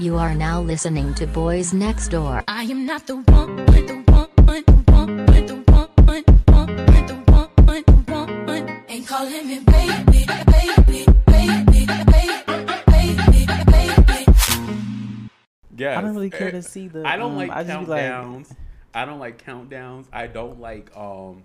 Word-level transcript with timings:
You 0.00 0.16
are 0.16 0.32
now 0.32 0.60
listening 0.60 1.12
to 1.14 1.26
Boys 1.26 1.72
Next 1.72 2.12
Door. 2.12 2.44
I 2.46 2.62
am 2.62 2.86
not 2.86 3.08
the 3.08 3.16
one 3.16 3.56
with 3.66 3.88
the 3.88 3.96
one, 4.12 4.28
one, 4.46 4.62
one 4.86 5.26
with 5.26 5.48
the 5.48 5.56
one, 5.72 5.88
one, 6.06 6.22
one 6.46 6.76
with 6.86 7.04
the. 8.06 8.14
And 8.88 9.04
calling 9.04 9.48
me 9.48 9.58
baby, 9.58 10.04
baby, 10.06 10.28
baby, 11.26 11.26
baby, 11.26 11.86
baby, 12.86 13.42
baby. 13.66 14.22
I 15.84 16.00
don't 16.00 16.14
really 16.14 16.30
care 16.30 16.46
eh, 16.46 16.52
to 16.52 16.62
see 16.62 16.86
the. 16.86 17.02
I 17.04 17.16
don't 17.16 17.32
um, 17.32 17.38
like 17.38 17.50
I 17.50 17.64
countdowns. 17.64 18.50
Like... 18.50 18.58
I 18.94 19.04
don't 19.04 19.18
like 19.18 19.44
countdowns. 19.44 20.06
I 20.12 20.28
don't 20.28 20.60
like 20.60 20.96
um 20.96 21.42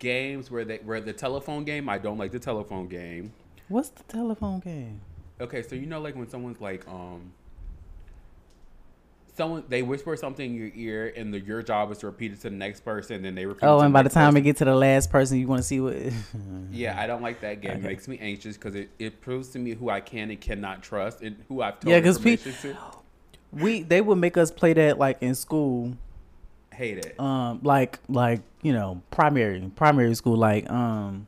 games 0.00 0.50
where 0.50 0.64
they 0.64 0.78
where 0.78 1.00
the 1.00 1.12
telephone 1.12 1.62
game. 1.62 1.88
I 1.88 1.98
don't 1.98 2.18
like 2.18 2.32
the 2.32 2.40
telephone 2.40 2.88
game. 2.88 3.32
What's 3.68 3.90
the 3.90 4.02
telephone 4.02 4.58
game? 4.58 5.00
Okay, 5.40 5.62
so 5.62 5.76
you 5.76 5.86
know, 5.86 6.00
like 6.00 6.16
when 6.16 6.28
someone's 6.28 6.60
like, 6.60 6.88
um, 6.88 7.30
someone 9.36 9.64
they 9.68 9.82
whisper 9.82 10.16
something 10.16 10.48
in 10.48 10.56
your 10.56 10.70
ear 10.74 11.12
and 11.16 11.34
the, 11.34 11.40
your 11.40 11.62
job 11.62 11.90
is 11.90 11.98
to 11.98 12.06
repeat 12.06 12.32
it 12.32 12.36
to 12.36 12.50
the 12.50 12.56
next 12.56 12.80
person 12.84 13.16
and 13.16 13.24
then 13.24 13.34
they 13.34 13.46
repeat 13.46 13.64
it 13.66 13.68
Oh, 13.68 13.80
and 13.80 13.92
by 13.92 14.02
the 14.02 14.08
time 14.08 14.28
person. 14.28 14.36
it 14.38 14.40
get 14.42 14.56
to 14.58 14.64
the 14.64 14.74
last 14.74 15.10
person, 15.10 15.38
you 15.38 15.46
want 15.48 15.60
to 15.60 15.66
see 15.66 15.80
what? 15.80 15.96
Yeah, 16.70 17.00
I 17.00 17.06
don't 17.06 17.22
like 17.22 17.40
that 17.42 17.60
game. 17.60 17.72
It 17.72 17.82
makes 17.82 18.08
me 18.08 18.18
anxious 18.20 18.56
because 18.56 18.74
it, 18.74 18.90
it 18.98 19.20
proves 19.20 19.48
to 19.50 19.58
me 19.58 19.72
who 19.74 19.90
I 19.90 20.00
can 20.00 20.30
and 20.30 20.40
cannot 20.40 20.82
trust 20.82 21.20
and 21.22 21.36
who 21.48 21.62
I've 21.62 21.78
told 21.80 21.92
Yeah, 21.92 22.00
'cause 22.00 22.18
pe- 22.18 22.36
to. 22.36 22.76
we 23.52 23.82
they 23.82 24.00
would 24.00 24.16
make 24.18 24.36
us 24.36 24.50
play 24.50 24.72
that 24.72 24.98
like 24.98 25.18
in 25.20 25.34
school, 25.34 25.94
Hate 26.72 26.98
it. 26.98 27.18
um, 27.20 27.60
like 27.62 28.00
like 28.08 28.40
you 28.62 28.72
know 28.72 29.00
primary 29.12 29.70
primary 29.76 30.14
school, 30.16 30.36
like 30.36 30.68
um, 30.70 31.26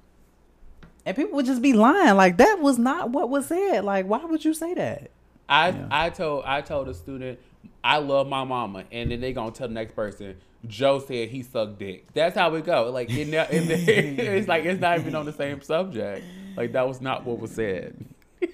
and 1.04 1.14
people 1.16 1.34
would 1.36 1.46
just 1.46 1.62
be 1.62 1.72
lying. 1.72 2.16
Like 2.16 2.36
that 2.38 2.58
was 2.60 2.78
not 2.78 3.10
what 3.10 3.28
was 3.30 3.46
said. 3.46 3.84
Like 3.84 4.06
why 4.06 4.24
would 4.24 4.44
you 4.44 4.54
say 4.54 4.74
that? 4.74 5.10
I 5.48 5.68
Yeah. 5.68 5.86
I 5.90 6.10
told 6.10 6.44
I 6.44 6.60
told 6.62 6.88
a 6.88 6.94
student 6.94 7.38
I 7.86 7.98
love 7.98 8.26
my 8.26 8.42
mama, 8.42 8.82
and 8.90 9.12
then 9.12 9.20
they 9.20 9.32
gonna 9.32 9.52
tell 9.52 9.68
the 9.68 9.74
next 9.74 9.94
person 9.94 10.34
Joe 10.66 10.98
said 10.98 11.28
he 11.28 11.44
sucked 11.44 11.78
dick. 11.78 12.12
That's 12.14 12.36
how 12.36 12.52
it 12.56 12.64
go. 12.64 12.90
Like 12.90 13.08
it, 13.10 13.28
it's 13.32 14.48
like 14.48 14.64
it's 14.64 14.80
not 14.80 14.98
even 14.98 15.14
on 15.14 15.24
the 15.24 15.32
same 15.32 15.62
subject. 15.62 16.24
Like 16.56 16.72
that 16.72 16.88
was 16.88 17.00
not 17.00 17.24
what 17.24 17.38
was 17.38 17.52
said. 17.52 18.04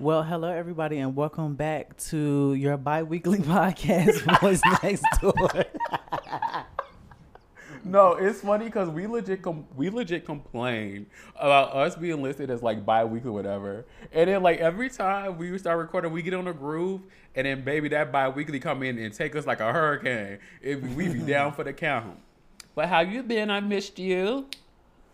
Well, 0.00 0.22
hello 0.22 0.48
everybody, 0.48 0.98
and 0.98 1.14
welcome 1.14 1.54
back 1.54 1.96
to 2.08 2.54
your 2.54 2.76
bi-weekly 2.76 3.38
podcast, 3.40 4.40
Boys 4.40 4.60
Next 4.82 5.04
Door. 5.20 5.64
No, 7.84 8.12
it's 8.12 8.40
funny 8.40 8.66
because 8.66 8.88
we 8.88 9.06
legit 9.06 9.42
com- 9.42 9.66
we 9.76 9.90
legit 9.90 10.24
complain 10.24 11.06
about 11.36 11.74
us 11.74 11.96
being 11.96 12.22
listed 12.22 12.50
as 12.50 12.62
like 12.62 12.84
bi-weekly 12.84 13.30
whatever, 13.30 13.86
and 14.12 14.28
then 14.28 14.42
like 14.42 14.58
every 14.58 14.90
time 14.90 15.38
we 15.38 15.56
start 15.58 15.78
recording, 15.78 16.12
we 16.12 16.22
get 16.22 16.34
on 16.34 16.48
a 16.48 16.52
groove, 16.52 17.02
and 17.34 17.46
then 17.46 17.64
baby 17.64 17.88
that 17.88 18.12
bi-weekly 18.12 18.60
come 18.60 18.82
in 18.82 18.98
and 18.98 19.14
take 19.14 19.34
us 19.36 19.46
like 19.46 19.60
a 19.60 19.72
hurricane. 19.72 20.38
If 20.60 20.82
we 20.94 21.08
be 21.08 21.20
down 21.26 21.52
for 21.52 21.64
the 21.64 21.72
count. 21.72 22.18
But 22.74 22.88
how 22.88 23.00
you 23.00 23.22
been? 23.22 23.50
I 23.50 23.60
missed 23.60 23.98
you. 23.98 24.46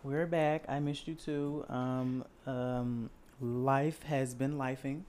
We're 0.03 0.27
back. 0.27 0.65
I 0.69 0.81
missed 0.81 1.09
you 1.09 1.15
too. 1.15 1.65
Um, 1.69 2.25
um, 2.47 3.09
life 3.41 4.03
has 4.03 4.35
been 4.35 4.55
lifing. 4.57 5.03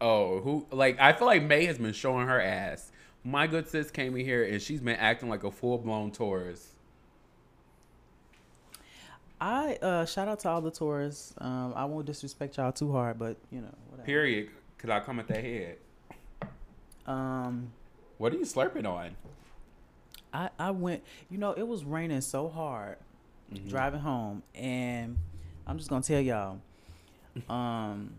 Oh, 0.00 0.40
who 0.40 0.66
like 0.70 0.98
I 1.00 1.12
feel 1.12 1.26
like 1.26 1.42
May 1.42 1.66
has 1.66 1.78
been 1.78 1.92
showing 1.92 2.26
her 2.26 2.40
ass. 2.40 2.90
My 3.24 3.46
good 3.46 3.68
sis 3.68 3.90
came 3.90 4.16
in 4.16 4.24
here 4.24 4.44
and 4.44 4.60
she's 4.62 4.80
been 4.80 4.96
acting 4.96 5.28
like 5.28 5.44
a 5.44 5.50
full 5.50 5.78
blown 5.78 6.10
tourist. 6.10 6.66
I 9.40 9.74
uh 9.82 10.04
shout 10.04 10.26
out 10.28 10.40
to 10.40 10.48
all 10.48 10.60
the 10.60 10.70
tourists. 10.70 11.32
Um, 11.38 11.72
I 11.76 11.84
won't 11.84 12.06
disrespect 12.06 12.56
y'all 12.56 12.72
too 12.72 12.90
hard, 12.92 13.18
but 13.18 13.36
you 13.50 13.60
know, 13.60 13.74
whatever. 13.88 14.04
Period. 14.06 14.50
Cause 14.78 14.90
I 14.90 15.00
come 15.00 15.18
at 15.20 15.26
that 15.28 15.42
head. 15.44 15.76
Um, 17.06 17.72
What 18.18 18.32
are 18.32 18.36
you 18.36 18.44
slurping 18.44 18.86
on? 18.86 19.16
I 20.32 20.50
I 20.58 20.70
went. 20.70 21.02
You 21.30 21.38
know, 21.38 21.52
it 21.52 21.66
was 21.66 21.84
raining 21.84 22.20
so 22.20 22.48
hard 22.48 22.96
Mm-hmm. 23.52 23.68
driving 23.70 24.00
home, 24.00 24.42
and 24.54 25.16
I'm 25.66 25.78
just 25.78 25.88
gonna 25.88 26.02
tell 26.02 26.20
y'all. 26.20 26.58
Um, 27.48 28.12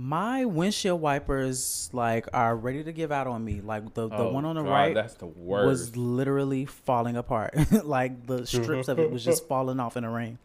my 0.00 0.44
windshield 0.44 1.00
wipers 1.00 1.90
like 1.92 2.28
are 2.32 2.54
ready 2.54 2.84
to 2.84 2.92
give 2.92 3.10
out 3.10 3.26
on 3.26 3.44
me. 3.44 3.60
Like 3.60 3.94
the 3.94 4.08
the 4.08 4.16
Oh, 4.16 4.32
one 4.32 4.44
on 4.44 4.54
the 4.54 4.62
God, 4.62 4.70
right 4.70 4.94
That's 4.94 5.14
the 5.14 5.26
worst. 5.26 5.66
was 5.66 5.96
literally 5.96 6.66
falling 6.66 7.16
apart. 7.16 7.54
like 7.84 8.24
the 8.24 8.46
strips 8.46 8.86
of 8.86 9.00
it 9.00 9.10
was 9.10 9.24
just 9.24 9.48
falling 9.48 9.80
off 9.80 9.96
in 9.96 10.04
the 10.04 10.08
rain. 10.08 10.38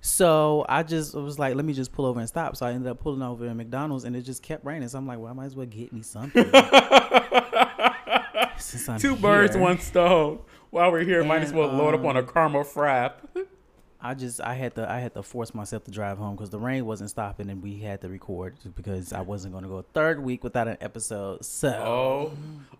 So 0.00 0.64
I 0.66 0.82
just 0.82 1.14
was 1.14 1.38
like, 1.38 1.56
let 1.56 1.66
me 1.66 1.74
just 1.74 1.92
pull 1.92 2.06
over 2.06 2.20
and 2.20 2.28
stop. 2.28 2.56
So 2.56 2.64
I 2.64 2.72
ended 2.72 2.90
up 2.90 3.00
pulling 3.00 3.20
over 3.20 3.44
in 3.44 3.54
McDonald's 3.58 4.04
and 4.04 4.16
it 4.16 4.22
just 4.22 4.42
kept 4.42 4.64
raining. 4.64 4.88
So 4.88 4.96
I'm 4.96 5.06
like, 5.06 5.18
well, 5.18 5.30
I 5.30 5.34
might 5.34 5.46
as 5.46 5.56
well 5.56 5.66
get 5.66 5.92
me 5.92 6.00
something. 6.00 6.50
Two 8.98 9.16
birds, 9.16 9.58
one 9.58 9.78
stone. 9.78 10.38
While 10.70 10.90
we're 10.90 11.04
here, 11.04 11.22
might 11.22 11.42
as 11.42 11.52
well 11.52 11.68
load 11.68 11.94
up 11.94 12.04
on 12.04 12.16
a 12.16 12.20
um, 12.20 12.26
caramel 12.26 12.64
frap. 12.64 13.12
I 14.00 14.14
just 14.14 14.40
I 14.40 14.54
had 14.54 14.74
to 14.74 14.90
I 14.90 14.98
had 14.98 15.14
to 15.14 15.22
force 15.22 15.54
myself 15.54 15.84
to 15.84 15.90
drive 15.90 16.18
home 16.18 16.36
because 16.36 16.50
the 16.50 16.58
rain 16.58 16.84
wasn't 16.84 17.10
stopping 17.10 17.48
and 17.50 17.62
we 17.62 17.78
had 17.78 18.00
to 18.02 18.08
record 18.08 18.56
because 18.74 19.12
I 19.12 19.22
wasn't 19.22 19.52
going 19.52 19.64
to 19.64 19.70
go 19.70 19.76
a 19.78 19.82
third 19.82 20.22
week 20.22 20.44
without 20.44 20.68
an 20.68 20.76
episode. 20.80 21.44
So 21.44 21.68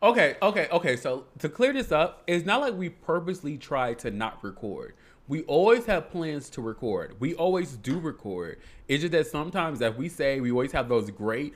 Oh, 0.02 0.08
okay, 0.10 0.36
okay, 0.42 0.68
okay. 0.70 0.96
So 0.96 1.24
to 1.38 1.48
clear 1.48 1.72
this 1.72 1.90
up, 1.90 2.22
it's 2.26 2.44
not 2.44 2.60
like 2.60 2.74
we 2.74 2.90
purposely 2.90 3.56
try 3.56 3.94
to 3.94 4.10
not 4.10 4.42
record. 4.44 4.94
We 5.28 5.42
always 5.42 5.86
have 5.86 6.10
plans 6.10 6.48
to 6.50 6.62
record. 6.62 7.16
We 7.18 7.34
always 7.34 7.76
do 7.76 7.98
record. 7.98 8.58
It's 8.86 9.00
just 9.00 9.12
that 9.12 9.26
sometimes, 9.26 9.82
as 9.82 9.94
we 9.96 10.08
say, 10.08 10.40
we 10.40 10.50
always 10.52 10.70
have 10.72 10.88
those 10.88 11.10
great 11.10 11.54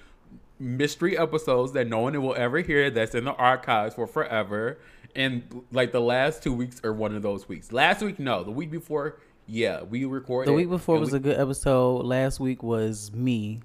mystery 0.58 1.16
episodes 1.16 1.72
that 1.72 1.86
no 1.86 2.00
one 2.00 2.20
will 2.20 2.34
ever 2.34 2.60
hear. 2.60 2.90
That's 2.90 3.14
in 3.14 3.24
the 3.24 3.34
archives 3.34 3.94
for 3.94 4.06
forever. 4.06 4.78
And 5.14 5.64
like 5.72 5.92
the 5.92 6.00
last 6.00 6.42
two 6.42 6.52
weeks 6.52 6.80
are 6.84 6.92
one 6.92 7.14
of 7.14 7.22
those 7.22 7.48
weeks. 7.48 7.72
Last 7.72 8.02
week, 8.02 8.18
no. 8.18 8.42
The 8.44 8.50
week 8.50 8.70
before, 8.70 9.18
yeah, 9.50 9.82
we 9.82 10.04
recorded. 10.04 10.48
the 10.48 10.52
week 10.54 10.68
before 10.68 10.98
was 10.98 11.10
we- 11.12 11.16
a 11.18 11.20
good 11.20 11.38
episode. 11.38 12.04
Last 12.06 12.40
week 12.40 12.62
was 12.62 13.12
me 13.12 13.60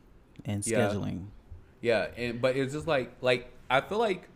and 0.45 0.65
Yeah. 0.65 0.79
scheduling. 0.89 1.25
Yeah, 1.81 2.07
and 2.17 2.41
but 2.41 2.55
it's 2.57 2.73
just 2.73 2.87
like 2.87 3.11
like 3.21 3.51
I 3.69 3.81
feel 3.81 3.99
like 3.99 4.27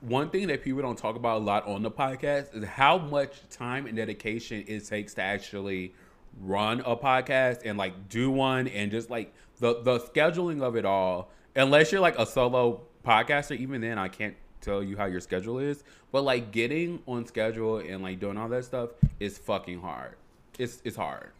one 0.00 0.30
thing 0.30 0.46
that 0.48 0.62
people 0.62 0.80
don't 0.82 0.96
talk 0.98 1.16
about 1.16 1.38
a 1.38 1.44
lot 1.44 1.66
on 1.66 1.82
the 1.82 1.90
podcast 1.90 2.54
is 2.54 2.64
how 2.64 2.98
much 2.98 3.36
time 3.50 3.86
and 3.86 3.96
dedication 3.96 4.64
it 4.68 4.86
takes 4.86 5.14
to 5.14 5.22
actually 5.22 5.92
run 6.40 6.80
a 6.86 6.94
podcast 6.94 7.62
and 7.64 7.76
like 7.78 8.08
do 8.08 8.30
one 8.30 8.68
and 8.68 8.90
just 8.92 9.10
like 9.10 9.32
the 9.58 9.80
the 9.82 9.98
scheduling 9.98 10.62
of 10.62 10.76
it 10.76 10.84
all. 10.84 11.30
Unless 11.56 11.90
you're 11.90 12.00
like 12.00 12.18
a 12.18 12.26
solo 12.26 12.82
podcaster, 13.04 13.56
even 13.56 13.80
then 13.80 13.98
I 13.98 14.06
can't 14.08 14.36
tell 14.60 14.82
you 14.82 14.96
how 14.96 15.06
your 15.06 15.20
schedule 15.20 15.58
is. 15.58 15.82
But 16.12 16.22
like 16.22 16.52
getting 16.52 17.00
on 17.06 17.26
schedule 17.26 17.78
and 17.78 18.02
like 18.02 18.20
doing 18.20 18.36
all 18.36 18.48
that 18.50 18.64
stuff 18.64 18.90
is 19.18 19.38
fucking 19.38 19.80
hard. 19.80 20.14
It's 20.58 20.80
it's 20.84 20.96
hard. 20.96 21.30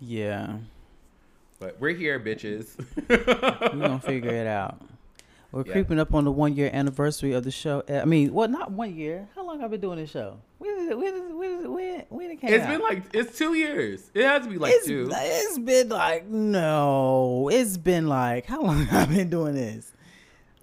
Yeah, 0.00 0.58
But 1.58 1.80
we're 1.80 1.94
here, 1.94 2.20
bitches. 2.20 2.76
we're 3.08 3.80
gonna 3.80 3.98
figure 4.00 4.30
it 4.30 4.46
out. 4.46 4.78
We're 5.52 5.64
Yeah. 5.64 5.72
creeping 5.72 5.98
up 5.98 6.12
on 6.12 6.24
the 6.24 6.30
one 6.32 6.54
year 6.54 6.68
anniversary 6.72 7.32
of 7.32 7.44
the 7.44 7.50
show. 7.50 7.82
Eh, 7.88 7.98
I 8.00 8.04
mean, 8.04 8.34
well, 8.34 8.46
not 8.48 8.72
one 8.72 8.94
year. 8.94 9.28
How 9.34 9.46
long 9.46 9.60
have 9.60 9.70
I 9.70 9.72
been 9.72 9.80
doing 9.80 9.98
this 9.98 10.10
show? 10.10 10.38
When 10.58 10.76
is 10.76 10.90
it? 10.90 10.98
When 10.98 11.14
is 11.14 11.20
it? 11.30 11.34
When, 11.36 11.50
is 11.58 11.64
it, 11.64 11.70
when, 11.70 12.04
when 12.10 12.30
it 12.32 12.40
came 12.40 12.52
It's 12.52 12.64
out? 12.64 12.68
been 12.70 12.80
like 12.82 13.04
it's 13.14 13.38
two 13.38 13.54
years. 13.54 14.10
It 14.12 14.24
has 14.24 14.42
to 14.44 14.50
be 14.50 14.58
like 14.58 14.74
it's, 14.74 14.86
two. 14.86 15.08
it's 15.10 15.58
been 15.60 15.88
like 15.88 16.26
no. 16.26 17.48
It's 17.50 17.78
been 17.78 18.06
like 18.08 18.44
how 18.44 18.60
long 18.62 18.84
have 18.84 19.08
I 19.10 19.14
been 19.14 19.30
doing 19.30 19.54
this? 19.54 19.92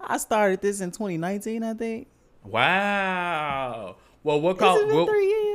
I 0.00 0.18
started 0.18 0.60
this 0.60 0.80
in 0.80 0.90
2019, 0.92 1.62
I 1.64 1.74
think. 1.74 2.06
Wow. 2.44 3.96
Well, 4.22 4.40
we'll 4.40 4.54
call 4.54 4.76
it 4.78 4.86
been 4.86 4.94
we'll, 4.96 5.06
three 5.06 5.26
years? 5.28 5.53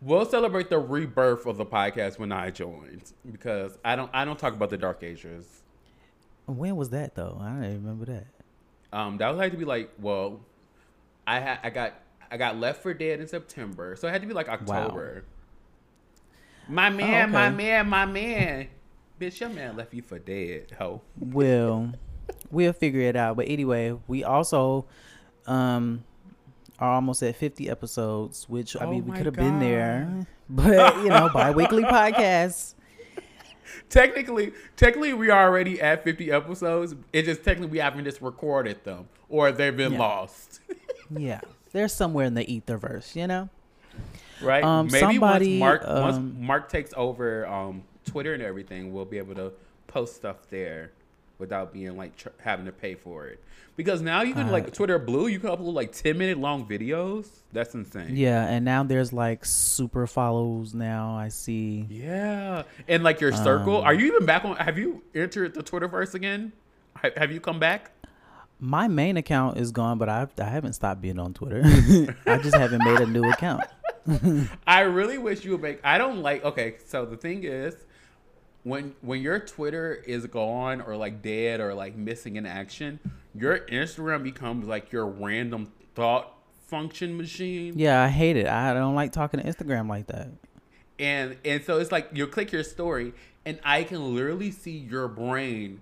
We'll 0.00 0.24
celebrate 0.24 0.70
the 0.70 0.78
rebirth 0.78 1.46
of 1.46 1.56
the 1.56 1.66
podcast 1.66 2.18
when 2.18 2.32
I 2.32 2.50
joined 2.50 3.12
because 3.30 3.78
I 3.84 3.96
don't 3.96 4.10
I 4.12 4.24
don't 4.24 4.38
talk 4.38 4.54
about 4.54 4.70
the 4.70 4.78
dark 4.78 5.02
ages. 5.02 5.62
When 6.46 6.76
was 6.76 6.90
that 6.90 7.14
though? 7.14 7.38
I 7.40 7.50
don't 7.50 7.64
even 7.64 7.84
remember 7.84 8.06
that. 8.06 8.26
Um, 8.92 9.18
that 9.18 9.32
would 9.32 9.42
have 9.42 9.52
to 9.52 9.58
be 9.58 9.64
like 9.64 9.90
well, 9.98 10.40
I 11.26 11.40
ha- 11.40 11.60
I 11.62 11.70
got 11.70 11.94
I 12.30 12.36
got 12.36 12.56
Left 12.56 12.82
for 12.82 12.94
Dead 12.94 13.20
in 13.20 13.28
September, 13.28 13.96
so 13.96 14.08
it 14.08 14.12
had 14.12 14.22
to 14.22 14.28
be 14.28 14.34
like 14.34 14.48
October. 14.48 15.24
My 16.68 16.88
man, 16.88 17.32
my 17.32 17.48
okay. 17.48 17.56
man, 17.56 17.88
my 17.88 18.06
man. 18.06 18.68
Bitch, 19.20 19.40
your 19.40 19.48
man 19.50 19.76
left 19.76 19.92
you 19.92 20.02
for 20.02 20.18
dead, 20.18 20.72
ho. 20.78 21.02
We'll 21.18 21.92
we'll 22.50 22.72
figure 22.72 23.00
it 23.02 23.16
out. 23.16 23.36
But 23.36 23.48
anyway, 23.48 23.98
we 24.06 24.24
also 24.24 24.86
um 25.46 26.04
are 26.80 26.94
almost 26.94 27.22
at 27.22 27.36
50 27.36 27.68
episodes, 27.68 28.48
which 28.48 28.74
I 28.76 28.84
Oh 28.86 28.90
mean 28.90 29.04
we 29.06 29.12
could 29.16 29.26
have 29.26 29.34
been 29.36 29.58
there. 29.60 30.26
But 30.52 30.96
you 31.04 31.10
know, 31.10 31.28
bi-weekly 31.32 31.84
podcast. 31.98 32.74
Technically, 33.88 34.52
technically, 34.76 35.12
we 35.14 35.30
are 35.30 35.46
already 35.46 35.80
at 35.80 36.02
50 36.04 36.30
episodes. 36.32 36.94
It 37.12 37.22
just 37.24 37.44
technically 37.44 37.70
we 37.70 37.78
haven't 37.78 38.04
just 38.04 38.20
recorded 38.20 38.82
them 38.84 39.08
or 39.28 39.52
they've 39.52 39.76
been 39.76 39.92
Yeah. 39.92 39.98
lost. 39.98 40.60
Yeah. 41.12 41.40
They're 41.72 41.88
somewhere 41.88 42.24
in 42.26 42.34
the 42.34 42.44
etherverse, 42.44 43.16
you 43.16 43.26
know? 43.26 43.48
right? 44.40 44.62
Um, 44.62 44.86
Maybe 44.86 44.98
somebody, 45.00 45.58
once 45.58 45.82
Mark 45.82 45.82
um, 45.84 46.02
once 46.02 46.36
Mark 46.38 46.68
takes 46.68 46.92
over 46.96 47.46
um, 47.48 47.82
Twitter 48.04 48.32
and 48.34 48.42
everything, 48.42 48.92
we'll 48.92 49.04
be 49.04 49.18
able 49.18 49.34
to 49.34 49.52
post 49.88 50.14
stuff 50.16 50.36
there 50.50 50.92
without 51.40 51.72
being 51.72 51.96
like 51.96 52.16
tr- 52.16 52.28
having 52.38 52.66
to 52.66 52.72
pay 52.72 52.94
for 52.94 53.26
it. 53.26 53.42
Because 53.76 54.02
now 54.02 54.20
you 54.22 54.34
can 54.34 54.48
Uh, 54.48 54.52
like 54.52 54.72
Twitter 54.74 54.98
Blue, 54.98 55.26
you 55.26 55.40
can 55.40 55.48
upload 55.50 55.72
like 55.72 55.92
10 55.92 56.18
minute 56.18 56.38
long 56.38 56.66
videos. 56.66 57.26
That's 57.52 57.74
insane. 57.74 58.14
Yeah, 58.14 58.46
and 58.46 58.64
now 58.64 58.82
there's 58.84 59.12
like 59.12 59.44
super 59.44 60.06
follows 60.06 60.74
now. 60.74 61.16
I 61.16 61.28
see. 61.28 61.86
Yeah, 61.88 62.64
and 62.86 63.02
like 63.02 63.20
your 63.20 63.32
circle. 63.32 63.78
Um, 63.78 63.84
are 63.84 63.94
you 63.94 64.06
even 64.14 64.26
back 64.26 64.44
on? 64.44 64.56
Have 64.56 64.76
you 64.78 65.02
entered 65.14 65.54
the 65.54 65.62
Twitterverse 65.62 66.14
again? 66.14 66.52
Ha- 66.96 67.10
Have 67.16 67.32
you 67.32 67.40
come 67.40 67.58
back? 67.58 67.92
My 68.62 68.88
main 68.88 69.16
account 69.16 69.56
is 69.56 69.70
gone, 69.72 69.96
but 69.96 70.10
I 70.10 70.26
I 70.38 70.44
haven't 70.44 70.74
stopped 70.74 71.00
being 71.00 71.18
on 71.18 71.32
Twitter. 71.32 71.62
I 72.26 72.36
just 72.36 72.54
haven't 72.54 72.84
made 72.84 73.00
a 73.00 73.06
new 73.06 73.24
account. 73.30 73.64
I 74.66 74.80
really 74.80 75.16
wish 75.18 75.44
you 75.44 75.52
would 75.52 75.62
make. 75.62 75.80
I 75.84 75.96
don't 75.96 76.18
like. 76.22 76.44
Okay, 76.44 76.76
so 76.86 77.06
the 77.06 77.16
thing 77.16 77.44
is, 77.44 77.74
when 78.62 78.94
when 79.00 79.22
your 79.22 79.38
Twitter 79.40 79.94
is 80.06 80.26
gone 80.26 80.80
or 80.80 80.96
like 80.96 81.22
dead 81.22 81.60
or 81.60 81.74
like 81.74 81.96
missing 81.96 82.36
in 82.36 82.46
action, 82.46 83.00
your 83.34 83.60
Instagram 83.60 84.22
becomes 84.22 84.66
like 84.66 84.92
your 84.92 85.06
random 85.06 85.72
thought 85.94 86.34
function 86.66 87.16
machine. 87.16 87.74
Yeah, 87.78 88.02
I 88.02 88.08
hate 88.08 88.36
it. 88.36 88.46
I 88.46 88.72
don't 88.74 88.94
like 88.94 89.12
talking 89.12 89.40
to 89.40 89.46
Instagram 89.46 89.88
like 89.88 90.06
that. 90.08 90.28
and 90.98 91.36
and 91.44 91.64
so 91.64 91.78
it's 91.78 91.90
like 91.92 92.10
you 92.12 92.26
click 92.26 92.52
your 92.52 92.62
story 92.64 93.12
and 93.46 93.58
i 93.64 93.82
can 93.84 94.14
literally 94.14 94.50
see 94.50 94.76
your 94.76 95.08
brain 95.08 95.80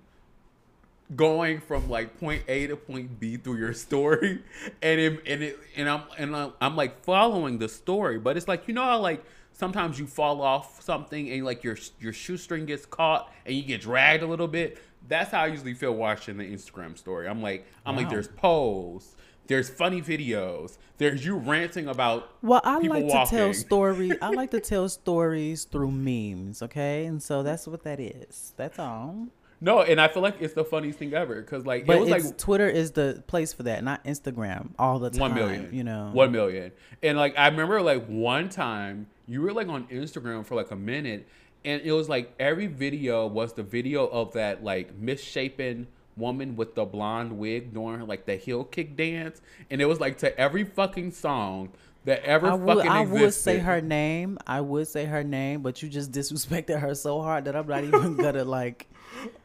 going 1.16 1.60
from 1.60 1.88
like 1.88 2.19
point 2.20 2.42
a 2.48 2.66
to 2.66 2.76
point 2.76 3.19
b 3.19 3.36
through 3.36 3.56
your 3.56 3.72
story 3.72 4.42
and 4.82 5.00
it, 5.00 5.20
and 5.26 5.42
it 5.42 5.58
and 5.76 5.88
i'm 5.88 6.02
and 6.19 6.36
I'm, 6.36 6.52
I'm 6.60 6.76
like 6.76 7.02
following 7.04 7.58
the 7.58 7.69
story 7.69 8.19
but 8.19 8.36
it's 8.36 8.46
like 8.46 8.69
you 8.69 8.75
know 8.75 8.84
how 8.84 8.98
like 9.00 9.25
sometimes 9.58 9.99
you 9.99 10.06
fall 10.06 10.40
off 10.40 10.81
something 10.82 11.31
and 11.31 11.44
like 11.44 11.64
your 11.64 11.76
your 12.00 12.12
shoestring 12.12 12.64
gets 12.64 12.87
caught 12.87 13.32
and 13.44 13.55
you 13.56 13.62
get 13.62 13.81
dragged 13.81 14.22
a 14.22 14.26
little 14.26 14.49
bit 14.49 14.78
that's 15.08 15.31
how 15.32 15.43
i 15.43 15.46
usually 15.46 15.75
feel 15.75 15.93
watching 15.93 16.37
the 16.37 16.44
instagram 16.44 16.96
story 16.96 17.26
i'm 17.28 17.43
like 17.43 17.66
i'm 17.84 17.96
like 17.96 18.08
there's 18.08 18.28
polls 18.28 19.16
there's 19.49 19.69
funny 19.69 20.00
videos 20.00 20.78
there's 20.99 21.25
you 21.25 21.37
ranting 21.37 21.87
about 21.87 22.28
Well, 22.43 22.60
I 22.64 22.81
people 22.81 22.96
like 23.00 23.06
to 23.06 23.31
tell 23.31 23.46
walking. 23.46 23.55
story. 23.55 24.12
I 24.20 24.31
like 24.40 24.50
to 24.50 24.58
tell 24.60 24.88
stories 24.88 25.62
through 25.62 25.93
memes. 25.93 26.61
Okay, 26.61 27.06
and 27.06 27.22
so 27.22 27.44
that's 27.44 27.69
what 27.69 27.84
that 27.84 28.00
is. 28.00 28.52
That's 28.56 28.81
all. 28.81 29.28
No, 29.61 29.82
and 29.82 30.00
I 30.00 30.08
feel 30.08 30.25
like 30.25 30.38
it's 30.40 30.54
the 30.54 30.64
funniest 30.64 30.99
thing 30.99 31.14
ever 31.14 31.40
because 31.40 31.64
like 31.64 31.87
But 31.87 31.99
it 31.99 32.00
was 32.00 32.11
it's, 32.11 32.25
like 32.26 32.37
Twitter 32.38 32.69
is 32.69 32.90
the 32.90 33.22
place 33.28 33.52
for 33.52 33.62
that, 33.62 33.84
not 33.84 34.02
Instagram. 34.04 34.70
All 34.76 34.99
the 34.99 35.11
time. 35.11 35.20
one 35.20 35.34
million, 35.34 35.69
You 35.72 35.84
know. 35.84 36.11
one 36.12 36.32
million, 36.32 36.72
and 37.00 37.16
like 37.16 37.38
I 37.38 37.46
remember 37.46 37.81
like 37.81 38.04
one 38.06 38.49
time 38.49 39.06
you 39.28 39.42
were 39.42 39.52
like 39.52 39.69
on 39.69 39.86
Instagram 39.88 40.44
for 40.44 40.54
like 40.54 40.70
a 40.70 40.76
minute, 40.76 41.28
and 41.64 41.82
it 41.82 41.92
was 41.92 42.08
like 42.08 42.32
every 42.40 42.66
video 42.66 43.26
was 43.26 43.52
the 43.52 43.62
video 43.62 44.06
of 44.06 44.32
that 44.32 44.64
like 44.64 44.94
misshapen 44.96 45.86
woman 46.16 46.56
with 46.56 46.75
the 46.75 46.84
blonde 46.84 47.38
wig 47.38 47.72
doing 47.72 48.04
like 48.06 48.26
the 48.26 48.36
heel 48.36 48.64
kick 48.64 48.96
dance, 48.96 49.40
and 49.70 49.80
it 49.80 49.84
was 49.84 50.00
like 50.00 50.19
to 50.19 50.38
every 50.38 50.64
fucking 50.64 51.12
song 51.12 51.70
that 52.04 52.22
ever 52.25 52.48
I 52.48 52.54
would, 52.54 52.76
fucking 52.76 52.90
I 52.90 53.02
existed. 53.02 53.20
would 53.22 53.34
say 53.34 53.58
her 53.58 53.80
name. 53.80 54.38
I 54.46 54.60
would 54.60 54.88
say 54.88 55.04
her 55.04 55.22
name, 55.22 55.62
but 55.62 55.82
you 55.82 55.88
just 55.88 56.10
disrespected 56.10 56.80
her 56.80 56.94
so 56.94 57.20
hard 57.20 57.44
that 57.44 57.54
I'm 57.54 57.66
not 57.66 57.84
even 57.84 58.16
gonna 58.16 58.44
like. 58.44 58.88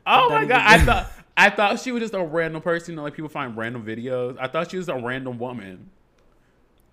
Oh 0.05 0.29
my 0.29 0.45
god! 0.45 0.61
I 0.61 0.79
thought 0.79 1.11
I 1.35 1.49
thought 1.49 1.79
she 1.79 1.91
was 1.91 2.01
just 2.01 2.13
a 2.13 2.23
random 2.23 2.61
person. 2.61 2.93
You 2.93 2.95
know, 2.97 3.03
like 3.03 3.15
people 3.15 3.29
find 3.29 3.57
random 3.57 3.85
videos. 3.85 4.37
I 4.39 4.47
thought 4.47 4.71
she 4.71 4.77
was 4.77 4.89
a 4.89 4.95
random 4.95 5.37
woman. 5.39 5.89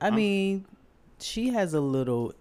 I 0.01 0.11
mean, 0.11 0.65
she 1.21 1.49
has 1.49 1.75
a 1.75 1.81
little. 1.81 2.35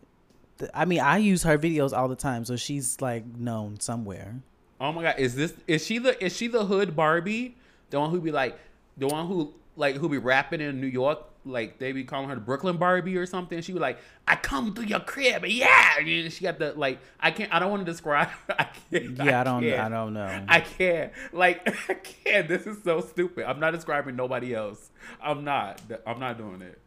I 0.74 0.86
mean, 0.86 1.00
I 1.00 1.18
use 1.18 1.44
her 1.44 1.58
videos 1.58 1.98
all 1.98 2.08
the 2.08 2.16
time, 2.16 2.46
so 2.46 2.56
she's 2.56 3.00
like 3.02 3.26
known 3.38 3.80
somewhere. 3.80 4.36
Oh 4.82 4.92
my 4.92 5.04
god, 5.04 5.16
is 5.18 5.36
this 5.36 5.54
is 5.68 5.86
she 5.86 5.98
the 5.98 6.24
is 6.24 6.36
she 6.36 6.48
the 6.48 6.66
hood 6.66 6.96
Barbie? 6.96 7.56
The 7.90 8.00
one 8.00 8.10
who 8.12 8.22
be 8.22 8.32
like 8.32 8.58
the 8.98 9.08
one 9.08 9.28
who 9.28 9.54
like 9.76 9.96
who 9.96 10.10
be 10.10 10.18
rapping 10.18 10.62
in 10.62 10.80
New 10.82 10.88
York, 10.88 11.20
like 11.46 11.80
they 11.80 11.92
be 11.92 12.04
calling 12.04 12.30
her 12.30 12.36
the 12.36 12.42
Brooklyn 12.42 12.78
Barbie 12.78 13.18
or 13.18 13.26
something. 13.26 13.62
She 13.62 13.72
be 13.74 13.80
like, 13.80 13.98
I 14.28 14.36
come 14.36 14.74
through 14.74 14.86
your 14.86 15.00
crib, 15.00 15.46
yeah. 15.46 15.98
And 16.00 16.32
she 16.32 16.44
got 16.44 16.60
the 16.60 16.74
like 16.74 17.00
I 17.20 17.32
can't 17.32 17.54
I 17.54 17.60
don't 17.60 17.72
want 17.72 17.86
to 17.86 17.92
describe 17.92 18.30
I 18.50 18.68
can't 18.92 19.18
Yeah, 19.18 19.42
I 19.42 19.44
don't. 19.44 19.62
can't. 19.64 19.80
I 19.80 19.90
don't 19.90 20.14
know. 20.14 20.46
I 20.48 20.60
can't. 20.62 21.12
Like 21.34 21.68
I 21.90 21.94
can't. 21.96 22.48
This 22.48 22.68
is 22.68 22.84
so 22.84 23.02
stupid. 23.02 23.46
I'm 23.50 23.60
not 23.60 23.72
describing 23.72 24.16
nobody 24.16 24.54
else. 24.54 24.90
I'm 25.22 25.44
not. 25.44 25.82
I'm 26.06 26.20
not 26.20 26.38
doing 26.38 26.62
it. 26.62 26.80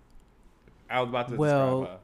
I 0.90 1.00
was 1.00 1.08
about 1.08 1.28
to 1.28 1.36
Well, 1.36 1.80
describe 1.80 1.98
her. 1.98 2.02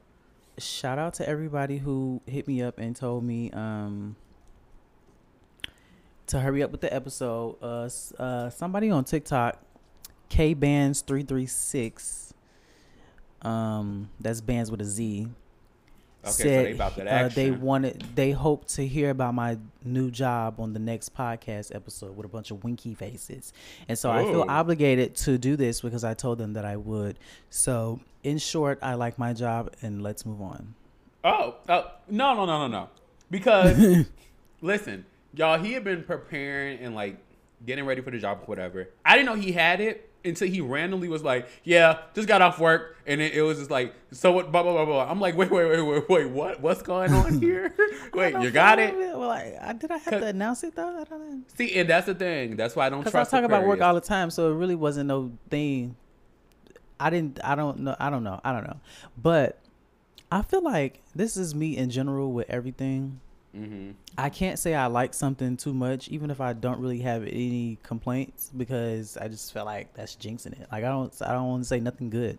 Shout 0.58 0.99
out 0.99 1.14
to 1.14 1.28
everybody 1.28 1.78
who 1.78 2.20
hit 2.26 2.49
me 2.49 2.62
up 2.62 2.78
and 2.78 2.94
told 2.94 3.25
me 3.25 3.50
um 3.52 4.16
to 6.26 6.40
hurry 6.40 6.62
up 6.62 6.70
with 6.70 6.81
the 6.81 6.93
episode. 6.93 7.56
Uh, 7.62 7.88
uh 8.20 8.50
somebody 8.50 8.90
on 8.90 9.05
TikTok, 9.05 9.60
K 10.28 10.55
Bands 10.55 11.00
three 11.00 11.22
three 11.22 11.46
six. 11.46 12.34
Um, 13.43 14.10
that's 14.20 14.40
bands 14.40 14.70
with 14.70 14.81
a 14.81 14.84
Z. 14.84 15.28
Okay, 16.25 16.31
so 16.32 16.43
they 16.44 16.73
about 16.73 16.97
that 16.97 17.06
uh, 17.06 17.29
they 17.29 17.50
wanted 17.53 18.03
they 18.15 18.32
hope 18.32 18.67
to 18.69 18.87
hear 18.87 19.11
about 19.11 19.35
my 19.35 19.56
new 19.85 20.11
job 20.11 20.59
on 20.59 20.73
the 20.73 20.79
next 20.81 21.15
podcast 21.15 21.75
episode 21.75 22.17
with 22.17 22.26
a 22.26 22.29
bunch 22.29 22.50
of 22.50 22.65
winky 22.65 22.93
faces 22.94 23.53
and 23.88 23.97
so 23.97 24.11
i 24.11 24.25
feel 24.25 24.41
Oh. 24.43 24.50
obligated 24.53 25.15
to 25.17 25.38
do 25.38 25.55
this 25.56 25.81
because 25.81 26.03
i 26.03 26.15
told 26.15 26.38
them 26.38 26.55
that 26.55 26.65
i 26.65 26.76
would 26.76 27.19
so 27.50 28.00
in 28.25 28.38
short 28.38 28.81
i 28.82 28.94
like 28.94 29.17
my 29.19 29.32
job 29.32 29.70
and 29.81 30.03
let's 30.03 30.26
move 30.26 30.43
on 30.43 30.75
Oh, 31.25 31.56
oh, 31.69 31.91
no, 32.08 32.34
no, 32.34 32.44
no, 32.46 32.58
no, 32.60 32.69
no. 32.69 32.89
Because 33.29 34.06
listen, 34.60 35.05
y'all, 35.34 35.58
he 35.58 35.72
had 35.72 35.82
been 35.82 36.05
preparing 36.05 36.79
and 36.79 36.94
like 36.94 37.17
getting 37.67 37.84
ready 37.84 38.01
for 38.01 38.13
the 38.13 38.19
job, 38.19 38.39
or 38.43 38.46
whatever. 38.46 38.89
I 39.05 39.17
didn't 39.17 39.27
know 39.27 39.34
he 39.34 39.51
had 39.53 39.81
it 39.81 40.07
until 40.25 40.48
he 40.48 40.60
randomly 40.60 41.08
was 41.08 41.22
like, 41.22 41.48
"Yeah, 41.65 41.98
just 42.15 42.29
got 42.29 42.43
off 42.43 42.58
work," 42.58 42.96
and 43.06 43.20
it, 43.20 43.34
it 43.34 43.43
was 43.43 43.58
just 43.58 43.70
like, 43.70 43.94
"So 44.13 44.32
what?" 44.32 44.51
Blah 44.53 44.63
blah 44.63 44.72
blah 44.72 44.84
blah. 44.84 45.10
I'm 45.10 45.20
like, 45.20 45.37
"Wait, 45.37 45.51
wait, 45.51 45.69
wait, 45.69 45.82
wait, 45.82 46.08
wait. 46.08 46.31
What? 46.31 46.60
What's 46.60 46.82
going 46.82 47.13
on 47.13 47.41
here? 47.41 47.75
wait, 48.13 48.39
you 48.41 48.51
got 48.51 48.79
it." 48.79 48.94
well 48.94 49.31
I, 49.31 49.58
I, 49.60 49.72
did 49.72 49.91
i 49.91 49.96
have 49.98 50.20
to 50.20 50.27
announce 50.27 50.63
it 50.65 50.75
though 50.75 51.01
i 51.01 51.05
don't 51.05 51.10
know 51.10 51.41
See, 51.56 51.75
and 51.79 51.89
that's 51.89 52.06
the 52.06 52.15
thing. 52.15 52.56
That's 52.56 52.77
why 52.77 52.87
I 52.87 52.89
don't 52.91 53.01
because 53.01 53.15
i 53.15 53.25
talk 53.25 53.44
about 53.44 53.65
work 53.65 53.81
all 53.81 53.94
the 53.94 54.01
time 54.01 54.31
so 54.31 54.51
it 54.53 54.55
really 54.55 54.75
wasn't 54.75 55.08
no 55.08 55.32
thing 55.51 55.96
i 57.01 57.10
didn't 57.10 57.41
i 57.44 57.55
don't 57.55 57.81
know 57.81 57.96
i 57.98 58.10
don't 58.10 58.25
know 58.25 58.41
i 58.44 58.53
don't 58.53 58.65
know 58.65 58.81
but 59.17 59.58
i 60.31 60.43
feel 60.43 60.63
like 60.63 61.03
this 61.15 61.37
is 61.37 61.55
me 61.55 61.77
in 61.77 61.91
general 61.91 62.32
with 62.32 62.48
everything 62.48 63.20
Mhm. 63.56 63.94
I 64.17 64.28
can't 64.28 64.58
say 64.58 64.74
I 64.74 64.86
like 64.86 65.14
something 65.14 65.56
too 65.56 65.72
much, 65.72 66.08
even 66.08 66.31
if 66.31 66.40
I 66.40 66.52
don't 66.52 66.81
really 66.81 67.00
have 67.00 67.22
any 67.22 67.78
complaints, 67.82 68.50
because 68.56 69.17
I 69.17 69.28
just 69.28 69.52
feel 69.52 69.64
like 69.64 69.94
that's 69.94 70.17
jinxing 70.17 70.60
it. 70.60 70.69
Like 70.70 70.84
I 70.84 70.88
don't, 70.88 71.12
I 71.22 71.32
don't 71.32 71.48
want 71.48 71.62
to 71.62 71.69
say 71.69 71.81
nothing 71.81 72.10
good. 72.10 72.38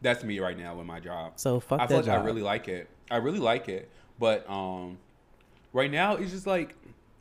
That's 0.00 0.22
me 0.22 0.38
right 0.38 0.58
now 0.58 0.74
with 0.76 0.86
my 0.86 1.00
job. 1.00 1.32
So 1.36 1.60
fuck 1.60 1.80
I 1.80 1.86
feel 1.86 1.96
that 1.96 2.06
like 2.06 2.16
job. 2.16 2.22
I 2.22 2.26
really 2.26 2.42
like 2.42 2.68
it. 2.68 2.88
I 3.10 3.16
really 3.16 3.38
like 3.38 3.68
it. 3.68 3.90
But 4.18 4.48
um 4.48 4.98
right 5.72 5.90
now 5.90 6.16
it's 6.16 6.30
just 6.30 6.46
like 6.46 6.74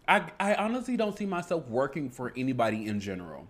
I 0.07 0.25
I 0.39 0.55
honestly 0.55 0.97
don't 0.97 1.17
see 1.17 1.25
myself 1.25 1.67
working 1.69 2.09
for 2.09 2.33
anybody 2.35 2.87
in 2.87 2.99
general. 2.99 3.47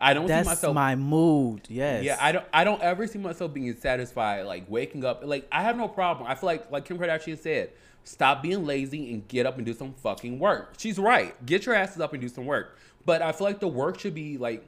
I 0.00 0.14
don't 0.14 0.26
see 0.26 0.34
That's 0.34 0.46
myself 0.46 0.74
my 0.74 0.96
mood. 0.96 1.62
Yes. 1.68 2.04
Yeah, 2.04 2.18
I 2.20 2.32
don't 2.32 2.44
I 2.52 2.64
don't 2.64 2.82
ever 2.82 3.06
see 3.06 3.18
myself 3.18 3.54
being 3.54 3.74
satisfied 3.76 4.42
like 4.46 4.64
waking 4.68 5.04
up 5.04 5.22
like 5.24 5.46
I 5.52 5.62
have 5.62 5.76
no 5.76 5.86
problem. 5.88 6.28
I 6.28 6.34
feel 6.34 6.48
like 6.48 6.70
like 6.70 6.84
Kim 6.84 6.98
Kardashian 6.98 7.38
said, 7.38 7.70
stop 8.06 8.40
being 8.40 8.64
lazy 8.64 9.12
and 9.12 9.26
get 9.26 9.46
up 9.46 9.56
and 9.56 9.66
do 9.66 9.74
some 9.74 9.92
fucking 9.92 10.38
work. 10.38 10.74
She's 10.78 10.98
right. 10.98 11.34
Get 11.44 11.66
your 11.66 11.74
asses 11.74 12.00
up 12.00 12.12
and 12.12 12.22
do 12.22 12.28
some 12.28 12.46
work. 12.46 12.78
But 13.04 13.20
I 13.20 13.32
feel 13.32 13.46
like 13.46 13.58
the 13.58 13.68
work 13.68 13.98
should 13.98 14.14
be 14.14 14.38
like 14.38 14.64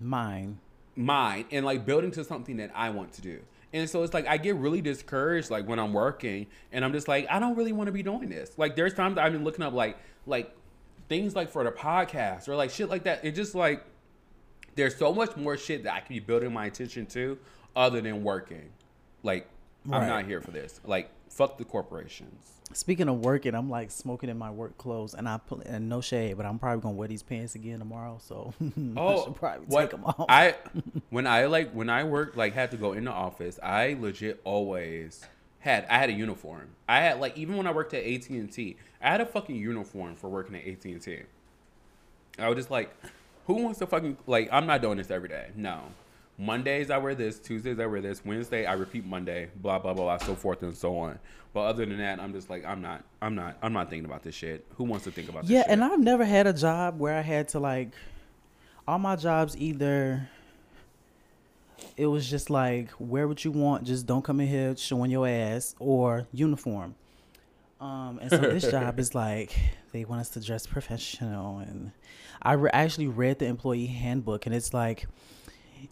mine. 0.00 0.58
mine 0.96 1.46
and 1.52 1.64
like 1.64 1.86
building 1.86 2.10
to 2.12 2.24
something 2.24 2.56
that 2.56 2.72
I 2.74 2.90
want 2.90 3.12
to 3.14 3.22
do. 3.22 3.40
And 3.72 3.88
so 3.88 4.02
it's 4.02 4.12
like 4.12 4.26
I 4.26 4.38
get 4.38 4.56
really 4.56 4.80
discouraged 4.80 5.50
like 5.50 5.68
when 5.68 5.78
I'm 5.78 5.92
working 5.92 6.46
and 6.72 6.84
I'm 6.84 6.92
just 6.92 7.08
like 7.08 7.26
I 7.30 7.38
don't 7.38 7.56
really 7.56 7.72
want 7.72 7.88
to 7.88 7.92
be 7.92 8.02
doing 8.02 8.28
this. 8.28 8.50
Like 8.56 8.74
there's 8.74 8.94
times 8.94 9.18
I've 9.18 9.32
been 9.32 9.44
looking 9.44 9.64
up 9.64 9.72
like 9.72 9.96
like 10.26 10.54
things 11.08 11.36
like 11.36 11.50
for 11.50 11.62
the 11.62 11.70
podcast 11.70 12.48
or 12.48 12.56
like 12.56 12.70
shit 12.70 12.88
like 12.88 13.04
that. 13.04 13.24
It 13.24 13.32
just 13.32 13.54
like 13.54 13.84
there's 14.74 14.96
so 14.96 15.12
much 15.14 15.36
more 15.36 15.56
shit 15.56 15.84
that 15.84 15.94
I 15.94 16.00
can 16.00 16.14
be 16.14 16.20
building 16.20 16.52
my 16.52 16.66
attention 16.66 17.06
to 17.06 17.38
other 17.74 18.00
than 18.00 18.24
working. 18.24 18.70
Like 19.22 19.48
I'm 19.90 20.08
not 20.08 20.24
here 20.24 20.40
for 20.40 20.50
this. 20.50 20.80
Like 20.84 21.10
fuck 21.36 21.58
the 21.58 21.64
corporations. 21.64 22.52
Speaking 22.72 23.08
of 23.08 23.20
working, 23.24 23.54
I'm 23.54 23.70
like 23.70 23.90
smoking 23.90 24.28
in 24.28 24.36
my 24.38 24.50
work 24.50 24.76
clothes, 24.76 25.14
and 25.14 25.28
I 25.28 25.38
put 25.38 25.64
and 25.66 25.88
no 25.88 26.00
shade, 26.00 26.36
but 26.36 26.46
I'm 26.46 26.58
probably 26.58 26.80
gonna 26.82 26.96
wear 26.96 27.06
these 27.08 27.22
pants 27.22 27.54
again 27.54 27.78
tomorrow. 27.78 28.18
So 28.20 28.54
I 28.60 28.70
Oh, 28.96 29.24
should 29.24 29.36
probably 29.36 29.66
what 29.66 29.82
take 29.82 29.90
them 29.90 30.04
off. 30.04 30.26
I 30.28 30.56
when 31.10 31.26
I 31.26 31.46
like 31.46 31.70
when 31.72 31.88
I 31.88 32.04
worked 32.04 32.36
like 32.36 32.54
had 32.54 32.70
to 32.72 32.76
go 32.76 32.92
in 32.92 33.04
the 33.04 33.12
office, 33.12 33.58
I 33.62 33.96
legit 34.00 34.40
always 34.44 35.24
had 35.60 35.86
I 35.88 35.98
had 35.98 36.10
a 36.10 36.12
uniform. 36.14 36.70
I 36.88 37.00
had 37.00 37.20
like 37.20 37.36
even 37.38 37.56
when 37.56 37.66
I 37.66 37.72
worked 37.72 37.94
at 37.94 38.04
AT 38.04 38.28
and 38.30 38.50
T, 38.52 38.76
I 39.00 39.10
had 39.10 39.20
a 39.20 39.26
fucking 39.26 39.54
uniform 39.56 40.16
for 40.16 40.28
working 40.28 40.56
at 40.56 40.66
AT 40.66 40.84
and 40.86 41.00
T. 41.00 41.20
I 42.38 42.48
was 42.48 42.56
just 42.56 42.70
like, 42.70 42.90
who 43.46 43.54
wants 43.62 43.78
to 43.78 43.86
fucking 43.86 44.16
like? 44.26 44.48
I'm 44.50 44.66
not 44.66 44.82
doing 44.82 44.98
this 44.98 45.10
every 45.10 45.28
day. 45.28 45.50
No. 45.54 45.82
Mondays 46.38 46.90
I 46.90 46.98
wear 46.98 47.14
this, 47.14 47.38
Tuesdays 47.38 47.78
I 47.78 47.86
wear 47.86 48.00
this, 48.00 48.24
Wednesday 48.24 48.66
I 48.66 48.74
repeat 48.74 49.04
Monday, 49.04 49.48
blah 49.56 49.78
blah 49.78 49.94
blah, 49.94 50.18
so 50.18 50.34
forth 50.34 50.62
and 50.62 50.76
so 50.76 50.98
on. 50.98 51.18
But 51.52 51.62
other 51.62 51.86
than 51.86 51.98
that, 51.98 52.20
I'm 52.20 52.32
just 52.32 52.50
like 52.50 52.64
I'm 52.64 52.82
not, 52.82 53.04
I'm 53.22 53.34
not, 53.34 53.56
I'm 53.62 53.72
not 53.72 53.88
thinking 53.88 54.04
about 54.04 54.22
this 54.22 54.34
shit. 54.34 54.66
Who 54.76 54.84
wants 54.84 55.04
to 55.04 55.10
think 55.10 55.28
about 55.28 55.42
this 55.42 55.50
yeah, 55.50 55.64
and 55.68 55.82
I've 55.82 56.00
never 56.00 56.24
had 56.24 56.46
a 56.46 56.52
job 56.52 56.98
where 56.98 57.16
I 57.16 57.22
had 57.22 57.48
to 57.48 57.58
like 57.58 57.90
all 58.86 58.98
my 58.98 59.16
jobs 59.16 59.56
either 59.56 60.28
it 61.96 62.06
was 62.06 62.28
just 62.28 62.50
like 62.50 62.90
wear 62.98 63.26
what 63.26 63.44
you 63.44 63.50
want, 63.50 63.84
just 63.84 64.06
don't 64.06 64.22
come 64.22 64.40
in 64.40 64.48
here 64.48 64.76
showing 64.76 65.10
your 65.10 65.26
ass 65.26 65.74
or 65.78 66.26
uniform. 66.32 66.94
Um, 67.80 68.18
and 68.20 68.30
so 68.30 68.38
this 68.38 68.70
job 68.70 68.98
is 68.98 69.14
like 69.14 69.54
they 69.92 70.04
want 70.04 70.20
us 70.20 70.30
to 70.30 70.40
dress 70.40 70.66
professional, 70.66 71.58
and 71.58 71.92
I 72.42 72.52
re- 72.54 72.70
actually 72.72 73.08
read 73.08 73.38
the 73.38 73.46
employee 73.46 73.86
handbook, 73.86 74.46
and 74.46 74.54
it's 74.54 74.72
like 74.72 75.06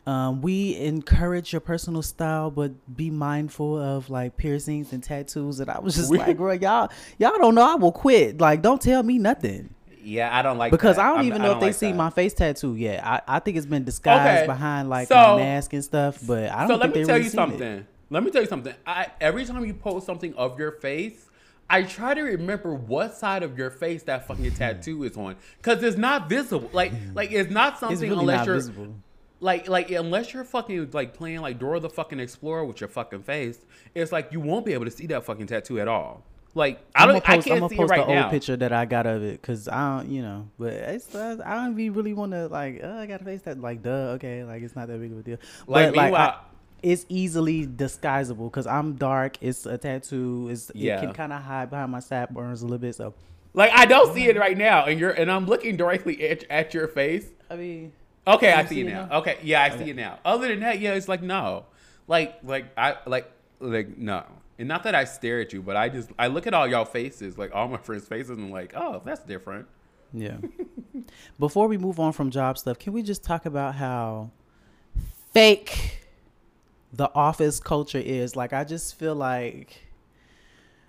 um, 0.06 0.42
we 0.42 0.76
encourage 0.76 1.52
your 1.52 1.60
personal 1.60 2.02
style, 2.02 2.50
but 2.50 2.72
be 2.96 3.10
mindful 3.10 3.78
of 3.78 4.10
like 4.10 4.36
piercings 4.36 4.92
and 4.92 5.02
tattoos. 5.02 5.60
And 5.60 5.70
I 5.70 5.80
was 5.80 5.94
just 5.94 6.10
We- 6.10 6.18
like, 6.18 6.36
girl, 6.36 6.54
y'all, 6.54 6.90
y'all 7.18 7.38
don't 7.38 7.54
know 7.54 7.62
I 7.72 7.74
will 7.76 7.92
quit. 7.92 8.40
Like, 8.40 8.62
don't 8.62 8.80
tell 8.80 9.02
me 9.02 9.18
nothing 9.18 9.70
yeah, 10.06 10.36
I 10.36 10.42
don't 10.42 10.58
like 10.58 10.70
because 10.70 10.96
that. 10.96 11.06
I 11.06 11.08
don't 11.08 11.16
I'm- 11.20 11.26
even 11.28 11.40
know 11.40 11.48
if 11.48 11.52
don't 11.54 11.60
they 11.60 11.66
like 11.68 11.74
see 11.76 11.86
that. 11.90 11.96
my 11.96 12.10
face 12.10 12.34
tattoo 12.34 12.76
yet. 12.76 13.02
I, 13.06 13.22
I 13.26 13.38
think 13.38 13.56
it's 13.56 13.64
been 13.64 13.84
disguised 13.84 14.36
Okay, 14.42 14.46
behind 14.46 14.90
like 14.90 15.08
so- 15.08 15.14
my 15.14 15.36
mask 15.38 15.72
and 15.72 15.82
stuff, 15.82 16.18
but 16.26 16.50
I 16.50 16.60
don't 16.66 16.68
so 16.68 16.76
let 16.76 16.94
me 16.94 17.04
tell 17.06 17.14
really 17.14 17.24
you 17.24 17.30
seen 17.30 17.40
it. 17.40 17.48
something. 17.48 17.86
Let 18.10 18.22
me 18.22 18.30
tell 18.30 18.42
you 18.42 18.48
something. 18.48 18.74
I 18.86 19.06
every 19.18 19.46
time 19.46 19.64
you 19.64 19.72
post 19.72 20.04
something 20.04 20.34
of 20.34 20.58
your 20.58 20.72
face, 20.72 21.24
I 21.70 21.84
try 21.84 22.12
to 22.12 22.20
remember 22.20 22.74
what 22.74 23.14
side 23.14 23.42
of 23.42 23.56
your 23.56 23.70
face 23.70 24.02
that 24.02 24.26
fucking 24.28 24.52
tattoo 24.52 25.02
is 25.04 25.16
on, 25.16 25.36
because 25.56 25.82
it's 25.82 25.96
not 25.96 26.28
visible. 26.28 26.68
Like 26.74 26.92
like 27.14 27.32
it's 27.32 27.50
not 27.50 27.78
something 27.78 27.94
It's 27.94 28.02
really 28.02 28.20
unless 28.20 28.40
not 28.40 28.46
you're 28.46 28.54
visible. 28.56 28.94
Like 29.44 29.68
like 29.68 29.90
unless 29.90 30.32
you're 30.32 30.42
fucking 30.42 30.90
like 30.92 31.12
playing 31.12 31.40
like 31.42 31.58
Dora 31.58 31.78
the 31.78 31.90
fucking 31.90 32.18
Explorer 32.18 32.64
with 32.64 32.80
your 32.80 32.88
fucking 32.88 33.22
face. 33.24 33.58
It's 33.94 34.10
like 34.10 34.32
you 34.32 34.40
won't 34.40 34.64
be 34.64 34.72
able 34.72 34.86
to 34.86 34.90
see 34.90 35.06
that 35.08 35.22
fucking 35.24 35.46
tattoo 35.48 35.78
at 35.78 35.86
all. 35.86 36.22
Like 36.54 36.80
I 36.94 37.02
I'm 37.02 37.08
don't, 37.08 37.22
gonna 37.22 37.34
I 37.34 37.36
post, 37.36 37.46
I'm 37.50 37.50
can't 37.50 37.60
gonna 37.60 37.68
see 37.68 37.82
it 37.82 37.86
right 37.90 38.06
the 38.06 38.14
now. 38.14 38.22
old 38.22 38.30
picture 38.30 38.56
that 38.56 38.72
I 38.72 38.84
got 38.86 39.06
of 39.06 39.22
it 39.22 39.42
because 39.42 39.68
I 39.68 39.98
don't, 39.98 40.08
you 40.08 40.22
know, 40.22 40.48
but 40.58 40.72
it's 40.72 41.14
uh, 41.14 41.36
I 41.44 41.56
don't 41.56 41.78
even 41.78 41.92
really 41.94 42.14
want 42.14 42.32
to 42.32 42.46
like. 42.48 42.80
Oh, 42.82 42.98
I 42.98 43.04
got 43.06 43.20
a 43.20 43.24
face 43.24 43.42
that 43.42 43.60
like, 43.60 43.82
duh, 43.82 44.12
okay, 44.16 44.44
like 44.44 44.62
it's 44.62 44.74
not 44.74 44.88
that 44.88 44.98
big 44.98 45.12
of 45.12 45.18
a 45.18 45.22
deal. 45.22 45.38
Like, 45.66 45.88
but 45.88 45.96
like, 45.96 46.14
I, 46.14 46.38
it's 46.82 47.04
easily 47.10 47.66
disguisable 47.66 48.50
because 48.50 48.66
I'm 48.66 48.94
dark. 48.94 49.36
It's 49.42 49.66
a 49.66 49.76
tattoo. 49.76 50.48
It's 50.50 50.70
Yeah. 50.74 50.96
it 50.96 51.00
can 51.00 51.12
kind 51.12 51.32
of 51.34 51.42
hide 51.42 51.68
behind 51.70 51.92
my 51.92 52.00
sideburns 52.00 52.62
a 52.62 52.66
little 52.66 52.78
bit. 52.78 52.94
So 52.94 53.12
Like 53.52 53.72
I 53.74 53.84
don't 53.84 54.14
see 54.14 54.26
it 54.28 54.38
right 54.38 54.56
now, 54.56 54.86
and 54.86 54.98
you're 54.98 55.10
and 55.10 55.30
I'm 55.30 55.46
looking 55.46 55.76
directly 55.76 56.26
at, 56.30 56.44
at 56.50 56.72
your 56.72 56.86
face. 56.88 57.26
I 57.50 57.56
mean, 57.56 57.92
Okay, 58.26 58.52
I 58.52 58.62
see 58.64 58.76
see 58.76 58.80
it 58.80 58.86
it 58.86 58.90
now. 58.92 59.06
now? 59.06 59.18
Okay, 59.18 59.38
yeah, 59.42 59.62
I 59.62 59.76
see 59.76 59.90
it 59.90 59.96
now. 59.96 60.18
Other 60.24 60.48
than 60.48 60.60
that, 60.60 60.80
yeah, 60.80 60.94
it's 60.94 61.08
like 61.08 61.22
no, 61.22 61.66
like 62.06 62.38
like 62.42 62.66
I 62.76 62.96
like 63.06 63.30
like 63.60 63.98
no, 63.98 64.24
and 64.58 64.68
not 64.68 64.84
that 64.84 64.94
I 64.94 65.04
stare 65.04 65.40
at 65.40 65.52
you, 65.52 65.62
but 65.62 65.76
I 65.76 65.88
just 65.88 66.10
I 66.18 66.28
look 66.28 66.46
at 66.46 66.54
all 66.54 66.66
y'all 66.66 66.84
faces, 66.84 67.36
like 67.36 67.54
all 67.54 67.68
my 67.68 67.76
friends' 67.78 68.06
faces, 68.08 68.30
and 68.30 68.46
I'm 68.46 68.50
like, 68.50 68.72
oh, 68.74 69.02
that's 69.04 69.22
different. 69.22 69.66
Yeah. 70.12 70.36
Before 71.38 71.66
we 71.66 71.76
move 71.76 71.98
on 72.00 72.12
from 72.12 72.30
job 72.30 72.56
stuff, 72.56 72.78
can 72.78 72.92
we 72.92 73.02
just 73.02 73.24
talk 73.24 73.46
about 73.46 73.74
how 73.74 74.30
fake 75.32 76.06
the 76.92 77.10
office 77.14 77.60
culture 77.60 77.98
is? 77.98 78.36
Like, 78.36 78.52
I 78.52 78.64
just 78.64 78.96
feel 78.96 79.14
like 79.14 79.84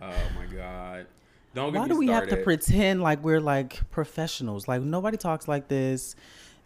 Oh 0.01 0.13
my 0.35 0.45
god, 0.45 1.07
don't 1.53 1.71
get 1.71 1.79
why 1.79 1.87
do 1.87 1.97
we 1.97 2.07
have 2.07 2.27
to 2.27 2.37
pretend 2.37 3.01
like 3.01 3.23
we're 3.23 3.39
like 3.39 3.89
professionals? 3.91 4.67
Like 4.67 4.81
nobody 4.81 5.17
talks 5.17 5.47
like 5.47 5.67
this. 5.67 6.15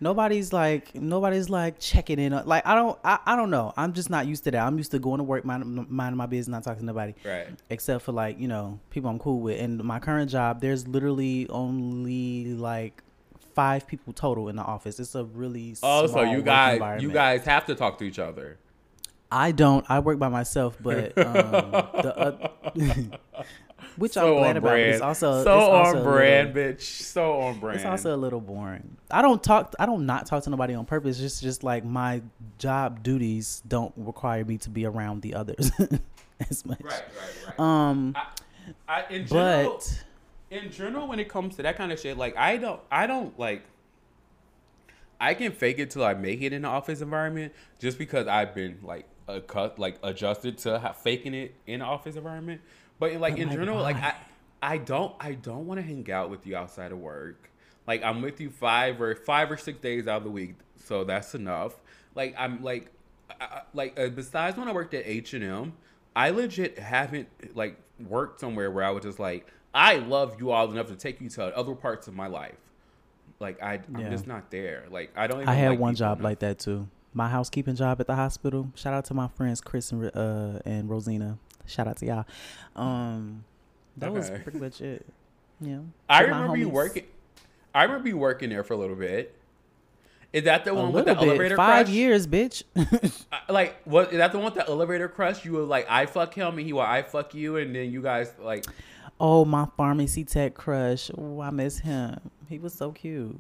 Nobody's 0.02 0.54
like 0.54 0.96
nobody's 0.96 1.50
like 1.50 1.80
checking 1.80 2.20
in. 2.20 2.32
Like 2.46 2.66
I 2.66 2.76
don't 2.76 2.98
I, 3.04 3.20
I 3.26 3.36
don't 3.36 3.50
know. 3.50 3.74
I'm 3.76 3.94
just 3.94 4.10
not 4.10 4.28
used 4.28 4.46
to 4.46 4.52
that. 4.52 4.66
I'm 4.66 4.78
used 4.78 4.92
to 4.92 5.00
going 5.00 5.18
to 5.18 5.24
work, 5.24 5.44
mind, 5.44 5.90
minding 5.90 6.18
my 6.18 6.26
business, 6.26 6.52
not 6.52 6.64
talking 6.64 6.82
to 6.82 6.86
nobody. 6.86 7.16
Right. 7.26 7.48
Except 7.70 8.04
for 8.06 8.12
like 8.14 8.40
you 8.40 8.48
know 8.48 8.80
people 8.90 9.10
I'm 9.10 9.20
cool 9.20 9.42
with. 9.42 9.60
And 9.60 9.84
my 9.84 10.00
current 10.00 10.32
job, 10.32 10.62
there's 10.62 10.88
literally 10.88 11.48
only 11.50 12.54
like 12.56 13.04
five 13.54 13.88
people 13.88 14.14
total 14.14 14.48
in 14.48 14.56
the 14.56 14.64
office. 14.64 15.00
It's 15.00 15.16
a 15.16 15.26
really 15.26 15.76
Oh, 15.84 16.08
so 16.08 16.22
you 16.22 16.42
guys, 16.42 17.02
you 17.02 17.12
guys 17.12 17.44
have 17.44 17.66
to 17.66 17.76
talk 17.76 17.98
to 17.98 18.06
each 18.06 18.20
other. 18.20 18.58
I 19.32 19.52
don't. 19.52 19.86
I 19.90 20.00
work 20.00 20.18
by 20.18 20.30
myself, 20.30 20.78
but 20.82 21.18
um, 21.18 21.72
the 21.72 22.16
uh, 22.18 23.44
which 23.98 24.18
I'm 24.18 24.34
glad 24.34 24.50
on 24.52 24.58
about. 24.58 24.70
But 24.72 24.80
it's 24.80 25.02
also 25.02 25.44
so 25.44 25.58
it's 25.58 25.68
also 25.70 25.90
on 25.92 25.98
a 25.98 26.04
brand, 26.04 26.54
little- 26.56 26.74
bitch. 26.74 26.82
So 26.82 27.40
on 27.42 27.60
brand. 27.60 27.78
It's 27.78 27.86
also 27.86 28.16
a 28.16 28.18
little 28.18 28.42
boring. 28.42 28.98
I 29.12 29.22
don't 29.22 29.42
talk. 29.44 29.74
I 29.80 29.86
don't 29.86 30.06
not 30.06 30.26
talk 30.26 30.44
to 30.44 30.50
nobody 30.50 30.74
on 30.74 30.86
purpose. 30.86 31.20
It's 31.20 31.42
just 31.42 31.64
like 31.64 31.84
my 31.86 32.22
job 32.58 33.04
duties 33.04 33.62
don't 33.68 33.94
require 33.98 34.46
me 34.46 34.58
to 34.60 34.70
be 34.70 34.86
around 34.86 35.22
the 35.22 35.34
others 35.36 35.72
as 36.50 36.66
much. 36.66 36.80
right, 36.84 36.94
right, 36.94 37.58
right. 37.58 37.60
Um, 37.60 38.16
I, 38.88 39.06
in 39.10 39.26
general, 39.26 39.74
but 39.80 40.04
in 40.52 40.72
general 40.72 41.08
when 41.08 41.20
it 41.20 41.28
comes 41.30 41.56
to 41.56 41.64
that 41.64 41.76
kind 41.78 41.92
of 41.92 42.00
shit 42.00 42.18
like 42.18 42.36
i 42.38 42.58
don't 42.58 42.80
i 42.92 43.06
don't 43.08 43.38
like 43.40 43.64
i 45.20 45.34
can 45.34 45.52
fake 45.52 45.80
it 45.80 45.90
till 45.92 46.04
i 46.04 46.14
make 46.14 46.42
it 46.42 46.54
in 46.54 46.62
the 46.64 46.68
office 46.68 47.02
environment 47.02 47.54
just 47.80 47.98
because 47.98 48.28
i've 48.28 48.54
been 48.56 48.78
like 48.84 49.06
a 49.28 49.42
cut 49.42 49.78
like 49.80 49.98
adjusted 50.04 50.58
to 50.58 50.80
ha- 50.80 50.92
faking 50.94 51.34
it 51.34 51.54
in 51.68 51.80
the 51.80 51.86
office 51.86 52.16
environment 52.16 52.62
but 53.00 53.14
like 53.16 53.34
But, 53.36 53.42
in 53.42 53.50
general 53.52 53.82
like 53.82 53.96
i 53.98 54.14
i 54.62 54.78
don't 54.78 55.16
i 55.20 55.34
don't 55.34 55.66
want 55.68 55.80
to 55.80 55.86
hang 55.86 56.10
out 56.12 56.30
with 56.30 56.46
you 56.46 56.56
outside 56.56 56.92
of 56.92 57.00
work 57.00 57.50
like 57.88 58.04
i'm 58.04 58.22
with 58.22 58.40
you 58.42 58.50
five 58.50 59.02
or 59.02 59.16
five 59.16 59.50
or 59.52 59.58
six 59.58 59.80
days 59.80 60.08
out 60.08 60.18
of 60.18 60.24
the 60.24 60.30
week 60.32 60.56
so 60.76 61.04
that's 61.04 61.34
enough 61.36 61.76
like 62.16 62.36
i'm 62.38 62.62
like 62.64 62.92
I, 63.40 63.62
like 63.74 64.00
uh, 64.00 64.10
besides 64.10 64.58
when 64.58 64.68
i 64.68 64.72
worked 64.72 64.94
at 64.94 65.04
h&m 65.06 65.74
i 66.16 66.30
legit 66.30 66.78
haven't 66.80 67.28
like 67.56 67.78
worked 68.08 68.40
somewhere 68.40 68.70
where 68.72 68.84
i 68.84 68.90
was 68.90 69.04
just 69.04 69.20
like 69.20 69.48
i 69.74 69.96
love 69.98 70.36
you 70.40 70.52
all 70.52 70.70
enough 70.72 70.88
to 70.88 70.96
take 70.96 71.22
you 71.22 71.30
to 71.30 71.56
other 71.58 71.76
parts 71.76 72.08
of 72.08 72.16
my 72.16 72.28
life 72.28 72.56
like 73.40 73.62
I, 73.64 73.76
i'm 73.94 74.00
Yeah. 74.02 74.10
just 74.10 74.28
not 74.28 74.52
there 74.52 74.86
like 74.92 75.12
i 75.16 75.28
don't 75.28 75.38
even 75.38 75.50
I 75.50 75.54
had 75.54 75.70
like 75.70 75.80
one 75.80 75.96
job 75.96 76.18
enough. 76.20 76.24
like 76.26 76.40
that 76.40 76.60
too. 76.60 76.88
My 77.14 77.28
housekeeping 77.28 77.76
job 77.76 78.00
at 78.00 78.06
the 78.06 78.16
hospital. 78.16 78.70
Shout 78.76 78.94
out 78.94 79.06
to 79.06 79.16
my 79.16 79.28
friends 79.30 79.62
Chris 79.62 79.92
and 79.92 80.12
uh, 80.16 80.60
and 80.64 80.88
Rosina. 80.90 81.40
Shout 81.70 81.88
out 81.88 81.98
to 81.98 82.06
y'all. 82.06 82.26
Um, 82.76 83.44
that 83.98 84.12
was 84.12 84.30
pretty 84.30 84.60
much 84.60 84.82
it. 84.82 85.06
Yeah. 85.62 85.80
i 86.10 86.22
With 86.24 86.32
remember 86.32 86.56
you 86.58 86.70
working 86.70 87.04
i 87.76 87.84
remember 87.84 88.08
you 88.08 88.18
working 88.18 88.50
there 88.50 88.64
for 88.64 88.74
a 88.74 88.78
little 88.78 88.96
bit 88.96 89.36
is 90.32 90.44
that 90.46 90.64
the 90.64 90.72
A 90.72 90.74
one 90.76 90.94
with 90.94 91.06
the 91.06 91.16
bit. 91.16 91.24
elevator 91.24 91.56
Five 91.58 91.88
crush? 91.88 91.96
years, 91.96 92.28
bitch. 92.28 92.64
Like 93.50 93.76
what 93.84 94.12
is 94.14 94.20
that 94.20 94.32
the 94.32 94.38
one 94.38 94.46
with 94.46 94.54
the 94.54 94.66
elevator 94.70 95.10
crush 95.10 95.44
you 95.44 95.52
were 95.54 95.64
like 95.64 95.86
i 95.90 96.06
fuck 96.06 96.34
him 96.34 96.58
and 96.58 96.66
he 96.66 96.72
will 96.72 96.80
i 96.82 97.02
fuck 97.02 97.34
you 97.36 97.58
and 97.58 97.76
then 97.76 97.92
you 97.92 98.02
guys 98.02 98.32
like 98.40 98.66
oh, 99.20 99.44
my 99.44 99.68
pharmacy 99.76 100.24
tech 100.24 100.54
crush. 100.54 101.12
Oh, 101.18 101.42
I 101.42 101.50
miss 101.50 101.80
him. 101.80 102.18
He 102.48 102.58
was 102.58 102.74
so 102.74 102.94
cute. 102.94 103.38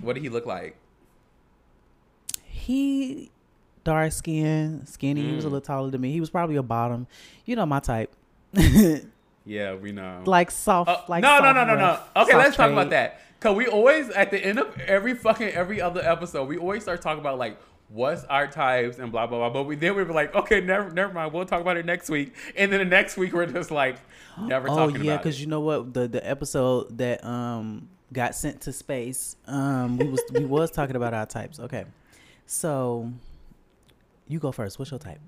what 0.00 0.14
did 0.14 0.22
he 0.22 0.30
look 0.30 0.46
like 0.46 0.74
He 2.44 3.30
dark 3.84 4.12
skin, 4.12 4.86
skinny. 4.86 5.28
He 5.28 5.34
was 5.34 5.44
a 5.44 5.48
Mm. 5.48 5.52
little 5.52 5.64
taller 5.66 5.90
than 5.90 6.00
me. 6.00 6.12
He 6.12 6.20
was 6.20 6.30
probably 6.30 6.56
a 6.56 6.62
bottom. 6.62 7.06
You 7.44 7.56
know 7.56 7.66
my 7.66 7.80
type. 7.80 8.14
yeah 9.44 9.74
we 9.74 9.90
know 9.92 10.22
like 10.24 10.50
soft, 10.50 10.88
Uh, 10.90 11.00
like 11.08 11.22
no, 11.22 11.38
no, 11.38 11.44
soft 11.44 11.54
no, 11.56 11.64
no, 11.64 11.74
no. 11.74 11.82
rough, 11.82 12.10
Okay, 12.16 12.36
let's 12.36 12.56
talk 12.56 12.70
about 12.70 12.90
that. 12.90 13.20
Cause 13.40 13.56
we 13.56 13.66
always 13.66 14.08
at 14.10 14.30
the 14.30 14.38
end 14.38 14.58
of 14.60 14.78
every 14.80 15.14
fucking 15.14 15.48
every 15.48 15.80
other 15.80 16.00
episode, 16.00 16.48
we 16.48 16.58
always 16.58 16.82
start 16.82 17.02
talking 17.02 17.20
about 17.20 17.38
like 17.38 17.58
what's 17.88 18.22
our 18.24 18.46
types 18.46 18.98
and 18.98 19.10
blah 19.10 19.26
blah 19.26 19.38
blah. 19.38 19.50
But 19.50 19.64
we 19.64 19.74
then 19.74 19.96
we 19.96 20.04
were 20.04 20.12
like, 20.12 20.32
okay, 20.34 20.60
never 20.60 20.90
never 20.90 21.12
mind. 21.12 21.32
We'll 21.32 21.44
talk 21.44 21.60
about 21.60 21.76
it 21.76 21.84
next 21.84 22.08
week. 22.08 22.34
And 22.56 22.72
then 22.72 22.78
the 22.78 22.84
next 22.84 23.16
week 23.16 23.32
we're 23.32 23.46
just 23.46 23.70
like 23.72 23.96
never 24.40 24.70
Oh 24.70 24.76
talking 24.76 25.02
yeah, 25.04 25.16
because 25.16 25.40
you 25.40 25.48
know 25.48 25.60
what 25.60 25.92
the 25.92 26.06
the 26.06 26.24
episode 26.28 26.96
that 26.98 27.24
um 27.24 27.88
got 28.12 28.36
sent 28.36 28.60
to 28.60 28.72
space. 28.72 29.34
Um, 29.48 29.96
we 29.98 30.06
was 30.06 30.20
we 30.32 30.44
was 30.44 30.70
talking 30.70 30.94
about 30.94 31.12
our 31.14 31.26
types. 31.26 31.58
Okay, 31.58 31.84
so 32.46 33.10
you 34.28 34.38
go 34.38 34.52
first. 34.52 34.78
What's 34.78 34.90
your 34.90 35.00
type? 35.00 35.20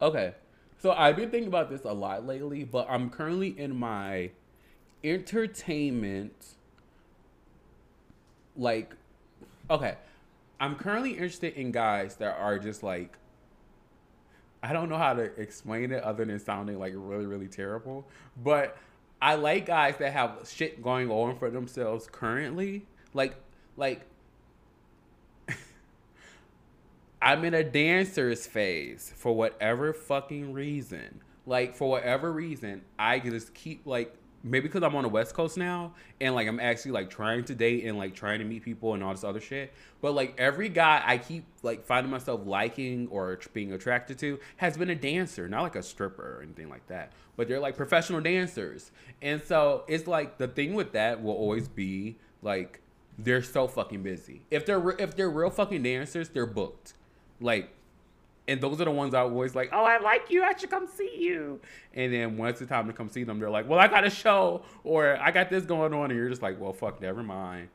Okay. 0.00 0.34
So 0.78 0.92
I've 0.92 1.16
been 1.16 1.30
thinking 1.30 1.48
about 1.48 1.70
this 1.70 1.84
a 1.84 1.92
lot 1.92 2.26
lately, 2.26 2.64
but 2.64 2.86
I'm 2.88 3.10
currently 3.10 3.58
in 3.58 3.76
my 3.76 4.30
entertainment 5.02 6.54
like 8.56 8.94
okay. 9.70 9.96
I'm 10.60 10.74
currently 10.74 11.12
interested 11.12 11.54
in 11.54 11.70
guys 11.70 12.16
that 12.16 12.36
are 12.36 12.58
just 12.58 12.82
like 12.82 13.16
I 14.62 14.72
don't 14.72 14.88
know 14.88 14.98
how 14.98 15.14
to 15.14 15.22
explain 15.40 15.92
it 15.92 16.02
other 16.02 16.24
than 16.24 16.38
sounding 16.38 16.78
like 16.78 16.92
really, 16.96 17.26
really 17.26 17.46
terrible. 17.46 18.06
But 18.42 18.76
I 19.22 19.34
like 19.34 19.66
guys 19.66 19.96
that 19.98 20.12
have 20.12 20.48
shit 20.52 20.82
going 20.82 21.10
on 21.10 21.38
for 21.38 21.50
themselves 21.50 22.08
currently. 22.10 22.86
Like, 23.14 23.36
like 23.76 24.02
I'm 27.20 27.44
in 27.44 27.54
a 27.54 27.64
dancer's 27.64 28.46
phase 28.46 29.12
for 29.16 29.34
whatever 29.34 29.92
fucking 29.92 30.52
reason. 30.52 31.20
Like 31.46 31.74
for 31.74 31.90
whatever 31.90 32.32
reason, 32.32 32.82
I 32.98 33.18
just 33.18 33.54
keep 33.54 33.86
like 33.86 34.14
maybe 34.44 34.68
because 34.68 34.82
I'm 34.84 34.94
on 34.94 35.02
the 35.02 35.08
West 35.08 35.34
Coast 35.34 35.56
now 35.56 35.94
and 36.20 36.34
like 36.34 36.46
I'm 36.46 36.60
actually 36.60 36.92
like 36.92 37.10
trying 37.10 37.44
to 37.44 37.54
date 37.54 37.84
and 37.84 37.98
like 37.98 38.14
trying 38.14 38.38
to 38.38 38.44
meet 38.44 38.62
people 38.62 38.94
and 38.94 39.02
all 39.02 39.12
this 39.12 39.24
other 39.24 39.40
shit. 39.40 39.72
But 40.00 40.12
like 40.12 40.34
every 40.38 40.68
guy 40.68 41.02
I 41.04 41.18
keep 41.18 41.44
like 41.62 41.84
finding 41.84 42.10
myself 42.10 42.42
liking 42.44 43.08
or 43.08 43.38
being 43.52 43.72
attracted 43.72 44.18
to 44.20 44.38
has 44.58 44.76
been 44.76 44.90
a 44.90 44.94
dancer, 44.94 45.48
not 45.48 45.62
like 45.62 45.76
a 45.76 45.82
stripper 45.82 46.38
or 46.38 46.42
anything 46.42 46.68
like 46.68 46.86
that. 46.86 47.12
But 47.36 47.48
they're 47.48 47.60
like 47.60 47.76
professional 47.76 48.20
dancers. 48.20 48.92
And 49.22 49.42
so 49.42 49.84
it's 49.88 50.06
like 50.06 50.38
the 50.38 50.48
thing 50.48 50.74
with 50.74 50.92
that 50.92 51.22
will 51.22 51.34
always 51.34 51.66
be 51.66 52.16
like 52.42 52.80
they're 53.18 53.42
so 53.42 53.66
fucking 53.66 54.02
busy. 54.04 54.42
If 54.50 54.66
they're 54.66 54.78
re- 54.78 54.96
if 54.98 55.16
they're 55.16 55.30
real 55.30 55.50
fucking 55.50 55.82
dancers, 55.82 56.28
they're 56.28 56.46
booked. 56.46 56.94
Like 57.40 57.70
and 58.48 58.62
those 58.62 58.80
are 58.80 58.86
the 58.86 58.90
ones 58.90 59.12
I 59.12 59.20
always 59.20 59.54
like, 59.54 59.68
oh, 59.72 59.84
I 59.84 59.98
like 59.98 60.30
you. 60.30 60.42
I 60.42 60.56
should 60.56 60.70
come 60.70 60.86
see 60.86 61.16
you. 61.18 61.60
And 61.92 62.12
then 62.12 62.38
once 62.38 62.62
it's 62.62 62.70
time 62.70 62.86
to 62.86 62.94
come 62.94 63.10
see 63.10 63.22
them, 63.22 63.38
they're 63.38 63.50
like, 63.50 63.68
well, 63.68 63.78
I 63.78 63.88
got 63.88 64.04
a 64.04 64.10
show 64.10 64.62
or 64.84 65.18
I 65.20 65.30
got 65.30 65.50
this 65.50 65.66
going 65.66 65.92
on. 65.92 66.10
And 66.10 66.18
you're 66.18 66.30
just 66.30 66.40
like, 66.40 66.58
well, 66.58 66.72
fuck, 66.72 66.98
never 67.02 67.22
mind. 67.22 67.68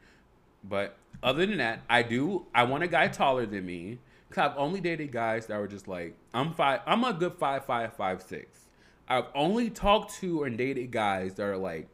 But 0.63 0.97
other 1.21 1.45
than 1.45 1.59
that, 1.59 1.81
I 1.87 2.01
do, 2.01 2.47
I 2.55 2.63
want 2.63 2.83
a 2.83 2.87
guy 2.87 3.07
taller 3.07 3.45
than 3.45 3.65
me. 3.65 3.99
Cause 4.31 4.49
I've 4.49 4.57
only 4.57 4.81
dated 4.81 5.11
guys 5.11 5.45
that 5.45 5.59
were 5.59 5.67
just 5.67 5.87
like, 5.87 6.15
I'm 6.33 6.53
five, 6.53 6.79
I'm 6.87 7.03
a 7.03 7.13
good 7.13 7.33
five, 7.35 7.65
five, 7.65 7.95
five, 7.95 8.23
six. 8.23 8.61
I've 9.07 9.27
only 9.35 9.69
talked 9.69 10.15
to 10.21 10.43
and 10.43 10.57
dated 10.57 10.89
guys 10.89 11.35
that 11.35 11.43
are 11.43 11.57
like 11.57 11.87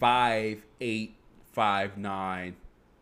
five, 0.00 0.64
eight, 0.80 1.14
five, 1.52 1.96
nine, 1.96 2.56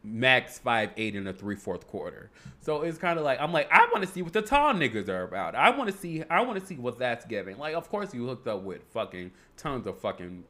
max 0.05 0.59
five 0.59 0.91
eight 0.97 1.15
in 1.15 1.25
the 1.25 1.33
three 1.33 1.57
fourth 1.57 1.87
quarter. 1.87 2.31
So 2.61 2.83
it's 2.83 2.99
kind 2.99 3.19
of 3.19 3.25
like 3.25 3.41
I'm 3.41 3.53
like 3.53 3.69
I 3.71 3.87
want 3.93 4.05
to 4.05 4.11
see 4.11 4.23
what 4.23 4.33
the 4.33 4.43
tall 4.43 4.73
niggas 4.75 5.09
are 5.09 5.23
about. 5.25 5.55
I 5.55 5.71
want 5.71 5.91
to 5.91 5.97
see 5.97 6.23
I 6.29 6.41
want 6.43 6.59
to 6.61 6.67
see 6.67 6.77
what 6.77 6.99
that's 6.99 7.25
giving. 7.27 7.59
Like 7.59 7.75
of 7.75 7.89
course 7.89 8.13
you 8.15 8.27
hooked 8.27 8.49
up 8.49 8.63
with 8.63 8.83
fucking 8.93 9.31
tons 9.57 9.87
of 9.87 9.99
fucking 9.99 10.45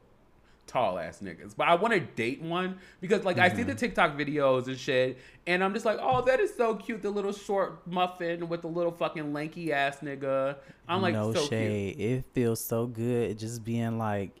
tall 0.65 0.97
ass 0.97 1.19
niggas, 1.21 1.53
but 1.57 1.67
I 1.67 1.75
want 1.75 1.93
to 1.93 1.99
date 1.99 2.41
one 2.41 2.79
because 3.01 3.25
like 3.25 3.37
I 3.37 3.49
see 3.49 3.57
Mm-hmm. 3.57 3.67
the 3.67 3.75
TikTok 3.75 4.17
videos 4.17 4.67
and 4.67 4.77
shit, 4.77 5.17
and 5.45 5.61
I'm 5.63 5.73
just 5.73 5.85
like 5.85 5.99
oh 6.01 6.21
that 6.21 6.39
is 6.39 6.55
so 6.55 6.75
cute. 6.75 7.01
The 7.01 7.09
little 7.09 7.33
short 7.33 7.85
muffin 7.85 8.47
with 8.49 8.61
the 8.61 8.69
little 8.69 8.91
fucking 8.93 9.33
lanky 9.33 9.71
ass 9.73 9.97
nigga. 9.99 10.55
I'm 10.87 11.01
like 11.01 11.13
no 11.13 11.33
so 11.33 11.39
cute. 11.41 11.49
shade. 11.49 11.99
It 11.99 12.25
feels 12.33 12.59
so 12.63 12.87
good 12.87 13.37
just 13.37 13.63
being 13.65 13.97
like, 13.99 14.31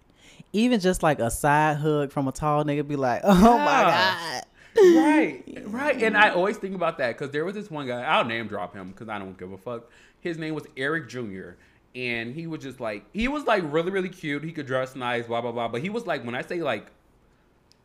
even 0.53 0.79
just 0.79 1.03
like 1.03 1.19
a 1.19 1.29
side 1.29 1.77
hug 1.77 2.11
from 2.11 2.27
a 2.27 2.31
tall 2.31 2.63
nigga, 2.63 2.87
be 2.87 2.95
like, 2.95 3.21
oh 3.25 3.57
my 3.59 3.65
god. 3.65 4.43
Right, 4.77 5.43
right. 5.65 6.01
And 6.01 6.17
I 6.17 6.29
always 6.29 6.57
think 6.57 6.75
about 6.75 6.97
that 6.97 7.17
because 7.17 7.31
there 7.31 7.45
was 7.45 7.55
this 7.55 7.69
one 7.69 7.87
guy. 7.87 8.01
I'll 8.01 8.25
name 8.25 8.47
drop 8.47 8.73
him 8.73 8.91
because 8.91 9.09
I 9.09 9.19
don't 9.19 9.37
give 9.37 9.51
a 9.51 9.57
fuck. 9.57 9.89
His 10.19 10.37
name 10.37 10.53
was 10.53 10.65
Eric 10.77 11.09
Jr. 11.09 11.51
And 11.95 12.33
he 12.33 12.47
was 12.47 12.63
just 12.63 12.79
like 12.79 13.05
he 13.13 13.27
was 13.27 13.45
like 13.45 13.63
really 13.65 13.91
really 13.91 14.09
cute. 14.09 14.43
He 14.43 14.51
could 14.51 14.65
dress 14.65 14.95
nice, 14.95 15.27
blah 15.27 15.41
blah 15.41 15.51
blah. 15.51 15.67
But 15.67 15.81
he 15.81 15.89
was 15.89 16.07
like 16.07 16.25
when 16.25 16.35
I 16.35 16.41
say 16.41 16.61
like 16.61 16.87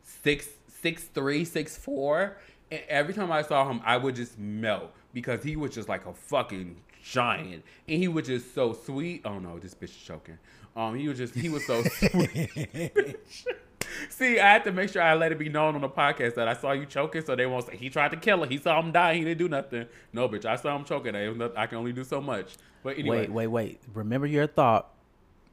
six 0.03 0.47
six 0.81 1.03
three 1.03 1.45
six 1.45 1.77
four. 1.77 2.37
And 2.71 2.81
every 2.87 3.13
time 3.13 3.31
I 3.31 3.41
saw 3.41 3.69
him, 3.69 3.81
I 3.83 3.97
would 3.97 4.15
just 4.15 4.37
melt 4.37 4.91
because 5.13 5.43
he 5.43 5.55
was 5.55 5.73
just 5.73 5.89
like 5.89 6.05
a 6.05 6.13
fucking 6.13 6.77
giant, 7.03 7.63
and 7.87 7.97
he 7.97 8.07
was 8.07 8.27
just 8.27 8.53
so 8.53 8.73
sweet. 8.73 9.21
Oh 9.25 9.39
no, 9.39 9.59
this 9.59 9.73
bitch 9.73 9.89
is 9.89 9.97
choking. 9.97 10.37
Um, 10.75 10.95
he 10.95 11.07
was 11.07 11.17
just 11.17 11.33
he 11.35 11.49
was 11.49 11.65
so 11.65 11.83
sweet. 11.83 13.17
See, 14.09 14.39
I 14.39 14.51
had 14.51 14.63
to 14.65 14.71
make 14.71 14.89
sure 14.89 15.01
I 15.01 15.13
let 15.15 15.31
it 15.31 15.39
be 15.39 15.49
known 15.49 15.75
on 15.75 15.81
the 15.81 15.89
podcast 15.89 16.35
that 16.35 16.47
I 16.47 16.53
saw 16.53 16.71
you 16.71 16.85
choking, 16.85 17.23
so 17.25 17.35
they 17.35 17.45
won't 17.45 17.65
say 17.67 17.75
he 17.77 17.89
tried 17.89 18.11
to 18.11 18.17
kill 18.17 18.41
her. 18.41 18.45
He 18.47 18.57
saw 18.57 18.79
him 18.79 18.91
die. 18.91 19.15
He 19.15 19.23
didn't 19.23 19.39
do 19.39 19.49
nothing. 19.49 19.85
No, 20.13 20.27
bitch, 20.29 20.45
I 20.45 20.55
saw 20.55 20.75
him 20.75 20.85
choking. 20.85 21.15
I, 21.15 21.33
I 21.55 21.67
can 21.67 21.77
only 21.77 21.93
do 21.93 22.03
so 22.03 22.21
much. 22.21 22.55
But 22.83 22.97
anyway, 22.97 23.21
Wait, 23.21 23.31
wait, 23.31 23.47
wait. 23.47 23.81
Remember 23.93 24.27
your 24.27 24.47
thought. 24.47 24.89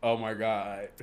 oh 0.02 0.16
my 0.16 0.34
god. 0.34 0.88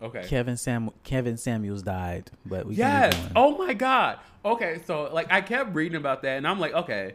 Okay. 0.00 0.24
Kevin 0.28 0.56
Sam 0.56 0.90
Kevin 1.02 1.36
Samuels 1.36 1.82
died, 1.82 2.30
but 2.46 2.66
we 2.66 2.76
Yes. 2.76 3.20
Oh 3.34 3.58
my 3.58 3.74
god. 3.74 4.20
Okay, 4.44 4.80
so 4.86 5.12
like 5.12 5.26
I 5.32 5.40
kept 5.40 5.74
reading 5.74 5.96
about 5.96 6.22
that, 6.22 6.36
and 6.36 6.46
I'm 6.46 6.60
like, 6.60 6.72
okay. 6.72 7.14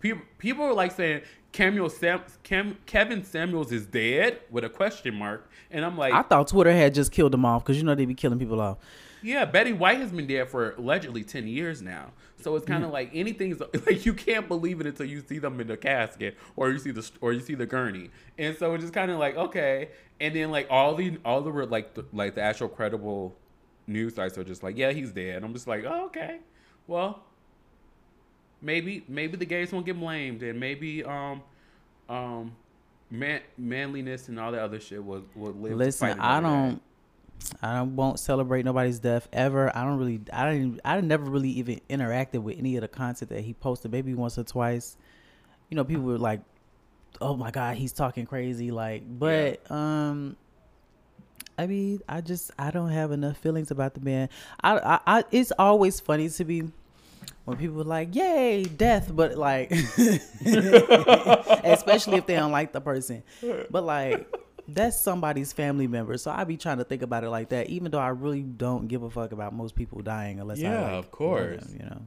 People 0.00 0.22
people 0.38 0.64
were 0.64 0.72
like 0.72 0.92
saying 0.92 1.20
Samuel 1.58 1.90
Sam, 1.90 2.22
Cam, 2.44 2.78
Kevin 2.86 3.24
Samuels 3.24 3.72
is 3.72 3.84
dead 3.84 4.38
with 4.48 4.62
a 4.62 4.68
question 4.68 5.12
mark, 5.12 5.50
and 5.72 5.84
I'm 5.84 5.98
like, 5.98 6.14
I 6.14 6.22
thought 6.22 6.46
Twitter 6.46 6.70
had 6.70 6.94
just 6.94 7.10
killed 7.10 7.34
him 7.34 7.44
off 7.44 7.64
because 7.64 7.76
you 7.76 7.82
know 7.82 7.96
they 7.96 8.04
be 8.04 8.14
killing 8.14 8.38
people 8.38 8.60
off. 8.60 8.78
Yeah, 9.22 9.44
Betty 9.44 9.72
White 9.72 9.98
has 9.98 10.12
been 10.12 10.28
dead 10.28 10.48
for 10.48 10.74
allegedly 10.74 11.24
ten 11.24 11.48
years 11.48 11.82
now. 11.82 12.12
So 12.40 12.54
it's 12.54 12.64
kind 12.64 12.84
of 12.84 12.90
mm. 12.90 12.92
like 12.92 13.10
anything's 13.12 13.60
like 13.86 14.06
you 14.06 14.14
can't 14.14 14.46
believe 14.46 14.80
it 14.80 14.86
until 14.86 15.06
you 15.06 15.20
see 15.20 15.40
them 15.40 15.60
in 15.60 15.66
the 15.66 15.76
casket 15.76 16.38
or 16.54 16.70
you 16.70 16.78
see 16.78 16.92
the 16.92 17.10
or 17.20 17.32
you 17.32 17.40
see 17.40 17.56
the 17.56 17.66
gurney, 17.66 18.10
and 18.38 18.56
so 18.56 18.72
it's 18.74 18.84
just 18.84 18.94
kind 18.94 19.10
of 19.10 19.18
like 19.18 19.34
okay. 19.36 19.88
And 20.20 20.36
then 20.36 20.52
like 20.52 20.68
all 20.70 20.94
the 20.94 21.18
all 21.24 21.42
the 21.42 21.50
like 21.50 21.94
the, 21.94 22.04
like 22.12 22.36
the 22.36 22.40
actual 22.40 22.68
credible 22.68 23.36
news 23.88 24.14
sites 24.14 24.38
are 24.38 24.44
just 24.44 24.62
like 24.62 24.78
yeah 24.78 24.92
he's 24.92 25.10
dead. 25.10 25.42
I'm 25.42 25.54
just 25.54 25.66
like 25.66 25.82
oh, 25.84 26.04
okay, 26.06 26.38
well 26.86 27.24
maybe 28.60 29.04
maybe 29.08 29.36
the 29.36 29.46
gays 29.46 29.72
won't 29.72 29.86
get 29.86 29.98
blamed 29.98 30.42
and 30.42 30.58
maybe 30.58 31.04
um 31.04 31.42
um 32.08 32.52
man 33.10 33.40
manliness 33.56 34.28
and 34.28 34.38
all 34.38 34.52
that 34.52 34.62
other 34.62 34.80
shit 34.80 35.04
will 35.04 35.24
will 35.34 35.52
live. 35.52 35.76
Listen, 35.76 36.18
I 36.20 36.40
don't. 36.40 36.82
I 37.62 37.82
won't 37.82 38.18
celebrate 38.18 38.64
nobody's 38.64 38.98
death 38.98 39.28
ever. 39.32 39.74
I 39.76 39.84
don't 39.84 39.98
really. 39.98 40.20
I 40.32 40.52
didn't. 40.52 40.80
I 40.84 41.00
never 41.00 41.30
really 41.30 41.50
even 41.50 41.80
interacted 41.88 42.42
with 42.42 42.58
any 42.58 42.76
of 42.76 42.82
the 42.82 42.88
content 42.88 43.30
that 43.30 43.42
he 43.42 43.54
posted. 43.54 43.92
Maybe 43.92 44.14
once 44.14 44.38
or 44.38 44.44
twice. 44.44 44.96
You 45.70 45.76
know, 45.76 45.84
people 45.84 46.04
were 46.04 46.18
like, 46.18 46.40
"Oh 47.20 47.36
my 47.36 47.50
god, 47.50 47.76
he's 47.76 47.92
talking 47.92 48.26
crazy." 48.26 48.70
Like, 48.70 49.04
but 49.06 49.70
um, 49.70 50.36
I 51.56 51.66
mean, 51.66 52.00
I 52.08 52.20
just 52.20 52.50
I 52.58 52.70
don't 52.70 52.90
have 52.90 53.12
enough 53.12 53.36
feelings 53.38 53.70
about 53.70 53.94
the 53.94 54.00
man. 54.00 54.28
I, 54.62 54.78
I, 54.78 55.00
I 55.18 55.24
it's 55.30 55.52
always 55.58 56.00
funny 56.00 56.28
to 56.28 56.44
me 56.44 56.62
when 57.44 57.56
people 57.56 57.80
are 57.80 57.84
like, 57.84 58.14
"Yay, 58.14 58.64
death," 58.64 59.10
but 59.14 59.36
like, 59.36 59.70
especially 61.64 62.16
if 62.16 62.26
they 62.26 62.36
don't 62.36 62.52
like 62.52 62.72
the 62.72 62.80
person. 62.80 63.22
But 63.70 63.84
like, 63.84 64.26
that's 64.66 65.00
somebody's 65.00 65.52
family 65.52 65.86
member, 65.86 66.16
so 66.18 66.30
I 66.30 66.44
be 66.44 66.56
trying 66.56 66.78
to 66.78 66.84
think 66.84 67.02
about 67.02 67.24
it 67.24 67.30
like 67.30 67.50
that. 67.50 67.68
Even 67.68 67.90
though 67.90 67.98
I 67.98 68.08
really 68.08 68.42
don't 68.42 68.88
give 68.88 69.02
a 69.02 69.10
fuck 69.10 69.32
about 69.32 69.54
most 69.54 69.74
people 69.74 70.00
dying, 70.02 70.40
unless 70.40 70.58
I 70.58 70.62
Yeah, 70.62 70.82
like, 70.82 70.92
of 70.92 71.10
course. 71.10 71.64
them, 71.64 71.76
you 71.80 71.86
know. 71.86 72.02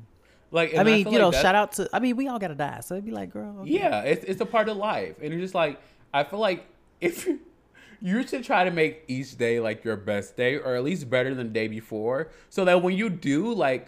Like 0.53 0.77
I 0.77 0.83
mean, 0.83 1.05
feel 1.05 1.13
you 1.13 1.19
like 1.19 1.33
know, 1.33 1.41
shout 1.41 1.55
out 1.55 1.71
to. 1.73 1.89
I 1.93 1.99
mean, 1.99 2.17
we 2.17 2.27
all 2.27 2.37
gotta 2.37 2.55
die, 2.55 2.81
so 2.81 2.95
it'd 2.95 3.05
be 3.05 3.11
like, 3.11 3.31
girl, 3.31 3.61
okay. 3.61 3.71
Yeah, 3.71 4.01
it's 4.01 4.25
it's 4.25 4.41
a 4.41 4.45
part 4.45 4.67
of 4.67 4.77
life, 4.77 5.15
and 5.21 5.33
it's 5.33 5.41
just 5.41 5.55
like 5.55 5.79
I 6.13 6.25
feel 6.25 6.39
like 6.39 6.65
if 6.99 7.25
you, 7.25 7.39
you 8.01 8.27
should 8.27 8.43
try 8.43 8.65
to 8.65 8.71
make 8.71 9.05
each 9.07 9.37
day 9.37 9.61
like 9.61 9.85
your 9.85 9.95
best 9.95 10.35
day, 10.35 10.57
or 10.57 10.75
at 10.75 10.83
least 10.83 11.09
better 11.09 11.33
than 11.33 11.47
the 11.47 11.53
day 11.53 11.69
before, 11.69 12.31
so 12.49 12.65
that 12.65 12.81
when 12.83 12.95
you 12.95 13.09
do 13.09 13.53
like 13.53 13.87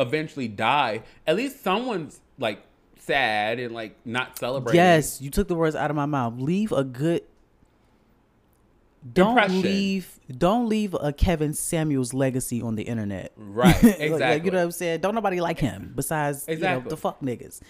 eventually 0.00 0.48
die, 0.48 1.02
at 1.26 1.36
least 1.36 1.62
someone's 1.62 2.20
like 2.38 2.62
sad 2.96 3.58
and 3.58 3.74
like 3.74 3.96
not 4.04 4.38
celebrating. 4.38 4.78
Yes, 4.78 5.20
you 5.20 5.30
took 5.30 5.48
the 5.48 5.54
words 5.54 5.76
out 5.76 5.90
of 5.90 5.96
my 5.96 6.06
mouth. 6.06 6.34
Leave 6.38 6.72
a 6.72 6.84
good. 6.84 7.22
Don't 9.12 9.30
Impression. 9.30 9.62
leave. 9.62 10.20
Don't 10.36 10.68
leave 10.68 10.94
a 10.94 11.12
Kevin 11.12 11.54
Samuels 11.54 12.12
legacy 12.12 12.60
on 12.60 12.76
the 12.76 12.82
internet. 12.82 13.32
Right, 13.36 13.74
exactly. 13.84 14.18
like, 14.18 14.44
you 14.44 14.50
know 14.50 14.58
what 14.58 14.64
I'm 14.64 14.72
saying? 14.72 15.00
Don't 15.00 15.14
nobody 15.14 15.40
like 15.40 15.58
him 15.58 15.92
besides 15.94 16.44
you 16.48 16.56
know, 16.58 16.80
the 16.86 16.96
fuck 16.96 17.20
niggas. 17.20 17.60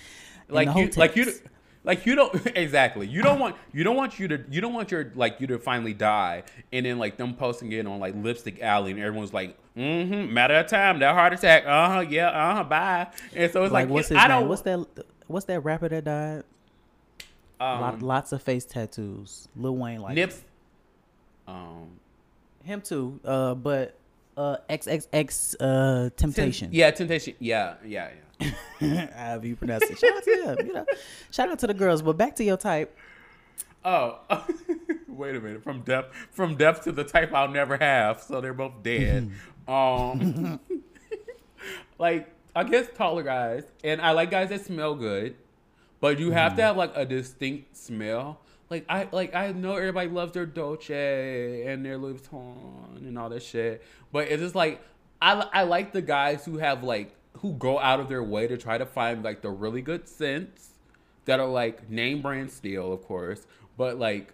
like 0.48 0.74
you, 0.76 0.90
like 0.96 1.14
you, 1.14 1.32
like 1.84 2.04
you 2.04 2.14
don't 2.14 2.34
exactly. 2.56 3.06
You 3.06 3.22
don't 3.22 3.38
want 3.38 3.56
you 3.72 3.84
don't 3.84 3.96
want 3.96 4.18
you 4.18 4.28
to 4.28 4.44
you 4.50 4.60
don't 4.60 4.74
want 4.74 4.90
your 4.90 5.12
like 5.14 5.40
you 5.40 5.46
to 5.48 5.58
finally 5.58 5.94
die, 5.94 6.42
and 6.72 6.84
then 6.84 6.98
like 6.98 7.16
them 7.16 7.34
posting 7.34 7.72
it 7.72 7.86
on 7.86 8.00
like 8.00 8.14
Lipstick 8.16 8.60
Alley, 8.60 8.90
and 8.90 9.00
everyone's 9.00 9.32
like, 9.32 9.56
mm-hmm, 9.76 10.32
matter 10.32 10.54
of 10.54 10.66
time, 10.66 10.98
that 11.00 11.14
heart 11.14 11.32
attack, 11.32 11.64
uh 11.66 11.88
huh, 11.88 12.00
yeah, 12.00 12.28
uh 12.28 12.54
huh, 12.56 12.64
bye. 12.64 13.06
And 13.34 13.52
so 13.52 13.64
it's 13.64 13.72
like, 13.72 13.84
like, 13.84 13.88
what's 13.88 14.08
his 14.08 14.18
I 14.18 14.28
name? 14.28 14.40
don't. 14.40 14.48
What's 14.48 14.62
that? 14.62 14.86
What's 15.26 15.46
that 15.46 15.60
rapper 15.60 15.88
that 15.88 16.04
died? 16.04 16.44
Lot, 17.60 17.94
um, 17.94 18.00
lots 18.00 18.32
of 18.32 18.42
face 18.42 18.64
tattoos. 18.64 19.48
Lil 19.54 19.76
Wayne 19.76 20.00
like 20.00 20.14
Nips. 20.14 20.42
Um, 21.46 21.90
him 22.64 22.80
too. 22.80 23.20
Uh, 23.24 23.54
but 23.54 23.96
uh, 24.36 24.56
XXX 24.68 25.56
uh, 25.60 26.10
Temptation. 26.16 26.70
Yeah, 26.72 26.90
temptation. 26.90 27.34
Yeah, 27.38 27.74
yeah, 27.84 28.10
yeah. 28.80 29.10
However 29.14 29.46
you 29.46 29.56
pronounce 29.56 29.84
it. 29.84 29.98
Shout 29.98 30.16
out 30.16 30.24
to 30.24 30.42
them. 30.44 30.66
You 30.66 30.72
know, 30.72 30.86
shout 31.30 31.50
out 31.50 31.58
to 31.58 31.66
the 31.66 31.74
girls. 31.74 32.00
But 32.00 32.16
back 32.16 32.36
to 32.36 32.44
your 32.44 32.56
type. 32.56 32.96
Oh, 33.84 34.18
wait 35.08 35.36
a 35.36 35.40
minute. 35.40 35.62
From 35.62 35.82
depth, 35.82 36.14
from 36.30 36.56
depth 36.56 36.84
to 36.84 36.92
the 36.92 37.04
type 37.04 37.34
I'll 37.34 37.48
never 37.48 37.76
have. 37.76 38.22
So 38.22 38.40
they're 38.40 38.54
both 38.54 38.82
dead. 38.82 39.30
Um, 39.70 40.58
like 41.98 42.28
I 42.54 42.64
guess 42.64 42.88
taller 42.96 43.22
guys, 43.22 43.64
and 43.84 44.00
I 44.00 44.10
like 44.12 44.30
guys 44.30 44.48
that 44.50 44.64
smell 44.64 44.94
good. 44.94 45.36
but 46.00 46.18
you 46.18 46.30
have 46.32 46.52
Mm-hmm. 46.52 46.56
to 46.56 46.62
have 46.62 46.76
like 46.76 46.92
a 46.96 47.04
distinct 47.04 47.76
smell. 47.76 48.40
Like 48.70 48.84
I 48.88 49.08
like 49.12 49.34
I 49.34 49.52
know 49.52 49.74
everybody 49.76 50.08
loves 50.08 50.32
their 50.32 50.46
Dolce 50.46 51.64
and 51.66 51.84
their 51.84 51.98
Louis 51.98 52.14
Vuitton 52.20 52.96
and 52.98 53.18
all 53.18 53.28
that 53.28 53.42
shit, 53.42 53.82
but 54.12 54.28
it's 54.28 54.40
just 54.42 54.54
like 54.54 54.80
I 55.20 55.46
I 55.52 55.62
like 55.64 55.92
the 55.92 56.02
guys 56.02 56.44
who 56.44 56.58
have 56.58 56.82
like 56.84 57.14
who 57.38 57.52
go 57.54 57.78
out 57.78 58.00
of 58.00 58.08
their 58.08 58.22
way 58.22 58.46
to 58.46 58.56
try 58.56 58.78
to 58.78 58.86
find 58.86 59.22
like 59.22 59.42
the 59.42 59.50
really 59.50 59.82
good 59.82 60.08
scents 60.08 60.70
that 61.24 61.38
are 61.40 61.46
like 61.48 61.88
name 61.90 62.22
brand 62.22 62.50
still, 62.50 62.92
of 62.92 63.02
course, 63.04 63.46
but 63.76 63.98
like 63.98 64.32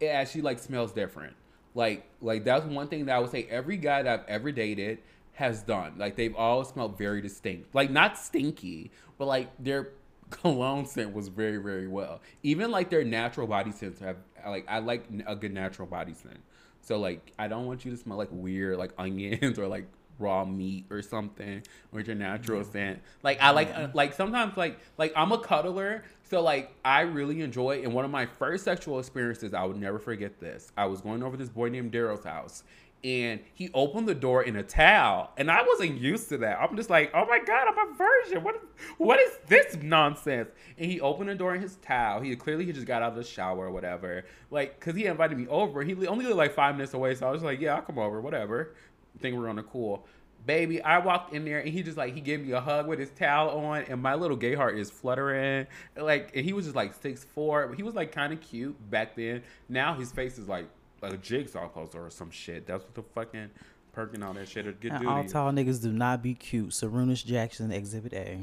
it 0.00 0.06
actually 0.06 0.42
like 0.42 0.58
smells 0.58 0.92
different. 0.92 1.34
Like 1.74 2.06
like 2.20 2.44
that's 2.44 2.64
one 2.64 2.88
thing 2.88 3.06
that 3.06 3.16
I 3.16 3.18
would 3.18 3.30
say 3.30 3.46
every 3.50 3.76
guy 3.76 4.02
that 4.02 4.20
I've 4.20 4.28
ever 4.28 4.52
dated 4.52 4.98
has 5.34 5.62
done. 5.62 5.94
Like 5.98 6.16
they've 6.16 6.34
all 6.34 6.64
smelled 6.64 6.96
very 6.96 7.20
distinct. 7.20 7.74
Like 7.74 7.90
not 7.90 8.16
stinky, 8.16 8.92
but 9.18 9.26
like 9.26 9.50
their 9.58 9.90
cologne 10.30 10.86
scent 10.86 11.12
was 11.12 11.28
very 11.28 11.58
very 11.58 11.88
well. 11.88 12.20
Even 12.42 12.70
like 12.70 12.90
their 12.90 13.04
natural 13.04 13.46
body 13.46 13.72
scents 13.72 14.00
have 14.00 14.16
like 14.46 14.64
I 14.68 14.78
like 14.78 15.06
a 15.26 15.34
good 15.34 15.52
natural 15.52 15.88
body 15.88 16.14
scent. 16.14 16.40
So 16.80 16.98
like 16.98 17.32
I 17.38 17.48
don't 17.48 17.66
want 17.66 17.84
you 17.84 17.90
to 17.90 17.96
smell 17.96 18.18
like 18.18 18.28
weird 18.30 18.78
like 18.78 18.92
onions 18.98 19.58
or 19.58 19.66
like 19.66 19.86
raw 20.18 20.44
meat 20.44 20.86
or 20.90 21.02
something 21.02 21.62
with 21.92 22.06
your 22.06 22.16
natural 22.16 22.62
scent. 22.64 23.00
Like 23.22 23.40
I 23.40 23.50
like 23.50 23.74
uh, 23.74 23.88
like 23.94 24.14
sometimes 24.14 24.56
like 24.56 24.78
like 24.98 25.12
I'm 25.16 25.32
a 25.32 25.38
cuddler, 25.38 26.04
so 26.22 26.42
like 26.42 26.72
I 26.84 27.02
really 27.02 27.40
enjoy. 27.40 27.82
And 27.82 27.92
one 27.92 28.04
of 28.04 28.10
my 28.10 28.26
first 28.26 28.64
sexual 28.64 28.98
experiences, 28.98 29.54
I 29.54 29.64
would 29.64 29.76
never 29.76 29.98
forget 29.98 30.40
this. 30.40 30.72
I 30.76 30.86
was 30.86 31.00
going 31.00 31.22
over 31.22 31.36
this 31.36 31.48
boy 31.48 31.68
named 31.68 31.92
Daryl's 31.92 32.24
house, 32.24 32.64
and 33.04 33.40
he 33.52 33.70
opened 33.74 34.08
the 34.08 34.14
door 34.14 34.42
in 34.42 34.56
a 34.56 34.62
towel, 34.62 35.30
and 35.36 35.50
I 35.50 35.62
wasn't 35.62 36.00
used 36.00 36.30
to 36.30 36.38
that. 36.38 36.58
I'm 36.58 36.74
just 36.74 36.88
like, 36.88 37.10
oh 37.12 37.26
my 37.26 37.38
god, 37.38 37.68
I'm 37.68 37.90
a 37.90 37.94
virgin. 37.94 38.42
What 38.42 38.56
is 38.56 38.62
what 38.96 39.20
is 39.20 39.30
this 39.46 39.76
nonsense? 39.82 40.48
And 40.78 40.90
he 40.90 41.00
opened 41.00 41.28
the 41.28 41.34
door 41.34 41.54
in 41.54 41.60
his 41.60 41.76
towel. 41.76 42.22
He 42.22 42.34
clearly 42.34 42.64
he 42.64 42.72
just 42.72 42.86
got 42.86 43.02
out 43.02 43.12
of 43.12 43.16
the 43.16 43.24
shower 43.24 43.66
or 43.66 43.70
whatever. 43.70 44.24
Like, 44.50 44.80
cause 44.80 44.94
he 44.94 45.04
invited 45.04 45.36
me 45.36 45.46
over. 45.48 45.82
He 45.82 45.94
only 46.06 46.24
lived 46.24 46.36
like 46.36 46.54
five 46.54 46.76
minutes 46.76 46.94
away, 46.94 47.14
so 47.14 47.28
I 47.28 47.30
was 47.30 47.42
like, 47.42 47.60
yeah, 47.60 47.74
I'll 47.74 47.82
come 47.82 47.98
over, 47.98 48.20
whatever. 48.20 48.74
Think 49.20 49.36
we're 49.36 49.48
on 49.48 49.56
the 49.56 49.62
cool. 49.62 50.06
Baby, 50.46 50.82
I 50.82 50.98
walked 50.98 51.32
in 51.32 51.46
there 51.46 51.60
and 51.60 51.70
he 51.70 51.82
just 51.82 51.96
like 51.96 52.14
he 52.14 52.20
gave 52.20 52.44
me 52.44 52.52
a 52.52 52.60
hug 52.60 52.86
with 52.86 52.98
his 52.98 53.10
towel 53.10 53.58
on, 53.64 53.84
and 53.84 54.02
my 54.02 54.14
little 54.14 54.36
gay 54.36 54.54
heart 54.54 54.78
is 54.78 54.90
fluttering. 54.90 55.66
Like, 55.96 56.32
and 56.34 56.44
he 56.44 56.52
was 56.52 56.66
just 56.66 56.76
like 56.76 56.92
six 57.00 57.24
four. 57.34 57.72
He 57.74 57.82
was 57.82 57.94
like 57.94 58.12
kind 58.12 58.32
of 58.32 58.40
cute 58.40 58.76
back 58.90 59.16
then. 59.16 59.42
Now 59.68 59.94
his 59.94 60.12
face 60.12 60.36
is 60.36 60.48
like 60.48 60.66
like 61.00 61.12
a 61.12 61.16
jigsaw 61.16 61.68
puzzle 61.68 62.00
or 62.00 62.10
some 62.10 62.30
shit. 62.30 62.66
That's 62.66 62.84
what 62.84 62.94
the 62.94 63.02
fucking 63.14 63.50
perking 63.92 64.22
all 64.22 64.34
that 64.34 64.48
shit 64.48 64.64
good 64.80 64.92
do. 65.00 65.08
all 65.08 65.24
tall 65.24 65.52
niggas 65.52 65.80
do 65.80 65.92
not 65.92 66.22
be 66.22 66.34
cute. 66.34 66.70
Sarunas 66.70 67.24
Jackson, 67.24 67.72
Exhibit 67.72 68.12
A. 68.12 68.40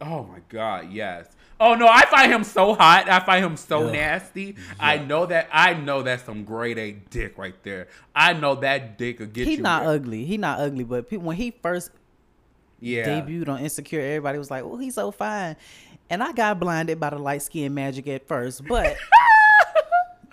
Oh 0.00 0.24
my 0.24 0.38
god, 0.48 0.90
yes. 0.92 1.26
Oh 1.60 1.74
no, 1.74 1.86
I 1.86 2.06
find 2.06 2.32
him 2.32 2.42
so 2.42 2.74
hot. 2.74 3.08
I 3.08 3.20
find 3.20 3.44
him 3.44 3.56
so 3.56 3.86
Ugh. 3.86 3.92
nasty. 3.92 4.56
I 4.80 4.98
know 4.98 5.26
that. 5.26 5.48
I 5.52 5.74
know 5.74 6.02
that's 6.02 6.24
some 6.24 6.44
grade 6.44 6.78
A 6.78 6.92
dick 6.92 7.38
right 7.38 7.54
there. 7.62 7.88
I 8.16 8.32
know 8.32 8.56
that 8.56 8.98
dick 8.98 9.20
will 9.20 9.26
get 9.26 9.46
He 9.46 9.54
you. 9.56 9.62
not 9.62 9.84
wet. 9.84 9.94
ugly. 9.94 10.24
He 10.24 10.38
not 10.38 10.58
ugly, 10.58 10.82
but 10.84 11.08
pe- 11.08 11.18
when 11.18 11.36
he 11.36 11.52
first 11.62 11.90
Yeah. 12.80 13.06
debuted 13.06 13.48
on 13.48 13.60
Insecure, 13.60 14.00
everybody 14.00 14.38
was 14.38 14.50
like, 14.50 14.64
"Oh, 14.64 14.76
he's 14.76 14.94
so 14.96 15.12
fine," 15.12 15.54
and 16.10 16.20
I 16.22 16.32
got 16.32 16.58
blinded 16.58 16.98
by 16.98 17.10
the 17.10 17.18
light 17.18 17.42
skin 17.42 17.72
magic 17.74 18.08
at 18.08 18.26
first, 18.26 18.66
but 18.66 18.96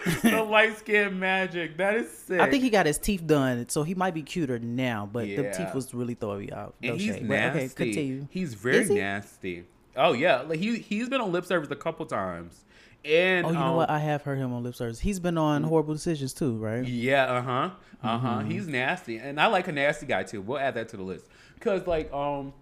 the 0.22 0.44
light 0.44 0.78
skin 0.78 1.20
magic. 1.20 1.78
That 1.78 1.96
is 1.96 2.12
sick. 2.12 2.40
I 2.40 2.50
think 2.50 2.64
he 2.64 2.70
got 2.70 2.86
his 2.86 2.98
teeth 2.98 3.26
done, 3.26 3.68
so 3.70 3.84
he 3.84 3.96
might 3.96 4.14
be 4.14 4.22
cuter 4.22 4.60
now. 4.60 5.10
But 5.12 5.28
the 5.28 5.52
teeth 5.52 5.74
was 5.74 5.94
really 5.94 6.14
throwing 6.14 6.46
me 6.46 6.52
out. 6.52 6.76
No 6.82 6.92
and 6.92 7.02
he's 7.02 7.16
shade. 7.16 7.28
Nasty. 7.28 7.60
okay, 7.60 7.74
continue. 7.76 8.28
He's 8.30 8.54
very 8.54 8.88
he? 8.88 8.96
nasty. 8.96 9.66
Oh 9.96 10.14
yeah, 10.14 10.42
like 10.42 10.60
he 10.60 10.78
he's 10.78 11.10
been 11.10 11.22
on 11.22 11.32
lip 11.32 11.46
service 11.46 11.70
a 11.72 11.76
couple 11.76 12.06
times. 12.06 12.64
And 13.04 13.46
Oh, 13.46 13.50
you 13.50 13.56
know 13.56 13.64
um, 13.64 13.76
what? 13.76 13.90
I 13.90 14.00
have 14.00 14.24
heard 14.24 14.38
him 14.38 14.54
on 14.54 14.64
lip 14.64 14.76
service. 14.76 15.00
He's 15.00 15.20
been 15.20 15.38
on 15.38 15.64
horrible 15.64 15.94
decisions 15.94 16.34
too, 16.34 16.58
right? 16.58 16.86
Yeah, 16.86 17.26
uh 17.26 17.42
huh, 17.42 17.70
uh 18.04 18.18
huh. 18.18 18.28
Mm-hmm. 18.28 18.52
He's 18.52 18.68
nasty, 18.68 19.18
and 19.18 19.40
I 19.40 19.48
like 19.48 19.68
a 19.68 19.72
nasty 19.72 20.06
guy 20.06 20.24
too. 20.24 20.42
We'll 20.42 20.60
add 20.60 20.76
that 20.76 20.90
to 20.90 20.98
the 20.98 21.04
list 21.04 21.26
because, 21.56 21.88
like, 21.88 22.12
um, 22.14 22.54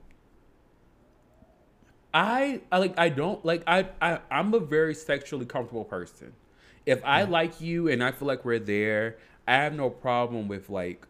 I, 2.13 2.61
I 2.71 2.77
like 2.77 2.97
I 2.97 3.09
don't 3.09 3.43
like 3.45 3.63
I, 3.67 3.87
I 4.01 4.19
I'm 4.31 4.53
a 4.53 4.59
very 4.59 4.95
sexually 4.95 5.45
comfortable 5.45 5.85
person. 5.85 6.33
If 6.87 7.03
I 7.03 7.23
like 7.23 7.59
you 7.59 7.89
and 7.89 8.01
I 8.01 8.13
feel 8.13 8.29
like 8.29 8.45
we're 8.45 8.59
there, 8.59 9.17
I 9.45 9.55
have 9.55 9.73
no 9.73 9.89
problem 9.89 10.47
with 10.47 10.69
like 10.69 11.05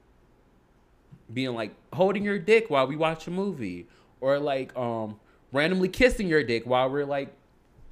being 1.32 1.54
like 1.54 1.72
holding 1.94 2.24
your 2.24 2.40
dick 2.40 2.70
while 2.70 2.88
we 2.88 2.96
watch 2.96 3.28
a 3.28 3.32
movie 3.32 3.88
or 4.20 4.40
like 4.40 4.76
um 4.76 5.20
randomly 5.52 5.88
kissing 5.88 6.28
your 6.28 6.44
dick 6.44 6.66
while 6.66 6.90
we're 6.90 7.06
like 7.06 7.32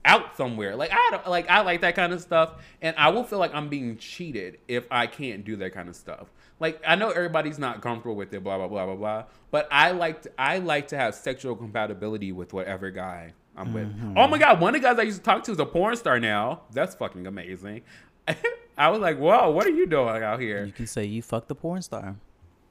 out 0.04 0.36
somewhere. 0.36 0.76
Like 0.76 0.92
I 0.92 1.10
don't 1.12 1.28
like 1.28 1.48
I 1.48 1.62
like 1.62 1.82
that 1.82 1.96
kind 1.96 2.12
of 2.12 2.22
stuff 2.22 2.56
and 2.82 2.96
I 2.98 3.10
will 3.10 3.24
feel 3.24 3.38
like 3.38 3.54
I'm 3.54 3.70
being 3.70 3.98
cheated 3.98 4.58
if 4.68 4.86
I 4.90 5.06
can't 5.06 5.46
do 5.46 5.56
that 5.58 5.72
kind 5.74 5.88
of 5.88 5.96
stuff. 5.96 6.34
Like 6.60 6.82
I 6.88 6.96
know 6.96 7.12
everybody's 7.12 7.60
not 7.60 7.82
comfortable 7.82 8.16
with 8.16 8.34
it 8.34 8.44
blah 8.44 8.58
blah 8.58 8.68
blah 8.68 8.88
blah 8.88 8.96
blah, 8.96 9.24
but 9.52 9.68
I 9.70 9.92
like 9.92 10.24
to, 10.24 10.32
I 10.40 10.58
like 10.58 10.88
to 10.88 10.98
have 10.98 11.14
sexual 11.14 11.56
compatibility 11.56 12.32
with 12.32 12.52
whatever 12.52 12.90
guy 12.90 13.34
I'm 13.58 13.74
with. 13.74 13.88
Mm-hmm. 13.88 14.18
Oh 14.18 14.28
my 14.28 14.38
god, 14.38 14.60
one 14.60 14.76
of 14.76 14.82
the 14.82 14.88
guys 14.88 15.00
I 15.00 15.04
used 15.04 15.20
to 15.20 15.24
talk 15.24 15.44
to 15.46 15.52
is 15.52 15.60
a 15.60 15.66
porn 15.66 15.96
star 15.96 16.20
now. 16.20 16.62
That's 16.72 16.96
fucking 16.96 17.26
amazing. 17.28 17.82
I 18.78 18.90
was 18.90 19.00
like, 19.00 19.18
"Whoa, 19.18 19.50
what 19.52 19.66
are 19.66 19.72
you 19.72 19.86
doing 19.86 20.24
out 20.24 20.40
here?" 20.40 20.66
You 20.66 20.74
can 20.74 20.88
say 20.88 21.06
you 21.06 21.22
fucked 21.22 21.48
the 21.48 21.56
porn 21.56 21.82
star. 21.82 22.16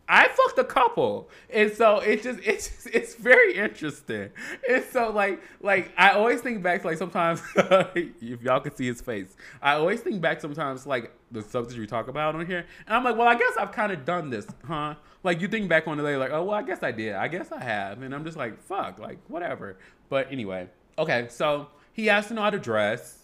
I 0.07 0.29
fucked 0.29 0.59
a 0.59 0.65
couple, 0.65 1.31
and 1.51 1.73
so 1.73 2.01
it 2.01 2.23
just 2.23 2.41
it's 2.45 2.69
just, 2.69 2.87
it's 2.93 3.15
very 3.15 3.57
interesting. 3.57 4.31
And 4.69 4.85
so 4.85 5.11
like 5.11 5.41
like 5.63 5.93
I 5.97 6.11
always 6.11 6.41
think 6.41 6.63
back 6.63 6.83
to 6.83 6.89
like 6.89 6.99
sometimes 6.99 7.43
if 7.57 8.43
y'all 8.43 8.61
could 8.61 8.77
see 8.77 8.87
his 8.87 9.01
face, 9.01 9.35
I 9.63 9.75
always 9.75 10.01
think 10.01 10.21
back 10.21 10.41
sometimes 10.41 10.87
like 10.87 11.13
the 11.31 11.43
subjects 11.43 11.79
we 11.79 11.87
talk 11.87 12.09
about 12.09 12.35
on 12.35 12.45
here, 12.47 12.67
and 12.87 12.97
I'm 12.97 13.05
like, 13.05 13.17
well, 13.17 13.29
I 13.29 13.35
guess 13.35 13.53
I've 13.59 13.73
kind 13.73 13.93
of 13.93 14.05
done 14.05 14.29
this, 14.29 14.47
huh? 14.67 14.95
Like 15.23 15.41
you 15.41 15.49
think 15.49 15.71
back 15.71 15.89
on 15.89 15.97
the 15.97 16.03
day, 16.03 16.17
like, 16.17 16.33
oh 16.33 16.45
well, 16.45 16.59
I 16.59 16.63
guess 16.63 16.83
I 16.83 16.93
did, 16.93 17.15
I 17.15 17.29
guess 17.29 17.51
I 17.51 17.63
have, 17.63 18.03
and 18.03 18.15
I'm 18.15 18.25
just 18.25 18.37
like, 18.37 18.63
fuck, 18.63 18.99
like 18.99 19.19
whatever. 19.29 19.79
But 20.09 20.31
anyway, 20.31 20.69
okay, 20.99 21.27
so 21.31 21.69
he 21.93 22.07
has 22.07 22.29
to 22.29 22.35
know 22.35 22.43
how 22.43 22.51
to 22.51 22.59
dress. 22.59 23.21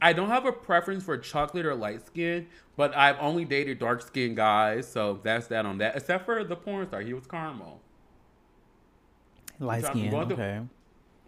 I 0.00 0.12
don't 0.12 0.28
have 0.28 0.44
a 0.44 0.52
preference 0.52 1.04
for 1.04 1.16
chocolate 1.16 1.64
or 1.64 1.74
light 1.74 2.04
skin, 2.06 2.46
but 2.76 2.94
I've 2.96 3.16
only 3.20 3.44
dated 3.44 3.78
dark 3.78 4.02
skinned 4.02 4.36
guys, 4.36 4.86
so 4.90 5.20
that's 5.22 5.46
that 5.48 5.64
on 5.66 5.78
that. 5.78 5.96
Except 5.96 6.24
for 6.24 6.44
the 6.44 6.56
porn 6.56 6.86
star, 6.86 7.00
he 7.00 7.14
was 7.14 7.26
caramel. 7.26 7.80
Light 9.60 9.84
skin. 9.84 10.10
Okay. 10.32 10.60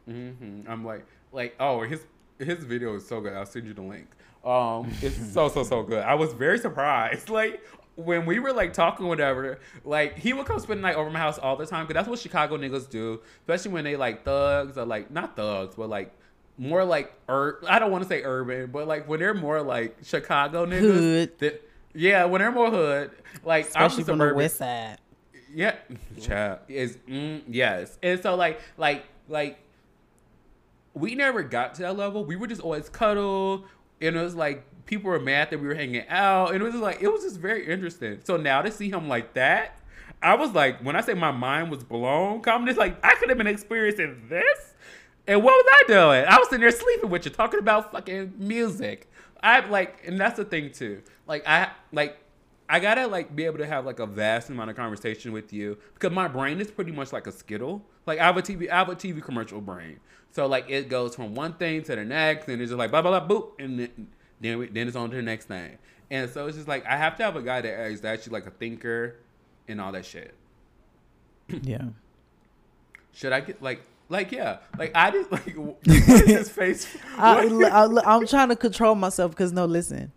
hmm 0.06 0.60
I'm 0.68 0.84
like, 0.84 1.06
like, 1.32 1.54
oh, 1.60 1.82
his 1.82 2.00
his 2.38 2.64
video 2.64 2.94
is 2.96 3.06
so 3.06 3.20
good. 3.20 3.32
I'll 3.32 3.46
send 3.46 3.66
you 3.66 3.74
the 3.74 3.82
link. 3.82 4.08
Um, 4.44 4.90
it's 5.02 5.16
so 5.32 5.48
so 5.48 5.62
so 5.62 5.82
good. 5.82 6.02
I 6.04 6.14
was 6.14 6.32
very 6.32 6.58
surprised. 6.58 7.28
Like 7.36 7.62
when 7.96 8.26
we 8.26 8.38
were 8.38 8.52
like 8.52 8.72
talking 8.72 9.06
whatever, 9.06 9.58
like 9.84 10.18
he 10.18 10.32
would 10.32 10.46
come 10.46 10.58
spend 10.60 10.78
the 10.78 10.82
night 10.82 10.96
over 10.96 11.10
my 11.10 11.18
house 11.18 11.38
all 11.38 11.56
the 11.56 11.66
time 11.66 11.86
because 11.86 11.98
that's 12.00 12.08
what 12.08 12.18
Chicago 12.18 12.56
niggas 12.56 12.88
do, 12.88 13.20
especially 13.40 13.72
when 13.72 13.84
they 13.84 13.96
like 13.96 14.24
thugs 14.24 14.76
or 14.78 14.84
like 14.84 15.10
not 15.10 15.34
thugs, 15.36 15.74
but 15.76 15.88
like 15.88 16.12
more 16.58 16.84
like 16.84 17.12
ur- 17.28 17.58
I 17.68 17.78
don't 17.78 17.90
want 17.90 18.04
to 18.04 18.08
say 18.08 18.22
urban, 18.22 18.70
but 18.70 18.86
like 18.86 19.08
when 19.08 19.20
they're 19.20 19.34
more 19.34 19.60
like 19.62 19.96
Chicago 20.04 20.66
niggas, 20.66 20.80
Hood. 20.80 21.38
that- 21.38 21.62
yeah, 21.94 22.26
when 22.26 22.42
they're 22.42 22.52
more 22.52 22.70
hood, 22.70 23.10
like 23.42 23.68
Especially 23.68 24.02
I'm 24.02 24.04
from 24.04 24.18
the 24.18 24.34
west 24.34 24.56
side. 24.56 24.98
Yeah, 25.54 25.76
child 26.20 26.58
is 26.68 26.98
mm, 27.08 27.40
yes, 27.48 27.96
and 28.02 28.20
so 28.22 28.34
like 28.34 28.60
like 28.76 29.06
like 29.28 29.58
we 30.92 31.14
never 31.14 31.42
got 31.42 31.74
to 31.76 31.82
that 31.82 31.96
level. 31.96 32.24
We 32.24 32.36
would 32.36 32.50
just 32.50 32.60
always 32.60 32.90
cuddle, 32.90 33.64
and 34.02 34.14
it 34.16 34.20
was 34.22 34.34
like 34.34 34.64
people 34.86 35.10
were 35.10 35.20
mad 35.20 35.50
that 35.50 35.60
we 35.60 35.66
were 35.66 35.74
hanging 35.74 36.06
out, 36.08 36.52
and 36.52 36.60
it 36.60 36.64
was 36.64 36.72
just 36.72 36.82
like 36.82 37.02
it 37.02 37.08
was 37.08 37.22
just 37.22 37.38
very 37.38 37.66
interesting. 37.66 38.20
So 38.24 38.36
now 38.36 38.62
to 38.62 38.70
see 38.70 38.88
him 38.88 39.08
like 39.08 39.34
that, 39.34 39.78
I 40.22 40.34
was 40.34 40.52
like, 40.52 40.80
when 40.80 40.96
I 40.96 41.00
say 41.00 41.14
my 41.14 41.32
mind 41.32 41.70
was 41.70 41.84
blown, 41.84 42.42
I'm 42.46 42.66
just 42.66 42.78
like 42.78 42.96
I 43.04 43.14
could 43.16 43.28
have 43.28 43.38
been 43.38 43.46
experiencing 43.46 44.26
this, 44.28 44.74
and 45.26 45.42
what 45.42 45.52
was 45.52 45.66
I 45.68 45.84
doing? 45.88 46.24
I 46.26 46.38
was 46.38 46.48
sitting 46.48 46.62
there 46.62 46.70
sleeping 46.70 47.10
with 47.10 47.24
you, 47.24 47.30
talking 47.30 47.60
about 47.60 47.92
fucking 47.92 48.34
music. 48.38 49.10
I 49.42 49.60
like, 49.60 50.02
and 50.06 50.18
that's 50.18 50.36
the 50.36 50.44
thing 50.44 50.72
too. 50.72 51.02
Like 51.26 51.46
I 51.46 51.70
like 51.92 52.18
I 52.68 52.80
gotta 52.80 53.06
like 53.06 53.34
be 53.34 53.44
able 53.44 53.58
to 53.58 53.66
have 53.66 53.86
like 53.86 53.98
a 53.98 54.06
vast 54.06 54.50
amount 54.50 54.70
of 54.70 54.76
conversation 54.76 55.32
with 55.32 55.52
you 55.52 55.78
because 55.94 56.12
my 56.12 56.28
brain 56.28 56.60
is 56.60 56.70
pretty 56.70 56.92
much 56.92 57.12
like 57.12 57.26
a 57.26 57.32
skittle. 57.32 57.84
Like 58.06 58.18
I 58.18 58.24
have 58.24 58.36
a 58.36 58.42
TV, 58.42 58.70
I 58.70 58.78
have 58.78 58.88
a 58.88 58.96
TV 58.96 59.22
commercial 59.22 59.60
brain. 59.60 60.00
So 60.32 60.46
like 60.46 60.68
it 60.68 60.88
goes 60.88 61.14
from 61.14 61.34
one 61.34 61.54
thing 61.54 61.82
to 61.84 61.96
the 61.96 62.04
next, 62.04 62.48
and 62.48 62.60
it's 62.60 62.70
just 62.70 62.78
like 62.78 62.90
blah 62.90 63.02
blah 63.02 63.20
blah 63.20 63.28
boop, 63.28 63.52
and 63.58 64.08
then 64.40 64.58
we, 64.58 64.66
then 64.68 64.86
it's 64.86 64.96
on 64.96 65.10
to 65.10 65.16
the 65.16 65.22
next 65.22 65.46
thing. 65.46 65.78
And 66.10 66.30
so 66.30 66.46
it's 66.46 66.56
just 66.56 66.68
like 66.68 66.86
I 66.86 66.96
have 66.96 67.16
to 67.16 67.24
have 67.24 67.36
a 67.36 67.42
guy 67.42 67.60
that 67.60 67.86
is 67.90 68.04
actually 68.04 68.34
like 68.34 68.46
a 68.46 68.50
thinker 68.50 69.16
and 69.68 69.80
all 69.80 69.92
that 69.92 70.04
shit. 70.04 70.34
Yeah. 71.62 71.84
Should 73.12 73.32
I 73.32 73.40
get 73.40 73.62
like 73.62 73.82
like 74.08 74.30
yeah 74.30 74.58
like 74.78 74.92
I 74.94 75.10
just 75.10 75.32
like 75.32 75.52
what 75.56 75.78
is 75.86 76.06
his 76.26 76.50
face? 76.50 76.96
I, 77.16 77.46
I, 77.46 78.14
am 78.16 78.26
trying 78.26 78.48
to 78.50 78.56
control 78.56 78.94
myself 78.94 79.30
because 79.30 79.52
no, 79.52 79.64
listen. 79.64 80.12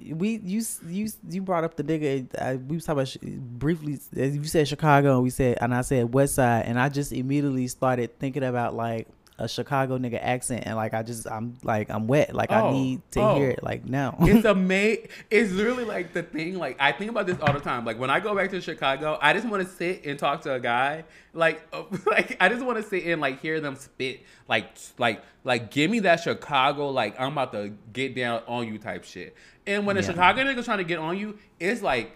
We 0.00 0.36
you 0.44 0.62
you 0.86 1.08
you 1.28 1.42
brought 1.42 1.64
up 1.64 1.76
the 1.76 1.82
nigga. 1.82 2.40
I, 2.40 2.56
we 2.56 2.76
was 2.76 2.84
talking 2.84 3.00
about 3.00 3.08
sh- 3.08 3.16
briefly. 3.22 3.98
As 4.16 4.36
you 4.36 4.44
said 4.44 4.68
Chicago, 4.68 5.20
we 5.20 5.30
said, 5.30 5.58
and 5.60 5.74
I 5.74 5.80
said 5.80 6.12
West 6.12 6.34
Side, 6.34 6.66
and 6.66 6.78
I 6.78 6.88
just 6.88 7.12
immediately 7.12 7.66
started 7.68 8.18
thinking 8.18 8.44
about 8.44 8.74
like 8.74 9.08
a 9.38 9.48
Chicago 9.48 9.98
nigga 9.98 10.18
accent, 10.20 10.64
and 10.66 10.74
like 10.76 10.94
I 10.94 11.02
just 11.02 11.26
I'm 11.30 11.56
like 11.62 11.90
I'm 11.90 12.06
wet. 12.08 12.34
Like 12.34 12.50
I 12.50 12.60
Oh, 12.62 12.72
need 12.72 13.02
to 13.12 13.20
oh. 13.20 13.36
hear 13.36 13.50
it. 13.50 13.62
Like 13.62 13.84
now. 13.84 14.16
it's 14.20 14.44
a 14.44 14.50
amazing. 14.50 15.08
It's 15.30 15.52
really 15.52 15.84
like 15.84 16.12
the 16.12 16.22
thing. 16.22 16.58
Like 16.58 16.76
I 16.80 16.92
think 16.92 17.10
about 17.10 17.26
this 17.26 17.38
all 17.40 17.52
the 17.52 17.60
time. 17.60 17.84
Like 17.84 17.98
when 17.98 18.10
I 18.10 18.20
go 18.20 18.34
back 18.34 18.50
to 18.50 18.60
Chicago, 18.60 19.18
I 19.22 19.32
just 19.32 19.48
want 19.48 19.62
to 19.62 19.68
sit 19.72 20.04
and 20.04 20.18
talk 20.18 20.42
to 20.42 20.54
a 20.54 20.60
guy. 20.60 21.04
Like, 21.32 21.62
like 22.06 22.36
I 22.40 22.48
just 22.48 22.64
want 22.64 22.78
to 22.78 22.82
sit 22.82 23.04
and 23.04 23.20
like 23.20 23.40
hear 23.40 23.60
them 23.60 23.76
spit. 23.76 24.22
Like, 24.48 24.66
like, 24.98 25.22
like, 25.44 25.70
give 25.70 25.90
me 25.90 26.00
that 26.00 26.20
Chicago. 26.20 26.88
Like 26.90 27.18
I'm 27.20 27.32
about 27.32 27.52
to 27.52 27.72
get 27.92 28.14
down 28.16 28.42
on 28.48 28.66
you 28.66 28.78
type 28.78 29.04
shit. 29.04 29.36
And 29.66 29.86
when 29.86 29.96
a 29.96 30.00
Yeah. 30.00 30.06
Chicago 30.06 30.42
nigga's 30.42 30.64
trying 30.64 30.78
to 30.78 30.84
get 30.84 30.98
on 30.98 31.16
you, 31.18 31.38
it's 31.60 31.82
like 31.82 32.12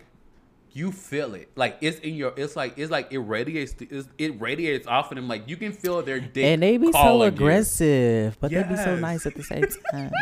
you 0.74 0.92
feel 0.92 1.34
it. 1.34 1.50
Like 1.56 1.78
it's 1.80 1.98
in 2.00 2.14
your. 2.14 2.32
It's 2.36 2.56
like 2.56 2.78
it's 2.78 2.90
like 2.90 3.12
it 3.12 3.18
radiates. 3.18 3.74
It's, 3.80 4.08
it 4.18 4.40
radiates 4.40 4.86
off 4.86 5.10
of 5.12 5.16
them. 5.16 5.28
Like 5.28 5.48
you 5.48 5.56
can 5.56 5.72
feel 5.72 6.02
their 6.02 6.20
dick. 6.20 6.44
and 6.44 6.62
they 6.62 6.76
be 6.76 6.86
so 6.86 6.92
calling 6.92 7.20
you. 7.32 7.36
aggressive, 7.36 8.36
but 8.40 8.50
they 8.50 8.62
be 8.62 8.76
so 8.76 8.96
nice 8.96 9.26
at 9.26 9.34
the 9.34 9.42
same 9.42 9.64
time. 9.92 10.10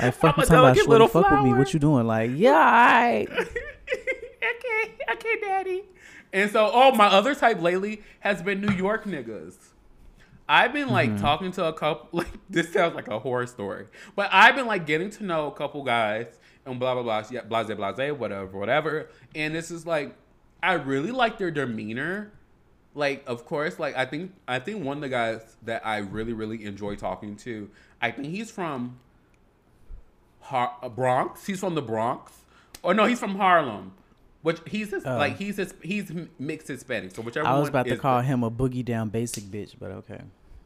like 0.00 0.14
fuck 0.14 0.34
I'm 0.36 0.42
you 0.42 0.46
talking 0.46 0.58
about 0.58 0.76
shorty, 0.76 1.06
fuck 1.08 1.30
with 1.30 1.42
me. 1.42 1.52
What 1.54 1.72
you 1.74 1.80
doing? 1.80 2.06
Like 2.06 2.30
yeah, 2.34 2.52
alright. 2.52 3.28
okay, 3.30 4.94
okay, 5.12 5.36
daddy. 5.40 5.82
And 6.32 6.50
so, 6.50 6.70
oh, 6.72 6.92
my 6.94 7.06
other 7.06 7.34
type 7.34 7.60
lately 7.62 8.02
has 8.20 8.42
been 8.42 8.60
New 8.60 8.74
York 8.74 9.04
niggas. 9.04 9.54
I've 10.48 10.72
been 10.72 10.88
like 10.88 11.10
Mm-hmm. 11.10 11.20
talking 11.22 11.52
to 11.52 11.64
a 11.66 11.72
couple. 11.72 12.08
Like 12.20 12.28
this 12.50 12.72
sounds 12.72 12.94
like 12.94 13.08
a 13.08 13.18
horror 13.18 13.46
story, 13.46 13.86
but 14.16 14.28
I've 14.32 14.54
been 14.56 14.66
like 14.66 14.86
getting 14.86 15.10
to 15.10 15.24
know 15.24 15.46
a 15.48 15.52
couple 15.52 15.82
guys 15.84 16.26
and 16.68 16.78
blah 16.78 16.94
blah 16.94 17.02
blah, 17.02 17.24
yeah, 17.30 17.42
blase 17.42 17.66
blase, 17.66 18.12
whatever, 18.12 18.58
whatever. 18.58 19.08
And 19.34 19.54
this 19.54 19.70
is 19.70 19.86
like, 19.86 20.14
I 20.62 20.74
really 20.74 21.10
like 21.10 21.38
their 21.38 21.50
demeanor. 21.50 22.32
Like, 22.94 23.22
of 23.26 23.44
course, 23.46 23.78
like 23.78 23.96
I 23.96 24.04
think 24.06 24.32
I 24.46 24.58
think 24.58 24.84
one 24.84 24.98
of 24.98 25.00
the 25.02 25.08
guys 25.08 25.56
that 25.62 25.86
I 25.86 25.98
really 25.98 26.32
really 26.32 26.64
enjoy 26.64 26.96
talking 26.96 27.36
to, 27.36 27.70
I 28.02 28.10
think 28.10 28.28
he's 28.28 28.50
from 28.50 28.98
Har- 30.40 30.76
uh, 30.82 30.88
Bronx. 30.88 31.46
He's 31.46 31.60
from 31.60 31.74
the 31.74 31.82
Bronx, 31.82 32.32
or 32.82 32.94
no, 32.94 33.04
he's 33.06 33.20
from 33.20 33.36
Harlem. 33.36 33.92
Which 34.42 34.60
he's 34.66 34.90
his, 34.92 35.04
like 35.04 35.36
he's 35.36 35.56
his, 35.56 35.74
he's 35.82 36.12
mixed 36.38 36.68
Hispanic. 36.68 37.14
So 37.14 37.22
whichever 37.22 37.46
Oh. 37.46 37.56
I 37.56 37.58
was 37.58 37.68
about 37.68 37.86
to 37.86 37.96
call 37.96 38.18
the- 38.20 38.26
him 38.28 38.44
a 38.44 38.50
boogie 38.50 38.84
down 38.84 39.08
basic 39.08 39.44
bitch, 39.44 39.74
but 39.78 39.90
okay. 39.90 40.20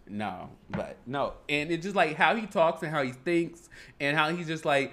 no, 0.06 0.50
but 0.70 0.96
no, 1.06 1.32
and 1.48 1.70
it's 1.72 1.82
just 1.82 1.96
like 1.96 2.14
how 2.14 2.36
he 2.36 2.46
talks 2.46 2.82
and 2.82 2.92
how 2.92 3.02
he 3.02 3.12
thinks 3.12 3.70
and 3.98 4.14
how 4.16 4.28
he's 4.28 4.46
just 4.46 4.66
like 4.66 4.92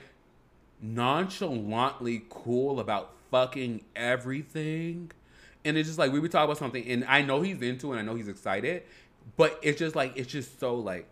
nonchalantly 0.81 2.23
cool 2.29 2.79
about 2.79 3.11
fucking 3.31 3.83
everything. 3.95 5.11
And 5.65 5.77
it's 5.77 5.89
just 5.89 5.99
like 5.99 6.11
we 6.11 6.19
would 6.19 6.31
talk 6.31 6.45
about 6.45 6.57
something, 6.57 6.85
and 6.87 7.03
I 7.05 7.21
know 7.21 7.41
he's 7.41 7.61
into 7.61 7.93
it, 7.93 7.97
I 7.97 8.01
know 8.01 8.15
he's 8.15 8.29
excited, 8.29 8.83
but 9.35 9.59
it's 9.61 9.77
just 9.77 9.95
like 9.95 10.13
it's 10.15 10.31
just 10.31 10.59
so 10.59 10.75
like, 10.75 11.07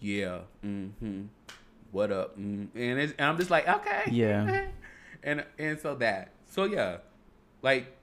yeah, 0.00 0.38
mm-hmm, 0.64 1.24
what 1.92 2.10
up, 2.10 2.38
mm. 2.38 2.68
and, 2.74 2.98
it's, 2.98 3.12
and 3.18 3.28
I'm 3.28 3.36
just 3.36 3.50
like, 3.50 3.68
okay, 3.68 4.04
Yeah. 4.10 4.66
and 5.22 5.44
and 5.58 5.78
so 5.78 5.94
that, 5.96 6.30
so 6.50 6.64
yeah, 6.64 6.98
like 7.62 7.94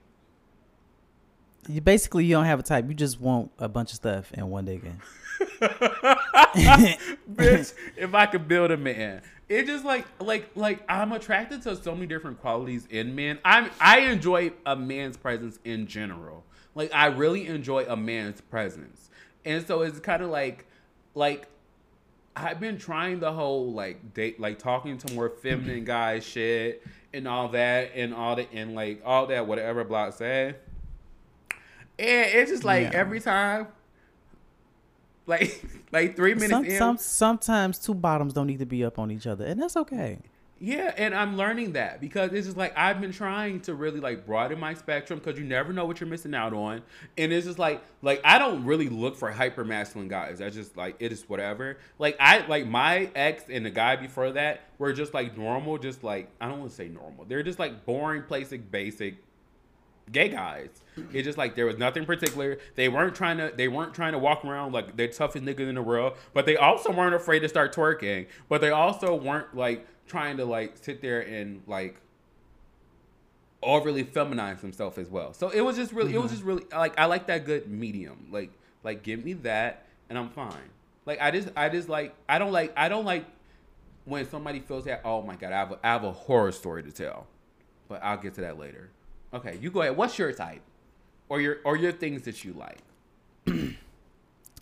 You 1.68 1.80
basically 1.80 2.24
you 2.24 2.34
don't 2.36 2.44
have 2.44 2.60
a 2.60 2.62
type. 2.62 2.86
You 2.88 2.94
just 2.94 3.20
want 3.20 3.50
a 3.58 3.68
bunch 3.68 3.90
of 3.90 3.96
stuff 3.96 4.32
in 4.32 4.48
one 4.48 4.66
nigga. 4.66 4.92
bitch, 7.32 7.74
if 7.96 8.14
I 8.14 8.26
could 8.26 8.46
build 8.46 8.70
a 8.70 8.76
man. 8.76 9.22
It 9.52 9.66
just 9.66 9.84
like 9.84 10.06
like 10.18 10.50
like 10.54 10.82
I'm 10.88 11.12
attracted 11.12 11.60
to 11.64 11.76
so 11.76 11.94
many 11.94 12.06
different 12.06 12.40
qualities 12.40 12.86
in 12.88 13.14
men. 13.14 13.38
I'm 13.44 13.68
I 13.78 13.98
enjoy 14.00 14.52
a 14.64 14.74
man's 14.74 15.18
presence 15.18 15.58
in 15.62 15.86
general. 15.86 16.42
Like 16.74 16.90
I 16.94 17.06
really 17.06 17.46
enjoy 17.46 17.84
a 17.84 17.94
man's 17.94 18.40
presence. 18.40 19.10
And 19.44 19.66
so 19.66 19.82
it's 19.82 20.00
kind 20.00 20.22
of 20.22 20.30
like 20.30 20.64
like 21.14 21.48
I've 22.34 22.60
been 22.60 22.78
trying 22.78 23.20
the 23.20 23.30
whole 23.30 23.72
like 23.72 24.14
date 24.14 24.40
like 24.40 24.58
talking 24.58 24.96
to 24.96 25.12
more 25.14 25.28
feminine 25.28 25.84
guys 25.84 26.24
shit 26.24 26.82
and 27.12 27.28
all 27.28 27.48
that 27.48 27.90
and 27.94 28.14
all 28.14 28.36
the 28.36 28.48
and 28.54 28.74
like 28.74 29.02
all 29.04 29.26
that 29.26 29.46
whatever 29.46 29.84
Block 29.84 30.14
said. 30.14 30.56
And 31.98 32.30
it's 32.34 32.50
just 32.50 32.64
like 32.64 32.92
Yeah. 32.92 32.98
every 32.98 33.20
time 33.20 33.66
like 35.26 35.62
like 35.92 36.16
three 36.16 36.34
minutes 36.34 36.52
Some, 36.52 36.64
in 36.64 36.78
some 36.78 36.98
sometimes 36.98 37.78
two 37.78 37.94
bottoms 37.94 38.32
don't 38.32 38.46
need 38.46 38.58
to 38.60 38.66
be 38.66 38.84
up 38.84 38.98
on 38.98 39.10
each 39.10 39.26
other, 39.26 39.44
and 39.44 39.60
that's 39.60 39.76
okay. 39.76 40.18
Yeah, 40.64 40.94
and 40.96 41.12
I'm 41.12 41.36
learning 41.36 41.72
that 41.72 42.00
because 42.00 42.32
it's 42.32 42.46
just 42.46 42.56
like 42.56 42.72
I've 42.78 43.00
been 43.00 43.10
trying 43.10 43.62
to 43.62 43.74
really 43.74 43.98
like 43.98 44.24
broaden 44.24 44.60
my 44.60 44.74
spectrum 44.74 45.18
because 45.18 45.36
you 45.36 45.44
never 45.44 45.72
know 45.72 45.86
what 45.86 46.00
you're 46.00 46.08
missing 46.08 46.36
out 46.36 46.52
on, 46.54 46.82
and 47.18 47.32
it's 47.32 47.46
just 47.46 47.58
like 47.58 47.82
like 48.00 48.20
I 48.24 48.38
don't 48.38 48.64
really 48.64 48.88
look 48.88 49.16
for 49.16 49.28
hyper 49.32 49.64
masculine 49.64 50.06
guys. 50.06 50.40
I 50.40 50.50
just 50.50 50.76
like 50.76 50.94
it 51.00 51.10
is 51.10 51.28
whatever. 51.28 51.78
Like 51.98 52.16
I 52.20 52.46
like 52.46 52.68
my 52.68 53.10
ex 53.16 53.42
and 53.48 53.66
the 53.66 53.70
guy 53.70 53.96
before 53.96 54.30
that 54.30 54.60
were 54.78 54.92
just 54.92 55.12
like 55.12 55.36
normal, 55.36 55.78
just 55.78 56.04
like 56.04 56.30
I 56.40 56.46
don't 56.46 56.60
want 56.60 56.70
to 56.70 56.76
say 56.76 56.86
normal. 56.86 57.24
They're 57.24 57.42
just 57.42 57.58
like 57.58 57.84
boring, 57.84 58.22
basic, 58.28 58.70
basic 58.70 59.16
gay 60.10 60.28
guys. 60.28 60.68
It's 61.12 61.24
just 61.24 61.38
like 61.38 61.54
there 61.54 61.66
was 61.66 61.78
nothing 61.78 62.04
particular. 62.04 62.58
They 62.74 62.88
weren't 62.88 63.14
trying 63.14 63.38
to 63.38 63.52
they 63.54 63.68
weren't 63.68 63.94
trying 63.94 64.12
to 64.12 64.18
walk 64.18 64.44
around 64.44 64.72
like 64.72 64.96
they're 64.96 65.08
toughest 65.08 65.44
niggas 65.44 65.68
in 65.68 65.74
the 65.74 65.82
world, 65.82 66.16
but 66.34 66.46
they 66.46 66.56
also 66.56 66.92
weren't 66.92 67.14
afraid 67.14 67.40
to 67.40 67.48
start 67.48 67.74
twerking. 67.74 68.26
But 68.48 68.60
they 68.60 68.70
also 68.70 69.14
weren't 69.14 69.54
like 69.56 69.86
trying 70.06 70.36
to 70.38 70.44
like 70.44 70.76
sit 70.76 71.00
there 71.00 71.20
and 71.20 71.62
like 71.66 71.96
overly 73.62 74.04
feminize 74.04 74.60
themselves 74.60 74.98
as 74.98 75.08
well. 75.08 75.32
So 75.32 75.48
it 75.48 75.60
was 75.60 75.76
just 75.76 75.92
really 75.92 76.14
it 76.14 76.18
was 76.18 76.26
mm-hmm. 76.26 76.34
just 76.34 76.44
really 76.44 76.64
like 76.72 76.98
I 76.98 77.06
like 77.06 77.26
that 77.28 77.46
good 77.46 77.70
medium. 77.70 78.28
Like 78.30 78.50
like 78.82 79.02
give 79.02 79.24
me 79.24 79.34
that 79.34 79.86
and 80.10 80.18
I'm 80.18 80.30
fine. 80.30 80.70
Like 81.06 81.20
I 81.20 81.30
just 81.30 81.48
I 81.56 81.68
just 81.68 81.88
like 81.88 82.14
I 82.28 82.38
don't 82.38 82.52
like 82.52 82.72
I 82.76 82.88
don't 82.88 83.04
like 83.04 83.24
when 84.04 84.28
somebody 84.28 84.60
feels 84.60 84.84
that 84.84 85.02
oh 85.04 85.22
my 85.22 85.36
god 85.36 85.52
I 85.52 85.58
have 85.58 85.72
a, 85.72 85.78
I 85.82 85.88
have 85.88 86.04
a 86.04 86.12
horror 86.12 86.52
story 86.52 86.82
to 86.82 86.92
tell. 86.92 87.26
But 87.88 88.02
I'll 88.02 88.18
get 88.18 88.34
to 88.34 88.42
that 88.42 88.58
later. 88.58 88.90
Okay, 89.34 89.58
you 89.60 89.70
go 89.70 89.82
ahead. 89.82 89.96
What's 89.96 90.18
your 90.18 90.32
type? 90.32 90.60
Or 91.28 91.40
your 91.40 91.58
or 91.64 91.76
your 91.76 91.92
things 91.92 92.22
that 92.22 92.44
you 92.44 92.52
like? 92.54 92.78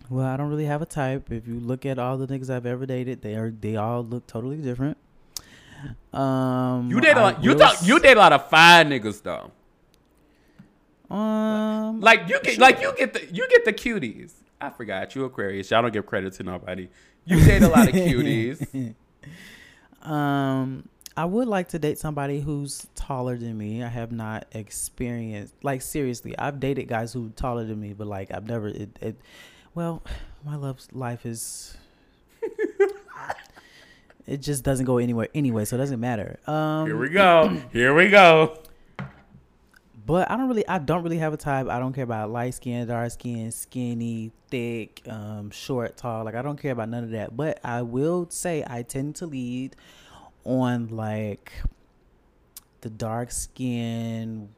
Well, 0.08 0.26
I 0.26 0.36
don't 0.36 0.48
really 0.48 0.64
have 0.64 0.82
a 0.82 0.86
type. 0.86 1.30
If 1.30 1.46
you 1.46 1.60
look 1.60 1.86
at 1.86 1.96
all 1.96 2.18
the 2.18 2.26
niggas 2.26 2.50
I've 2.50 2.66
ever 2.66 2.84
dated, 2.84 3.22
they 3.22 3.36
are 3.36 3.50
they 3.52 3.76
all 3.76 4.02
look 4.02 4.26
totally 4.26 4.56
different. 4.56 4.96
Um, 6.12 6.90
You 6.90 7.00
date 7.00 7.16
a 7.16 7.38
you 7.40 7.54
talk 7.54 7.76
you 7.84 8.00
date 8.00 8.16
a 8.16 8.20
lot 8.20 8.32
of 8.32 8.48
fine 8.50 8.90
niggas 8.90 9.22
though. 9.22 9.52
Um, 11.14 12.00
Like 12.00 12.28
you 12.28 12.40
get 12.42 12.58
like 12.58 12.80
you 12.80 12.92
get 12.98 13.12
the 13.12 13.24
you 13.32 13.46
get 13.48 13.64
the 13.64 13.72
cuties. 13.72 14.32
I 14.60 14.70
forgot 14.70 15.14
you 15.14 15.24
Aquarius. 15.26 15.70
Y'all 15.70 15.80
don't 15.82 15.92
give 15.92 16.06
credit 16.06 16.32
to 16.34 16.42
nobody. 16.42 16.88
You 17.24 17.44
date 17.44 17.62
a 17.62 17.68
lot 17.68 17.86
of 17.88 17.94
cuties. 17.94 18.94
Um, 20.02 20.88
I 21.20 21.26
would 21.26 21.48
like 21.48 21.68
to 21.68 21.78
date 21.78 21.98
somebody 21.98 22.40
who's 22.40 22.86
taller 22.94 23.36
than 23.36 23.58
me. 23.58 23.84
I 23.84 23.88
have 23.88 24.10
not 24.10 24.46
experienced 24.52 25.52
like 25.62 25.82
seriously. 25.82 26.34
I've 26.38 26.60
dated 26.60 26.88
guys 26.88 27.12
who 27.12 27.28
taller 27.36 27.62
than 27.62 27.78
me, 27.78 27.92
but 27.92 28.06
like 28.06 28.32
I've 28.32 28.48
never 28.48 28.68
it. 28.68 28.98
it 29.02 29.16
well, 29.74 30.02
my 30.46 30.56
love 30.56 30.80
life 30.92 31.26
is. 31.26 31.76
it 34.26 34.38
just 34.38 34.64
doesn't 34.64 34.86
go 34.86 34.96
anywhere 34.96 35.28
anyway, 35.34 35.66
so 35.66 35.76
it 35.76 35.80
doesn't 35.80 36.00
matter. 36.00 36.38
Um, 36.46 36.86
Here 36.86 36.96
we 36.96 37.10
go. 37.10 37.48
Here 37.70 37.92
we 37.92 38.08
go. 38.08 38.56
But 40.06 40.30
I 40.30 40.38
don't 40.38 40.48
really, 40.48 40.66
I 40.66 40.78
don't 40.78 41.02
really 41.02 41.18
have 41.18 41.34
a 41.34 41.36
type. 41.36 41.68
I 41.68 41.78
don't 41.78 41.92
care 41.92 42.04
about 42.04 42.30
light 42.30 42.54
skin, 42.54 42.88
dark 42.88 43.10
skin, 43.10 43.50
skinny, 43.52 44.32
thick, 44.48 45.02
um, 45.06 45.50
short, 45.50 45.98
tall. 45.98 46.24
Like 46.24 46.34
I 46.34 46.40
don't 46.40 46.58
care 46.58 46.72
about 46.72 46.88
none 46.88 47.04
of 47.04 47.10
that. 47.10 47.36
But 47.36 47.60
I 47.62 47.82
will 47.82 48.26
say 48.30 48.64
I 48.66 48.80
tend 48.84 49.16
to 49.16 49.26
lead 49.26 49.76
on 50.44 50.88
like 50.88 51.52
the 52.80 52.90
dark 52.90 53.30
skin 53.30 54.48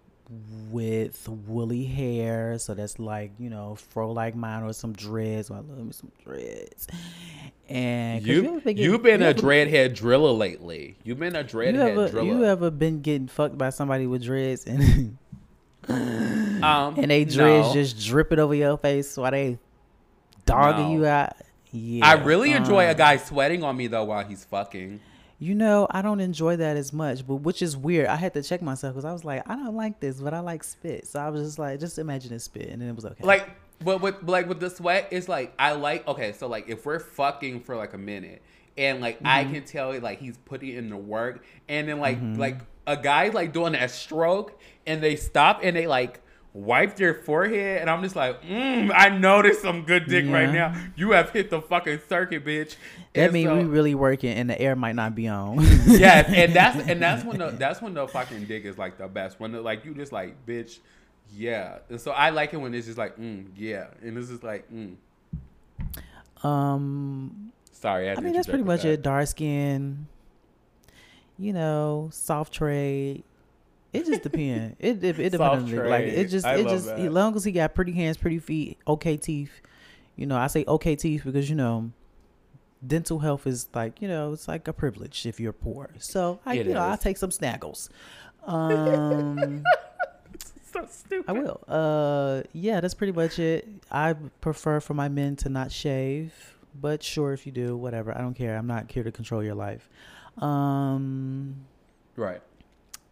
with 0.71 1.29
woolly 1.29 1.85
hair. 1.85 2.59
So 2.59 2.75
that's 2.75 2.99
like 2.99 3.33
you 3.39 3.51
know 3.51 3.75
fro 3.75 4.13
like 4.13 4.35
mine 4.35 4.63
or 4.63 4.73
some 4.73 4.93
dreads. 4.93 5.51
I 5.51 5.57
love 5.57 5.79
me 5.79 5.93
some 5.93 6.11
dreads. 6.25 6.87
And 7.69 8.27
You 8.27 8.61
been 8.61 8.77
you've 8.77 9.03
been 9.03 9.23
a 9.23 9.27
ever- 9.27 9.41
dreadhead 9.41 9.95
driller 9.95 10.31
lately. 10.33 10.97
You've 11.05 11.19
been 11.19 11.37
a 11.37 11.41
You 11.41 11.45
dreadhead 11.45 11.75
ever, 11.91 12.09
driller. 12.09 12.27
you 12.27 12.45
ever 12.45 12.71
been 12.71 13.01
getting 13.01 13.29
fucked 13.29 13.57
by 13.57 13.71
somebody 13.71 14.07
with 14.07 14.23
dreads 14.25 14.67
and 14.67 15.17
um, 15.89 16.95
and 16.97 17.11
they 17.11 17.25
dreads 17.25 17.69
no. 17.69 17.73
just 17.75 17.99
dripping 18.05 18.39
over 18.39 18.55
your 18.55 18.77
face 18.79 19.17
while 19.17 19.31
they 19.31 19.59
dogging 20.47 20.89
No. 20.89 20.93
you 20.93 21.07
out. 21.07 21.33
Yeah, 21.73 22.07
I 22.07 22.13
really 22.15 22.53
enjoy 22.53 22.85
a 22.85 22.91
um, 22.91 22.97
guy 22.97 23.17
sweating 23.17 23.65
on 23.65 23.77
me 23.77 23.87
though 23.87 24.05
while 24.05 24.25
he's 24.25 24.45
fucking. 24.45 25.01
You 25.43 25.57
know, 25.57 25.89
I 25.91 26.03
don't 26.03 26.21
enjoy 26.21 26.55
that 26.57 26.77
as 26.77 26.93
much, 26.93 27.27
but 27.27 27.37
which 27.37 27.63
is 27.63 27.77
weird. 27.77 28.07
I 28.07 28.15
had 28.15 28.33
to 28.35 28.43
check 28.45 28.63
myself 28.63 28.95
because 28.95 29.05
I 29.05 29.13
was 29.13 29.25
like, 29.25 29.43
I 29.49 29.57
don't 29.57 29.75
like 29.75 29.99
this, 29.99 30.21
but 30.21 30.33
I 30.33 30.39
like 30.39 30.63
spit. 30.63 31.09
So 31.09 31.19
I 31.19 31.31
was 31.31 31.43
just 31.45 31.59
like, 31.59 31.81
just 31.81 31.99
imagine 31.99 32.33
it 32.33 32.39
spit, 32.39 32.69
and 32.69 32.81
then 32.81 32.89
it 32.89 32.95
was 32.95 33.05
okay. 33.05 33.25
Like, 33.25 33.51
but 33.81 34.01
with 34.01 34.23
like 34.23 34.49
with 34.49 34.61
the 34.61 34.71
sweat, 34.71 35.09
it's 35.11 35.29
like 35.29 35.53
I 35.59 35.73
like 35.73 36.07
okay. 36.07 36.33
So 36.33 36.47
like 36.47 36.69
if 36.69 36.87
we're 36.87 37.01
fucking 37.01 37.63
for 37.63 37.75
like 37.75 37.93
a 37.93 37.99
minute, 37.99 38.41
and 38.79 39.01
like 39.01 39.21
I 39.25 39.43
Mm-hmm. 39.43 39.53
can 39.55 39.65
tell 39.65 39.99
like 39.99 40.21
he's 40.21 40.39
putting 40.39 40.77
in 40.77 40.89
the 40.91 40.97
work, 40.97 41.45
and 41.69 41.89
then 41.89 41.99
like 41.99 42.19
like 42.37 42.61
a 42.87 42.97
guy 42.97 43.29
like 43.31 43.53
doing 43.53 43.73
that 43.73 43.91
stroke, 43.91 44.61
and 44.87 45.03
they 45.03 45.17
stop 45.17 45.59
and 45.65 45.75
they 45.77 45.89
like 45.89 46.21
wiped 46.55 47.01
your 47.01 47.15
forehead, 47.15 47.81
and 47.81 47.89
I'm 47.89 48.03
just 48.03 48.15
like, 48.15 48.43
mm, 48.43 48.93
I 48.95 49.09
know 49.09 49.43
there's 49.43 49.61
some 49.61 49.85
good 49.85 50.07
dick 50.07 50.27
right 50.29 50.53
now. 50.53 50.75
You 50.97 51.13
have 51.13 51.31
hit 51.31 51.51
the 51.51 51.61
fucking 51.61 52.01
circuit, 52.09 52.45
bitch. 52.45 52.77
That 53.15 53.25
And 53.25 53.33
means 53.33 53.49
so- 53.49 53.57
we 53.57 53.65
really 53.65 53.95
working, 53.95 54.33
and 54.33 54.49
the 54.51 54.61
air 54.61 54.77
might 54.77 54.95
not 54.95 55.15
be 55.15 55.29
on. 55.29 55.61
yes, 55.87 56.31
and 56.35 56.53
that's 56.55 56.89
and 56.89 57.01
that's 57.01 57.25
when 57.25 57.39
the 57.39 57.51
that's 57.51 57.81
when 57.81 57.95
the 57.95 58.07
fucking 58.07 58.45
dick 58.47 58.65
is 58.65 58.79
like 58.79 58.99
the 58.99 59.09
best. 59.09 59.41
When 59.41 59.53
the, 59.53 59.61
like 59.61 59.85
you 59.85 59.95
just 59.95 60.13
like 60.13 60.47
bitch, 60.47 60.79
yeah. 61.35 61.79
And 61.89 62.01
so 62.01 62.11
I 62.11 62.31
like 62.31 62.53
it 62.53 62.59
when 62.59 62.75
it's 62.75 62.87
just 62.87 62.99
like 62.99 63.17
mm, 63.19 63.47
yeah, 63.57 63.87
and 64.03 64.17
it's 64.19 64.29
just 64.29 64.45
like 64.45 64.71
mm. 64.71 64.97
um, 66.45 67.53
Sorry, 67.71 68.11
I, 68.11 68.15
I 68.15 68.21
mean 68.21 68.35
that's 68.35 68.47
pretty 68.47 68.65
much 68.65 68.85
with 68.85 68.93
it. 68.93 69.03
Dark 69.03 69.27
skin, 69.27 70.07
you 71.39 71.53
know, 71.53 72.11
soft 72.13 72.53
trade. 72.53 73.25
It 73.93 74.07
just 74.07 74.23
depends. 74.23 74.77
it 74.79 75.05
it, 75.05 75.19
it 75.19 75.31
depends. 75.31 75.73
on 75.73 75.89
Like 75.89 76.05
it 76.05 76.29
just 76.29 76.47
I 76.47 76.57
it 76.57 76.69
just 76.69 76.87
that. 76.87 76.99
as 76.99 77.13
long 77.13 77.37
as 77.37 77.45
he 77.45 77.53
got 77.53 77.75
pretty 77.75 77.93
hands, 77.93 78.17
pretty 78.17 78.39
feet, 78.39 78.79
okay 78.87 79.17
teeth. 79.17 79.61
You 80.17 80.27
know, 80.27 80.37
I 80.37 80.47
say 80.47 80.65
okay 80.67 80.97
teeth 80.97 81.23
because 81.25 81.49
you 81.51 81.57
know, 81.57 81.91
dental 82.87 83.19
health 83.19 83.47
is 83.47 83.69
like 83.75 84.01
you 84.01 84.09
know 84.09 84.33
it's 84.33 84.49
like 84.49 84.67
a 84.69 84.73
privilege 84.73 85.27
if 85.27 85.39
you're 85.39 85.53
poor. 85.53 85.91
So 85.99 86.41
I 86.47 86.55
It 86.55 86.67
you 86.67 86.75
know 86.75 86.81
I'll 86.81 86.97
take 86.97 87.17
some 87.19 87.31
snaggles. 87.31 87.89
Um. 88.47 89.63
So 90.73 90.87
stupid. 90.91 91.29
I 91.29 91.33
will. 91.33 91.61
Uh, 91.69 92.43
yeah, 92.55 92.81
that's 92.81 92.95
pretty 92.95 93.13
much 93.13 93.39
it. 93.39 93.69
I 93.91 94.15
prefer 94.41 94.81
for 94.81 94.95
my 94.95 95.11
men 95.11 95.37
to 95.37 95.51
not 95.51 95.71
shave, 95.71 96.33
but 96.81 97.03
sure, 97.03 97.35
if 97.35 97.45
you 97.45 97.53
do, 97.53 97.77
whatever. 97.77 98.17
I 98.17 98.23
don't 98.23 98.33
care. 98.33 98.57
I'm 98.57 98.67
not 98.67 98.91
here 98.91 99.03
to 99.03 99.13
control 99.13 99.45
your 99.45 99.55
life. 99.55 99.91
Um, 100.39 101.57
Right. 102.17 102.41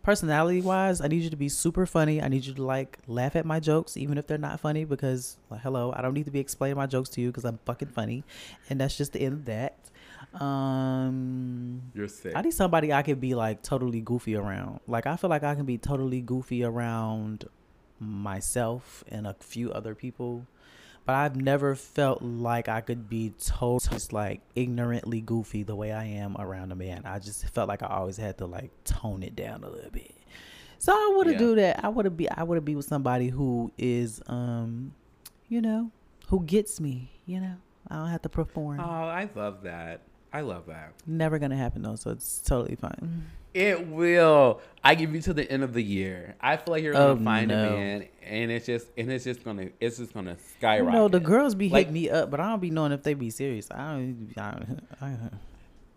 Personality 0.03 0.61
wise, 0.61 1.01
I 1.01 1.09
need 1.09 1.23
you 1.23 1.31
to 1.31 1.37
be 1.37 1.49
super 1.49 1.87
funny. 1.87 2.23
I 2.23 2.29
need 2.29 2.45
you 2.45 2.55
to 2.55 2.63
like 2.63 2.99
laugh 3.07 3.37
at 3.37 3.45
my 3.45 3.61
jokes, 3.61 3.97
even 3.97 4.19
if 4.19 4.27
they're 4.27 4.39
not 4.39 4.61
funny, 4.61 4.85
because 4.85 5.37
like, 5.51 5.61
hello, 5.61 5.93
I 5.95 6.03
don't 6.03 6.15
need 6.15 6.27
to 6.27 6.31
be 6.31 6.41
explaining 6.41 6.77
my 6.77 6.87
jokes 6.87 7.09
to 7.11 7.21
you 7.21 7.29
because 7.29 7.45
I'm 7.45 7.59
fucking 7.65 7.89
funny, 7.89 8.25
and 8.69 8.81
that's 8.81 8.97
just 8.97 9.13
the 9.13 9.21
end 9.21 9.35
of 9.35 9.45
that. 9.47 9.91
Um, 10.43 11.83
You're 11.95 12.09
sick. 12.09 12.33
I 12.37 12.43
need 12.43 12.53
somebody 12.53 12.93
I 12.93 13.03
can 13.03 13.19
be 13.19 13.35
like 13.35 13.63
totally 13.63 14.01
goofy 14.01 14.37
around. 14.37 14.81
Like 14.87 15.07
I 15.07 15.17
feel 15.17 15.31
like 15.31 15.43
I 15.43 15.55
can 15.55 15.67
be 15.67 15.79
totally 15.79 16.21
goofy 16.21 16.65
around 16.65 17.47
myself 17.99 19.05
and 19.09 19.27
a 19.27 19.35
few 19.41 19.73
other 19.73 19.95
people. 19.95 20.47
But 21.07 21.15
I've 21.17 21.37
never 21.37 21.75
felt 21.75 22.23
like 22.23 22.69
I 22.69 22.81
could 22.83 23.09
be 23.09 23.33
totally 23.45 23.95
just 23.97 24.13
like 24.13 24.41
ignorantly 24.55 25.21
goofy 25.21 25.63
the 25.63 25.75
way 25.75 25.93
I 25.93 26.05
am 26.05 26.37
around 26.39 26.71
a 26.73 26.75
man. 26.77 27.03
I 27.05 27.19
just 27.19 27.47
felt 27.49 27.69
like 27.69 27.83
I 27.83 27.87
always 27.87 28.17
had 28.17 28.39
to 28.39 28.47
like 28.47 28.71
tone 28.85 29.23
it 29.23 29.35
down 29.35 29.65
a 29.65 29.69
little 29.71 29.91
bit. 29.91 30.15
So 30.79 30.93
I 30.93 31.15
would 31.17 31.27
have 31.27 31.35
Yeah. 31.35 31.39
do 31.39 31.55
that. 31.57 31.85
I 31.85 31.89
would 31.89 32.05
have 32.05 32.17
be 32.17 32.31
I 32.31 32.43
would 32.43 32.55
have 32.57 32.65
be 32.65 32.77
with 32.77 32.87
somebody 32.87 33.29
who 33.29 33.73
is 33.77 34.23
um 34.29 34.93
you 35.49 35.61
know, 35.61 35.91
who 36.29 36.45
gets 36.45 36.81
me, 36.81 37.11
you 37.27 37.41
know. 37.41 37.57
I 37.89 37.97
don't 37.97 38.09
have 38.09 38.23
to 38.23 38.29
perform. 38.29 38.79
Oh, 38.79 38.85
I 38.85 39.29
love 39.35 39.63
that. 39.65 40.03
I 40.33 40.43
love 40.43 40.67
that. 40.67 40.93
Never 41.07 41.39
gonna 41.41 41.57
happen 41.57 41.83
though, 41.83 41.97
so 41.97 42.11
it's 42.11 42.41
totally 42.41 42.77
fine. 42.77 43.27
It 43.53 43.89
will. 43.89 44.61
I 44.85 44.95
give 44.95 45.15
you 45.15 45.21
to 45.23 45.33
the 45.35 45.51
end 45.51 45.63
of 45.63 45.73
the 45.75 45.83
year. 45.83 46.37
I 46.41 46.57
feel 46.57 46.73
like 46.73 46.83
you're 46.83 46.93
gonna 46.93 47.21
Oh, 47.21 47.25
find 47.25 47.49
no. 47.49 47.69
a 47.69 47.71
man, 47.71 48.05
and 48.25 48.51
it's 48.51 48.67
just 48.67 48.87
and 48.97 49.11
it's 49.11 49.25
just 49.25 49.45
gonna 49.45 49.69
it's 49.81 49.99
just 49.99 50.15
gonna 50.15 50.37
skyrocket. 50.59 50.95
know, 50.95 51.09
the 51.09 51.21
girls 51.21 51.55
be 51.55 51.69
Like- 51.69 51.89
hitting 51.89 51.95
me 51.95 52.11
up, 52.11 52.31
but 52.31 52.41
I 52.41 52.49
don't 52.49 52.61
be 52.61 52.71
knowing 52.71 52.93
if 52.93 53.03
they 53.03 53.15
be 53.15 53.31
serious. 53.31 53.71
I 53.71 53.93
don't. 53.93 54.29
I, 55.01 55.07
I, 55.07 55.17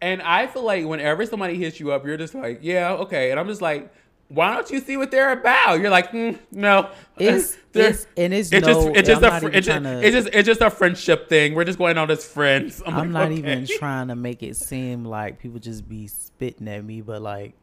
And 0.01 0.21
I 0.21 0.47
feel 0.47 0.63
like 0.63 0.85
whenever 0.85 1.25
somebody 1.25 1.55
hits 1.55 1.79
you 1.79 1.91
up, 1.93 2.05
you're 2.05 2.17
just 2.17 2.35
like, 2.35 2.59
yeah, 2.61 2.91
okay. 2.93 3.31
And 3.31 3.39
I'm 3.39 3.47
just 3.47 3.61
like, 3.61 3.89
why 4.33 4.55
don't 4.55 4.69
you 4.71 4.79
see 4.79 4.97
what 4.97 5.11
they're 5.11 5.31
about? 5.31 5.79
You're 5.79 5.89
like, 5.89 6.11
mm, 6.11 6.37
no. 6.51 6.89
It's- 7.17 7.57
it's- 7.73 8.07
and 8.17 8.33
it's 8.33 8.49
just 8.49 8.65
no- 8.65 8.93
it's 8.93 9.07
just 9.07 9.23
I'm 9.23 9.33
a 9.33 9.39
fr- 9.39 9.47
it's, 9.49 9.65
just, 9.67 9.79
tryna- 9.83 10.03
it's 10.03 10.13
just 10.15 10.29
it's 10.35 10.45
just 10.45 10.61
a 10.61 10.69
friendship 10.69 11.29
thing. 11.29 11.53
We're 11.55 11.65
just 11.65 11.77
going 11.77 11.97
out 11.97 12.09
as 12.11 12.25
friends. 12.25 12.81
I'm, 12.85 12.95
I'm 12.95 13.11
like, 13.11 13.29
not 13.29 13.37
even 13.37 13.65
trying 13.79 14.07
to 14.09 14.15
make 14.15 14.43
it 14.43 14.55
seem 14.55 15.05
like 15.05 15.39
people 15.39 15.59
just 15.59 15.87
be 15.87 16.07
spitting 16.07 16.67
at 16.67 16.83
me, 16.83 17.01
but 17.01 17.21
like 17.21 17.53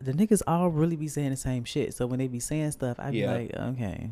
the 0.00 0.12
niggas 0.12 0.42
all 0.46 0.68
really 0.68 0.96
be 0.96 1.08
saying 1.08 1.30
the 1.30 1.36
same 1.36 1.64
shit. 1.64 1.94
So 1.94 2.06
when 2.06 2.18
they 2.18 2.28
be 2.28 2.40
saying 2.40 2.70
stuff, 2.72 2.96
I 3.00 3.10
be 3.10 3.18
Yeah. 3.18 3.32
like, 3.32 3.54
okay, 3.54 4.10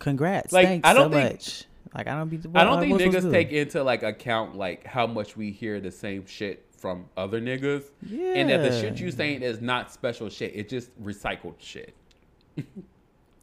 congrats, 0.00 0.52
Like, 0.52 0.66
thanks 0.66 0.88
I 0.88 0.92
don't 0.94 1.12
so 1.12 1.18
think- 1.18 1.32
much. 1.32 1.64
Like 1.94 2.08
I 2.08 2.16
don't 2.18 2.28
be. 2.28 2.40
I 2.56 2.64
don't 2.64 2.80
think 2.80 3.00
niggas 3.00 3.30
take 3.30 3.52
into 3.52 3.84
like 3.84 4.02
account 4.02 4.56
like 4.56 4.84
how 4.84 5.06
much 5.06 5.36
we 5.36 5.52
hear 5.52 5.78
the 5.80 5.92
same 5.92 6.26
shit 6.26 6.64
from 6.84 7.06
other 7.16 7.40
niggas, 7.40 7.84
and 8.10 8.50
that 8.50 8.58
the 8.58 8.70
shit 8.78 8.98
Yeah. 8.98 9.06
you 9.06 9.10
saying 9.10 9.40
is 9.40 9.62
not 9.62 9.90
special 9.90 10.28
shit. 10.28 10.52
It's 10.54 10.70
just 10.70 11.02
recycled 11.02 11.54
shit. 11.56 11.94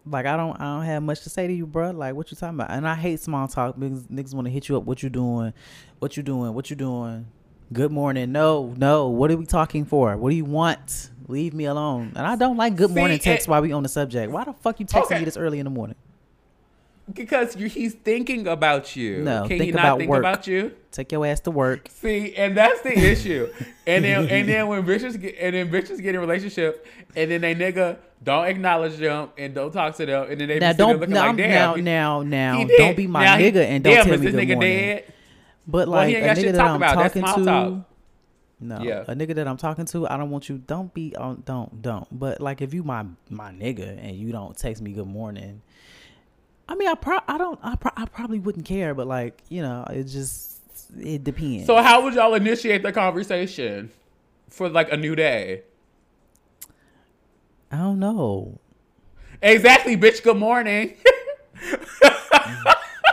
Like 0.06 0.28
I 0.28 0.38
don't, 0.38 0.62
I 0.62 0.66
don't 0.78 0.86
have 0.86 1.02
much 1.02 1.22
to 1.22 1.30
say 1.32 1.48
to 1.48 1.54
you, 1.54 1.66
bro. 1.66 1.90
Like 1.90 2.14
what 2.14 2.30
you 2.30 2.38
talking 2.38 2.60
about? 2.60 2.70
And 2.70 2.88
I 2.88 2.94
hate 2.94 3.20
small 3.20 3.48
talk 3.48 3.80
because 3.80 4.04
niggas 4.04 4.36
want 4.36 4.46
to 4.46 4.52
hit 4.52 4.70
you 4.70 4.78
up. 4.78 4.84
What 4.84 5.02
you 5.02 5.10
doing? 5.10 5.54
What 5.98 6.16
you 6.18 6.22
doing? 6.22 6.54
What 6.54 6.70
you 6.70 6.76
doing? 6.76 7.26
Good 7.74 7.92
morning. 7.92 8.32
No, 8.32 8.76
no. 8.78 9.08
What 9.08 9.32
are 9.32 9.38
we 9.38 9.48
talking 9.48 9.86
for? 9.86 10.16
What 10.18 10.30
do 10.30 10.36
you 10.36 10.46
want? 10.46 11.10
Leave 11.28 11.56
me 11.56 11.66
alone. 11.66 12.14
And 12.16 12.28
I 12.28 12.36
don't 12.36 12.58
like 12.58 12.76
good 12.76 12.90
See, 12.92 12.96
morning 12.96 13.18
text 13.18 13.48
it- 13.48 13.50
while 13.50 13.64
we 13.64 13.72
on 13.72 13.82
the 13.82 13.90
subject. 13.90 14.32
Why 14.32 14.44
the 14.44 14.54
fuck 14.54 14.80
you 14.80 14.86
texting 14.86 15.06
Okay. 15.06 15.20
me 15.20 15.26
this 15.26 15.36
early 15.38 15.58
in 15.58 15.64
the 15.64 15.72
morning? 15.72 15.96
Because 17.12 17.56
you, 17.58 17.68
he's 17.68 17.94
thinking 17.94 18.48
about 18.48 18.96
you. 18.96 19.22
No, 19.24 19.48
Can 19.48 19.60
he 19.62 19.72
not 19.72 19.80
about 19.84 19.98
think 20.00 20.10
work. 20.12 20.20
about 20.20 20.48
you? 20.48 20.72
Take 20.92 21.12
your 21.12 21.26
ass 21.26 21.40
to 21.42 21.52
work. 21.52 21.88
See, 21.90 22.36
and 22.36 22.56
that's 22.56 22.82
the 22.82 22.98
issue. 22.98 23.52
And 23.88 24.06
then 24.06 24.28
and 24.30 24.48
then 24.48 24.68
when 24.70 24.84
bitches 24.84 25.20
get 25.20 25.36
and 25.40 25.56
then 25.56 25.70
bitches 25.72 26.02
get 26.02 26.16
in 26.16 26.22
relationship, 26.22 26.86
and 27.16 27.32
then 27.32 27.42
they 27.42 27.56
nigga 27.56 27.98
don't 28.24 28.46
acknowledge 28.46 28.98
them 28.98 29.30
and 29.38 29.54
don't 29.56 29.72
talk 29.72 29.96
to 29.96 30.06
them 30.06 30.28
and 30.30 30.40
then 30.40 30.48
they 30.48 30.60
Now 30.60 30.72
be 30.74 30.78
don't 30.78 31.00
looking 31.00 31.14
now 31.16 31.28
like 31.28 31.38
damn. 31.38 31.50
now 31.50 31.74
he- 31.74 31.82
now 31.82 32.22
now 32.22 32.58
he 32.60 32.78
don't 32.78 32.96
be 32.96 33.08
my 33.08 33.24
Now 33.26 33.38
he- 33.38 33.52
nigga 33.52 33.66
and 33.66 33.84
don't 33.84 33.94
damn, 33.96 34.06
tell 34.06 34.14
is 34.14 34.20
me 34.22 34.26
this 34.28 34.36
good 34.36 34.48
nigga 34.48 34.54
morning. 34.54 34.78
dead? 34.78 35.14
But 35.68 35.88
like 35.88 36.14
ain't 36.16 36.26
a 36.26 36.30
nigga 36.42 36.52
that 36.52 36.58
talk 36.58 36.70
I'm 36.70 36.76
about. 36.76 36.94
Talking 36.94 37.22
to, 37.24 37.46
talk. 37.46 37.74
no, 38.60 38.82
Yeah. 38.84 39.04
a 39.08 39.16
nigga 39.16 39.36
that 39.36 39.48
I'm 39.48 39.58
talking 39.58 39.86
to, 39.86 40.08
I 40.08 40.18
don't 40.18 40.30
want 40.30 40.50
you. 40.50 40.60
Don't 40.60 40.94
be 40.94 41.16
on. 41.16 41.42
Don't 41.46 41.82
don't. 41.82 42.08
But 42.12 42.40
like 42.42 42.62
if 42.62 42.74
you 42.76 42.84
my 42.84 43.06
my 43.30 43.52
nigga 43.52 43.98
and 44.04 44.16
you 44.16 44.32
don't 44.32 44.56
text 44.56 44.82
me 44.84 44.92
good 44.92 45.08
morning, 45.08 45.62
I 46.68 46.76
mean 46.76 46.88
I 46.88 46.96
pro 46.96 47.20
I 47.28 47.38
don't 47.38 47.60
I, 47.62 47.76
pro- 47.76 47.92
I 47.96 48.06
probably 48.06 48.40
wouldn't 48.40 48.66
care. 48.66 48.94
But 48.94 49.08
like 49.08 49.42
you 49.50 49.62
know 49.62 49.86
it 49.90 50.06
just 50.06 50.62
it 51.00 51.24
depends. 51.24 51.66
So 51.66 51.82
how 51.82 52.04
would 52.04 52.14
y'all 52.14 52.34
initiate 52.34 52.84
the 52.84 52.92
conversation 52.92 53.92
for 54.50 54.70
like 54.70 54.92
a 54.92 54.98
new 54.98 55.16
day? 55.16 55.64
I 57.72 57.78
don't 57.78 58.00
know. 58.00 58.60
Exactly, 59.42 59.96
bitch. 59.98 60.22
Good 60.24 60.38
morning. 60.38 60.96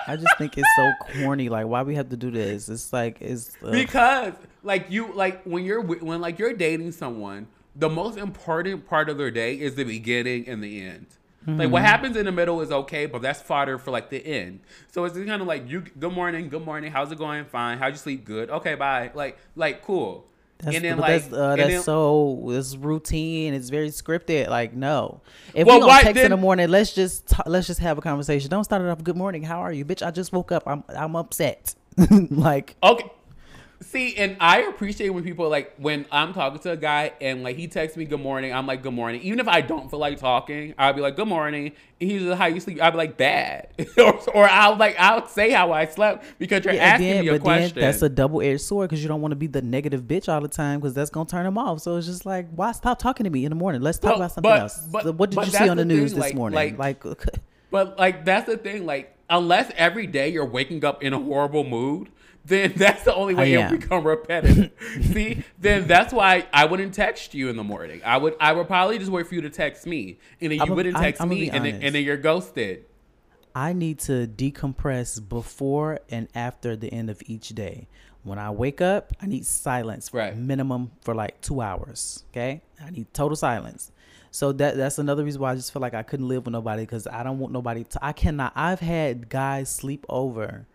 I 0.08 0.16
just 0.16 0.38
think 0.38 0.56
it's 0.56 0.68
so 0.76 0.92
corny. 1.22 1.48
Like 1.48 1.66
why 1.66 1.82
we 1.82 1.94
have 1.94 2.08
to 2.08 2.16
do 2.16 2.30
this? 2.30 2.68
It's 2.68 2.92
like 2.92 3.18
it's 3.20 3.56
because 3.70 4.32
like 4.62 4.86
you 4.90 5.12
like 5.12 5.42
when 5.44 5.64
you're 5.64 5.82
when 5.82 6.20
like 6.20 6.38
you're 6.38 6.54
dating 6.54 6.92
someone 6.92 7.46
the 7.76 7.88
most 7.88 8.18
important 8.18 8.86
part 8.88 9.08
of 9.08 9.18
their 9.18 9.30
day 9.30 9.54
is 9.54 9.74
the 9.76 9.84
beginning 9.84 10.48
and 10.48 10.62
the 10.62 10.80
end 10.80 11.06
like 11.48 11.56
Mm-hmm. 11.64 11.72
what 11.72 11.82
happens 11.82 12.16
in 12.16 12.26
the 12.26 12.32
middle 12.32 12.60
is 12.60 12.70
okay 12.70 13.06
but 13.06 13.22
that's 13.22 13.40
fodder 13.40 13.78
for 13.78 13.90
like 13.90 14.10
the 14.10 14.18
end 14.24 14.60
so 14.92 15.04
it's 15.04 15.16
kind 15.16 15.40
of 15.40 15.46
like 15.48 15.68
you 15.68 15.80
good 15.98 16.12
morning 16.12 16.48
good 16.50 16.64
morning 16.64 16.92
how's 16.92 17.10
it 17.10 17.16
going 17.18 17.44
fine 17.46 17.78
how'd 17.78 17.92
you 17.92 17.98
sleep 17.98 18.24
good 18.24 18.50
okay 18.50 18.74
bye 18.74 19.10
like 19.14 19.38
like 19.56 19.82
cool 19.82 20.26
That's, 20.58 20.76
and 20.76 20.84
then 20.84 20.98
like 20.98 21.22
that's, 21.22 21.32
uh, 21.32 21.56
that's 21.56 21.68
then- 21.70 21.82
so 21.82 22.50
it's 22.50 22.74
routine. 22.76 23.54
It's 23.54 23.70
very 23.70 23.90
scripted. 23.90 24.48
Like 24.48 24.74
no, 24.74 25.20
if 25.54 25.66
Well, 25.66 25.76
we 25.76 25.80
gonna 25.82 25.86
why 25.92 26.02
text 26.02 26.16
in 26.16 26.22
then- 26.22 26.30
the 26.32 26.36
morning, 26.36 26.68
let's 26.68 26.92
just 26.92 27.28
ta- 27.28 27.44
let's 27.46 27.68
just 27.68 27.78
have 27.80 27.96
a 27.96 28.00
conversation. 28.00 28.50
Don't 28.50 28.64
start 28.64 28.82
it 28.82 28.88
off. 28.88 29.04
Good 29.04 29.16
morning. 29.16 29.44
How 29.44 29.60
are 29.62 29.72
you, 29.72 29.84
bitch? 29.84 30.04
I 30.04 30.10
just 30.10 30.32
woke 30.32 30.50
up. 30.50 30.64
I'm 30.66 30.82
I'm 30.88 31.14
upset. 31.14 31.76
like 32.30 32.74
Okay. 32.82 33.08
See, 33.80 34.16
and 34.16 34.36
I 34.40 34.62
appreciate 34.62 35.10
when 35.10 35.22
people 35.22 35.48
like 35.48 35.72
when 35.78 36.04
I'm 36.10 36.34
talking 36.34 36.58
to 36.60 36.72
a 36.72 36.76
guy 36.76 37.12
and 37.20 37.44
like 37.44 37.56
he 37.56 37.68
texts 37.68 37.96
me 37.96 38.04
good 38.06 38.20
morning, 38.20 38.52
I'm 38.52 38.66
like 38.66 38.82
good 38.82 38.92
morning. 38.92 39.20
Even 39.22 39.38
if 39.38 39.46
I 39.46 39.60
don't 39.60 39.88
feel 39.88 40.00
like 40.00 40.18
talking, 40.18 40.74
I'll 40.76 40.92
be 40.92 41.00
like 41.00 41.14
good 41.14 41.28
morning. 41.28 41.72
And 42.00 42.10
he's 42.10 42.22
like 42.22 42.38
how 42.38 42.46
you 42.46 42.58
sleep. 42.58 42.82
I'll 42.82 42.90
be 42.90 42.96
like 42.96 43.16
bad, 43.16 43.68
or, 43.96 44.18
or 44.30 44.48
I'll 44.48 44.76
like 44.76 44.96
I'll 44.98 45.26
say 45.28 45.50
how 45.50 45.70
I 45.72 45.86
slept 45.86 46.24
because 46.40 46.64
you're 46.64 46.74
yeah, 46.74 46.82
asking 46.82 47.08
then, 47.08 47.22
me 47.24 47.28
a 47.28 47.32
but 47.34 47.42
question. 47.42 47.74
then 47.76 47.84
that's 47.84 48.02
a 48.02 48.08
double 48.08 48.42
edged 48.42 48.62
sword 48.62 48.90
because 48.90 49.00
you 49.00 49.08
don't 49.08 49.20
want 49.20 49.30
to 49.32 49.36
be 49.36 49.46
the 49.46 49.62
negative 49.62 50.02
bitch 50.02 50.28
all 50.28 50.40
the 50.40 50.48
time 50.48 50.80
because 50.80 50.92
that's 50.94 51.10
gonna 51.10 51.28
turn 51.28 51.44
them 51.44 51.56
off. 51.56 51.80
So 51.80 51.96
it's 51.96 52.06
just 52.08 52.26
like 52.26 52.48
why 52.56 52.72
stop 52.72 52.98
talking 52.98 53.24
to 53.24 53.30
me 53.30 53.44
in 53.44 53.50
the 53.50 53.56
morning? 53.56 53.80
Let's 53.80 53.98
talk 53.98 54.16
about 54.16 54.32
something 54.32 54.50
but- 54.50 54.60
else. 54.60 54.78
but- 54.90 55.04
So 55.04 55.12
what 55.12 55.30
did 55.30 55.38
you 55.46 55.52
see 55.52 55.68
on 55.68 55.76
the, 55.76 55.84
the 55.84 55.88
thing, 55.88 55.98
news 56.00 56.14
this 56.14 56.20
like- 56.20 56.34
morning? 56.34 56.76
like- 56.76 56.78
Like, 56.78 57.04
But 57.70 57.96
like 57.98 58.24
that's 58.24 58.46
the 58.46 58.56
thing, 58.56 58.86
like 58.86 59.14
unless 59.30 59.70
every 59.76 60.06
day 60.08 60.30
you're 60.30 60.46
waking 60.46 60.84
up 60.84 61.02
in 61.02 61.12
a 61.12 61.18
horrible 61.20 61.62
mood, 61.64 62.08
then 62.48 62.72
that's 62.76 63.04
the 63.04 63.14
only 63.14 63.34
way 63.34 63.56
I 63.56 63.60
am. 63.62 63.76
become 63.78 64.04
repetitive. 64.06 64.72
See, 65.12 65.44
then 65.58 65.86
that's 65.86 66.12
why 66.12 66.46
I 66.52 66.64
wouldn't 66.64 66.94
text 66.94 67.34
you 67.34 67.48
in 67.48 67.56
the 67.56 67.64
morning. 67.64 68.00
I 68.04 68.16
would 68.16 68.34
I 68.40 68.52
would 68.52 68.66
probably 68.66 68.98
just 68.98 69.10
wait 69.10 69.26
for 69.26 69.34
you 69.34 69.42
to 69.42 69.50
text 69.50 69.86
me, 69.86 70.18
and 70.40 70.50
then 70.50 70.58
you 70.58 70.62
I'm 70.64 70.74
wouldn't 70.74 70.96
I'm- 70.96 71.04
text 71.04 71.22
I'm 71.22 71.28
me, 71.28 71.50
and 71.50 71.64
then, 71.64 71.82
and 71.82 71.94
then 71.94 72.02
you're 72.04 72.16
ghosted. 72.16 72.84
I 73.54 73.72
need 73.72 73.98
to 74.00 74.26
decompress 74.26 75.26
before 75.26 76.00
and 76.10 76.28
after 76.34 76.76
the 76.76 76.92
end 76.92 77.10
of 77.10 77.22
each 77.26 77.48
day. 77.50 77.88
When 78.24 78.38
I 78.38 78.50
wake 78.50 78.80
up, 78.80 79.12
I 79.22 79.26
need 79.26 79.46
silence 79.46 80.12
Right. 80.12 80.36
minimum 80.36 80.90
for 81.00 81.14
like 81.14 81.40
two 81.40 81.60
hours. 81.60 82.24
Okay, 82.30 82.62
I 82.84 82.90
need 82.90 83.12
total 83.14 83.36
silence. 83.36 83.90
So 84.30 84.52
that 84.52 84.76
that's 84.76 84.98
another 84.98 85.24
reason 85.24 85.40
why 85.40 85.52
I 85.52 85.54
just 85.54 85.72
feel 85.72 85.80
like 85.80 85.94
I 85.94 86.02
couldn't 86.02 86.28
live 86.28 86.44
with 86.44 86.52
nobody 86.52 86.82
because 86.82 87.06
I 87.06 87.22
don't 87.22 87.38
want 87.38 87.52
nobody 87.52 87.84
to. 87.84 88.04
I 88.04 88.12
cannot. 88.12 88.52
I've 88.54 88.80
had 88.80 89.28
guys 89.30 89.70
sleep 89.74 90.04
over, 90.08 90.66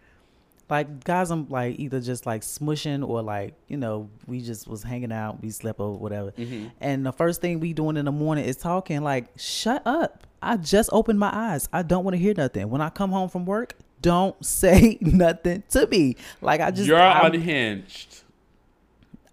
like 0.74 1.04
guys 1.04 1.30
I'm 1.32 1.48
like 1.50 1.80
either 1.80 2.00
just 2.02 2.26
like 2.26 2.42
smushing 2.42 3.08
or 3.08 3.22
like 3.22 3.54
you 3.68 3.78
know 3.78 4.10
we 4.28 4.42
just 4.42 4.68
was 4.68 4.82
hanging 4.84 5.12
out, 5.12 5.42
we 5.42 5.50
slept 5.52 5.80
over 5.80 5.98
whatever, 5.98 6.32
Mm-hmm. 6.32 6.68
and 6.82 7.06
the 7.06 7.12
first 7.14 7.42
thing 7.42 7.60
we 7.60 7.74
doing 7.74 7.96
in 7.98 8.06
the 8.06 8.12
morning 8.12 8.46
is 8.46 8.58
talking. 8.58 9.02
Like 9.04 9.28
shut 9.38 9.84
up! 9.86 10.26
I 10.42 10.58
just 10.58 10.90
opened 10.92 11.20
my 11.20 11.30
eyes. 11.32 11.70
I 11.72 11.84
don't 11.84 12.04
want 12.04 12.16
to 12.16 12.20
hear 12.20 12.34
nothing. 12.36 12.70
When 12.70 12.82
I 12.82 12.90
come 12.90 13.12
home 13.12 13.30
from 13.30 13.46
work, 13.46 13.76
don't 14.02 14.36
say 14.60 14.98
nothing 15.00 15.64
to 15.70 15.86
me. 15.88 16.16
Like 16.42 16.60
I 16.60 16.72
just 16.72 16.88
You're 16.88 17.00
I'm- 17.00 17.34
unhinged. 17.34 18.22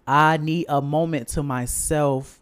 I 0.07 0.37
need 0.37 0.65
a 0.69 0.81
moment 0.81 1.27
to 1.29 1.43
myself. 1.43 2.39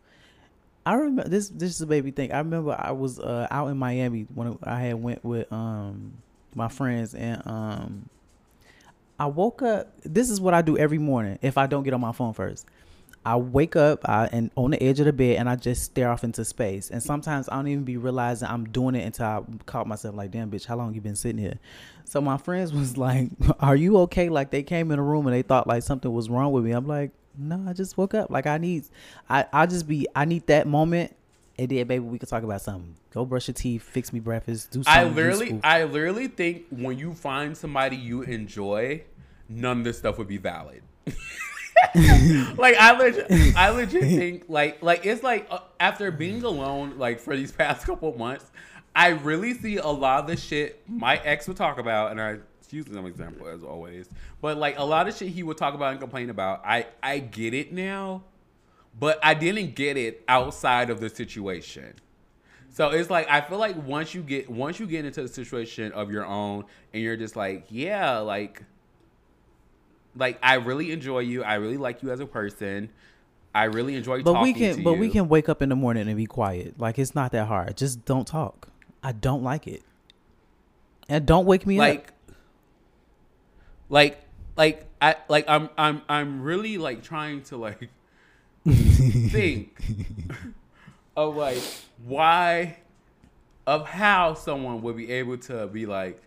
I 0.85 0.93
remember 0.95 1.29
this. 1.29 1.49
This 1.49 1.71
is 1.71 1.81
a 1.81 1.87
baby 1.87 2.11
thing. 2.11 2.31
I 2.31 2.39
remember 2.39 2.75
I 2.77 2.91
was 2.91 3.19
uh, 3.19 3.47
out 3.51 3.67
in 3.67 3.77
Miami 3.77 4.25
when 4.33 4.57
I 4.63 4.79
had 4.81 4.95
went 4.95 5.23
with 5.23 5.51
um 5.53 6.13
my 6.55 6.67
friends 6.67 7.13
and 7.13 7.41
um 7.45 8.09
I 9.19 9.25
woke 9.25 9.61
up. 9.61 9.93
This 10.03 10.29
is 10.29 10.39
what 10.39 10.53
I 10.53 10.61
do 10.61 10.77
every 10.77 10.97
morning 10.97 11.37
if 11.41 11.57
I 11.57 11.67
don't 11.67 11.83
get 11.83 11.93
on 11.93 12.01
my 12.01 12.13
phone 12.13 12.33
first. 12.33 12.65
I 13.25 13.35
wake 13.35 13.75
up 13.75 14.07
I, 14.07 14.29
and 14.31 14.49
on 14.55 14.71
the 14.71 14.81
edge 14.81 14.99
of 14.99 15.05
the 15.05 15.13
bed 15.13 15.37
and 15.37 15.49
I 15.49 15.57
just 15.57 15.83
stare 15.83 16.09
off 16.09 16.23
into 16.23 16.45
space. 16.45 16.89
And 16.89 17.03
sometimes 17.03 17.49
I 17.49 17.55
don't 17.55 17.67
even 17.67 17.83
be 17.83 17.97
realizing 17.97 18.47
I'm 18.47 18.65
doing 18.65 18.95
it 18.95 19.05
until 19.05 19.25
I 19.25 19.41
caught 19.65 19.87
myself 19.87 20.15
like, 20.15 20.31
damn 20.31 20.49
bitch, 20.49 20.65
how 20.65 20.77
long 20.77 20.93
you 20.93 21.01
been 21.01 21.17
sitting 21.17 21.37
here? 21.37 21.59
So 22.05 22.21
my 22.21 22.37
friends 22.37 22.71
was 22.73 22.97
like, 22.97 23.29
Are 23.59 23.75
you 23.75 23.97
okay? 23.99 24.29
Like 24.29 24.51
they 24.51 24.63
came 24.63 24.89
in 24.91 24.97
the 24.97 25.03
room 25.03 25.27
and 25.27 25.35
they 25.35 25.41
thought 25.41 25.67
like 25.67 25.83
something 25.83 26.11
was 26.11 26.29
wrong 26.29 26.53
with 26.53 26.63
me. 26.63 26.71
I'm 26.71 26.87
like, 26.87 27.11
No, 27.37 27.61
I 27.67 27.73
just 27.73 27.97
woke 27.97 28.13
up. 28.13 28.29
Like 28.29 28.47
I 28.47 28.57
need 28.57 28.85
I, 29.29 29.45
I 29.51 29.65
just 29.65 29.87
be 29.87 30.07
I 30.15 30.23
need 30.23 30.47
that 30.47 30.65
moment 30.65 31.13
and 31.59 31.69
then 31.69 31.87
baby 31.87 31.99
we 31.99 32.17
could 32.17 32.29
talk 32.29 32.43
about 32.43 32.61
something. 32.61 32.95
Go 33.11 33.25
brush 33.25 33.47
your 33.49 33.53
teeth, 33.53 33.83
fix 33.83 34.13
me 34.13 34.21
breakfast, 34.21 34.71
do 34.71 34.81
something. 34.81 34.93
I 34.93 35.03
literally, 35.03 35.45
useful. 35.47 35.61
I 35.63 35.83
literally 35.83 36.27
think 36.27 36.67
when 36.69 36.97
you 36.97 37.13
find 37.13 37.57
somebody 37.57 37.97
you 37.97 38.21
enjoy, 38.21 39.03
none 39.49 39.79
of 39.79 39.83
this 39.83 39.97
stuff 39.97 40.17
would 40.17 40.27
be 40.27 40.37
valid. 40.37 40.83
like 42.57 42.75
I 42.77 42.97
legit, 42.97 43.55
I 43.55 43.69
legit 43.69 44.01
think 44.19 44.45
like 44.47 44.81
like 44.83 45.05
it's 45.05 45.23
like 45.23 45.47
uh, 45.49 45.59
after 45.79 46.11
being 46.11 46.43
alone 46.43 46.97
like 46.97 47.19
for 47.19 47.35
these 47.35 47.51
past 47.51 47.85
couple 47.85 48.15
months, 48.17 48.51
I 48.95 49.09
really 49.09 49.53
see 49.53 49.77
a 49.77 49.87
lot 49.87 50.21
of 50.21 50.27
the 50.27 50.37
shit 50.37 50.83
my 50.87 51.17
ex 51.17 51.47
would 51.47 51.57
talk 51.57 51.79
about, 51.79 52.11
and 52.11 52.21
I 52.21 52.37
use 52.69 52.85
some 52.91 53.05
example 53.05 53.47
as 53.47 53.63
always, 53.63 54.09
but 54.41 54.57
like 54.57 54.77
a 54.77 54.83
lot 54.83 55.07
of 55.07 55.15
shit 55.15 55.29
he 55.29 55.41
would 55.41 55.57
talk 55.57 55.73
about 55.73 55.91
and 55.91 55.99
complain 55.99 56.29
about. 56.29 56.61
I 56.65 56.87
I 57.01 57.19
get 57.19 57.53
it 57.53 57.73
now, 57.73 58.23
but 58.99 59.19
I 59.23 59.33
didn't 59.33 59.75
get 59.75 59.97
it 59.97 60.23
outside 60.27 60.89
of 60.89 60.99
the 60.99 61.09
situation. 61.09 61.93
So 62.71 62.89
it's 62.89 63.09
like 63.09 63.27
I 63.29 63.41
feel 63.41 63.57
like 63.57 63.75
once 63.87 64.13
you 64.13 64.21
get 64.21 64.49
once 64.49 64.79
you 64.79 64.85
get 64.85 65.05
into 65.05 65.21
the 65.21 65.27
situation 65.27 65.91
of 65.93 66.11
your 66.11 66.25
own 66.25 66.65
and 66.93 67.01
you're 67.01 67.17
just 67.17 67.35
like, 67.35 67.65
yeah, 67.69 68.19
like 68.19 68.63
like 70.19 70.37
I 70.43 70.55
really 70.55 70.91
enjoy 70.91 71.19
you. 71.19 71.43
I 71.43 71.55
really 71.55 71.77
like 71.77 72.03
you 72.03 72.11
as 72.11 72.19
a 72.19 72.25
person. 72.25 72.89
I 73.55 73.63
really 73.63 73.95
enjoy 73.95 74.21
but 74.21 74.33
talking 74.33 74.53
we 74.53 74.53
can 74.53 74.83
but 74.83 74.91
you. 74.93 74.99
we 74.99 75.09
can 75.09 75.27
wake 75.27 75.49
up 75.49 75.61
in 75.61 75.69
the 75.69 75.75
morning 75.75 76.07
and 76.07 76.15
be 76.15 76.25
quiet. 76.25 76.79
Like 76.79 76.99
it's 76.99 77.15
not 77.15 77.31
that 77.31 77.47
hard. 77.47 77.75
Just 77.77 78.05
don't 78.05 78.27
talk. 78.27 78.69
I 79.01 79.11
don't 79.11 79.43
like 79.43 79.65
it. 79.65 79.81
And 81.07 81.25
don't 81.25 81.45
wake 81.45 81.65
me 81.65 81.77
up. 81.77 81.81
like 81.81 82.13
like 83.89 84.21
like 84.55 84.85
I 85.01 85.15
like 85.27 85.45
I'm 85.47 85.69
I'm 85.77 86.01
I'm 86.07 86.41
really 86.43 86.77
like 86.77 87.01
trying 87.01 87.41
to 87.43 87.57
like 87.57 87.89
think 88.67 89.81
of 91.15 91.35
like 91.35 91.61
why 92.05 92.77
of 93.65 93.87
how 93.87 94.33
someone 94.33 94.81
would 94.81 94.97
be 94.97 95.11
able 95.11 95.37
to 95.37 95.67
be 95.67 95.85
like 95.85 96.21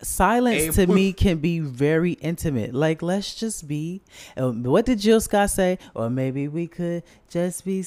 Silence 0.00 0.76
to 0.76 0.86
me 0.86 1.12
can 1.12 1.38
be 1.38 1.58
very 1.58 2.12
intimate. 2.12 2.72
Like, 2.74 3.02
let's 3.02 3.34
just 3.34 3.66
be. 3.66 4.00
Um, 4.36 4.62
what 4.62 4.86
did 4.86 5.00
Jill 5.00 5.20
Scott 5.20 5.50
say? 5.50 5.78
Or 5.94 6.08
maybe 6.08 6.46
we 6.48 6.68
could 6.68 7.02
just 7.28 7.64
be 7.64 7.82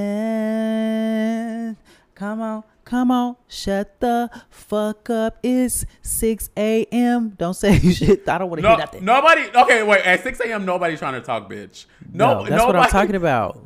silent. 0.00 1.76
Come 2.14 2.40
on, 2.42 2.64
come 2.84 3.10
on, 3.10 3.36
shut 3.48 3.98
the 4.00 4.28
fuck 4.50 5.08
up. 5.10 5.38
It's 5.42 5.86
6 6.02 6.50
a.m. 6.56 7.30
Don't 7.38 7.54
say 7.54 7.78
shit. 7.92 8.28
I 8.28 8.38
don't 8.38 8.50
want 8.50 8.58
to 8.58 8.62
no, 8.62 8.68
hear 8.70 8.78
nothing. 8.78 9.04
nobody 9.04 9.42
okay 9.54 9.82
wait 9.82 10.04
at 10.04 10.22
6 10.22 10.40
a.m 10.40 10.64
nobody's 10.66 10.98
trying 10.98 11.14
to 11.14 11.20
talk 11.22 11.48
bitch 11.50 11.86
no, 12.12 12.42
No, 12.42 12.46
that's 12.46 12.64
what 12.64 12.76
I'm 12.76 12.88
talking 12.90 13.14
about. 13.14 13.64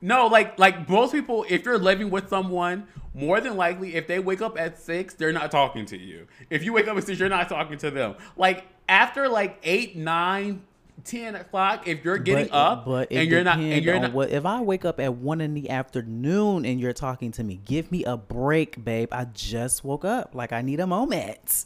No, 0.00 0.26
like 0.26 0.58
like 0.58 0.88
most 0.88 1.12
people, 1.12 1.44
if 1.48 1.64
you're 1.64 1.78
living 1.78 2.10
with 2.10 2.28
someone, 2.28 2.86
more 3.14 3.40
than 3.40 3.56
likely, 3.56 3.94
if 3.94 4.06
they 4.06 4.18
wake 4.18 4.42
up 4.42 4.58
at 4.58 4.78
six, 4.78 5.14
they're 5.14 5.32
not 5.32 5.50
talking 5.50 5.86
to 5.86 5.96
you. 5.98 6.26
If 6.50 6.62
you 6.64 6.72
wake 6.72 6.86
up 6.86 6.96
at 6.96 7.04
six, 7.04 7.18
you're 7.18 7.28
not 7.28 7.48
talking 7.48 7.78
to 7.78 7.90
them. 7.90 8.14
Like 8.36 8.66
after 8.88 9.26
like 9.28 9.58
eight, 9.62 9.96
nine, 9.96 10.62
ten 11.04 11.34
o'clock, 11.34 11.88
if 11.88 12.04
you're 12.04 12.18
getting 12.18 12.48
but, 12.48 12.54
up 12.56 12.84
but 12.84 13.10
and 13.10 13.28
you're 13.30 13.42
not, 13.42 13.58
and 13.58 13.84
you're 13.84 13.98
not, 13.98 14.12
what 14.12 14.30
if 14.30 14.44
I 14.44 14.60
wake 14.60 14.84
up 14.84 15.00
at 15.00 15.14
one 15.14 15.40
in 15.40 15.54
the 15.54 15.70
afternoon 15.70 16.66
and 16.66 16.78
you're 16.78 16.92
talking 16.92 17.32
to 17.32 17.42
me, 17.42 17.58
give 17.64 17.90
me 17.90 18.04
a 18.04 18.18
break, 18.18 18.84
babe. 18.84 19.08
I 19.12 19.24
just 19.24 19.82
woke 19.82 20.04
up. 20.04 20.34
Like 20.34 20.52
I 20.52 20.60
need 20.62 20.80
a 20.80 20.86
moment. 20.86 21.64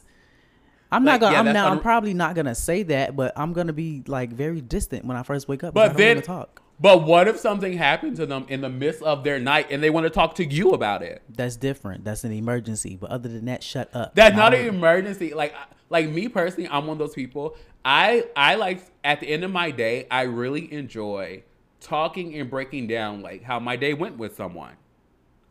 I'm 0.93 1.05
Like, 1.05 1.19
not 1.19 1.19
gonna. 1.21 1.33
yeah, 1.33 1.39
I'm 1.39 1.45
that's 1.45 1.53
now. 1.53 1.69
I'm 1.69 1.79
probably 1.79 2.13
not 2.13 2.35
gonna 2.35 2.55
say 2.55 2.83
that, 2.83 3.15
but 3.15 3.33
I'm 3.37 3.53
gonna 3.53 3.73
be 3.73 4.03
like 4.07 4.31
very 4.31 4.61
distant 4.61 5.05
when 5.05 5.15
I 5.17 5.23
first 5.23 5.47
wake 5.47 5.63
up. 5.63 5.73
but 5.73 5.95
then, 5.97 6.21
talk. 6.21 6.60
But 6.81 7.03
what 7.03 7.27
if 7.27 7.39
something 7.39 7.77
happened 7.77 8.15
to 8.15 8.25
them 8.25 8.45
in 8.49 8.61
the 8.61 8.69
midst 8.69 9.03
of 9.03 9.23
their 9.23 9.39
night 9.39 9.67
and 9.69 9.83
they 9.83 9.91
want 9.91 10.05
to 10.05 10.09
talk 10.09 10.33
to 10.35 10.45
you 10.45 10.71
about 10.71 11.03
it? 11.03 11.21
That's 11.29 11.55
different. 11.55 12.03
That's 12.03 12.23
an 12.23 12.31
emergency. 12.31 12.97
But 12.99 13.11
other 13.11 13.29
than 13.29 13.45
that, 13.45 13.61
shut 13.61 13.95
up. 13.95 14.15
That's 14.15 14.35
not 14.35 14.55
an 14.55 14.65
emergency. 14.65 15.35
Like 15.35 15.53
like 15.89 16.09
me 16.09 16.27
personally, 16.27 16.67
I'm 16.69 16.87
one 16.87 16.95
of 16.95 16.97
those 16.97 17.13
people. 17.13 17.55
I 17.85 18.25
I 18.35 18.55
like 18.55 18.83
at 19.03 19.19
the 19.19 19.27
end 19.27 19.43
of 19.43 19.51
my 19.51 19.69
day, 19.69 20.07
I 20.09 20.23
really 20.23 20.73
enjoy 20.73 21.43
talking 21.81 22.35
and 22.35 22.49
breaking 22.49 22.87
down 22.87 23.21
like 23.21 23.43
how 23.43 23.59
my 23.59 23.75
day 23.75 23.93
went 23.93 24.17
with 24.17 24.35
someone. 24.35 24.73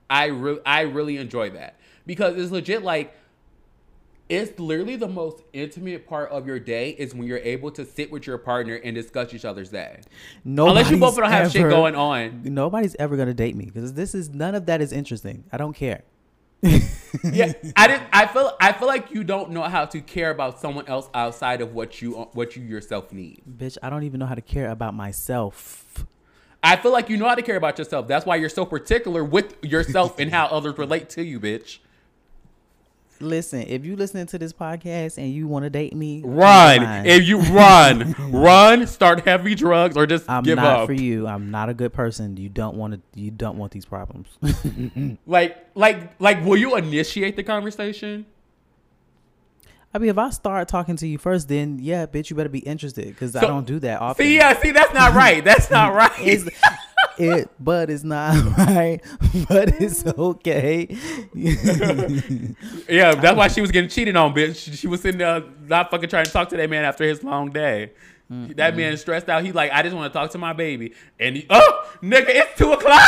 I 0.08 0.26
really 0.26 0.60
I 0.66 0.80
really 0.80 1.16
enjoy 1.16 1.50
that 1.50 1.78
because 2.06 2.36
it's 2.36 2.50
legit 2.50 2.82
like 2.82 3.14
it's 4.30 4.58
literally 4.60 4.96
the 4.96 5.08
most 5.08 5.42
intimate 5.52 6.06
part 6.06 6.30
of 6.30 6.46
your 6.46 6.60
day 6.60 6.90
is 6.90 7.14
when 7.14 7.26
you're 7.26 7.38
able 7.38 7.70
to 7.72 7.84
sit 7.84 8.10
with 8.12 8.26
your 8.26 8.38
partner 8.38 8.76
and 8.76 8.94
discuss 8.94 9.34
each 9.34 9.44
other's 9.44 9.70
day. 9.70 10.00
Unless 10.44 10.90
you 10.90 10.98
both 10.98 11.16
don't 11.16 11.30
have 11.30 11.50
shit 11.50 11.68
going 11.68 11.96
on. 11.96 12.42
Nobody's 12.44 12.94
ever 12.98 13.16
gonna 13.16 13.34
date 13.34 13.56
me 13.56 13.66
because 13.66 13.94
this 13.94 14.14
is 14.14 14.30
none 14.30 14.54
of 14.54 14.66
that 14.66 14.80
is 14.80 14.92
interesting. 14.92 15.44
I 15.52 15.56
don't 15.56 15.74
care. 15.74 16.04
yeah, 16.62 17.52
I 17.74 17.88
didn't. 17.88 18.04
I 18.12 18.26
feel. 18.26 18.54
I 18.60 18.72
feel 18.72 18.86
like 18.86 19.10
you 19.10 19.24
don't 19.24 19.50
know 19.50 19.62
how 19.62 19.86
to 19.86 20.00
care 20.00 20.30
about 20.30 20.60
someone 20.60 20.86
else 20.88 21.08
outside 21.14 21.62
of 21.62 21.74
what 21.74 22.02
you 22.02 22.12
what 22.34 22.54
you 22.54 22.62
yourself 22.62 23.12
need. 23.12 23.42
Bitch, 23.50 23.78
I 23.82 23.88
don't 23.88 24.02
even 24.02 24.20
know 24.20 24.26
how 24.26 24.34
to 24.34 24.42
care 24.42 24.70
about 24.70 24.94
myself. 24.94 26.04
I 26.62 26.76
feel 26.76 26.92
like 26.92 27.08
you 27.08 27.16
know 27.16 27.26
how 27.26 27.34
to 27.34 27.42
care 27.42 27.56
about 27.56 27.78
yourself. 27.78 28.06
That's 28.06 28.26
why 28.26 28.36
you're 28.36 28.50
so 28.50 28.66
particular 28.66 29.24
with 29.24 29.56
yourself 29.64 30.18
and 30.18 30.30
how 30.30 30.46
others 30.46 30.76
relate 30.76 31.08
to 31.10 31.24
you, 31.24 31.40
bitch. 31.40 31.78
Listen, 33.20 33.62
if 33.62 33.84
you 33.84 33.96
listening 33.96 34.26
to 34.28 34.38
this 34.38 34.52
podcast 34.52 35.18
and 35.18 35.30
you 35.32 35.46
want 35.46 35.64
to 35.64 35.70
date 35.70 35.94
me, 35.94 36.22
Run. 36.24 37.06
If 37.06 37.24
you 37.28 37.38
run, 37.38 38.14
run, 38.32 38.86
start 38.86 39.26
heavy 39.26 39.54
drugs, 39.54 39.94
or 39.96 40.06
just 40.06 40.28
I'm 40.28 40.42
give 40.42 40.56
not 40.56 40.80
up. 40.80 40.86
for 40.86 40.94
you. 40.94 41.26
I'm 41.26 41.50
not 41.50 41.68
a 41.68 41.74
good 41.74 41.92
person. 41.92 42.38
You 42.38 42.48
don't 42.48 42.76
want 42.76 42.94
to. 42.94 43.20
You 43.20 43.30
don't 43.30 43.58
want 43.58 43.72
these 43.72 43.84
problems. 43.84 44.28
Like, 45.26 45.56
like, 45.74 46.18
like, 46.20 46.44
will 46.44 46.56
you 46.56 46.76
initiate 46.76 47.36
the 47.36 47.42
conversation? 47.42 48.26
I 49.92 49.98
mean, 49.98 50.10
if 50.10 50.18
I 50.18 50.30
start 50.30 50.68
talking 50.68 50.96
to 50.96 51.06
you 51.06 51.18
first, 51.18 51.48
then 51.48 51.78
yeah, 51.80 52.06
bitch, 52.06 52.30
you 52.30 52.36
better 52.36 52.48
be 52.48 52.60
interested 52.60 53.06
because 53.06 53.34
I 53.34 53.40
don't 53.42 53.66
do 53.66 53.80
that 53.80 54.00
often. 54.00 54.24
See, 54.24 54.36
yeah, 54.36 54.58
see, 54.60 54.70
that's 54.70 54.94
not 54.94 55.14
right. 55.14 55.44
That's 55.44 55.70
not 55.70 55.94
right. 55.94 56.48
It, 57.20 57.50
but 57.60 57.90
it's 57.90 58.04
not 58.04 58.34
right. 58.58 59.00
But 59.48 59.80
it's 59.80 60.04
okay. 60.18 60.88
yeah, 62.88 63.14
that's 63.14 63.36
why 63.36 63.48
she 63.48 63.60
was 63.60 63.70
getting 63.70 63.90
cheated 63.90 64.16
on, 64.16 64.34
bitch. 64.34 64.76
She 64.78 64.86
was 64.86 65.00
sitting 65.02 65.18
there 65.18 65.42
not 65.66 65.90
fucking 65.90 66.08
trying 66.08 66.24
to 66.24 66.30
talk 66.30 66.48
to 66.50 66.56
that 66.56 66.70
man 66.70 66.84
after 66.84 67.04
his 67.04 67.22
long 67.22 67.50
day. 67.50 67.92
That 68.30 68.76
man 68.76 68.96
stressed 68.96 69.28
out. 69.28 69.42
He 69.44 69.50
like, 69.50 69.72
I 69.72 69.82
just 69.82 69.94
want 69.96 70.12
to 70.12 70.16
talk 70.16 70.30
to 70.30 70.38
my 70.38 70.52
baby. 70.52 70.94
And 71.18 71.34
he, 71.36 71.46
oh, 71.50 71.90
nigga, 72.00 72.26
it's 72.28 72.56
two 72.56 72.70
o'clock. 72.72 73.02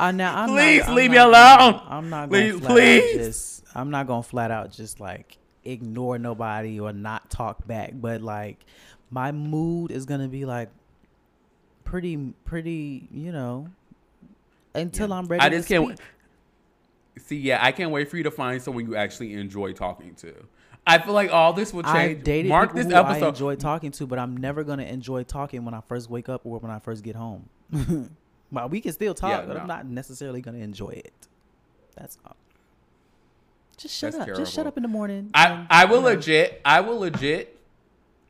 I 0.00 0.10
now, 0.10 0.36
I'm 0.36 0.48
Please 0.48 0.80
not, 0.80 0.88
I'm 0.88 0.94
leave 0.96 1.10
me 1.12 1.16
not 1.16 1.28
alone. 1.28 1.82
I'm 1.88 2.10
not 2.10 2.28
Please- 2.28 2.50
going 2.54 2.60
flat 2.62 2.70
please. 2.72 3.14
Out 3.14 3.24
just, 3.24 3.64
I'm 3.76 3.90
not 3.90 4.08
gonna 4.08 4.22
flat 4.24 4.50
out 4.50 4.72
just 4.72 4.98
like 4.98 5.38
ignore 5.62 6.18
nobody 6.18 6.80
or 6.80 6.92
not 6.92 7.30
talk 7.30 7.64
back. 7.68 7.92
But 7.94 8.20
like, 8.20 8.64
my 9.10 9.30
mood 9.30 9.92
is 9.92 10.06
gonna 10.06 10.26
be 10.26 10.44
like 10.44 10.70
pretty, 11.84 12.16
pretty. 12.44 13.08
You 13.12 13.32
know, 13.32 13.68
until 14.74 15.12
I'm 15.12 15.26
ready. 15.26 15.42
I 15.42 15.48
to 15.48 15.56
just 15.56 15.68
can't. 15.68 15.86
speak. 15.86 16.06
See, 17.26 17.36
yeah, 17.36 17.58
I 17.62 17.70
can't 17.72 17.90
wait 17.92 18.10
for 18.10 18.16
you 18.16 18.24
to 18.24 18.30
find 18.30 18.60
someone 18.60 18.86
you 18.86 18.96
actually 18.96 19.34
enjoy 19.34 19.72
talking 19.72 20.14
to. 20.16 20.34
I 20.86 20.98
feel 20.98 21.14
like 21.14 21.32
all 21.32 21.52
this 21.52 21.72
will 21.72 21.82
change. 21.82 22.18
I've 22.18 22.24
dated 22.24 22.48
Mark 22.48 22.74
this 22.74 22.86
episode 22.86 23.24
I 23.24 23.28
enjoy 23.28 23.56
talking 23.56 23.90
to, 23.92 24.06
but 24.06 24.18
I'm 24.18 24.36
never 24.36 24.64
gonna 24.64 24.82
enjoy 24.82 25.22
talking 25.22 25.64
when 25.64 25.74
I 25.74 25.80
first 25.88 26.10
wake 26.10 26.28
up 26.28 26.42
or 26.44 26.58
when 26.58 26.70
I 26.70 26.78
first 26.78 27.02
get 27.02 27.16
home. 27.16 27.48
but 28.52 28.70
we 28.70 28.80
can 28.80 28.92
still 28.92 29.14
talk, 29.14 29.30
Yeah, 29.30 29.46
but 29.46 29.54
no. 29.54 29.60
I'm 29.60 29.66
not 29.66 29.86
necessarily 29.86 30.42
gonna 30.42 30.58
enjoy 30.58 30.90
it. 30.90 31.14
That's 31.96 32.18
all. 32.26 32.36
Just 33.76 33.96
shut 33.96 34.12
That's 34.12 34.30
up. 34.30 34.36
Just 34.36 34.52
shut 34.52 34.66
up 34.66 34.76
in 34.76 34.82
the 34.82 34.88
morning. 34.88 35.30
I, 35.34 35.48
and, 35.48 35.66
I 35.70 35.84
will 35.86 35.96
you 35.96 36.02
know, 36.02 36.08
legit, 36.08 36.60
I 36.64 36.80
will 36.80 36.98
legit. 36.98 37.58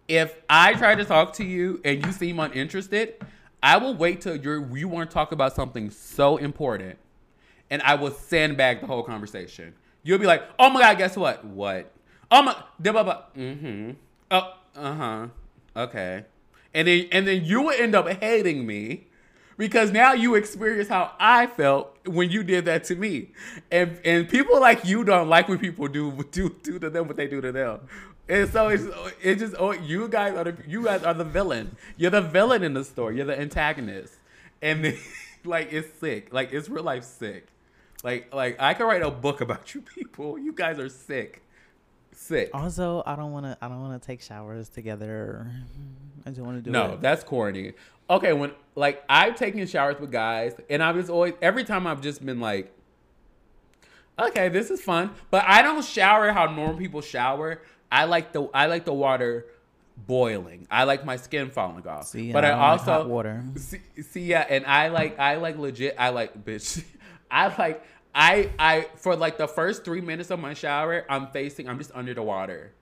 If 0.07 0.37
I 0.49 0.75
try 0.75 0.95
to 0.95 1.05
talk 1.05 1.33
to 1.35 1.45
you 1.45 1.81
and 1.85 2.05
you 2.05 2.13
seem 2.13 2.39
uninterested, 2.39 3.15
I 3.65 3.79
will 3.79 3.95
wait 3.95 4.21
till 4.21 4.37
you're 4.37 4.77
you 4.77 4.89
want 4.89 5.09
to 5.09 5.15
talk 5.15 5.33
about 5.33 5.57
something 5.57 5.91
so 5.91 6.37
important, 6.37 6.99
and 7.71 7.81
I 7.81 7.95
will 7.95 8.11
sandbag 8.11 8.83
the 8.83 8.87
whole 8.87 9.03
conversation. 9.03 9.73
You'll 10.03 10.19
be 10.19 10.27
like, 10.27 10.43
"Oh 10.59 10.69
my 10.69 10.83
god, 10.83 10.99
guess 10.99 11.17
what? 11.17 11.43
What? 11.47 11.91
Oh 12.31 12.43
my, 12.43 12.63
blah 12.79 12.93
blah 12.93 13.03
blah. 13.03 13.23
Mm-hmm. 13.35 13.93
Oh, 14.31 14.55
uh 14.77 14.95
huh. 14.95 15.27
Okay." 15.75 16.27
And 16.75 16.87
then 16.87 17.09
and 17.11 17.27
then 17.27 17.43
you 17.47 17.63
will 17.63 17.71
end 17.71 17.95
up 17.95 18.07
hating 18.07 18.67
me 18.67 19.07
because 19.57 19.91
now 19.91 20.13
you 20.13 20.35
experience 20.35 20.91
how 20.91 21.13
I 21.19 21.47
felt 21.47 21.97
when 22.07 22.29
you 22.29 22.43
did 22.43 22.67
that 22.67 22.85
to 22.85 22.97
me, 22.97 23.31
and 23.71 23.99
and 24.05 24.29
people 24.29 24.61
like 24.61 24.85
you 24.85 25.05
don't 25.05 25.31
like 25.31 25.49
when 25.49 25.59
people 25.59 25.89
do 25.89 26.13
do 26.33 26.55
do 26.63 26.79
to 26.79 26.91
them 26.91 27.07
what 27.07 27.17
they 27.17 27.29
do 27.29 27.41
to 27.41 27.51
them, 27.51 27.81
and 28.29 28.51
so 28.51 28.69
it's 28.69 28.85
it's 29.23 29.41
just 29.41 29.55
oh 29.59 29.73
you 29.73 30.09
guys 30.09 30.35
are 30.35 30.45
the 30.45 30.57
you 30.67 30.85
guys 30.85 31.03
are 31.03 31.15
the 31.15 31.25
villain. 31.25 31.77
You're 31.97 32.11
the 32.11 32.23
villain 32.23 32.63
in 32.63 32.75
the 32.75 32.85
story. 32.85 33.17
You're 33.17 33.27
the 33.27 33.39
antagonist, 33.39 34.15
and 34.63 34.85
then, 34.85 34.99
like 35.45 35.73
it's 35.73 35.99
sick. 35.99 36.33
Like 36.33 36.53
it's 36.53 36.69
real 36.69 36.85
life 36.85 37.05
sick. 37.05 37.47
Like 38.03 38.33
like 38.35 38.57
I 38.61 38.75
could 38.75 38.85
write 38.85 39.03
a 39.03 39.11
book 39.11 39.41
about 39.41 39.75
you 39.75 39.81
people. 39.83 40.39
You 40.39 40.53
guys 40.53 40.79
are 40.79 40.89
sick, 40.89 41.43
sick. 42.13 42.51
Also, 42.55 43.03
I 43.07 43.17
don't 43.17 43.33
want 43.33 43.47
to. 43.47 43.59
I 43.61 43.69
don't 43.69 43.81
want 43.81 44.01
to 44.01 44.07
take 44.07 44.21
showers 44.23 44.69
together. 44.69 45.51
I 46.27 46.31
just 46.31 46.41
want 46.41 46.57
to 46.59 46.63
do 46.63 46.71
No, 46.71 46.93
it. 46.95 47.01
that's 47.03 47.23
corny. 47.25 47.73
Okay, 48.09 48.33
when 48.33 48.53
like 48.75 49.03
I've 49.09 49.37
taken 49.37 49.67
showers 49.67 49.99
with 50.01 50.11
guys, 50.13 50.55
and 50.71 50.83
I 50.83 50.93
was 50.93 51.09
always 51.11 51.35
every 51.43 51.65
time 51.65 51.87
I've 51.87 52.01
just 52.03 52.25
been 52.25 52.41
like, 52.41 52.71
okay, 54.19 54.49
this 54.49 54.71
is 54.71 54.81
fun, 54.81 55.11
but 55.31 55.45
I 55.47 55.63
don't 55.63 55.85
shower 55.85 56.33
how 56.33 56.47
normal 56.47 56.77
people 56.77 57.01
shower. 57.01 57.61
I 57.95 58.05
like 58.05 58.33
the 58.33 58.49
I 58.53 58.67
like 58.67 58.85
the 58.85 58.93
water 58.93 59.47
boiling. 59.97 60.67
I 60.69 60.83
like 60.83 61.05
my 61.05 61.15
skin 61.15 61.51
falling 61.51 61.87
off. 61.87 62.09
See, 62.09 62.33
but 62.33 62.45
I, 62.45 62.49
I 62.49 62.51
like 62.51 62.81
also 62.81 62.85
hot 62.93 63.09
water. 63.09 63.45
See, 63.55 63.81
see, 64.03 64.25
yeah, 64.25 64.45
and 64.49 64.67
I 64.67 64.89
like 64.89 65.21
I 65.21 65.37
like 65.37 65.57
legit. 65.59 65.95
I 65.97 66.09
like 66.09 66.45
bitch. 66.45 66.83
I 67.31 67.57
like 67.57 67.87
I 68.13 68.51
I 68.59 68.89
for 68.97 69.15
like 69.15 69.39
the 69.39 69.47
first 69.47 69.85
three 69.85 70.01
minutes 70.01 70.33
of 70.33 70.41
my 70.41 70.55
shower, 70.55 71.07
I'm 71.09 71.29
facing. 71.29 71.69
I'm 71.69 71.79
just 71.79 71.93
under 71.95 72.13
the 72.13 72.23
water. 72.23 72.73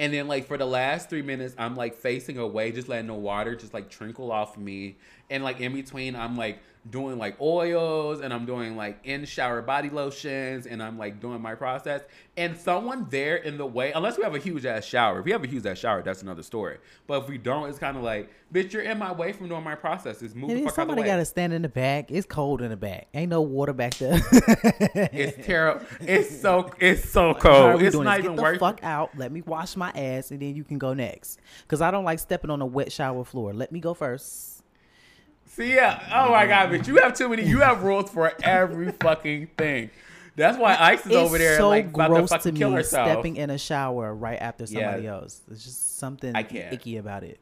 And 0.00 0.12
then 0.12 0.26
like 0.26 0.48
for 0.48 0.58
the 0.58 0.66
last 0.66 1.08
three 1.08 1.22
minutes, 1.22 1.54
I'm 1.56 1.76
like 1.76 1.94
facing 1.94 2.36
away, 2.36 2.72
just 2.72 2.88
letting 2.88 3.06
the 3.06 3.14
water 3.14 3.54
just 3.54 3.72
like 3.72 3.88
trickle 3.88 4.32
off 4.32 4.58
me. 4.58 4.96
And 5.30 5.44
like 5.44 5.60
in 5.60 5.74
between, 5.74 6.16
I'm 6.16 6.36
like 6.36 6.58
doing 6.90 7.18
like 7.18 7.40
oils 7.40 8.20
and 8.20 8.32
I'm 8.32 8.46
doing 8.46 8.76
like 8.76 8.98
in 9.04 9.24
shower 9.24 9.62
body 9.62 9.90
lotions 9.90 10.66
and 10.66 10.82
I'm 10.82 10.98
like 10.98 11.20
doing 11.20 11.40
my 11.40 11.54
process. 11.54 12.02
And 12.36 12.56
someone 12.56 13.06
there 13.10 13.36
in 13.36 13.56
the 13.56 13.66
way, 13.66 13.92
unless 13.92 14.18
we 14.18 14.24
have 14.24 14.34
a 14.34 14.38
huge 14.38 14.66
ass 14.66 14.84
shower. 14.84 15.20
If 15.20 15.24
we 15.24 15.32
have 15.32 15.42
a 15.42 15.46
huge 15.46 15.64
ass 15.64 15.78
shower, 15.78 16.02
that's 16.02 16.22
another 16.22 16.42
story. 16.42 16.78
But 17.06 17.22
if 17.22 17.28
we 17.28 17.38
don't, 17.38 17.68
it's 17.68 17.78
kind 17.78 17.96
of 17.96 18.02
like, 18.02 18.30
bitch, 18.52 18.72
you're 18.72 18.82
in 18.82 18.98
my 18.98 19.10
way 19.12 19.32
from 19.32 19.48
doing 19.48 19.64
my 19.64 19.74
processes. 19.74 20.34
Move 20.34 20.50
And 20.50 20.58
the 20.58 20.62
fuck 20.64 20.72
out 20.72 20.74
somebody 20.76 21.02
got 21.02 21.16
to 21.16 21.24
stand 21.24 21.52
in 21.52 21.62
the 21.62 21.68
back. 21.68 22.10
It's 22.10 22.26
cold 22.26 22.60
in 22.60 22.70
the 22.70 22.76
back. 22.76 23.08
Ain't 23.14 23.30
no 23.30 23.40
water 23.40 23.72
back 23.72 23.94
there. 23.94 24.20
It's 25.12 25.46
terrible. 25.46 25.84
It's 26.00 26.40
so 26.40 26.70
it's 26.78 27.08
so 27.08 27.34
cold. 27.34 27.82
It's 27.82 27.96
not 27.96 28.18
this? 28.18 28.24
even 28.24 28.32
Get 28.32 28.36
the 28.36 28.42
worth. 28.42 28.60
fuck 28.60 28.80
out. 28.82 29.16
Let 29.16 29.32
me 29.32 29.40
wash 29.42 29.76
my 29.76 29.90
ass, 29.90 30.30
and 30.30 30.40
then 30.40 30.54
you 30.54 30.64
can 30.64 30.78
go 30.78 30.92
next. 30.94 31.40
Cause 31.68 31.80
I 31.80 31.90
don't 31.90 32.04
like 32.04 32.18
stepping 32.18 32.50
on 32.50 32.60
a 32.60 32.66
wet 32.66 32.92
shower 32.92 33.24
floor. 33.24 33.52
Let 33.54 33.72
me 33.72 33.80
go 33.80 33.94
first. 33.94 34.55
See, 35.56 35.74
yeah. 35.74 36.02
Oh 36.12 36.30
my 36.32 36.46
god, 36.46 36.68
bitch, 36.70 36.86
you 36.86 36.96
have 36.98 37.14
too 37.14 37.30
many. 37.30 37.44
You 37.46 37.60
have 37.60 37.82
rules 37.82 38.10
for 38.10 38.30
every 38.42 38.92
fucking 38.92 39.46
thing. 39.56 39.88
That's 40.36 40.58
why 40.58 40.76
Ice 40.78 41.00
is 41.00 41.06
It's 41.06 41.14
over 41.16 41.38
there 41.38 41.56
so 41.56 41.70
like 41.70 41.86
about 41.86 42.08
to 42.08 42.12
gross 42.14 42.28
to, 42.28 42.36
fucking 42.36 42.52
me 42.54 42.58
kill 42.60 42.72
herself. 42.72 43.08
stepping 43.10 43.36
in 43.36 43.48
a 43.48 43.56
shower 43.56 44.14
right 44.14 44.38
after 44.38 44.64
Yeah. 44.64 44.82
somebody 44.82 45.06
else. 45.06 45.40
There's 45.48 45.64
just 45.64 45.96
something 45.98 46.36
I 46.36 46.42
can't. 46.42 46.74
icky 46.74 46.98
about 46.98 47.24
it. 47.24 47.38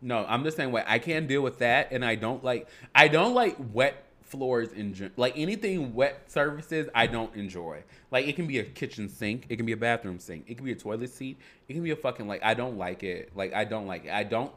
No, 0.00 0.24
I'm 0.26 0.42
the 0.42 0.50
same 0.52 0.72
way. 0.72 0.82
I 0.86 0.98
can't 0.98 1.28
deal 1.28 1.42
with 1.42 1.58
that, 1.58 1.88
and 1.92 2.02
I 2.02 2.14
don't 2.14 2.42
like. 2.42 2.66
I 2.94 3.08
don't 3.08 3.34
like 3.34 3.56
wet 3.74 4.04
floors 4.22 4.72
in 4.72 4.94
gen- 4.94 5.12
like 5.18 5.34
anything 5.36 5.94
wet 5.94 6.22
surfaces. 6.28 6.88
I 6.94 7.06
don't 7.08 7.34
enjoy. 7.36 7.82
Like 8.10 8.26
it 8.26 8.36
can 8.36 8.46
be 8.46 8.58
a 8.58 8.64
kitchen 8.64 9.10
sink, 9.10 9.44
it 9.50 9.56
can 9.56 9.66
be 9.66 9.72
a 9.72 9.76
bathroom 9.76 10.18
sink, 10.18 10.44
it 10.48 10.56
can 10.56 10.64
be 10.64 10.72
a 10.72 10.76
toilet 10.76 11.10
seat, 11.10 11.36
it 11.68 11.74
can 11.74 11.82
be 11.82 11.90
a 11.90 11.96
fucking 11.96 12.26
like. 12.26 12.42
I 12.42 12.54
don't 12.54 12.78
like 12.78 13.02
it. 13.02 13.32
Like 13.34 13.52
I 13.52 13.64
don't 13.64 13.86
like 13.86 14.06
it. 14.06 14.12
I 14.12 14.22
don't. 14.24 14.50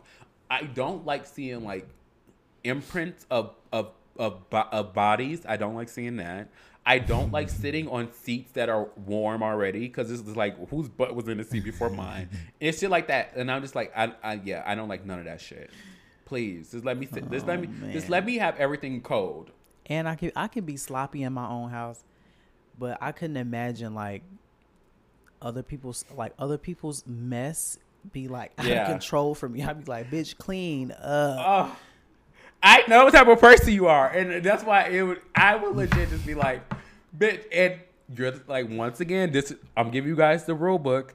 I 0.50 0.64
don't 0.64 1.06
like 1.06 1.26
seeing 1.26 1.66
like 1.66 1.86
imprints 2.64 3.26
of 3.30 3.56
of 3.72 3.92
of, 4.18 4.44
of 4.52 4.94
bodies. 4.94 5.42
I 5.48 5.58
don't 5.58 5.76
like 5.76 5.90
seeing 5.90 6.18
that. 6.18 6.50
I 6.86 7.00
don't 7.00 7.34
like 7.34 7.50
sitting 7.50 7.90
on 7.90 8.14
seats 8.14 8.54
that 8.54 8.70
are 8.70 8.88
warm 9.06 9.44
already 9.44 9.82
because 9.82 10.10
this 10.10 10.22
is 10.22 10.38
like 10.38 10.70
whose 10.70 10.88
butt 10.88 11.14
was 11.16 11.28
in 11.28 11.38
the 11.38 11.44
seat 11.44 11.66
before 11.66 11.90
mine. 11.90 12.30
It's 12.62 12.80
shit 12.80 12.90
like 12.90 13.08
that, 13.08 13.34
and 13.36 13.52
I'm 13.52 13.62
just 13.62 13.76
like, 13.76 13.92
I, 13.96 14.14
I 14.24 14.40
yeah, 14.44 14.64
I 14.66 14.74
don't 14.74 14.88
like 14.88 15.06
none 15.06 15.20
of 15.20 15.26
that 15.26 15.42
shit. 15.42 15.70
Please, 16.26 16.72
just 16.72 16.86
let 16.86 16.98
me 16.98 17.06
sit. 17.06 17.30
Just 17.30 17.46
let 17.46 17.60
me, 17.60 17.70
oh, 17.84 17.92
just 17.92 18.10
let 18.10 18.26
me 18.26 18.38
have 18.38 18.56
everything 18.58 19.02
cold. 19.02 19.52
And 19.86 20.08
I 20.08 20.16
can 20.16 20.32
I 20.36 20.48
can 20.48 20.64
be 20.64 20.78
sloppy 20.78 21.24
in 21.24 21.34
my 21.34 21.48
own 21.48 21.70
house, 21.70 22.04
but 22.80 22.98
I 23.02 23.12
couldn't 23.12 23.38
imagine 23.38 23.94
like 23.94 24.24
other 25.42 25.64
people's 25.64 26.06
like 26.16 26.34
other 26.40 26.58
people's 26.58 27.06
mess 27.06 27.78
be 28.14 28.28
like 28.28 28.54
out 28.58 28.66
of 28.66 28.88
control 28.88 29.36
for 29.36 29.50
me. 29.50 29.64
I'd 29.64 29.84
be 29.84 29.92
like, 29.92 30.10
bitch, 30.10 30.38
clean 30.38 30.92
up. 30.92 31.00
Oh, 31.02 31.78
I 32.64 32.84
know 32.88 33.06
what 33.06 33.14
type 33.14 33.28
of 33.28 33.40
person 33.40 33.74
you 33.74 33.88
are, 33.88 34.10
and 34.10 34.44
that's 34.44 34.64
why 34.64 34.88
it 34.90 35.04
would. 35.04 35.22
I 35.36 35.56
would 35.56 35.76
legit 35.76 36.10
just 36.10 36.26
be 36.26 36.34
like, 36.34 36.62
bitch, 37.18 37.44
and 37.54 37.76
you're 38.16 38.34
like, 38.48 38.68
once 38.70 39.00
again, 39.00 39.32
this. 39.32 39.54
I'm 39.76 39.92
giving 39.92 40.10
you 40.10 40.16
guys 40.16 40.46
the 40.46 40.56
rule 40.56 40.80
book. 40.80 41.14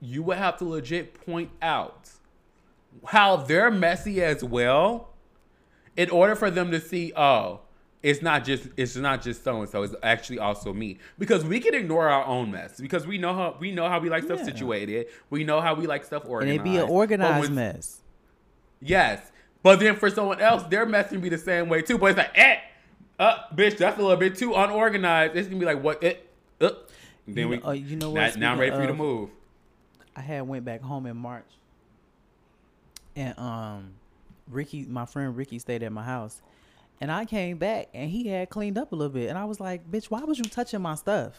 You 0.00 0.22
would 0.24 0.38
have 0.38 0.56
to 0.58 0.64
legit 0.64 1.14
point 1.26 1.50
out 1.60 2.10
how 3.06 3.36
they're 3.36 3.70
messy 3.70 4.22
as 4.22 4.44
well, 4.44 5.08
in 5.96 6.08
order 6.10 6.36
for 6.36 6.50
them 6.50 6.70
to 6.70 6.80
see, 6.80 7.12
oh, 7.16 7.60
it's 8.00 8.22
not 8.22 8.44
just 8.44 8.68
it's 8.76 8.94
not 8.94 9.22
just 9.22 9.42
so 9.42 9.60
and 9.60 9.68
so. 9.68 9.82
It's 9.82 9.94
actually 10.04 10.38
also 10.38 10.72
me 10.72 10.98
because 11.18 11.44
we 11.44 11.58
can 11.58 11.74
ignore 11.74 12.08
our 12.08 12.24
own 12.24 12.52
mess 12.52 12.80
because 12.80 13.08
we 13.08 13.18
know 13.18 13.34
how 13.34 13.56
we 13.58 13.72
know 13.72 13.88
how 13.88 13.98
we 13.98 14.08
like 14.08 14.22
stuff 14.22 14.38
Yeah. 14.38 14.44
situated. 14.46 15.06
We 15.30 15.42
know 15.42 15.60
how 15.60 15.74
we 15.74 15.88
like 15.88 16.04
stuff 16.04 16.22
organized. 16.24 16.60
and 16.60 16.68
it'd 16.68 16.72
be 16.72 16.78
an 16.80 16.88
organized 16.88 17.40
when- 17.48 17.54
mess. 17.56 18.02
Yes. 18.80 19.32
But 19.62 19.80
then 19.80 19.96
for 19.96 20.08
someone 20.10 20.40
else, 20.40 20.62
their 20.64 20.86
mess 20.86 21.08
can 21.10 21.20
be 21.20 21.28
the 21.28 21.38
same 21.38 21.68
way 21.68 21.82
too. 21.82 21.98
But 21.98 22.06
it's 22.10 22.18
like, 22.18 22.30
eh, 22.36 22.58
uh, 23.18 23.38
bitch, 23.54 23.76
that's 23.78 23.98
a 23.98 24.02
little 24.02 24.16
bit 24.16 24.36
too 24.36 24.54
unorganized. 24.54 25.34
It's 25.36 25.48
gonna 25.48 25.58
be 25.60 25.66
like, 25.66 25.82
what? 25.82 26.02
It, 26.02 26.28
uh. 26.60 26.70
Then 27.26 27.36
You 27.36 27.48
we, 27.48 27.56
know- 27.58 27.66
uh, 27.66 27.72
you 27.72 27.96
know 27.96 28.10
what, 28.10 28.36
now 28.38 28.52
I'm 28.52 28.58
ready 28.60 28.70
for 28.74 28.80
you 28.80 28.86
to 28.86 28.94
move. 28.94 29.30
I 30.16 30.20
had 30.20 30.48
went 30.48 30.64
back 30.64 30.80
home 30.80 31.04
in 31.06 31.16
March, 31.16 31.44
and 33.16 33.38
um, 33.38 33.90
Ricky, 34.50 34.84
my 34.84 35.04
friend 35.06 35.36
Ricky, 35.36 35.58
stayed 35.58 35.82
at 35.82 35.92
my 35.92 36.02
house, 36.02 36.40
and 37.00 37.10
I 37.12 37.24
came 37.24 37.58
back 37.58 37.88
and 37.94 38.10
he 38.10 38.28
had 38.28 38.48
cleaned 38.48 38.78
up 38.78 38.92
a 38.92 38.96
little 38.96 39.12
bit, 39.12 39.28
and 39.28 39.38
I 39.38 39.44
was 39.44 39.60
like, 39.60 39.90
"Bitch, 39.90 40.06
why 40.06 40.20
was 40.24 40.38
you 40.38 40.44
touching 40.44 40.80
my 40.80 40.94
stuff?" 40.94 41.34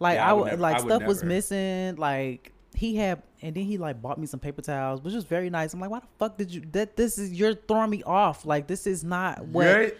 Like 0.00 0.16
Yeah, 0.16 0.26
I 0.26 0.30
I, 0.30 0.32
would 0.32 0.40
would 0.42 0.50
never- 0.52 0.62
like 0.62 0.76
I 0.76 0.80
would 0.82 0.88
stuff 0.90 1.02
was 1.04 1.22
missing, 1.24 1.96
like. 1.96 2.50
He 2.74 2.96
had, 2.96 3.22
and 3.40 3.54
then 3.54 3.64
he 3.64 3.78
like 3.78 4.02
bought 4.02 4.18
me 4.18 4.26
some 4.26 4.40
paper 4.40 4.62
towels, 4.62 5.00
which 5.02 5.14
was 5.14 5.24
very 5.24 5.48
nice. 5.50 5.72
I'm 5.72 5.80
like, 5.80 5.90
why 5.90 6.00
the 6.00 6.06
fuck 6.18 6.36
did 6.36 6.52
you? 6.52 6.62
That 6.72 6.96
this 6.96 7.18
is 7.18 7.32
you're 7.32 7.54
throwing 7.54 7.90
me 7.90 8.02
off. 8.02 8.44
Like 8.44 8.66
this 8.66 8.86
is 8.86 9.04
not 9.04 9.46
what 9.46 9.66
Right? 9.66 9.98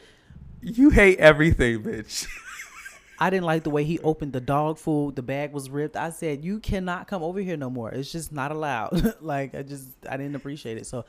You 0.61 0.91
hate 0.91 1.19
everything, 1.19 1.83
bitch. 1.83 2.27
I 3.19 3.31
didn't 3.31 3.45
like 3.45 3.63
the 3.63 3.71
way 3.71 3.85
he 3.85 3.99
opened 4.01 4.33
the 4.33 4.41
dog 4.41 4.79
food. 4.79 5.15
The 5.15 5.23
bag 5.23 5.53
was 5.53 5.71
ripped. 5.71 5.97
I 5.97 6.11
said, 6.11 6.45
"You 6.45 6.59
cannot 6.59 7.07
come 7.07 7.23
over 7.23 7.39
here 7.41 7.57
no 7.57 7.71
more. 7.71 7.91
It's 7.91 8.11
just 8.11 8.33
not 8.33 8.51
allowed." 8.51 9.15
like 9.21 9.55
I 9.55 9.63
just 9.63 9.89
I 10.09 10.17
didn't 10.17 10.35
appreciate 10.35 10.79
it. 10.79 10.87
So 10.87 11.05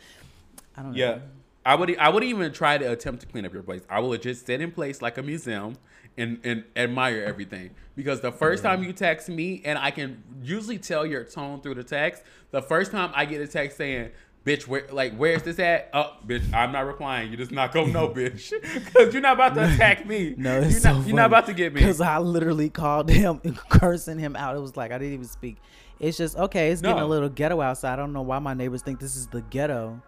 I 0.76 0.84
don't 0.84 0.91
know. 0.91 0.97
yeah. 0.97 1.20
I 1.66 1.74
would 1.74 1.97
I 1.97 2.09
wouldn't 2.09 2.30
even 2.30 2.53
try 2.53 2.78
to 2.78 2.91
attempt 2.91 3.22
to 3.22 3.28
clean 3.28 3.45
up 3.45 3.53
your 3.53 3.63
place. 3.63 3.82
I 3.89 3.99
would 3.99 4.22
just 4.22 4.45
sit 4.45 4.61
in 4.61 4.72
place 4.72 5.01
like 5.01 5.18
a 5.18 5.24
museum 5.24 5.78
and, 6.18 6.39
and 6.43 6.63
admire 6.76 7.24
everything. 7.24 7.72
Because 7.95 8.22
the 8.22 8.32
first 8.32 8.63
time 8.63 8.84
you 8.84 8.93
text 8.93 9.30
me, 9.30 9.61
and 9.63 9.78
I 9.78 9.91
can 9.91 10.24
usually 10.43 10.78
tell 10.78 11.05
your 11.05 11.24
tone 11.24 11.61
through 11.61 11.76
the 11.76 11.84
text, 11.84 12.24
the 12.51 12.61
first 12.61 12.91
time 12.91 13.11
I 13.13 13.26
get 13.26 13.41
a 13.41 13.47
text 13.47 13.78
saying, 13.78 14.11
Bitch, 14.45 14.68
where 14.68 14.86
like 14.91 15.16
where's 15.16 15.41
this 15.41 15.57
at? 15.57 15.89
Oh, 15.91 16.13
bitch, 16.26 16.53
I'm 16.53 16.72
not 16.72 16.86
replying. 16.86 17.32
You 17.32 17.38
just 17.38 17.51
not 17.51 17.74
gonna 17.74 17.91
know, 17.91 18.09
bitch, 18.09 18.53
because 18.86 19.11
you're 19.11 19.22
not 19.22 19.34
about 19.34 19.55
to 19.55 19.74
attack 19.74 20.05
me. 20.05 20.36
No, 20.38 20.59
it's 20.59 20.74
you're 20.74 20.80
so 20.82 20.93
not. 20.93 21.07
You're 21.07 21.16
not 21.16 21.26
about 21.26 21.47
to 21.47 21.53
get 21.53 21.74
me. 21.74 21.80
because 21.80 21.99
I 21.99 22.20
literally 22.20 22.70
called 22.70 23.09
him 23.09 23.39
cursing 23.70 24.20
him 24.20 24.36
out. 24.36 24.55
It 24.55 24.59
was 24.59 24.78
like 24.78 24.91
I 24.91 24.99
didn't 24.99 25.16
even 25.16 25.26
speak. 25.26 25.57
It's 25.99 26.16
just 26.16 26.38
okay. 26.38 26.70
It's 26.70 26.82
getting 26.82 27.01
a 27.01 27.07
little 27.07 27.30
ghetto 27.30 27.59
outside. 27.59 27.93
I 27.93 27.95
don't 27.95 28.13
know 28.13 28.22
why 28.22 28.38
my 28.38 28.53
neighbors 28.53 28.84
think 28.84 28.99
this 28.99 29.16
is 29.16 29.26
the 29.26 29.41
ghetto. 29.41 29.99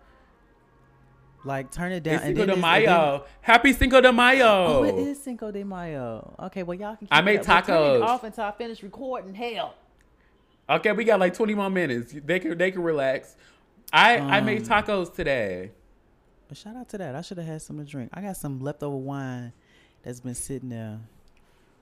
Like 1.47 1.71
turn 1.71 1.91
it 1.93 2.03
down. 2.03 2.15
It's 2.15 2.23
and 2.25 2.35
Cinco 2.37 2.45
de 2.45 2.51
then 2.53 2.61
Mayo. 2.61 3.25
Happy 3.41 3.73
Cinco 3.73 4.01
de 4.01 4.11
Mayo. 4.11 4.65
Oh, 4.67 4.83
it 4.83 4.95
is 4.95 5.21
Cinco 5.23 5.49
de 5.49 5.63
Mayo. 5.63 6.35
Okay, 6.43 6.63
well 6.63 6.77
y'all 6.77 6.95
can. 6.95 7.07
Keep 7.07 7.13
I 7.15 7.21
made 7.21 7.39
up. 7.39 7.47
Well, 7.47 7.61
turn 7.63 7.73
it 7.73 7.99
tacos. 7.99 8.01
off 8.03 8.23
until 8.23 8.43
I 8.43 8.51
finish 8.51 8.83
recording. 8.83 9.33
Hell. 9.33 9.73
Okay, 10.69 10.91
we 10.91 11.05
got 11.05 11.19
like 11.21 11.33
20 11.33 11.55
more 11.55 11.69
minutes. 11.69 12.13
They 12.25 12.39
can 12.39 12.57
they 12.57 12.71
can 12.71 12.83
relax. 12.83 13.35
I 13.93 14.17
I 14.17 14.41
made 14.41 14.69
Um, 14.69 14.83
tacos 14.83 15.13
today. 15.15 15.71
Shout 16.53 16.75
out 16.75 16.89
to 16.89 16.97
that. 16.97 17.15
I 17.15 17.21
should 17.21 17.37
have 17.37 17.47
had 17.47 17.61
some 17.61 17.77
to 17.77 17.83
drink. 17.85 18.09
I 18.13 18.21
got 18.21 18.37
some 18.37 18.59
leftover 18.61 18.95
wine 18.97 19.53
that's 20.03 20.19
been 20.21 20.35
sitting 20.35 20.69
there 20.69 20.99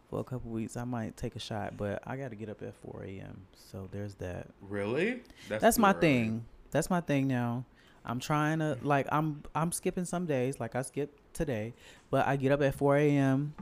for 0.10 0.20
a 0.20 0.24
couple 0.24 0.52
weeks. 0.52 0.76
I 0.78 0.84
might 0.86 1.18
take 1.18 1.36
a 1.36 1.40
shot, 1.40 1.78
but 1.78 2.02
I 2.06 2.16
got 2.18 2.30
to 2.30 2.36
get 2.36 2.50
up 2.50 2.62
at 2.64 2.74
4 2.76 3.04
a.m. 3.06 3.42
So 3.72 3.88
there's 3.92 4.16
that. 4.16 4.48
Really? 4.62 5.22
That's 5.50 5.76
too 5.76 5.82
my 5.82 5.92
early. 5.92 6.00
thing. 6.02 6.46
That's 6.72 6.90
my 6.90 7.00
thing 7.02 7.28
now. 7.28 7.64
I'm 8.06 8.20
trying 8.20 8.60
to 8.60 8.78
like 8.82 9.08
I'm 9.12 9.44
I'm 9.54 9.72
skipping 9.72 10.06
some 10.06 10.26
days, 10.26 10.60
like 10.60 10.76
I 10.76 10.84
skipped 10.84 11.20
today, 11.34 11.74
but 12.12 12.28
I 12.28 12.36
get 12.36 12.52
up 12.52 12.62
at 12.62 12.76
4 12.76 12.98
a.m., 12.98 13.54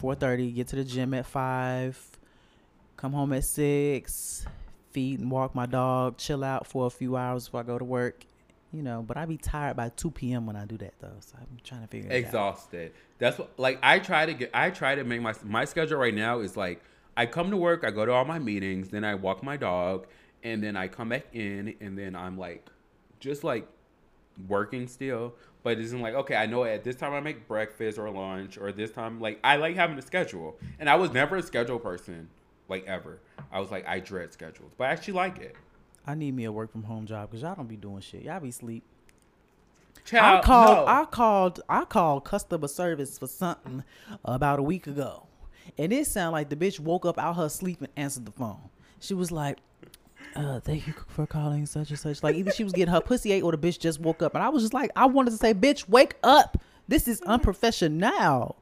4:30, 0.00 0.54
get 0.54 0.68
to 0.68 0.76
the 0.76 0.84
gym 0.84 1.14
at 1.14 1.26
five, 1.26 1.98
come 2.96 3.12
home 3.12 3.32
at 3.32 3.44
six, 3.44 4.46
feed 4.90 5.20
and 5.20 5.30
walk 5.30 5.54
my 5.54 5.66
dog, 5.66 6.16
chill 6.16 6.42
out 6.42 6.66
for 6.66 6.86
a 6.86 6.90
few 6.90 7.16
hours 7.16 7.46
before 7.46 7.60
I 7.60 7.62
go 7.64 7.78
to 7.78 7.84
work. 7.84 8.24
You 8.72 8.82
know, 8.82 9.04
but 9.06 9.16
I 9.16 9.24
be 9.24 9.36
tired 9.36 9.76
by 9.76 9.90
2 9.90 10.10
p.m. 10.10 10.46
when 10.46 10.56
I 10.56 10.64
do 10.64 10.76
that 10.78 10.94
though. 10.98 11.16
So 11.20 11.36
I'm 11.38 11.58
trying 11.62 11.82
to 11.82 11.86
figure 11.86 12.10
it 12.10 12.12
out. 12.12 12.18
exhausted. 12.18 12.92
That's 13.18 13.38
what 13.38 13.50
like 13.58 13.78
I 13.82 13.98
try 13.98 14.26
to 14.26 14.34
get 14.34 14.50
I 14.52 14.70
try 14.70 14.94
to 14.94 15.04
make 15.04 15.20
my 15.20 15.34
my 15.44 15.64
schedule 15.64 15.98
right 15.98 16.14
now 16.14 16.40
is 16.40 16.56
like 16.56 16.82
I 17.16 17.26
come 17.26 17.50
to 17.50 17.56
work, 17.56 17.84
I 17.84 17.90
go 17.90 18.04
to 18.04 18.12
all 18.12 18.24
my 18.24 18.38
meetings, 18.38 18.88
then 18.88 19.04
I 19.04 19.14
walk 19.14 19.42
my 19.44 19.56
dog, 19.56 20.06
and 20.42 20.62
then 20.62 20.76
I 20.76 20.88
come 20.88 21.10
back 21.10 21.26
in 21.32 21.76
and 21.80 21.96
then 21.96 22.16
I'm 22.16 22.36
like 22.36 22.68
just 23.20 23.44
like 23.44 23.66
working 24.48 24.86
still. 24.88 25.34
But 25.62 25.78
isn't 25.78 26.00
like, 26.00 26.14
okay, 26.14 26.36
I 26.36 26.46
know 26.46 26.64
at 26.64 26.84
this 26.84 26.96
time 26.96 27.14
I 27.14 27.20
make 27.20 27.48
breakfast 27.48 27.98
or 27.98 28.10
lunch 28.10 28.58
or 28.58 28.70
this 28.70 28.90
time 28.90 29.20
like 29.20 29.40
I 29.42 29.56
like 29.56 29.76
having 29.76 29.98
a 29.98 30.02
schedule. 30.02 30.58
And 30.78 30.90
I 30.90 30.96
was 30.96 31.12
never 31.12 31.36
a 31.36 31.42
schedule 31.42 31.78
person, 31.78 32.28
like 32.68 32.84
ever. 32.86 33.20
I 33.50 33.60
was 33.60 33.70
like 33.70 33.86
I 33.86 34.00
dread 34.00 34.32
schedules. 34.32 34.72
But 34.76 34.88
I 34.88 34.92
actually 34.92 35.14
like 35.14 35.38
it. 35.38 35.56
I 36.06 36.14
need 36.14 36.34
me 36.34 36.44
a 36.44 36.52
work 36.52 36.70
from 36.70 36.82
home 36.82 37.06
job 37.06 37.30
because 37.30 37.42
y'all 37.42 37.54
don't 37.54 37.68
be 37.68 37.76
doing 37.76 38.00
shit. 38.00 38.22
Y'all 38.22 38.40
be 38.40 38.50
sleep. 38.50 38.82
I 40.12 40.40
called. 40.42 40.86
no. 40.86 40.86
I 40.86 41.04
called. 41.06 41.60
I 41.68 41.84
called 41.84 42.24
customer 42.24 42.68
service 42.68 43.18
for 43.18 43.26
something 43.26 43.84
about 44.24 44.58
a 44.58 44.62
week 44.62 44.86
ago, 44.86 45.26
and 45.78 45.92
it 45.92 46.06
sounded 46.06 46.32
like 46.32 46.50
the 46.50 46.56
bitch 46.56 46.78
woke 46.78 47.06
up 47.06 47.18
out 47.18 47.36
her 47.36 47.48
sleep 47.48 47.80
and 47.80 47.88
answered 47.96 48.26
the 48.26 48.32
phone. 48.32 48.68
She 49.00 49.14
was 49.14 49.32
like, 49.32 49.58
uh, 50.36 50.60
"Thank 50.60 50.86
you 50.86 50.94
for 51.08 51.26
calling 51.26 51.66
such 51.66 51.90
and 51.90 51.98
such." 51.98 52.22
Like 52.22 52.36
either 52.36 52.50
she 52.50 52.64
was 52.64 52.72
getting 52.72 52.92
her 52.92 53.00
pussy 53.00 53.32
ate 53.32 53.42
or 53.42 53.52
the 53.52 53.58
bitch 53.58 53.78
just 53.78 54.00
woke 54.00 54.22
up, 54.22 54.34
and 54.34 54.42
I 54.42 54.48
was 54.48 54.62
just 54.62 54.74
like, 54.74 54.90
I 54.96 55.06
wanted 55.06 55.30
to 55.30 55.36
say, 55.36 55.54
"Bitch, 55.54 55.88
wake 55.88 56.14
up! 56.22 56.58
This 56.88 57.08
is 57.08 57.20
unprofessional." 57.22 58.56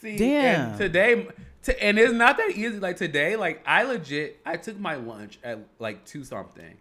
See, 0.00 0.16
Damn. 0.16 0.70
And 0.70 0.78
today, 0.78 1.26
to, 1.64 1.84
and 1.84 1.98
it's 1.98 2.12
not 2.12 2.36
that 2.36 2.50
easy. 2.50 2.78
Like 2.78 2.96
today, 2.96 3.36
like 3.36 3.62
I 3.66 3.82
legit, 3.82 4.40
I 4.46 4.56
took 4.56 4.78
my 4.78 4.94
lunch 4.94 5.38
at 5.42 5.58
like 5.78 6.04
two 6.04 6.24
something, 6.24 6.76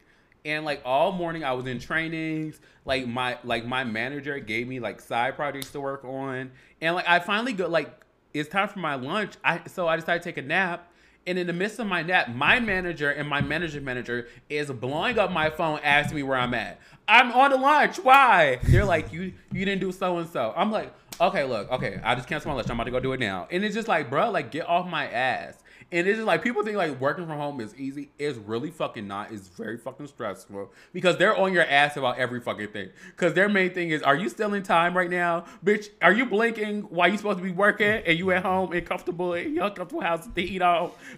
and 0.46 0.66
like 0.66 0.82
all 0.86 1.12
morning 1.12 1.44
I 1.44 1.54
was 1.54 1.66
in 1.66 1.80
trainings. 1.80 2.60
Like 2.86 3.08
my 3.08 3.38
like 3.44 3.66
my 3.66 3.84
manager 3.84 4.40
gave 4.40 4.68
me 4.68 4.80
like 4.80 5.02
side 5.02 5.36
projects 5.36 5.72
to 5.72 5.82
work 5.82 6.06
on, 6.06 6.52
and 6.80 6.96
like 6.96 7.08
I 7.08 7.20
finally 7.20 7.54
go 7.54 7.68
like 7.68 7.90
it's 8.34 8.50
time 8.50 8.68
for 8.68 8.80
my 8.80 8.96
lunch. 8.96 9.34
I 9.44 9.62
so 9.68 9.88
I 9.88 9.96
decided 9.96 10.22
to 10.22 10.30
take 10.30 10.38
a 10.38 10.48
nap. 10.48 10.92
And 11.28 11.38
in 11.38 11.46
the 11.46 11.54
midst 11.54 11.78
of 11.80 11.88
my 11.88 12.02
nap, 12.04 12.30
my 12.30 12.60
manager 12.62 13.12
and 13.12 13.28
my 13.28 13.42
manager 13.42 13.82
manager 13.82 14.30
is 14.50 14.72
blowing 14.72 15.20
up 15.20 15.30
my 15.30 15.50
phone, 15.50 15.80
asking 15.84 16.16
me 16.16 16.24
where 16.24 16.38
I'm 16.38 16.54
at. 16.54 16.80
I'm 17.06 17.34
on 17.34 17.52
the 17.52 17.58
lunch. 17.58 17.98
Why? 17.98 18.60
They're 18.64 18.86
like, 18.86 19.12
you 19.12 19.34
you 19.52 19.66
didn't 19.66 19.82
do 19.82 19.92
so 19.92 20.18
and 20.18 20.30
so. 20.30 20.54
I'm 20.56 20.72
like, 20.72 20.94
okay, 21.20 21.44
look, 21.44 21.70
okay, 21.70 22.00
I 22.02 22.16
just 22.16 22.30
canceled 22.30 22.52
my 22.52 22.56
lunch. 22.56 22.70
I'm 22.70 22.78
about 22.78 22.86
to 22.86 22.92
go 22.92 23.02
do 23.02 23.12
it 23.12 23.20
now. 23.20 23.48
And 23.52 23.66
it's 23.66 23.76
just 23.76 23.90
like, 23.90 24.10
bro, 24.10 24.32
like 24.32 24.52
get 24.52 24.68
off 24.68 24.88
my 24.88 25.06
ass. 25.10 25.62
And 25.90 26.06
it's 26.06 26.18
just 26.18 26.28
like 26.28 26.44
people 26.44 26.64
think 26.64 26.76
like 26.76 27.00
working 27.00 27.26
from 27.26 27.38
home 27.38 27.62
is 27.62 27.74
easy. 27.76 28.10
It's 28.20 28.38
really 28.38 28.72
fucking 28.72 29.08
not. 29.08 29.32
It's 29.32 29.48
very 29.48 29.78
fucking 29.78 30.08
stressful 30.08 30.74
because 30.92 31.18
they're 31.18 31.38
on 31.38 31.54
your 31.54 31.64
ass 31.64 31.96
about 31.96 32.18
every 32.18 32.42
fucking 32.42 32.70
thing. 32.70 32.90
Because 33.12 33.34
their 33.34 33.48
main 33.48 33.74
thing 33.74 33.92
is, 33.92 34.02
are 34.02 34.16
you 34.16 34.28
still 34.28 34.54
in 34.54 34.64
time 34.64 34.98
right 34.98 35.10
now, 35.10 35.46
bitch? 35.64 35.88
Are 36.02 36.12
you 36.12 36.26
blinking 36.26 36.82
while 36.84 37.08
you 37.08 37.16
supposed 37.16 37.38
to 37.38 37.44
be 37.44 37.52
working 37.52 37.88
and 38.06 38.20
you 38.20 38.32
at 38.32 38.44
home 38.44 38.74
and 38.74 38.86
comfortable 38.86 39.34
in 39.34 39.56
your 39.56 39.70
comfortable 39.70 40.02
house 40.02 40.28
to 40.28 40.42
eat? 40.42 40.62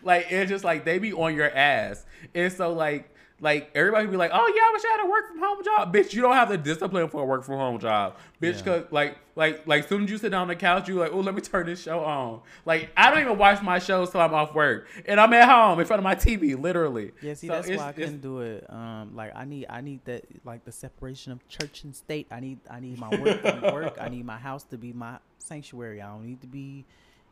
Like 0.04 0.28
it's 0.30 0.52
just 0.52 0.64
like 0.64 0.86
they 0.86 1.00
be 1.00 1.14
on 1.14 1.36
your 1.36 1.50
ass. 1.50 2.06
And 2.36 2.54
so 2.54 2.72
like 2.72 3.12
like 3.42 3.72
everybody 3.74 4.08
be 4.08 4.18
like, 4.18 4.32
oh 4.34 4.54
yeah, 4.56 4.62
I 4.62 4.72
wish 4.74 4.84
I 4.86 4.98
had 4.98 5.06
a 5.06 5.10
work 5.10 5.30
from 5.30 5.40
home 5.40 5.64
job, 5.64 5.94
bitch. 5.94 6.14
You 6.14 6.22
don't 6.22 6.34
have 6.34 6.50
the 6.50 6.58
discipline 6.58 7.08
for 7.10 7.22
a 7.22 7.26
work 7.26 7.44
from 7.44 7.56
home 7.56 7.80
job, 7.80 8.18
bitch. 8.42 8.58
Yeah. 8.58 8.82
Cause 8.82 8.84
like 8.92 9.18
like 9.36 9.66
like 9.66 9.88
soon 9.88 10.04
as 10.04 10.12
you 10.12 10.18
sit 10.18 10.32
down 10.32 10.44
on 10.44 10.48
the 10.50 10.56
couch, 10.56 10.90
you 10.90 10.96
like, 10.96 11.12
oh 11.14 11.20
let 11.22 11.34
me 11.34 11.42
turn 11.42 11.66
this 11.66 11.82
show 11.82 12.04
on. 12.04 12.42
Like 12.66 12.90
I 12.98 13.10
don't 13.10 13.22
even 13.22 13.38
watch 13.38 13.62
my 13.62 13.80
shows 13.80 14.12
till 14.12 14.22
I'm 14.22 14.34
off 14.34 14.54
work, 14.54 14.88
and 15.06 15.20
I'm 15.20 15.32
at 15.34 15.48
home 15.48 15.80
in 15.80 15.86
front 15.86 16.00
of 16.00 16.04
my 16.04 16.16
TV, 16.16 16.60
literally. 16.60 17.12
Yeah, 17.22 17.34
see, 17.34 17.48
So 17.48 17.54
that's 17.54 17.70
why 17.70 17.88
I 17.88 17.92
couldn't 17.94 18.22
do 18.22 18.42
it. 18.42 18.66
Um, 18.70 19.16
like 19.16 19.32
I 19.36 19.46
need, 19.46 19.68
I 19.70 19.82
need 19.82 20.04
that, 20.06 20.26
like 20.46 20.66
the 20.66 20.72
separation 20.72 21.32
of 21.32 21.48
church 21.48 21.84
and 21.84 21.96
state. 21.96 22.28
I 22.32 22.40
need, 22.40 22.60
I 22.70 22.80
need 22.80 23.00
my 23.00 23.10
work 23.10 23.42
to 23.42 23.54
be 23.54 23.60
work. 23.74 23.98
I 24.00 24.10
need 24.10 24.26
my 24.26 24.38
house 24.38 24.64
to 24.66 24.78
be 24.78 24.92
my 24.94 25.18
sanctuary. 25.38 26.02
I 26.02 26.08
don't 26.08 26.26
need 26.26 26.42
to 26.42 26.48
be, 26.48 26.86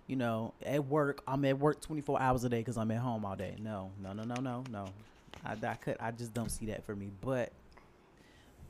you 0.08 0.16
know, 0.16 0.54
at 0.66 0.86
work. 0.86 1.22
I'm 1.28 1.44
at 1.46 1.60
work 1.60 1.82
24 1.82 2.22
hours 2.22 2.44
a 2.44 2.50
day 2.50 2.60
because 2.60 2.78
I'm 2.78 2.92
at 2.92 3.00
home 3.00 3.26
all 3.26 3.36
day. 3.36 3.56
No, 3.60 3.92
no, 4.02 4.14
no, 4.14 4.24
no, 4.24 4.36
no, 4.36 4.64
no. 4.72 4.86
I, 5.46 5.56
I 5.66 5.76
could, 5.76 5.98
I 6.00 6.12
just 6.12 6.34
don't 6.34 6.50
see 6.50 6.68
that 6.68 6.86
for 6.86 6.96
me. 6.96 7.12
But 7.22 7.52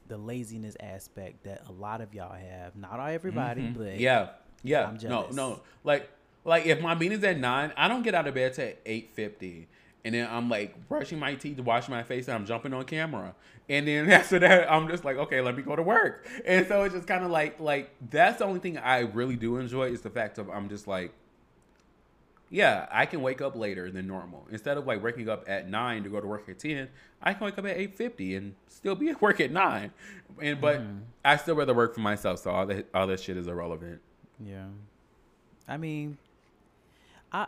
the 0.07 0.17
laziness 0.17 0.75
aspect 0.79 1.43
that 1.43 1.63
a 1.67 1.71
lot 1.71 2.01
of 2.01 2.13
y'all 2.13 2.33
have, 2.33 2.75
not 2.75 2.99
all 2.99 3.07
everybody, 3.07 3.61
but 3.61 3.81
Mm-hmm. 3.87 3.99
Yeah, 3.99 4.29
yeah. 4.63 4.87
I'm 4.87 4.97
no, 5.09 5.27
no. 5.31 5.61
Like, 5.83 6.09
like 6.43 6.65
if 6.65 6.81
my 6.81 6.95
meeting's 6.95 7.23
at 7.23 7.37
nine, 7.37 7.73
I 7.77 7.87
don't 7.87 8.03
get 8.03 8.15
out 8.15 8.27
of 8.27 8.33
bed 8.33 8.53
till 8.53 8.71
eight 8.85 9.11
fifty, 9.13 9.67
and 10.05 10.15
then 10.15 10.27
I'm 10.29 10.49
like 10.49 10.87
brushing 10.87 11.19
my 11.19 11.35
teeth, 11.35 11.59
washing 11.59 11.93
my 11.93 12.03
face, 12.03 12.27
and 12.27 12.35
I'm 12.35 12.45
jumping 12.45 12.73
on 12.73 12.85
camera. 12.85 13.35
And 13.69 13.87
then 13.87 14.09
after 14.11 14.39
that, 14.39 14.71
I'm 14.71 14.87
just 14.87 15.03
like, 15.03 15.17
okay, 15.17 15.41
let 15.41 15.55
me 15.57 15.63
go 15.63 15.75
to 15.75 15.83
work. 15.83 16.25
And 16.45 16.65
so 16.67 16.83
it's 16.83 16.95
just 16.95 17.07
kind 17.07 17.23
of 17.25 17.31
like, 17.31 17.59
like 17.59 17.91
that's 18.09 18.39
the 18.39 18.45
only 18.45 18.59
thing 18.59 18.77
I 18.77 18.99
really 18.99 19.35
do 19.35 19.57
enjoy 19.57 19.89
is 19.89 20.01
the 20.01 20.09
fact 20.09 20.37
of 20.37 20.49
I'm 20.49 20.69
just 20.69 20.87
like, 20.87 21.11
yeah, 22.49 22.87
I 22.91 23.05
can 23.05 23.21
wake 23.21 23.41
up 23.41 23.55
later 23.55 23.91
than 23.91 24.07
normal. 24.07 24.47
Instead 24.51 24.77
of 24.77 24.87
like 24.87 25.03
waking 25.03 25.29
up 25.29 25.43
at 25.47 25.69
nine 25.69 26.03
to 26.03 26.09
go 26.09 26.21
to 26.21 26.27
work 26.27 26.47
at 26.47 26.59
ten, 26.59 26.89
I 27.21 27.33
can 27.33 27.45
wake 27.45 27.57
up 27.57 27.65
at 27.65 27.77
eight 27.77 27.95
fifty 27.95 28.35
and 28.35 28.55
still 28.67 28.95
be 28.95 29.09
at 29.11 29.21
work 29.21 29.39
at 29.41 29.51
nine. 29.51 29.91
And 30.41 30.61
but 30.61 30.81
I 31.25 31.37
still 31.37 31.55
rather 31.55 31.73
work 31.73 31.93
for 31.93 32.01
myself, 32.01 32.39
so 32.39 32.51
all 32.51 32.65
that 32.67 32.87
all 32.93 33.07
that 33.07 33.19
shit 33.19 33.37
is 33.37 33.47
irrelevant. 33.47 34.01
Yeah, 34.39 34.67
I 35.67 35.77
mean, 35.77 36.17
I 37.31 37.47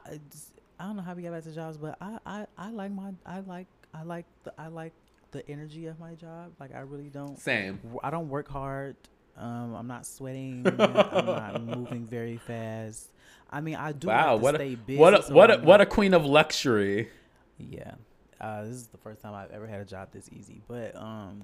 I 0.79 0.85
don't 0.85 0.97
know 0.97 1.03
how 1.03 1.13
we 1.13 1.21
get 1.21 1.31
back 1.31 1.43
to 1.43 1.51
jobs, 1.51 1.77
but 1.77 1.97
I 2.01 2.17
I, 2.25 2.45
I 2.57 2.71
like 2.71 2.91
my 2.91 3.13
I 3.25 3.39
like 3.41 3.67
I 3.93 4.03
like 4.03 4.25
the 4.43 4.53
I 4.57 4.67
like 4.67 4.93
the 5.31 5.47
energy 5.49 5.85
of 5.85 5.99
my 5.99 6.15
job. 6.15 6.51
Like 6.59 6.73
I 6.73 6.79
really 6.79 7.09
don't. 7.09 7.39
Same. 7.39 7.79
I 8.03 8.09
don't 8.09 8.29
work 8.29 8.49
hard. 8.49 8.95
Um, 9.37 9.73
I'm 9.75 9.87
not 9.87 10.05
sweating. 10.05 10.65
I'm 10.79 11.25
not 11.25 11.63
moving 11.63 12.05
very 12.05 12.37
fast. 12.37 13.09
I 13.49 13.61
mean, 13.61 13.75
I 13.75 13.91
do 13.93 14.07
Wow, 14.07 14.33
like 14.33 14.37
to 14.39 14.43
what 14.43 14.55
stay 14.55 14.73
a, 14.73 14.77
busy. 14.77 14.99
what 14.99 15.13
a, 15.19 15.23
so 15.23 15.33
what 15.33 15.51
a, 15.51 15.57
what 15.57 15.81
a 15.81 15.85
queen 15.85 16.13
of 16.13 16.25
luxury. 16.25 17.09
yeah. 17.57 17.93
Uh, 18.41 18.63
this 18.63 18.75
is 18.75 18.87
the 18.87 18.97
first 18.97 19.21
time 19.21 19.33
I've 19.33 19.51
ever 19.51 19.67
had 19.67 19.81
a 19.81 19.85
job 19.85 20.09
this 20.13 20.29
easy. 20.31 20.61
But 20.67 20.95
um, 20.95 21.41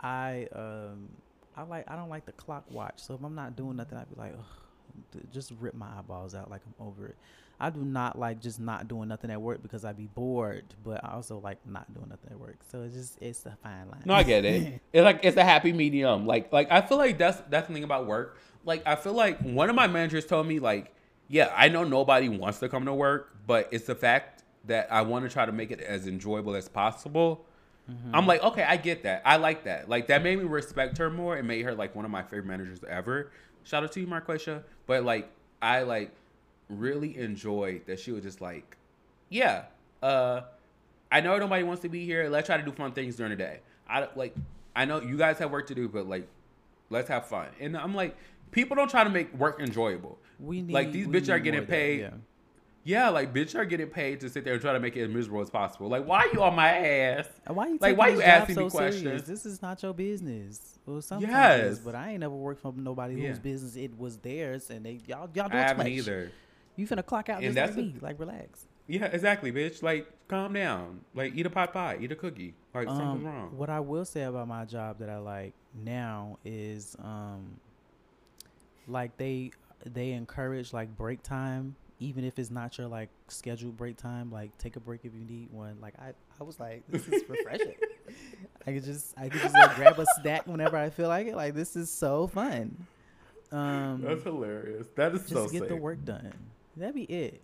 I 0.00 0.46
um, 0.54 1.08
I 1.56 1.62
like 1.62 1.90
I 1.90 1.96
don't 1.96 2.08
like 2.08 2.24
the 2.24 2.32
clock 2.32 2.64
watch. 2.70 2.94
So 2.98 3.14
if 3.14 3.22
I'm 3.24 3.34
not 3.34 3.56
doing 3.56 3.76
nothing, 3.76 3.98
I'd 3.98 4.08
be 4.08 4.14
like, 4.20 4.34
Ugh, 4.38 5.20
just 5.32 5.52
rip 5.58 5.74
my 5.74 5.88
eyeballs 5.98 6.34
out 6.36 6.48
like 6.50 6.60
I'm 6.66 6.86
over 6.86 7.06
it. 7.06 7.16
I 7.58 7.70
do 7.70 7.80
not 7.80 8.18
like 8.18 8.40
just 8.40 8.60
not 8.60 8.86
doing 8.86 9.08
nothing 9.08 9.30
at 9.30 9.40
work 9.40 9.62
because 9.62 9.84
I'd 9.84 9.96
be 9.96 10.06
bored. 10.14 10.66
But 10.84 11.02
I 11.04 11.14
also 11.14 11.38
like 11.40 11.58
not 11.66 11.92
doing 11.94 12.10
nothing 12.10 12.30
at 12.30 12.38
work. 12.38 12.58
So 12.70 12.82
it's 12.82 12.94
just 12.94 13.18
it's 13.20 13.44
a 13.46 13.56
fine 13.62 13.88
line. 13.90 14.02
No, 14.04 14.14
I 14.14 14.22
get 14.22 14.44
it. 14.44 14.80
It's 14.92 15.04
like 15.04 15.20
it's 15.24 15.36
a 15.36 15.42
happy 15.44 15.72
medium. 15.72 16.26
Like 16.26 16.52
like 16.52 16.70
I 16.70 16.80
feel 16.82 16.98
like 16.98 17.18
that's 17.18 17.42
that's 17.50 17.66
the 17.66 17.74
thing 17.74 17.82
about 17.82 18.06
work. 18.06 18.38
Like 18.64 18.82
I 18.86 18.94
feel 18.94 19.14
like 19.14 19.40
one 19.40 19.68
of 19.68 19.74
my 19.74 19.86
managers 19.88 20.26
told 20.26 20.46
me 20.46 20.60
like, 20.60 20.92
yeah, 21.28 21.52
I 21.54 21.68
know 21.68 21.84
nobody 21.84 22.28
wants 22.28 22.58
to 22.60 22.68
come 22.68 22.84
to 22.86 22.94
work, 22.94 23.36
but 23.46 23.68
it's 23.70 23.86
the 23.86 23.94
fact 23.94 24.44
that 24.66 24.88
I 24.90 25.02
want 25.02 25.24
to 25.24 25.30
try 25.30 25.46
to 25.46 25.52
make 25.52 25.70
it 25.70 25.80
as 25.80 26.06
enjoyable 26.06 26.54
as 26.54 26.68
possible. 26.68 27.44
I'm 28.12 28.26
like, 28.26 28.42
okay, 28.42 28.64
I 28.64 28.76
get 28.76 29.04
that. 29.04 29.22
I 29.24 29.36
like 29.36 29.64
that. 29.64 29.88
Like 29.88 30.08
that 30.08 30.22
made 30.22 30.38
me 30.38 30.44
respect 30.44 30.98
her 30.98 31.08
more 31.08 31.36
and 31.36 31.46
made 31.46 31.64
her 31.64 31.74
like 31.74 31.94
one 31.94 32.04
of 32.04 32.10
my 32.10 32.22
favorite 32.22 32.46
managers 32.46 32.80
ever. 32.88 33.30
Shout 33.62 33.84
out 33.84 33.92
to 33.92 34.00
you, 34.00 34.08
Marquesha. 34.08 34.64
But 34.86 35.04
like 35.04 35.30
I 35.62 35.82
like 35.82 36.10
really 36.68 37.16
enjoyed 37.16 37.86
that 37.86 38.00
she 38.00 38.10
was 38.10 38.24
just 38.24 38.40
like, 38.40 38.76
yeah, 39.28 39.66
uh, 40.02 40.42
I 41.12 41.20
know 41.20 41.38
nobody 41.38 41.62
wants 41.62 41.82
to 41.82 41.88
be 41.88 42.04
here. 42.04 42.28
Let's 42.28 42.46
try 42.46 42.56
to 42.56 42.62
do 42.64 42.72
fun 42.72 42.92
things 42.92 43.16
during 43.16 43.30
the 43.30 43.36
day. 43.36 43.60
I 43.88 44.08
like, 44.16 44.34
I 44.74 44.84
know 44.84 45.00
you 45.00 45.16
guys 45.16 45.38
have 45.38 45.50
work 45.52 45.68
to 45.68 45.74
do, 45.74 45.88
but 45.88 46.08
like, 46.08 46.26
let's 46.90 47.08
have 47.08 47.26
fun. 47.26 47.48
And 47.60 47.76
I'm 47.76 47.94
like, 47.94 48.16
people 48.50 48.74
don't 48.74 48.90
try 48.90 49.04
to 49.04 49.10
make 49.10 49.32
work 49.34 49.60
enjoyable. 49.60 50.18
We 50.38 50.62
need 50.62 50.72
like 50.72 50.92
these 50.92 51.06
bitches 51.06 51.28
are 51.30 51.38
getting 51.38 51.60
of 51.60 51.66
that, 51.66 51.72
paid. 51.72 52.00
yeah. 52.00 52.10
Yeah, 52.84 53.08
like 53.08 53.34
bitch 53.34 53.56
are 53.56 53.64
getting 53.64 53.88
paid 53.88 54.20
to 54.20 54.30
sit 54.30 54.44
there 54.44 54.52
and 54.52 54.62
try 54.62 54.72
to 54.72 54.78
make 54.78 54.96
it 54.96 55.02
as 55.02 55.10
miserable 55.10 55.40
as 55.40 55.50
possible. 55.50 55.88
Like, 55.88 56.06
why 56.06 56.18
are 56.20 56.28
you 56.32 56.40
on 56.42 56.54
my 56.54 56.68
ass? 56.68 57.26
Why 57.48 57.66
you 57.66 57.78
Like, 57.80 57.96
why 57.96 58.08
you 58.10 58.22
asking 58.22 58.54
so 58.54 58.64
me 58.66 58.70
questions? 58.70 59.02
serious? 59.02 59.22
This 59.22 59.44
is 59.44 59.60
not 59.60 59.82
your 59.82 59.92
business. 59.92 60.78
Well, 60.86 61.02
sometimes 61.02 61.32
Yes. 61.32 61.78
but 61.80 61.96
I 61.96 62.10
ain't 62.12 62.20
never 62.20 62.34
worked 62.36 62.60
for 62.60 62.72
nobody 62.76 63.14
Yeah. 63.16 63.30
whose 63.30 63.40
business 63.40 63.74
it 63.74 63.98
was 63.98 64.18
theirs, 64.18 64.70
and 64.70 64.86
they 64.86 65.00
y'all 65.06 65.28
y'all 65.34 65.46
I 65.46 65.48
do 65.48 65.48
it 65.48 65.50
too 65.50 65.56
haven't 65.56 65.78
much. 65.78 65.86
either. 65.88 66.30
You 66.76 66.86
finna 66.86 67.04
clock 67.04 67.28
out 67.28 67.42
And 67.42 67.56
just 67.56 67.76
like 67.76 67.84
me. 67.84 67.94
Like 68.00 68.20
relax. 68.20 68.66
Yeah, 68.86 69.06
exactly, 69.06 69.50
bitch. 69.50 69.82
Like, 69.82 70.06
calm 70.28 70.52
down. 70.52 71.00
Like, 71.12 71.34
eat 71.34 71.44
a 71.44 71.50
pot 71.50 71.72
pie, 71.72 71.98
eat 72.00 72.12
a 72.12 72.14
cookie. 72.14 72.54
Like, 72.72 72.86
Um, 72.86 72.96
something's 72.96 73.24
wrong. 73.24 73.56
What 73.56 73.68
I 73.68 73.80
will 73.80 74.04
say 74.04 74.22
about 74.22 74.46
my 74.46 74.64
job 74.64 74.98
that 75.00 75.10
I 75.10 75.18
like 75.18 75.54
now 75.74 76.38
is, 76.44 76.94
um, 77.02 77.58
like 78.86 79.16
they 79.16 79.50
they 79.92 80.12
encourage 80.12 80.72
like 80.72 80.96
break 80.96 81.22
time, 81.22 81.76
even 81.98 82.24
if 82.24 82.38
it's 82.38 82.50
not 82.50 82.76
your 82.78 82.86
like 82.86 83.08
scheduled 83.28 83.76
break 83.76 83.96
time. 83.96 84.30
Like 84.30 84.56
take 84.58 84.76
a 84.76 84.80
break 84.80 85.00
if 85.04 85.12
you 85.14 85.24
need 85.24 85.50
one. 85.50 85.78
Like 85.80 85.94
I, 85.98 86.12
I 86.40 86.44
was 86.44 86.58
like, 86.60 86.82
this 86.88 87.06
is 87.08 87.28
refreshing. 87.28 87.74
I 88.66 88.72
could 88.72 88.84
just 88.84 89.14
I 89.16 89.28
could 89.28 89.40
just 89.40 89.54
like 89.54 89.76
grab 89.76 89.98
a 89.98 90.06
snack 90.20 90.46
whenever 90.46 90.76
I 90.76 90.90
feel 90.90 91.08
like 91.08 91.26
it. 91.26 91.36
Like 91.36 91.54
this 91.54 91.76
is 91.76 91.90
so 91.90 92.26
fun. 92.26 92.86
Um, 93.52 94.02
That's 94.02 94.24
hilarious. 94.24 94.88
That 94.96 95.14
is 95.14 95.22
just 95.22 95.32
so 95.32 95.48
get 95.48 95.68
the 95.68 95.76
work 95.76 96.04
done. 96.04 96.32
That'd 96.76 96.94
be 96.94 97.04
it. 97.04 97.40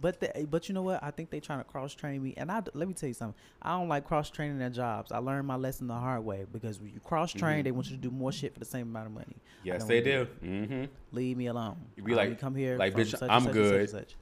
But 0.00 0.20
the, 0.20 0.46
but 0.50 0.68
you 0.68 0.74
know 0.74 0.82
what? 0.82 1.02
I 1.02 1.10
think 1.10 1.30
they 1.30 1.40
trying 1.40 1.60
to 1.60 1.64
cross 1.64 1.94
train 1.94 2.22
me, 2.22 2.34
and 2.36 2.52
I 2.52 2.62
let 2.74 2.86
me 2.86 2.92
tell 2.92 3.08
you 3.08 3.14
something. 3.14 3.34
I 3.62 3.70
don't 3.78 3.88
like 3.88 4.04
cross 4.04 4.28
training 4.28 4.58
their 4.58 4.68
jobs. 4.68 5.10
I 5.10 5.18
learned 5.18 5.46
my 5.46 5.56
lesson 5.56 5.86
the 5.86 5.94
hard 5.94 6.22
way 6.24 6.44
because 6.52 6.78
when 6.80 6.92
you 6.92 7.00
cross 7.00 7.32
train, 7.32 7.60
Mhm. 7.60 7.64
they 7.64 7.70
want 7.70 7.86
you 7.90 7.96
to 7.96 8.02
do 8.02 8.10
more 8.10 8.30
shit 8.30 8.52
for 8.52 8.58
the 8.58 8.66
same 8.66 8.88
amount 8.88 9.06
of 9.06 9.12
money. 9.12 9.36
Yes, 9.64 9.84
they 9.84 10.02
do. 10.02 10.26
Mm-hmm. 10.44 10.84
Leave 11.12 11.36
me 11.38 11.46
alone. 11.46 11.76
You 11.96 12.02
be 12.02 12.14
like- 12.14 12.38
come 12.38 12.54
here, 12.54 12.76
like, 12.76 12.94
bitch, 12.94 13.16
such 13.16 13.30
I'm 13.30 13.44
such 13.44 13.52
good. 13.54 13.88
such. 13.90 14.16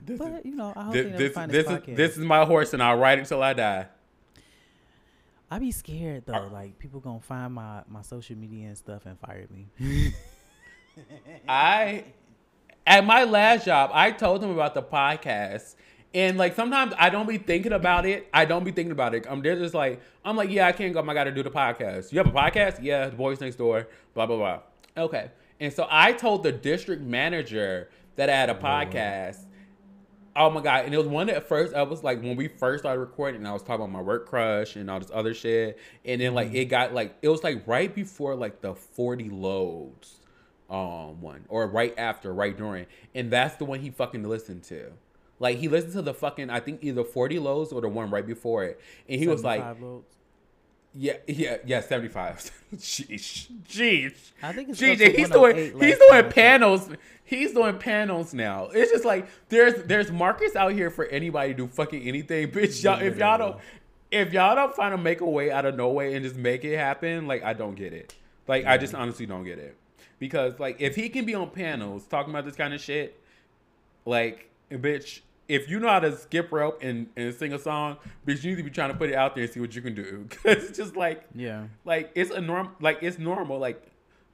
This, 0.00 0.18
But 0.18 0.46
you 0.46 0.54
know, 0.56 0.72
I 0.76 0.82
hope 0.84 0.92
this, 0.94 1.06
they 1.12 1.18
this, 1.18 1.32
find 1.32 1.50
this 1.50 1.66
this, 1.66 1.88
is 1.88 1.96
this 1.96 2.12
is 2.18 2.24
my 2.24 2.44
horse, 2.44 2.72
and 2.72 2.82
I'll 2.82 2.98
ride 2.98 3.18
it 3.18 3.26
till 3.26 3.42
I 3.42 3.52
die. 3.54 3.88
I 5.50 5.58
be 5.58 5.70
scared 5.70 6.24
though, 6.26 6.48
like 6.52 6.78
people 6.78 7.00
gonna 7.00 7.20
find 7.20 7.52
my 7.52 7.82
my 7.88 8.02
social 8.02 8.36
media 8.36 8.68
and 8.68 8.78
stuff 8.78 9.06
and 9.06 9.18
fire 9.20 9.46
me. 9.50 9.66
I 11.48 12.04
at 12.86 13.04
my 13.04 13.24
last 13.24 13.64
job, 13.64 13.90
I 13.92 14.10
told 14.10 14.40
them 14.40 14.50
about 14.50 14.74
the 14.74 14.82
podcast. 14.82 15.76
And 16.14 16.36
like 16.36 16.54
sometimes 16.54 16.92
I 16.98 17.08
don't 17.08 17.26
be 17.26 17.38
thinking 17.38 17.72
about 17.72 18.04
it. 18.04 18.28
I 18.34 18.44
don't 18.44 18.64
be 18.64 18.70
thinking 18.70 18.92
about 18.92 19.14
it. 19.14 19.26
I'm 19.28 19.40
they're 19.40 19.56
just 19.56 19.74
like 19.74 20.00
I'm 20.24 20.36
like, 20.36 20.50
yeah, 20.50 20.66
I 20.66 20.72
can't 20.72 20.92
go. 20.92 21.02
I 21.02 21.14
got 21.14 21.24
to 21.24 21.32
do 21.32 21.42
the 21.42 21.50
podcast. 21.50 22.12
You 22.12 22.18
have 22.18 22.26
a 22.26 22.30
podcast? 22.30 22.82
Yeah, 22.82 23.08
the 23.08 23.16
boys 23.16 23.40
next 23.40 23.56
door. 23.56 23.88
Blah 24.14 24.26
blah 24.26 24.36
blah. 24.36 24.60
Okay. 25.04 25.30
And 25.58 25.72
so 25.72 25.86
I 25.90 26.12
told 26.12 26.42
the 26.42 26.52
district 26.52 27.02
manager 27.02 27.88
that 28.16 28.28
I 28.28 28.36
had 28.36 28.50
a 28.50 28.54
podcast. 28.54 29.38
Oh 30.34 30.48
my 30.48 30.62
god! 30.62 30.86
And 30.86 30.94
it 30.94 30.98
was 30.98 31.06
one 31.06 31.28
at 31.28 31.46
first. 31.46 31.74
I 31.74 31.82
was 31.82 32.02
like 32.02 32.22
when 32.22 32.36
we 32.36 32.48
first 32.48 32.82
started 32.82 33.00
recording, 33.00 33.40
and 33.40 33.48
I 33.48 33.52
was 33.52 33.62
talking 33.62 33.84
about 33.84 33.90
my 33.90 34.00
work 34.00 34.26
crush 34.26 34.76
and 34.76 34.90
all 34.90 34.98
this 34.98 35.10
other 35.12 35.34
shit. 35.34 35.78
And 36.04 36.20
then 36.20 36.34
like 36.34 36.48
mm-hmm. 36.48 36.56
it 36.56 36.64
got 36.66 36.94
like 36.94 37.16
it 37.20 37.28
was 37.28 37.44
like 37.44 37.66
right 37.66 37.94
before 37.94 38.34
like 38.34 38.60
the 38.62 38.74
forty 38.74 39.28
loads, 39.28 40.20
um, 40.72 41.20
one 41.20 41.44
or 41.48 41.66
right 41.66 41.94
after, 41.98 42.32
right 42.32 42.56
during, 42.56 42.86
and 43.14 43.30
that's 43.30 43.56
the 43.56 43.64
one 43.64 43.80
he 43.80 43.90
fucking 43.90 44.26
listened 44.26 44.64
to. 44.64 44.92
Like 45.38 45.58
he 45.58 45.68
listened 45.68 45.92
to 45.92 46.02
the 46.02 46.14
fucking 46.14 46.48
I 46.48 46.60
think 46.60 46.82
either 46.82 47.04
forty 47.04 47.38
lows 47.38 47.72
or 47.72 47.82
the 47.82 47.88
one 47.88 48.10
right 48.10 48.26
before 48.26 48.64
it, 48.64 48.80
and 49.08 49.20
he 49.20 49.28
was 49.28 49.44
like, 49.44 49.60
75 49.60 50.02
yeah, 50.94 51.16
yeah, 51.26 51.56
yeah, 51.64 51.80
seventy 51.80 52.08
five. 52.08 52.50
Jeez, 52.74 53.50
jeez. 53.68 54.14
I 54.42 54.52
think 54.52 54.70
it's 54.70 54.80
Jeez, 54.80 55.14
he's 55.16 55.28
doing 55.30 55.56
he's 55.56 55.98
doing 55.98 56.22
time. 56.22 56.30
panels. 56.30 56.88
He's 57.24 57.52
doing 57.52 57.78
panels 57.78 58.34
now. 58.34 58.68
It's 58.72 58.92
just 58.92 59.04
like 59.04 59.26
there's 59.48 59.84
there's 59.84 60.10
markets 60.10 60.56
out 60.56 60.72
here 60.72 60.90
for 60.90 61.06
anybody 61.06 61.52
to 61.52 61.56
do 61.56 61.66
fucking 61.66 62.02
anything, 62.02 62.50
bitch. 62.50 62.82
Y'all, 62.82 63.00
if 63.00 63.18
y'all 63.18 63.38
don't 63.38 63.56
if 64.10 64.32
y'all 64.32 64.54
don't 64.54 64.74
find 64.74 64.92
a 64.92 64.98
make 64.98 65.22
a 65.22 65.28
way 65.28 65.50
out 65.50 65.64
of 65.64 65.76
no 65.76 65.90
way 65.90 66.14
and 66.14 66.24
just 66.24 66.36
make 66.36 66.64
it 66.64 66.76
happen, 66.76 67.26
like 67.26 67.42
I 67.42 67.54
don't 67.54 67.74
get 67.74 67.92
it. 67.92 68.14
Like 68.46 68.66
I 68.66 68.76
just 68.76 68.94
honestly 68.94 69.26
don't 69.26 69.44
get 69.44 69.58
it 69.58 69.76
because 70.22 70.60
like 70.60 70.80
if 70.80 70.94
he 70.94 71.08
can 71.08 71.24
be 71.24 71.34
on 71.34 71.50
panels 71.50 72.06
talking 72.06 72.30
about 72.32 72.44
this 72.44 72.54
kind 72.54 72.72
of 72.72 72.80
shit, 72.80 73.20
like 74.06 74.48
bitch. 74.70 75.20
If 75.48 75.68
you 75.68 75.80
know 75.80 75.88
how 75.88 75.98
to 75.98 76.16
skip 76.16 76.52
rope 76.52 76.78
and, 76.82 77.08
and 77.16 77.34
sing 77.34 77.52
a 77.52 77.58
song, 77.58 77.96
bitch, 78.24 78.44
you 78.44 78.50
need 78.52 78.56
to 78.58 78.62
be 78.62 78.70
trying 78.70 78.90
to 78.90 78.96
put 78.96 79.10
it 79.10 79.16
out 79.16 79.34
there 79.34 79.42
and 79.44 79.52
see 79.52 79.58
what 79.58 79.74
you 79.74 79.82
can 79.82 79.94
do. 79.94 80.26
Cause 80.30 80.40
it's 80.44 80.78
just 80.78 80.94
like 80.96 81.24
Yeah. 81.34 81.64
like 81.84 82.12
it's 82.14 82.30
a 82.30 82.40
norm 82.40 82.70
like 82.80 82.98
it's 83.02 83.18
normal 83.18 83.58
like 83.58 83.82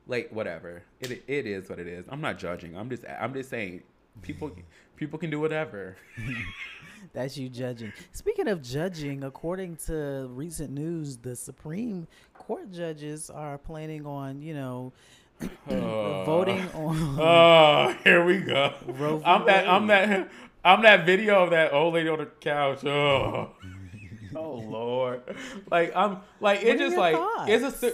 like 0.06 0.30
whatever 0.30 0.82
it 1.00 1.22
it 1.26 1.46
is 1.46 1.68
what 1.70 1.78
it 1.78 1.86
is 1.86 2.06
i'm 2.08 2.20
not 2.22 2.38
judging 2.38 2.74
i'm 2.78 2.88
just 2.88 3.04
i'm 3.20 3.34
just 3.34 3.50
saying 3.50 3.82
people 4.22 4.50
people 4.96 5.18
can 5.18 5.28
do 5.30 5.38
whatever 5.40 5.96
That's 7.12 7.36
you 7.38 7.48
judging. 7.48 7.92
Speaking 8.12 8.48
of 8.48 8.60
judging, 8.60 9.22
according 9.24 9.76
to 9.86 10.28
recent 10.32 10.70
news, 10.70 11.16
the 11.16 11.36
Supreme 11.36 12.06
Court 12.34 12.70
judges 12.72 13.30
are 13.30 13.56
planning 13.56 14.04
on, 14.04 14.42
you 14.42 14.52
know, 14.52 14.92
Uh, 15.40 16.24
voting 16.24 16.60
on. 16.74 17.16
oh 17.20 17.96
here 18.04 18.24
we 18.24 18.38
go 18.38 18.74
Roe 18.86 19.22
i'm 19.24 19.46
that 19.46 19.68
i'm 19.68 19.86
that 19.86 20.28
i'm 20.64 20.82
that 20.82 21.06
video 21.06 21.44
of 21.44 21.50
that 21.50 21.72
old 21.72 21.94
lady 21.94 22.08
on 22.08 22.18
the 22.18 22.26
couch 22.26 22.84
oh 22.84 23.50
oh 24.36 24.54
lord 24.54 25.22
like 25.70 25.94
i'm 25.94 26.18
like 26.40 26.62
it's 26.62 26.80
just 26.80 26.96
like 26.96 27.16
it's 27.48 27.82
a 27.82 27.92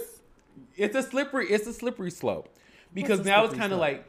it's 0.75 0.95
a 0.95 1.03
slippery 1.03 1.47
it's 1.47 1.67
a 1.67 1.73
slippery 1.73 2.11
slope 2.11 2.49
because 2.93 3.23
now 3.23 3.45
it's 3.45 3.53
kind 3.53 3.73
of 3.73 3.79
like 3.79 4.05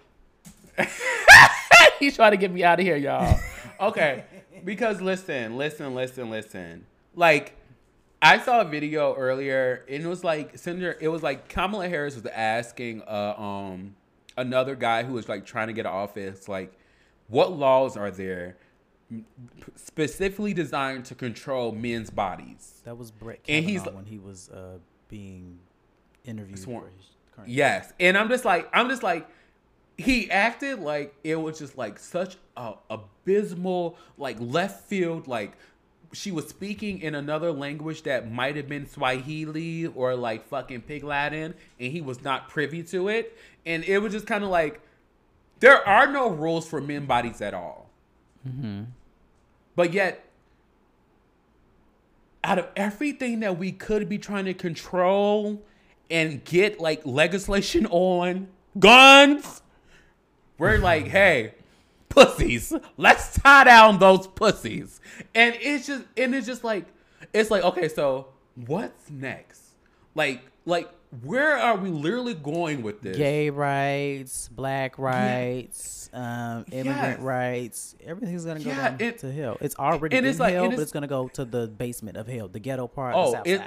He's 1.98 2.16
trying 2.16 2.32
to 2.32 2.36
get 2.36 2.52
me 2.52 2.64
out 2.64 2.78
of 2.78 2.84
here, 2.84 2.96
y'all. 2.96 3.38
Okay. 3.80 4.24
Because 4.64 5.00
listen, 5.00 5.56
listen, 5.56 5.94
listen, 5.94 6.30
listen. 6.30 6.86
Like, 7.14 7.55
I 8.26 8.38
saw 8.38 8.60
a 8.60 8.64
video 8.64 9.14
earlier, 9.14 9.84
and 9.88 10.02
it 10.04 10.06
was 10.06 10.24
like 10.24 10.58
Senator. 10.58 10.96
It 11.00 11.08
was 11.08 11.22
like 11.22 11.48
Kamala 11.48 11.88
Harris 11.88 12.14
was 12.16 12.26
asking 12.26 13.02
uh, 13.02 13.34
um 13.38 13.94
another 14.36 14.74
guy 14.74 15.02
who 15.04 15.14
was 15.14 15.28
like 15.28 15.46
trying 15.46 15.68
to 15.68 15.72
get 15.72 15.86
office, 15.86 16.48
like, 16.48 16.72
what 17.28 17.52
laws 17.52 17.96
are 17.96 18.10
there 18.10 18.56
specifically 19.76 20.52
designed 20.52 21.04
to 21.06 21.14
control 21.14 21.72
men's 21.72 22.10
bodies? 22.10 22.80
That 22.84 22.96
was 22.98 23.10
Brett 23.10 23.40
And 23.48 23.64
Kavanaugh 23.64 23.82
he's- 23.84 23.94
when 23.94 24.04
he 24.06 24.18
was 24.18 24.48
uh, 24.50 24.78
being 25.08 25.58
interviewed 26.24 26.58
Sworn. 26.58 26.82
for 26.84 26.90
his 26.96 27.06
current. 27.34 27.48
Yes, 27.50 27.92
and 28.00 28.16
I'm 28.18 28.28
just 28.28 28.44
like, 28.44 28.68
I'm 28.72 28.88
just 28.88 29.02
like, 29.02 29.28
he 29.98 30.30
acted 30.30 30.80
like 30.80 31.14
it 31.24 31.36
was 31.36 31.58
just 31.58 31.78
like 31.78 31.98
such 31.98 32.36
a 32.56 32.74
abysmal, 32.90 33.96
like 34.18 34.36
left 34.40 34.84
field, 34.88 35.26
like 35.28 35.52
she 36.16 36.30
was 36.30 36.48
speaking 36.48 37.00
in 37.00 37.14
another 37.14 37.52
language 37.52 38.02
that 38.02 38.30
might 38.30 38.56
have 38.56 38.68
been 38.68 38.88
Swahili 38.88 39.86
or 39.86 40.14
like 40.14 40.48
fucking 40.48 40.82
Pig 40.82 41.04
Latin, 41.04 41.54
and 41.78 41.92
he 41.92 42.00
was 42.00 42.24
not 42.24 42.48
privy 42.48 42.82
to 42.84 43.08
it, 43.08 43.36
and 43.64 43.84
it 43.84 43.98
was 43.98 44.12
just 44.12 44.26
kind 44.26 44.42
of 44.42 44.50
like, 44.50 44.80
there 45.60 45.86
are 45.86 46.06
no 46.06 46.30
rules 46.30 46.68
for 46.68 46.80
men 46.80 47.06
bodies 47.06 47.40
at 47.40 47.54
all, 47.54 47.90
mm-hmm. 48.46 48.84
but 49.74 49.92
yet. 49.92 50.22
Out 52.44 52.60
of 52.60 52.68
everything 52.76 53.40
that 53.40 53.58
we 53.58 53.72
could 53.72 54.08
be 54.08 54.18
trying 54.18 54.44
to 54.44 54.54
control 54.54 55.60
and 56.08 56.44
get 56.44 56.78
like 56.78 57.04
legislation 57.04 57.86
on 57.86 58.46
guns, 58.78 59.62
we're 60.56 60.78
like, 60.78 61.08
hey, 61.08 61.54
pussies, 62.16 62.72
let's 62.96 63.34
tie 63.40 63.64
down 63.64 63.98
those 63.98 64.26
pussies. 64.26 65.00
And 65.34 65.54
it's 65.60 65.86
just 65.86 66.04
and 66.16 66.34
it's 66.34 66.46
just 66.46 66.64
like 66.64 66.86
it's 67.32 67.50
like, 67.50 67.62
okay, 67.64 67.88
so 67.88 68.28
what's 68.66 69.10
next? 69.10 69.62
Like 70.14 70.42
like 70.64 70.88
where 71.22 71.56
are 71.56 71.76
we 71.76 71.88
literally 71.88 72.34
going 72.34 72.82
with 72.82 73.00
this? 73.00 73.16
Gay 73.16 73.48
rights, 73.50 74.48
black 74.48 74.98
rights, 74.98 76.10
um, 76.12 76.64
immigrant 76.72 77.18
Yes. 77.18 77.20
rights, 77.20 77.94
everything's 78.04 78.44
gonna 78.44 78.60
go 78.60 78.70
Yeah, 78.70 78.88
down 78.90 79.00
it- 79.00 79.18
to 79.18 79.32
hell. 79.32 79.56
It's 79.60 79.76
already 79.76 80.16
and 80.16 80.26
in 80.26 80.30
it's 80.30 80.40
like- 80.40 80.54
hell, 80.54 80.64
and 80.64 80.70
but 80.72 80.74
it's- 80.74 80.82
it's 80.84 80.92
gonna 80.92 81.06
go 81.06 81.28
to 81.28 81.44
the 81.44 81.68
basement 81.68 82.16
of 82.16 82.26
hell, 82.26 82.48
the 82.48 82.58
ghetto 82.58 82.86
part, 82.88 83.14
Oh, 83.16 83.40
it-. 83.44 83.60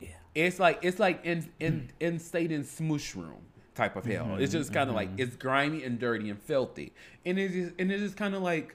Yeah. 0.00 0.08
It's 0.34 0.58
like 0.60 0.78
it's 0.82 0.98
like 0.98 1.24
in 1.24 1.48
in 1.60 1.90
in 2.00 2.18
state 2.20 2.52
in 2.52 2.62
smoosh 2.62 3.14
room 3.16 3.42
type 3.78 3.96
of 3.96 4.04
hell. 4.04 4.24
Mm-hmm, 4.24 4.42
it's 4.42 4.52
just 4.52 4.72
kind 4.74 4.90
of 4.90 4.96
like 4.96 5.08
it's 5.16 5.36
grimy 5.36 5.84
and 5.84 5.98
dirty 5.98 6.28
and 6.28 6.42
filthy, 6.42 6.92
and 7.24 7.38
it's 7.38 7.54
just, 7.54 7.72
and 7.78 7.90
it's 7.90 8.02
just 8.02 8.16
kind 8.16 8.34
of 8.34 8.42
like 8.42 8.74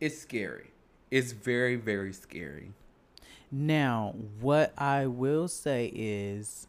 it's 0.00 0.18
scary. 0.18 0.70
It's 1.10 1.32
very 1.32 1.76
very 1.76 2.12
scary. 2.12 2.72
Now, 3.52 4.14
what 4.40 4.72
I 4.78 5.06
will 5.06 5.46
say 5.46 5.92
is, 5.94 6.66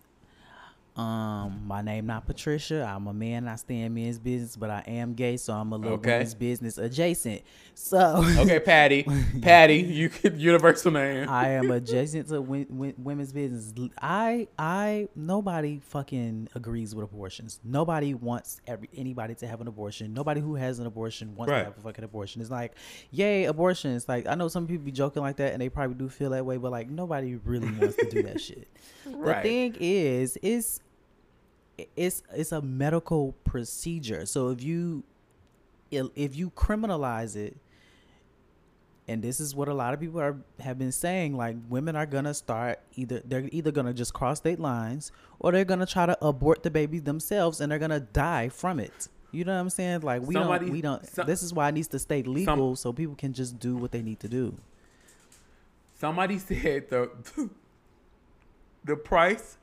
Um, 0.96 1.64
my 1.66 1.82
name 1.82 2.06
not 2.06 2.28
Patricia. 2.28 2.84
I'm 2.88 3.08
a 3.08 3.14
man. 3.14 3.48
I 3.48 3.56
stay 3.56 3.80
in 3.82 3.96
men's 3.96 4.20
business, 4.20 4.56
but 4.56 4.70
I 4.70 4.84
am 4.86 5.16
gay, 5.16 5.38
so 5.38 5.52
I'm 5.54 5.72
a 5.74 5.76
little 5.76 5.94
Okay. 5.98 6.12
women's 6.12 6.36
business 6.36 6.78
adjacent. 6.78 7.42
So 7.74 8.24
Okay, 8.38 8.60
Patty. 8.60 9.04
Patty, 9.42 9.78
you 9.78 10.10
could 10.10 10.38
universal 10.40 10.92
name. 10.92 11.28
I 11.28 11.50
am 11.50 11.72
adjacent 11.72 12.28
to 12.30 12.42
women's 12.42 13.34
business. 13.34 13.74
I 14.00 14.48
I 14.60 15.08
nobody 15.16 15.80
fucking 15.80 16.50
agrees 16.54 16.94
with 16.94 17.06
abortions. 17.06 17.60
Nobody 17.64 18.14
wants 18.14 18.62
every 18.68 18.88
anybody 18.96 19.34
to 19.36 19.48
have 19.48 19.62
an 19.62 19.68
abortion. 19.68 20.14
Nobody 20.14 20.42
who 20.42 20.54
has 20.56 20.78
an 20.78 20.86
abortion 20.86 21.36
wants 21.36 21.50
Right. 21.52 21.60
to 21.60 21.66
have 21.66 21.78
a 21.78 21.82
fucking 21.82 22.04
abortion. 22.04 22.40
It's 22.42 22.52
like, 22.52 22.74
yay, 23.10 23.46
abortion. 23.46 23.96
It's 23.96 24.08
like 24.08 24.28
I 24.28 24.36
know 24.36 24.48
some 24.48 24.68
people 24.68 24.86
be 24.86 24.92
joking 24.92 25.24
like 25.24 25.38
that 25.38 25.54
and 25.54 25.62
they 25.62 25.70
probably 25.70 25.96
do 25.96 26.08
feel 26.08 26.30
that 26.30 26.46
way, 26.46 26.58
but 26.58 26.72
like 26.72 26.88
nobody 26.88 27.36
really 27.38 27.72
wants 27.72 27.96
to 27.96 28.06
do 28.12 28.22
that 28.22 28.40
shit. 28.48 28.68
The 29.06 29.34
thing 29.42 29.76
is, 29.80 30.38
is 30.44 30.80
it's 31.96 32.24
it's 32.34 32.52
a 32.52 32.62
medical 32.62 33.34
procedure. 33.44 34.26
So 34.26 34.50
if 34.50 34.62
you 34.64 35.04
if 35.92 36.36
you 36.36 36.50
criminalize 36.52 37.36
it, 37.36 37.58
and 39.08 39.22
this 39.22 39.40
is 39.40 39.54
what 39.56 39.68
a 39.68 39.74
lot 39.74 39.94
of 39.94 40.00
people 40.00 40.20
are 40.22 40.38
have 40.60 40.78
been 40.80 40.92
saying, 40.92 41.36
like 41.36 41.56
women 41.70 41.96
are 41.96 42.06
gonna 42.06 42.34
start 42.34 42.80
either 42.96 43.22
they're 43.26 43.48
either 43.52 43.72
gonna 43.72 43.94
just 43.94 44.14
cross 44.14 44.38
state 44.38 44.60
lines 44.60 45.12
or 45.40 45.52
they're 45.52 45.66
gonna 45.66 45.86
try 45.86 46.06
to 46.06 46.18
abort 46.26 46.64
the 46.64 46.72
baby 46.72 47.00
themselves 47.00 47.60
and 47.62 47.72
they're 47.72 47.80
gonna 47.80 48.00
die 48.00 48.50
from 48.50 48.80
it. 48.80 49.08
You 49.32 49.44
know 49.46 49.54
what 49.56 49.62
I'm 49.62 49.70
saying? 49.72 50.02
Like 50.02 50.22
we 50.22 50.36
Somebody- 50.36 50.66
don't 50.68 50.74
we 50.74 50.82
don't. 50.82 51.06
some- 51.08 51.26
this 51.28 51.42
is 51.42 51.54
why 51.54 51.70
it 51.70 51.72
needs 51.74 51.88
to 51.90 52.00
stay 52.00 52.22
legal 52.24 52.76
so 52.76 52.94
people 52.94 53.16
can 53.16 53.34
just 53.34 53.58
do 53.60 53.76
what 53.76 53.92
they 53.92 54.02
need 54.04 54.20
to 54.20 54.28
do. 54.30 54.56
Somebody 56.00 56.38
said 56.38 56.90
the 56.90 57.10
the 58.84 58.96
price 58.96 59.58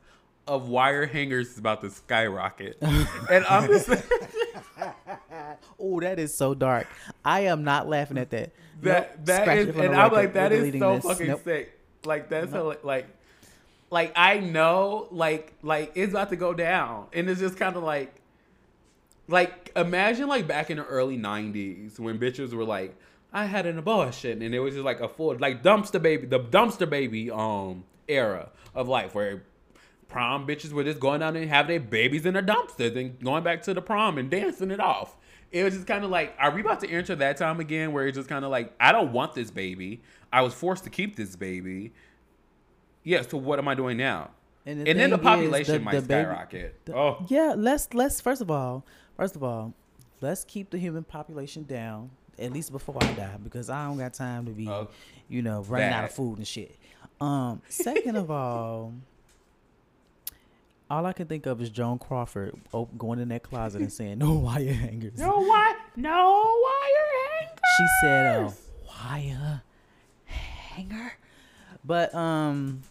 of 0.47 0.67
wire 0.69 1.05
hangers 1.05 1.49
is 1.51 1.57
about 1.57 1.81
to 1.81 1.89
skyrocket, 1.89 2.77
and 2.81 3.45
I'm 3.45 3.67
just 3.67 3.89
Oh, 5.79 5.99
that 5.99 6.19
is 6.19 6.33
so 6.33 6.53
dark. 6.53 6.87
I 7.25 7.41
am 7.41 7.63
not 7.63 7.87
laughing 7.87 8.17
at 8.17 8.29
that. 8.31 8.51
that 8.81 9.17
Nope. 9.17 9.25
that 9.25 9.41
Scratch 9.43 9.57
is, 9.59 9.67
and 9.75 9.95
I'm 9.95 10.11
record. 10.11 10.15
like 10.15 10.33
that 10.33 10.51
We're 10.51 10.65
is 10.65 10.79
so 10.79 10.95
this. 10.95 11.05
fucking 11.05 11.27
Nope. 11.27 11.43
sick. 11.43 11.79
Like 12.05 12.29
that's 12.29 12.51
so, 12.51 12.75
like 12.83 13.07
like 13.89 14.13
I 14.15 14.39
know 14.39 15.07
like 15.11 15.53
like 15.61 15.91
it's 15.95 16.11
about 16.13 16.29
to 16.29 16.35
go 16.35 16.53
down, 16.53 17.07
and 17.13 17.29
it's 17.29 17.39
just 17.39 17.57
kind 17.57 17.75
of 17.75 17.83
like 17.83 18.13
like 19.27 19.71
imagine 19.75 20.27
like 20.27 20.47
back 20.47 20.69
in 20.71 20.77
the 20.77 20.85
early 20.85 21.17
'90s 21.17 21.99
when 21.99 22.19
bitches 22.19 22.53
were 22.53 22.65
like. 22.65 22.95
I 23.33 23.45
had 23.45 23.65
an 23.65 23.77
abortion, 23.77 24.41
and 24.41 24.53
it 24.53 24.59
was 24.59 24.73
just 24.73 24.83
like 24.83 24.99
a 24.99 25.07
full, 25.07 25.33
like 25.37 25.63
dumpster 25.63 26.01
baby, 26.01 26.27
the 26.27 26.37
dumpster 26.41 26.89
baby 26.89 27.31
um 27.31 27.85
era 28.09 28.49
of 28.75 28.89
life 28.89 29.15
where 29.15 29.43
prom 30.11 30.45
bitches 30.47 30.71
were 30.71 30.83
just 30.83 30.99
going 30.99 31.19
down 31.21 31.35
and 31.35 31.49
having 31.49 31.69
their 31.69 31.79
babies 31.79 32.25
in 32.25 32.33
their 32.33 32.43
dumpsters 32.43 32.95
and 32.95 33.19
going 33.23 33.43
back 33.43 33.61
to 33.63 33.73
the 33.73 33.81
prom 33.81 34.17
and 34.17 34.29
dancing 34.29 34.71
it 34.71 34.79
off. 34.79 35.15
It 35.51 35.63
was 35.63 35.73
just 35.73 35.87
kind 35.87 36.03
of 36.03 36.09
like, 36.09 36.33
are 36.39 36.51
we 36.51 36.61
about 36.61 36.79
to 36.81 36.89
enter 36.89 37.15
that 37.15 37.37
time 37.37 37.59
again 37.59 37.91
where 37.91 38.07
it's 38.07 38.17
just 38.17 38.29
kind 38.29 38.45
of 38.45 38.51
like, 38.51 38.73
I 38.79 38.91
don't 38.91 39.11
want 39.11 39.33
this 39.33 39.51
baby. 39.51 40.01
I 40.31 40.41
was 40.41 40.53
forced 40.53 40.83
to 40.85 40.89
keep 40.89 41.15
this 41.15 41.35
baby. 41.35 41.91
Yeah, 43.03 43.21
so 43.23 43.37
what 43.37 43.59
am 43.59 43.67
I 43.67 43.75
doing 43.75 43.97
now? 43.97 44.31
And, 44.65 44.87
And, 44.87 44.99
then 44.99 45.09
the 45.09 45.17
population 45.17 45.73
the- 45.75 45.79
might 45.79 45.91
the 45.95 46.01
baby- 46.01 46.23
skyrocket. 46.23 46.85
the- 46.85 46.95
oh, 46.95 47.25
yeah. 47.29 47.53
Let's 47.57 47.91
let's 47.93 48.21
first 48.21 48.41
of 48.41 48.51
all, 48.51 48.85
first 49.17 49.35
of 49.35 49.43
all, 49.43 49.73
let's 50.21 50.43
keep 50.43 50.69
the 50.69 50.77
human 50.77 51.03
population 51.03 51.63
down 51.63 52.11
at 52.37 52.53
least 52.53 52.71
before 52.71 52.97
I 53.01 53.11
die 53.13 53.37
because 53.43 53.69
I 53.69 53.85
don't 53.87 53.97
got 53.97 54.13
time 54.13 54.45
to 54.45 54.51
be, 54.51 54.67
Oh, 54.69 54.87
you 55.27 55.41
know, 55.41 55.63
running 55.63 55.89
out 55.89 56.03
of 56.05 56.11
food 56.11 56.37
and 56.37 56.47
shit. 56.47 56.77
Um, 57.19 57.61
second 57.69 58.15
of 58.17 58.29
all. 58.31 58.93
All 60.91 61.05
I 61.05 61.13
can 61.13 61.25
think 61.27 61.45
of 61.45 61.61
is 61.61 61.69
Joan 61.69 61.99
Crawford 61.99 62.53
op- 62.73 62.97
going 62.97 63.19
in 63.19 63.29
that 63.29 63.43
closet 63.43 63.81
and 63.81 63.93
saying, 63.93 64.17
"No 64.17 64.33
wire 64.39 64.73
hangers." 64.73 65.17
no 65.17 65.37
wire, 65.39 65.75
no 65.95 66.59
wire 66.63 67.07
hangers. 67.39 67.59
She 67.77 67.87
said 68.01 68.35
a 68.41 68.53
wire 68.87 69.61
hanger. 70.25 71.13
But 71.85 72.13
um 72.13 72.81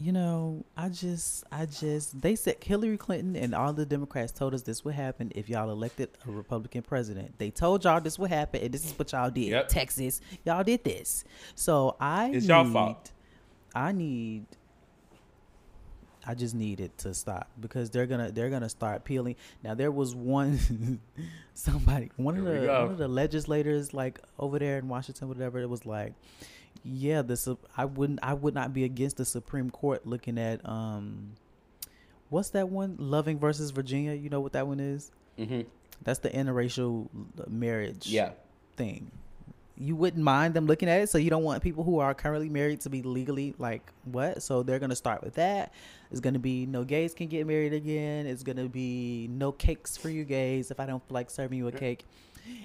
you 0.00 0.10
know, 0.12 0.64
I 0.76 0.88
just 0.88 1.44
I 1.52 1.66
just 1.66 2.20
they 2.20 2.34
said 2.34 2.56
Hillary 2.62 2.96
Clinton 2.96 3.36
and 3.36 3.54
all 3.54 3.72
the 3.74 3.86
Democrats 3.86 4.32
told 4.32 4.54
us 4.54 4.62
this 4.62 4.84
would 4.86 4.94
happen 4.94 5.32
if 5.34 5.48
y'all 5.48 5.70
elected 5.70 6.10
a 6.26 6.30
Republican 6.30 6.80
president. 6.82 7.38
They 7.38 7.50
told 7.50 7.84
y'all 7.84 8.00
this 8.00 8.18
would 8.18 8.30
happen 8.30 8.62
and 8.62 8.72
this 8.72 8.84
is 8.86 8.98
what 8.98 9.12
y'all 9.12 9.30
did. 9.30 9.48
Yep. 9.48 9.68
Texas, 9.68 10.20
y'all 10.44 10.64
did 10.64 10.82
this. 10.82 11.24
So 11.54 11.96
I 12.00 12.26
It's 12.30 12.46
need, 12.46 12.48
y'all 12.48 12.64
fault. 12.70 13.12
I 13.74 13.92
need 13.92 14.46
I 16.26 16.34
just 16.34 16.54
need 16.54 16.80
it 16.80 16.96
to 16.98 17.14
stop 17.14 17.50
because 17.60 17.90
they're 17.90 18.06
gonna 18.06 18.30
they're 18.30 18.50
gonna 18.50 18.68
start 18.68 19.04
peeling. 19.04 19.36
Now 19.62 19.74
there 19.74 19.90
was 19.90 20.14
one 20.14 21.00
somebody 21.54 22.10
one 22.16 22.36
of 22.38 22.44
Here 22.44 22.52
we 22.54 22.66
the 22.66 22.80
one 22.82 22.90
of 22.90 22.98
the 22.98 23.08
legislators 23.08 23.92
like 23.94 24.20
over 24.38 24.58
there 24.58 24.78
in 24.78 24.88
Washington 24.88 25.28
whatever 25.28 25.58
it 25.60 25.68
was 25.68 25.86
like 25.86 26.14
yeah 26.82 27.22
the 27.22 27.56
I 27.76 27.84
wouldn't 27.84 28.20
I 28.22 28.34
would 28.34 28.54
not 28.54 28.72
be 28.72 28.84
against 28.84 29.16
the 29.18 29.24
Supreme 29.24 29.70
Court 29.70 30.06
looking 30.06 30.38
at 30.38 30.66
um 30.68 31.32
what's 32.30 32.50
that 32.50 32.68
one 32.68 32.96
Loving 32.98 33.38
versus 33.38 33.70
Virginia 33.70 34.14
you 34.14 34.30
know 34.30 34.40
what 34.40 34.52
that 34.54 34.66
one 34.66 34.80
is 34.80 35.10
hmm 35.38 35.60
that's 36.02 36.18
the 36.18 36.30
interracial 36.30 37.08
marriage 37.48 38.08
Yeah. 38.08 38.30
thing. 38.76 39.10
You 39.76 39.96
wouldn't 39.96 40.22
mind 40.22 40.54
them 40.54 40.66
looking 40.66 40.88
at 40.88 41.00
it, 41.00 41.08
so 41.08 41.18
you 41.18 41.30
don't 41.30 41.42
want 41.42 41.62
people 41.62 41.82
who 41.82 41.98
are 41.98 42.14
currently 42.14 42.48
married 42.48 42.80
to 42.82 42.90
be 42.90 43.02
legally 43.02 43.54
like 43.58 43.92
what? 44.04 44.42
So 44.42 44.62
they're 44.62 44.78
gonna 44.78 44.94
start 44.94 45.24
with 45.24 45.34
that. 45.34 45.72
It's 46.10 46.20
gonna 46.20 46.38
be 46.38 46.64
no 46.64 46.84
gays 46.84 47.12
can 47.12 47.26
get 47.26 47.46
married 47.46 47.72
again. 47.72 48.26
It's 48.26 48.44
gonna 48.44 48.68
be 48.68 49.28
no 49.30 49.50
cakes 49.50 49.96
for 49.96 50.08
you 50.08 50.24
gays 50.24 50.70
if 50.70 50.78
I 50.78 50.86
don't 50.86 51.02
like 51.10 51.28
serving 51.28 51.58
you 51.58 51.66
a 51.66 51.72
cake. 51.72 52.06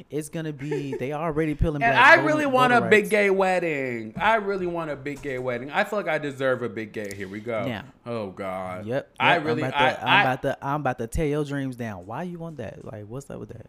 It's 0.10 0.30
gonna 0.30 0.54
be 0.54 0.94
they 0.96 1.14
already 1.14 1.56
peeling. 1.56 1.82
And 1.82 1.98
I 1.98 2.18
voter- 2.18 2.28
really 2.28 2.46
want 2.46 2.74
a 2.74 2.80
voter 2.80 2.90
big 2.90 3.10
gay 3.10 3.30
wedding. 3.30 4.14
I 4.18 4.36
really 4.36 4.68
want 4.68 4.92
a 4.92 4.96
big 4.96 5.22
gay 5.22 5.40
wedding. 5.40 5.72
I 5.72 5.86
feel 5.86 5.98
like 5.98 6.08
I 6.08 6.18
deserve 6.18 6.62
a 6.64 6.70
big 6.70 6.92
gay. 6.92 7.10
Here 7.16 7.28
we 7.28 7.40
go. 7.40 7.66
Yeah. 7.66 7.84
Oh 8.06 8.28
God. 8.28 8.86
Yep. 8.86 9.10
I 9.20 9.36
really. 9.36 9.64
I'm 9.64 9.70
about, 9.70 9.80
to, 9.80 10.04
I, 10.04 10.16
I'm 10.16 10.22
about 10.22 10.42
to. 10.42 10.58
I'm 10.62 10.82
about 10.82 10.98
to 11.00 11.08
tear 11.08 11.28
your 11.28 11.46
dreams 11.46 11.76
down. 11.76 12.06
Why 12.06 12.24
you 12.24 12.38
want 12.38 12.58
that? 12.58 12.84
Like, 12.86 13.06
what's 13.08 13.30
up 13.30 13.40
with 13.40 13.50
that? 13.50 13.68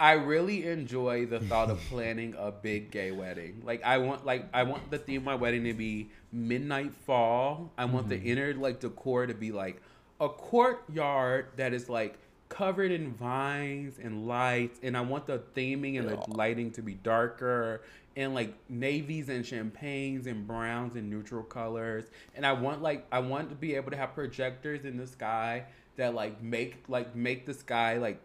I 0.00 0.12
really 0.12 0.64
enjoy 0.66 1.26
the 1.26 1.40
thought 1.40 1.70
of 1.70 1.80
planning 1.88 2.34
a 2.38 2.52
big 2.52 2.90
gay 2.90 3.10
wedding. 3.10 3.62
Like 3.64 3.82
I 3.84 3.98
want 3.98 4.24
like 4.24 4.46
I 4.54 4.62
want 4.62 4.90
the 4.90 4.98
theme 4.98 5.18
of 5.22 5.24
my 5.24 5.34
wedding 5.34 5.64
to 5.64 5.74
be 5.74 6.10
midnight 6.32 6.94
fall. 6.94 7.72
I 7.76 7.84
want 7.86 8.08
Mm-hmm. 8.08 8.24
the 8.24 8.30
inner 8.30 8.54
like 8.54 8.80
decor 8.80 9.26
to 9.26 9.34
be 9.34 9.50
like 9.50 9.82
a 10.20 10.28
courtyard 10.28 11.46
that 11.56 11.72
is 11.72 11.88
like 11.88 12.18
covered 12.48 12.90
in 12.92 13.12
vines 13.12 13.98
and 14.02 14.26
lights 14.26 14.78
and 14.82 14.96
I 14.96 15.00
want 15.02 15.26
the 15.26 15.38
theming 15.54 15.98
and 15.98 16.08
the 16.08 16.18
lighting 16.28 16.70
to 16.72 16.82
be 16.82 16.94
darker 16.94 17.82
and 18.16 18.34
like 18.34 18.54
navies 18.70 19.28
and 19.28 19.44
champagnes 19.44 20.26
and 20.26 20.46
browns 20.46 20.96
and 20.96 21.10
neutral 21.10 21.42
colors 21.42 22.04
and 22.34 22.46
I 22.46 22.52
want 22.52 22.82
like 22.82 23.06
I 23.12 23.18
want 23.18 23.50
to 23.50 23.54
be 23.54 23.74
able 23.74 23.90
to 23.90 23.96
have 23.96 24.14
projectors 24.14 24.84
in 24.84 24.96
the 24.96 25.06
sky 25.06 25.64
that 25.96 26.14
like 26.14 26.42
make 26.42 26.84
like 26.88 27.14
make 27.14 27.44
the 27.44 27.54
sky 27.54 27.98
like 27.98 28.20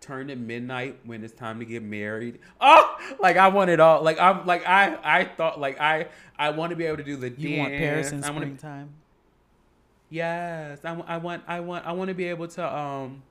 turn 0.00 0.28
to 0.28 0.36
midnight 0.36 0.98
when 1.04 1.22
it's 1.22 1.34
time 1.34 1.58
to 1.60 1.64
get 1.64 1.82
married. 1.82 2.38
Oh, 2.60 2.96
like 3.20 3.36
I 3.36 3.48
want 3.48 3.70
it 3.70 3.80
all. 3.80 4.02
Like 4.02 4.18
I'm 4.18 4.46
like 4.46 4.66
I 4.66 4.98
I 5.02 5.24
thought 5.24 5.60
like 5.60 5.80
I 5.80 6.06
I 6.38 6.50
want 6.50 6.70
to 6.70 6.76
be 6.76 6.84
able 6.86 6.96
to 6.98 7.04
do 7.04 7.16
the 7.16 7.30
You 7.30 7.48
dance. 7.56 7.58
want 7.58 7.72
Paris 7.78 8.12
in 8.12 8.24
I 8.24 8.30
wanna- 8.30 8.40
springtime? 8.46 8.90
Yes, 10.08 10.84
I, 10.84 10.94
I 11.06 11.16
want 11.18 11.44
I 11.46 11.60
want 11.60 11.86
I 11.86 11.92
want 11.92 12.08
to 12.08 12.14
be 12.14 12.24
able 12.24 12.48
to 12.48 12.76
um 12.76 13.22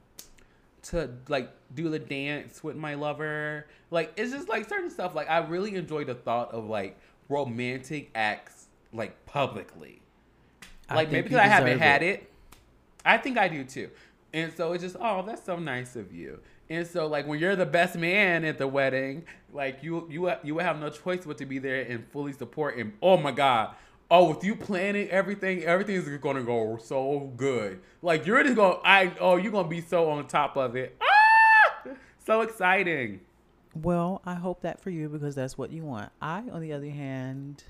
to 0.84 1.10
like 1.28 1.52
do 1.76 1.90
the 1.90 2.00
dance 2.00 2.64
with 2.64 2.76
my 2.78 2.94
lover. 2.96 3.68
Like 3.92 4.14
it's 4.16 4.32
just 4.32 4.48
like 4.48 4.68
certain 4.70 4.90
stuff. 4.90 5.14
Like 5.16 5.30
I 5.30 5.40
really 5.40 5.76
enjoy 5.76 6.06
the 6.06 6.16
thought 6.16 6.52
of 6.54 6.70
like 6.70 6.98
romantic 7.28 8.12
acts 8.16 8.68
like 8.94 9.26
publicly. 9.26 10.02
I 10.90 10.96
Like 10.96 11.12
maybe 11.12 11.24
because 11.24 11.40
I 11.40 11.48
haven't 11.48 11.68
deserve 11.70 11.82
had 11.82 12.04
it. 12.04 12.22
it. 12.22 12.32
I 13.06 13.18
think 13.18 13.38
I 13.38 13.48
do 13.50 13.64
too. 13.64 13.90
And 14.34 14.54
so 14.54 14.74
it's 14.74 14.84
just, 14.84 14.96
oh, 15.00 15.24
that's 15.26 15.44
so 15.44 15.58
nice 15.58 15.96
of 15.96 16.14
you. 16.14 16.40
And 16.70 16.86
so 16.86 17.08
like 17.08 17.28
when 17.28 17.40
you're 17.40 17.56
the 17.56 17.66
best 17.66 17.96
man 17.96 18.46
at 18.46 18.58
the 18.60 18.68
wedding, 18.68 19.26
like 19.52 19.82
you 19.82 20.08
you 20.10 20.32
you 20.44 20.56
will 20.56 20.64
have 20.64 20.80
no 20.80 20.90
choice 20.90 21.26
but 21.26 21.38
to 21.40 21.46
be 21.46 21.58
there 21.58 21.82
and 21.82 22.06
fully 22.12 22.34
support. 22.34 22.78
And 22.78 22.94
oh 23.02 23.18
my 23.18 23.32
god, 23.32 23.76
oh 24.12 24.30
with 24.30 24.44
you 24.44 24.56
planning 24.56 25.10
everything, 25.10 25.64
everything 25.64 25.96
is 25.96 26.08
gonna 26.20 26.44
go 26.44 26.78
so 26.78 27.32
good. 27.36 27.82
Like 28.04 28.28
you're 28.28 28.44
just 28.44 28.56
gonna, 28.56 28.78
I 28.84 29.12
oh 29.20 29.38
you're 29.38 29.52
gonna 29.52 29.68
be 29.68 29.82
so 29.82 30.12
on 30.12 30.28
top 30.28 30.58
of 30.58 30.76
it. 30.76 30.96
Ah, 31.02 31.92
so 32.26 32.42
exciting. 32.42 33.22
Well, 33.74 34.22
I 34.26 34.36
hope 34.36 34.62
that 34.62 34.82
for 34.82 34.90
you 34.90 35.10
because 35.10 35.36
that's 35.36 35.58
what 35.58 35.72
you 35.72 35.84
want. 35.84 36.12
I, 36.22 36.44
on 36.52 36.60
the 36.62 36.74
other 36.74 36.90
hand, 36.90 37.64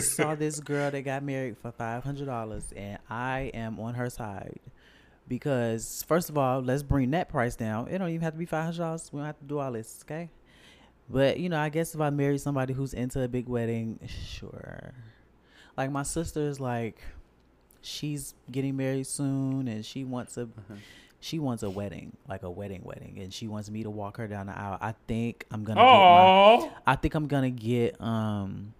saw 0.00 0.34
this 0.36 0.60
girl 0.60 0.90
that 0.90 1.02
got 1.02 1.22
married 1.22 1.58
for 1.58 1.72
five 1.72 2.04
hundred 2.04 2.26
dollars, 2.26 2.72
and 2.74 2.98
I 3.10 3.50
am 3.52 3.78
on 3.80 3.94
her 3.94 4.08
side 4.08 4.60
because 5.28 6.04
first 6.06 6.30
of 6.30 6.38
all, 6.38 6.60
let's 6.60 6.82
bring 6.82 7.10
that 7.12 7.28
price 7.28 7.56
down. 7.56 7.88
It 7.88 7.98
don't 7.98 8.08
even 8.10 8.22
have 8.22 8.34
to 8.34 8.38
be 8.38 8.46
five 8.46 8.64
hundred 8.64 8.78
dollars. 8.78 9.10
We 9.12 9.18
don't 9.18 9.26
have 9.26 9.38
to 9.38 9.44
do 9.44 9.58
all 9.58 9.72
this, 9.72 10.04
okay? 10.04 10.30
But 11.08 11.38
you 11.38 11.48
know, 11.48 11.58
I 11.58 11.68
guess 11.68 11.94
if 11.94 12.00
I 12.00 12.10
marry 12.10 12.38
somebody 12.38 12.72
who's 12.74 12.94
into 12.94 13.22
a 13.22 13.28
big 13.28 13.48
wedding, 13.48 13.98
sure. 14.06 14.92
Like 15.76 15.90
my 15.90 16.02
sister 16.02 16.40
is 16.40 16.58
like, 16.58 17.00
she's 17.82 18.34
getting 18.50 18.76
married 18.76 19.06
soon, 19.06 19.68
and 19.68 19.84
she 19.84 20.04
wants 20.04 20.36
a 20.36 20.48
she 21.20 21.38
wants 21.38 21.62
a 21.62 21.70
wedding, 21.70 22.16
like 22.28 22.42
a 22.42 22.50
wedding 22.50 22.82
wedding, 22.84 23.18
and 23.20 23.32
she 23.32 23.48
wants 23.48 23.70
me 23.70 23.82
to 23.82 23.90
walk 23.90 24.16
her 24.16 24.26
down 24.26 24.46
the 24.46 24.58
aisle. 24.58 24.78
I 24.80 24.94
think 25.06 25.44
I'm 25.50 25.64
gonna. 25.64 25.80
Get 25.80 25.86
my, 25.86 26.70
I 26.86 26.96
think 26.96 27.14
I'm 27.14 27.26
gonna 27.26 27.50
get 27.50 28.00
um 28.00 28.72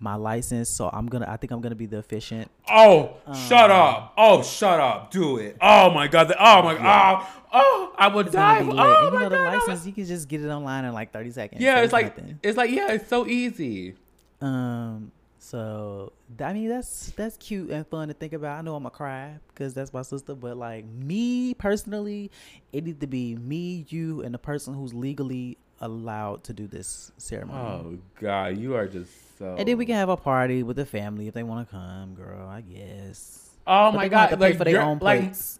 my 0.00 0.14
license, 0.16 0.68
so 0.68 0.88
I'm 0.92 1.06
gonna. 1.06 1.26
I 1.28 1.36
think 1.36 1.52
I'm 1.52 1.60
gonna 1.60 1.74
be 1.74 1.86
the 1.86 1.98
officiant. 1.98 2.50
oh, 2.68 3.16
Um, 3.26 3.34
shut 3.36 3.70
up! 3.70 4.14
Oh, 4.16 4.42
shut 4.42 4.80
up! 4.80 5.10
Do 5.10 5.36
it! 5.36 5.56
Oh 5.60 5.90
my 5.90 6.08
god! 6.08 6.28
the- 6.28 6.36
Oh 6.38 6.62
my 6.62 6.74
god! 6.74 7.26
Oh, 7.52 7.92
oh, 7.92 7.94
I 7.98 8.08
would 8.08 8.30
die! 8.32 8.58
Oh 8.58 8.60
and 8.60 8.68
you 8.70 8.74
my 8.74 9.22
know 9.22 9.28
the 9.28 9.36
god! 9.36 9.54
I 9.54 9.58
license, 9.58 9.86
you 9.86 9.92
can 9.92 10.06
just 10.06 10.28
get 10.28 10.40
it 10.42 10.48
online 10.48 10.84
in 10.86 10.92
like 10.94 11.12
30 11.12 11.30
seconds. 11.32 11.60
Yeah, 11.62 11.76
so 11.76 11.82
it's 11.84 11.92
like 11.92 12.16
nothing. 12.16 12.38
it's 12.42 12.56
like 12.56 12.70
yeah, 12.70 12.92
it's 12.92 13.08
so 13.08 13.26
easy. 13.26 13.94
Um, 14.40 15.12
so 15.38 16.12
I 16.38 16.52
mean 16.52 16.68
that's 16.68 17.10
that's 17.16 17.36
cute 17.36 17.70
and 17.70 17.86
fun 17.86 18.08
to 18.08 18.14
think 18.14 18.32
about. 18.32 18.58
I 18.58 18.62
know 18.62 18.76
I'm 18.76 18.82
gonna 18.82 18.90
cry 18.90 19.38
because 19.48 19.74
that's 19.74 19.92
my 19.92 20.02
sister, 20.02 20.34
but 20.34 20.56
like 20.56 20.84
me 20.86 21.54
personally, 21.54 22.30
it 22.72 22.84
needs 22.84 23.00
to 23.00 23.06
be 23.06 23.34
me, 23.36 23.84
you, 23.88 24.22
and 24.22 24.32
the 24.32 24.38
person 24.38 24.74
who's 24.74 24.94
legally 24.94 25.58
allowed 25.80 26.44
to 26.44 26.52
do 26.52 26.66
this 26.66 27.10
ceremony. 27.16 27.58
Oh 27.58 27.98
god, 28.20 28.58
you 28.58 28.74
are 28.76 28.86
just 28.86 29.38
so. 29.38 29.56
And 29.58 29.66
then 29.66 29.76
we 29.78 29.86
can 29.86 29.96
have 29.96 30.08
a 30.08 30.16
party 30.16 30.62
with 30.62 30.76
the 30.76 30.86
family 30.86 31.26
if 31.26 31.34
they 31.34 31.42
want 31.42 31.68
to 31.68 31.74
come, 31.74 32.14
girl. 32.14 32.48
I 32.48 32.60
guess. 32.60 33.50
Oh 33.66 33.90
But 33.90 33.96
my 33.96 34.04
they 34.04 34.08
gonna 34.10 34.20
have 34.28 34.30
god! 34.30 34.40
Like 34.40 34.56
for 34.56 34.64
their 34.64 34.82
own 34.82 34.98
like 35.00 35.20
plates. 35.20 35.58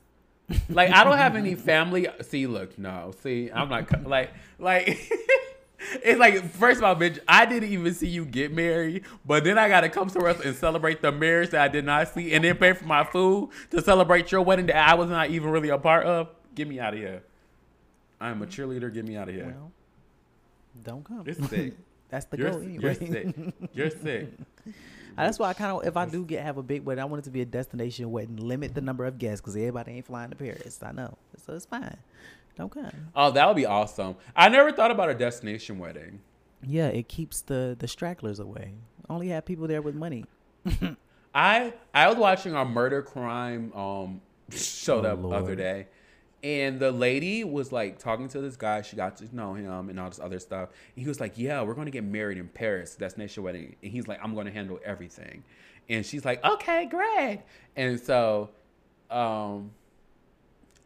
like 0.68 0.90
I 0.90 1.04
don't 1.04 1.16
have 1.16 1.36
any 1.42 1.54
family. 1.54 2.06
See, 2.22 2.46
look, 2.46 2.78
no. 2.78 3.12
See, 3.22 3.50
I'm 3.52 3.68
not 3.68 4.06
like 4.06 4.30
like. 4.58 5.10
It's 6.02 6.18
like 6.18 6.44
first 6.52 6.78
of 6.78 6.84
all, 6.84 6.96
bitch, 6.96 7.18
I 7.26 7.46
didn't 7.46 7.70
even 7.70 7.92
see 7.94 8.08
you 8.08 8.24
get 8.24 8.52
married, 8.52 9.04
but 9.24 9.44
then 9.44 9.58
I 9.58 9.68
gotta 9.68 9.88
come 9.88 10.08
somewhere 10.08 10.32
else 10.32 10.44
and 10.44 10.54
celebrate 10.56 11.02
the 11.02 11.12
marriage 11.12 11.50
that 11.50 11.62
I 11.62 11.68
did 11.68 11.84
not 11.84 12.08
see, 12.08 12.32
and 12.32 12.44
then 12.44 12.56
pay 12.56 12.72
for 12.72 12.84
my 12.84 13.04
food 13.04 13.50
to 13.70 13.82
celebrate 13.82 14.30
your 14.32 14.42
wedding 14.42 14.66
that 14.66 14.88
I 14.88 14.94
was 14.94 15.08
not 15.10 15.30
even 15.30 15.50
really 15.50 15.70
a 15.70 15.78
part 15.78 16.06
of. 16.06 16.28
Get 16.54 16.68
me 16.68 16.80
out 16.80 16.94
of 16.94 17.00
here. 17.00 17.22
I'm 18.20 18.42
a 18.42 18.46
cheerleader. 18.46 18.92
Get 18.92 19.06
me 19.06 19.16
out 19.16 19.28
of 19.28 19.34
here. 19.34 19.54
Well, 19.56 19.72
don't 20.82 21.04
come. 21.04 21.22
You're 21.24 21.34
sick. 21.34 21.74
That's 22.10 22.24
the 22.26 22.38
You're, 22.38 22.50
goal 22.50 22.62
you're 22.62 22.94
sick. 22.94 23.34
You're 23.72 23.90
sick. 23.90 24.28
That's 25.16 25.38
why 25.38 25.50
I 25.50 25.52
kind 25.54 25.72
of, 25.72 25.86
if 25.86 25.96
I 25.96 26.06
do 26.06 26.24
get 26.24 26.42
have 26.42 26.56
a 26.56 26.62
big 26.62 26.84
wedding, 26.84 27.02
I 27.02 27.04
want 27.04 27.20
it 27.20 27.24
to 27.24 27.30
be 27.30 27.40
a 27.40 27.44
destination 27.44 28.10
wedding. 28.10 28.36
Limit 28.36 28.74
the 28.74 28.80
number 28.80 29.04
of 29.04 29.18
guests 29.18 29.40
because 29.40 29.54
everybody 29.54 29.92
ain't 29.92 30.06
flying 30.06 30.30
to 30.30 30.36
Paris. 30.36 30.80
I 30.82 30.92
know, 30.92 31.16
so 31.44 31.54
it's 31.54 31.66
fine. 31.66 31.96
Come. 32.56 32.70
Oh, 33.16 33.30
that 33.30 33.46
would 33.46 33.56
be 33.56 33.64
awesome. 33.66 34.16
I 34.36 34.48
never 34.50 34.70
thought 34.72 34.90
about 34.90 35.08
a 35.10 35.14
destination 35.14 35.78
wedding. 35.78 36.20
Yeah, 36.62 36.88
it 36.88 37.08
keeps 37.08 37.40
the 37.40 37.74
the 37.78 37.88
stragglers 37.88 38.38
away. 38.38 38.74
Only 39.08 39.28
have 39.28 39.44
people 39.46 39.66
there 39.66 39.80
with 39.82 39.94
money. 39.94 40.24
I 41.34 41.72
I 41.94 42.08
was 42.08 42.16
watching 42.18 42.54
a 42.54 42.64
murder 42.64 43.02
crime 43.02 43.72
um 43.74 44.20
show 44.50 44.98
Oh, 44.98 45.02
the 45.02 45.14
Lord. 45.14 45.36
other 45.36 45.54
day, 45.56 45.86
and 46.42 46.78
the 46.80 46.90
lady 46.92 47.44
was 47.44 47.72
like 47.72 47.98
talking 47.98 48.28
to 48.28 48.40
this 48.40 48.56
guy. 48.56 48.82
She 48.82 48.96
got 48.96 49.16
to 49.18 49.34
know 49.34 49.54
him 49.54 49.88
and 49.88 49.98
all 49.98 50.08
this 50.10 50.20
other 50.20 50.38
stuff. 50.38 50.68
And 50.96 51.02
he 51.02 51.08
was 51.08 51.20
like, 51.20 51.38
"Yeah, 51.38 51.62
we're 51.62 51.74
going 51.74 51.86
to 51.86 51.90
get 51.92 52.04
married 52.04 52.36
in 52.38 52.48
Paris, 52.48 52.94
destination 52.96 53.42
wedding." 53.42 53.76
And 53.82 53.92
he's 53.92 54.06
like, 54.08 54.18
"I'm 54.22 54.34
going 54.34 54.46
to 54.46 54.52
handle 54.52 54.78
everything," 54.84 55.44
and 55.88 56.04
she's 56.04 56.24
like, 56.24 56.44
"Okay, 56.44 56.86
great." 56.86 57.42
And 57.76 57.98
so, 58.00 58.50
um, 59.10 59.70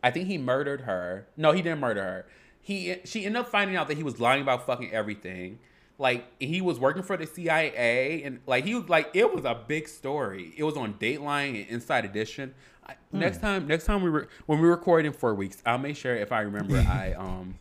I 0.05 0.11
think 0.11 0.28
he 0.28 0.36
murdered 0.36 0.82
her. 0.82 1.26
No, 1.34 1.52
he 1.52 1.62
didn't 1.62 1.80
murder 1.80 2.02
her. 2.02 2.26
He 2.61 2.96
she 3.05 3.24
ended 3.24 3.40
up 3.40 3.48
finding 3.48 3.74
out 3.74 3.88
that 3.88 3.96
he 3.96 4.02
was 4.02 4.20
lying 4.20 4.42
about 4.42 4.66
fucking 4.66 4.92
everything. 4.92 5.59
Like 5.98 6.26
he 6.38 6.61
was 6.61 6.78
working 6.78 7.02
for 7.02 7.16
the 7.16 7.26
CIA 7.26 8.22
and 8.22 8.40
like 8.46 8.64
he 8.64 8.74
was 8.74 8.88
like 8.90 9.11
it 9.14 9.34
was 9.34 9.46
a 9.46 9.55
big 9.66 9.88
story. 9.88 10.52
It 10.59 10.62
was 10.62 10.76
on 10.76 10.94
Dateline 10.94 11.61
and 11.62 11.68
Inside 11.70 12.05
Edition. 12.05 12.55
I, 12.86 12.96
Next 13.12 13.40
time, 13.40 13.66
next 13.66 13.86
time 13.86 14.02
we 14.02 14.11
were 14.11 14.28
when 14.44 14.61
we 14.61 14.68
record 14.68 15.07
in 15.07 15.14
four 15.14 15.34
weeks, 15.34 15.62
I'll 15.64 15.78
make 15.78 15.96
sure 15.96 16.14
if 16.14 16.32
I 16.32 16.42
remember, 16.42 16.76
I 16.88 17.14
um, 17.14 17.55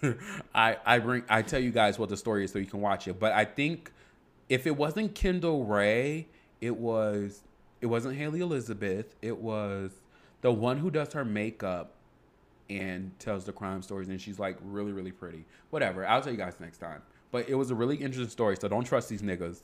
I 0.54 0.76
I 0.86 0.98
bring 1.00 1.24
I 1.28 1.42
tell 1.42 1.60
you 1.60 1.72
guys 1.72 1.98
what 1.98 2.10
the 2.10 2.16
story 2.16 2.44
is 2.44 2.52
so 2.52 2.60
you 2.60 2.66
can 2.66 2.80
watch 2.80 3.08
it. 3.08 3.18
But 3.18 3.32
I 3.32 3.44
think 3.44 3.90
if 4.48 4.68
it 4.68 4.76
wasn't 4.76 5.16
Kendall 5.16 5.64
Rae, 5.64 6.28
it 6.60 6.76
was 6.76 7.42
it 7.80 7.86
wasn't 7.86 8.16
Haley 8.16 8.40
Elizabeth. 8.40 9.16
It 9.20 9.38
was 9.38 9.90
the 10.40 10.52
one 10.52 10.78
who 10.78 10.90
does 10.90 11.12
her 11.12 11.24
makeup 11.24 11.94
and 12.70 13.18
tells 13.18 13.44
the 13.44 13.52
crime 13.52 13.82
stories, 13.82 14.08
and 14.08 14.20
she's 14.20 14.38
like 14.38 14.56
really 14.62 14.92
really 14.92 15.12
pretty. 15.12 15.44
Whatever, 15.70 16.06
I'll 16.06 16.22
tell 16.22 16.32
you 16.32 16.38
guys 16.38 16.54
next 16.60 16.78
time. 16.78 17.02
But 17.30 17.48
it 17.48 17.54
was 17.54 17.70
a 17.70 17.74
really 17.74 17.96
interesting 17.96 18.30
story, 18.30 18.56
so 18.58 18.68
don't 18.68 18.84
trust 18.84 19.08
these 19.08 19.22
niggas. 19.22 19.60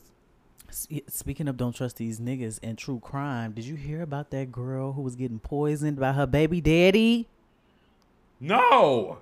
Speaking 1.07 1.47
of 1.47 1.57
don't 1.57 1.75
trust 1.75 1.97
these 1.97 2.19
niggas 2.19 2.59
and 2.63 2.77
true 2.77 2.99
crime, 2.99 3.51
did 3.53 3.65
you 3.65 3.75
hear 3.75 4.01
about 4.01 4.31
that 4.31 4.51
girl 4.51 4.93
who 4.93 5.01
was 5.01 5.15
getting 5.15 5.39
poisoned 5.39 5.99
by 5.99 6.11
her 6.11 6.25
baby 6.25 6.61
daddy? 6.61 7.27
No. 8.39 9.19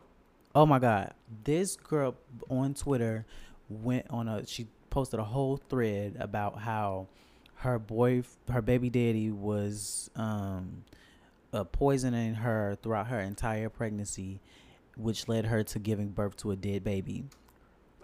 Oh 0.55 0.65
my 0.65 0.79
god. 0.79 1.13
This 1.43 1.75
girl 1.75 2.15
on 2.49 2.73
Twitter 2.73 3.25
went 3.69 4.05
on 4.09 4.27
a 4.27 4.45
she 4.45 4.67
posted 4.89 5.19
a 5.19 5.23
whole 5.23 5.57
thread 5.57 6.15
about 6.19 6.59
how 6.59 7.07
her 7.55 7.79
boy 7.79 8.23
her 8.51 8.61
baby 8.61 8.89
daddy 8.89 9.31
was 9.31 10.09
um 10.15 10.83
uh, 11.53 11.63
poisoning 11.63 12.35
her 12.35 12.77
throughout 12.81 13.07
her 13.07 13.19
entire 13.19 13.69
pregnancy 13.69 14.41
which 14.95 15.27
led 15.27 15.45
her 15.45 15.63
to 15.63 15.79
giving 15.79 16.09
birth 16.09 16.37
to 16.37 16.51
a 16.51 16.55
dead 16.55 16.83
baby. 16.83 17.25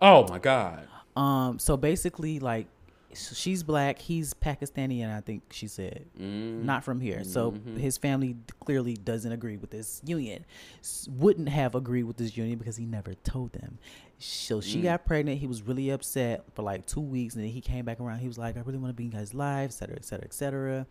Oh 0.02 0.28
my 0.28 0.40
god. 0.40 0.88
Um 1.16 1.60
so 1.60 1.78
basically 1.78 2.40
like 2.40 2.68
she's 3.14 3.64
black, 3.64 4.00
he's 4.00 4.34
Pakistani 4.34 5.02
and 5.02 5.12
I 5.12 5.22
think 5.22 5.44
she 5.52 5.68
said 5.68 6.06
Mm. 6.20 6.64
not 6.64 6.84
from 6.84 7.02
here. 7.02 7.24
So 7.24 7.52
Mhm. 7.54 7.78
his 7.78 7.98
family 7.98 8.36
clearly 8.60 8.94
doesn't 8.96 9.32
agree 9.32 9.58
with 9.58 9.72
this 9.72 10.02
union. 10.06 10.46
S- 10.80 11.08
wouldn't 11.12 11.50
have 11.50 11.76
agreed 11.76 12.04
with 12.04 12.18
this 12.18 12.38
union 12.38 12.58
because 12.60 12.78
he 12.78 12.86
never 12.86 13.14
told 13.16 13.54
them. 13.54 13.78
So 14.22 14.60
she 14.60 14.80
Mm. 14.80 14.84
got 14.84 15.06
pregnant. 15.06 15.40
He 15.40 15.48
was 15.48 15.62
really 15.62 15.90
upset 15.90 16.44
for 16.54 16.62
like 16.62 16.86
two 16.86 17.00
weeks, 17.00 17.36
and 17.36 17.44
then 17.44 17.52
he 17.52 17.62
came 17.62 17.86
back 17.86 18.02
around. 18.02 18.20
He 18.20 18.28
was 18.28 18.38
like, 18.38 18.58
"I 18.58 18.60
really 18.62 18.78
want 18.78 18.90
to 18.90 18.94
be 18.94 19.06
in 19.06 19.12
guys' 19.12 19.34
lives, 19.34 19.76
etc., 19.76 19.96
etc., 19.96 20.26
et 20.26 20.34
cetera, 20.34 20.80
et 20.80 20.84
cetera." 20.84 20.88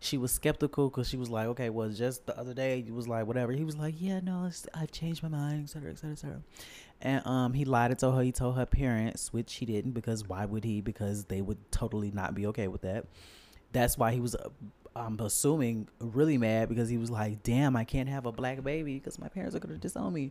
She 0.00 0.18
was 0.18 0.32
skeptical 0.32 0.88
because 0.90 1.08
she 1.08 1.16
was 1.16 1.30
like, 1.30 1.46
"Okay, 1.46 1.70
well, 1.70 1.88
just 1.90 2.26
the 2.26 2.36
other 2.36 2.54
day, 2.54 2.82
he 2.82 2.90
was 2.90 3.06
like, 3.06 3.24
whatever." 3.24 3.52
He 3.52 3.62
was 3.62 3.76
like, 3.76 3.94
"Yeah, 4.00 4.18
no, 4.18 4.50
I've 4.74 4.90
changed 4.90 5.22
my 5.22 5.28
mind, 5.28 5.62
etc., 5.64 5.92
etc., 5.92 6.12
et 6.12 6.18
cetera, 6.18 6.36
et 6.36 6.42
cetera." 6.42 6.42
And 7.02 7.26
um, 7.26 7.52
he 7.52 7.64
lied 7.64 7.90
and 7.90 7.98
told 7.98 8.14
her. 8.14 8.22
He 8.22 8.30
told 8.32 8.56
her 8.56 8.64
parents, 8.64 9.32
which 9.32 9.54
he 9.54 9.66
didn't, 9.66 9.90
because 9.90 10.26
why 10.26 10.44
would 10.44 10.64
he? 10.64 10.80
Because 10.80 11.24
they 11.24 11.42
would 11.42 11.58
totally 11.72 12.12
not 12.12 12.34
be 12.34 12.46
okay 12.46 12.68
with 12.68 12.82
that. 12.82 13.06
That's 13.72 13.98
why 13.98 14.12
he 14.12 14.20
was, 14.20 14.36
uh, 14.36 14.50
I'm 14.94 15.18
assuming, 15.18 15.88
really 15.98 16.38
mad 16.38 16.68
because 16.68 16.88
he 16.88 16.98
was 16.98 17.10
like, 17.10 17.42
"Damn, 17.42 17.74
I 17.74 17.84
can't 17.84 18.08
have 18.08 18.24
a 18.26 18.32
black 18.32 18.62
baby 18.62 18.94
because 18.94 19.18
my 19.18 19.28
parents 19.28 19.56
are 19.56 19.58
gonna 19.58 19.78
disown 19.78 20.12
me." 20.12 20.30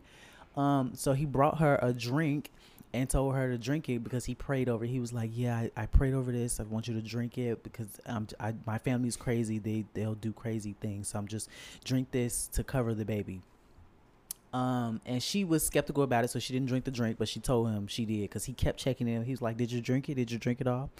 Um, 0.56 0.92
so 0.94 1.12
he 1.12 1.26
brought 1.26 1.58
her 1.58 1.78
a 1.82 1.92
drink 1.92 2.50
and 2.94 3.08
told 3.08 3.34
her 3.34 3.50
to 3.50 3.58
drink 3.58 3.88
it 3.88 4.04
because 4.04 4.24
he 4.26 4.34
prayed 4.34 4.68
over. 4.68 4.84
it. 4.84 4.88
He 4.88 5.00
was 5.00 5.12
like, 5.12 5.30
"Yeah, 5.34 5.56
I, 5.56 5.70
I 5.76 5.86
prayed 5.86 6.14
over 6.14 6.32
this. 6.32 6.58
I 6.60 6.62
want 6.62 6.88
you 6.88 6.94
to 6.94 7.02
drink 7.02 7.36
it 7.36 7.62
because 7.62 7.88
um, 8.06 8.28
I, 8.40 8.54
my 8.66 8.78
family's 8.78 9.16
crazy. 9.16 9.58
They 9.58 9.84
they'll 9.92 10.14
do 10.14 10.32
crazy 10.32 10.74
things. 10.80 11.08
So 11.08 11.18
I'm 11.18 11.28
just 11.28 11.50
drink 11.84 12.12
this 12.12 12.46
to 12.48 12.64
cover 12.64 12.94
the 12.94 13.04
baby." 13.04 13.42
Um, 14.52 15.00
and 15.06 15.22
she 15.22 15.44
was 15.44 15.64
skeptical 15.66 16.02
about 16.02 16.24
it, 16.24 16.28
so 16.28 16.38
she 16.38 16.52
didn't 16.52 16.68
drink 16.68 16.84
the 16.84 16.90
drink, 16.90 17.16
but 17.18 17.26
she 17.28 17.40
told 17.40 17.70
him 17.70 17.86
she 17.86 18.04
did 18.04 18.20
because 18.22 18.44
he 18.44 18.52
kept 18.52 18.78
checking 18.78 19.08
in. 19.08 19.24
He 19.24 19.30
was 19.30 19.40
like, 19.40 19.56
"Did 19.56 19.72
you 19.72 19.80
drink 19.80 20.08
it? 20.10 20.14
Did 20.16 20.30
you 20.30 20.38
drink 20.38 20.60
it 20.60 20.66
all?" 20.66 20.90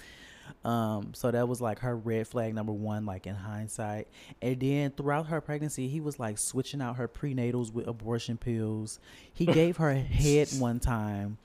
Um, 0.64 1.12
so 1.14 1.30
that 1.30 1.46
was 1.48 1.60
like 1.60 1.78
her 1.80 1.96
red 1.96 2.26
flag 2.28 2.54
number 2.54 2.72
one, 2.72 3.04
like 3.06 3.26
in 3.26 3.34
hindsight. 3.34 4.08
And 4.40 4.58
then 4.60 4.90
throughout 4.92 5.26
her 5.26 5.40
pregnancy, 5.40 5.86
he 5.88 6.00
was 6.00 6.18
like 6.18 6.38
switching 6.38 6.80
out 6.80 6.96
her 6.96 7.08
prenatals 7.08 7.72
with 7.72 7.86
abortion 7.88 8.36
pills. 8.38 8.98
He 9.34 9.44
gave 9.60 9.76
her 9.76 9.94
head 9.94 10.48
one 10.58 10.80
time, 10.80 11.36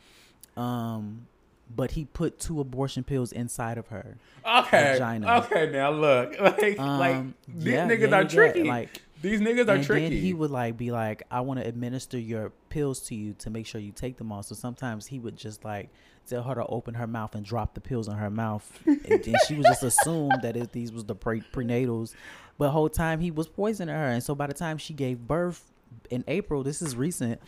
um, 0.55 1.27
but 1.75 1.91
he 1.91 2.05
put 2.05 2.39
two 2.39 2.59
abortion 2.61 3.03
pills 3.03 3.31
inside 3.31 3.77
of 3.77 3.87
her. 3.87 4.17
Okay. 4.45 4.93
Vagina. 4.93 5.39
Okay. 5.45 5.69
Now 5.71 5.91
look, 5.91 6.39
like, 6.39 6.77
like 6.77 6.79
Um, 7.15 7.33
these 7.47 7.65
yeah, 7.73 7.87
niggas 7.87 8.09
yeah, 8.09 8.15
are 8.19 8.23
tricky. 8.25 8.63
like- 8.63 9.01
these 9.21 9.39
niggas 9.41 9.67
are 9.67 9.75
and 9.75 9.83
tricky. 9.83 10.09
then 10.09 10.11
he 10.21 10.33
would 10.33 10.51
like 10.51 10.77
be 10.77 10.91
like, 10.91 11.23
"I 11.31 11.41
want 11.41 11.59
to 11.59 11.67
administer 11.67 12.17
your 12.19 12.51
pills 12.69 12.99
to 13.07 13.15
you 13.15 13.33
to 13.39 13.49
make 13.49 13.65
sure 13.65 13.79
you 13.81 13.91
take 13.91 14.17
them 14.17 14.31
all." 14.31 14.43
So 14.43 14.55
sometimes 14.55 15.07
he 15.07 15.19
would 15.19 15.35
just 15.37 15.63
like 15.65 15.89
tell 16.27 16.43
her 16.43 16.55
to 16.55 16.65
open 16.67 16.93
her 16.95 17.07
mouth 17.07 17.35
and 17.35 17.45
drop 17.45 17.73
the 17.73 17.81
pills 17.81 18.07
in 18.07 18.15
her 18.15 18.29
mouth, 18.29 18.79
and 18.85 19.23
then 19.23 19.35
she 19.47 19.55
would 19.55 19.65
just 19.65 19.83
assume 19.83 20.31
that 20.41 20.55
it, 20.57 20.71
these 20.71 20.91
was 20.91 21.05
the 21.05 21.15
pre- 21.15 21.41
prenatals. 21.53 22.13
But 22.57 22.71
whole 22.71 22.89
time 22.89 23.19
he 23.19 23.31
was 23.31 23.47
poisoning 23.47 23.93
her, 23.95 24.07
and 24.07 24.21
so 24.23 24.35
by 24.35 24.47
the 24.47 24.53
time 24.53 24.77
she 24.77 24.93
gave 24.93 25.19
birth 25.19 25.63
in 26.09 26.23
April, 26.27 26.63
this 26.63 26.81
is 26.81 26.95
recent. 26.95 27.39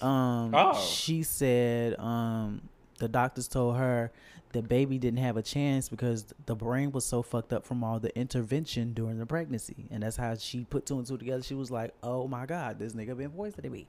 Um, 0.00 0.54
Oh. 0.54 0.80
she 0.80 1.22
said 1.22 1.98
um, 1.98 2.62
the 2.98 3.08
doctors 3.08 3.48
told 3.48 3.76
her 3.76 4.10
the 4.52 4.62
baby 4.62 4.98
didn't 4.98 5.20
have 5.20 5.36
a 5.36 5.42
chance 5.42 5.88
because 5.88 6.34
the 6.46 6.54
brain 6.54 6.90
was 6.92 7.04
so 7.04 7.22
fucked 7.22 7.52
up 7.52 7.64
from 7.64 7.84
all 7.84 8.00
the 8.00 8.16
intervention 8.18 8.92
during 8.92 9.18
the 9.18 9.26
pregnancy, 9.26 9.86
and 9.90 10.02
that's 10.02 10.16
how 10.16 10.34
she 10.34 10.64
put 10.64 10.86
two 10.86 10.98
and 10.98 11.06
two 11.06 11.16
together. 11.18 11.42
She 11.42 11.54
was 11.54 11.70
like, 11.70 11.94
"Oh 12.02 12.26
my 12.26 12.46
god, 12.46 12.78
this 12.78 12.92
nigga 12.92 13.16
been 13.16 13.30
poisoning 13.30 13.72
me," 13.72 13.86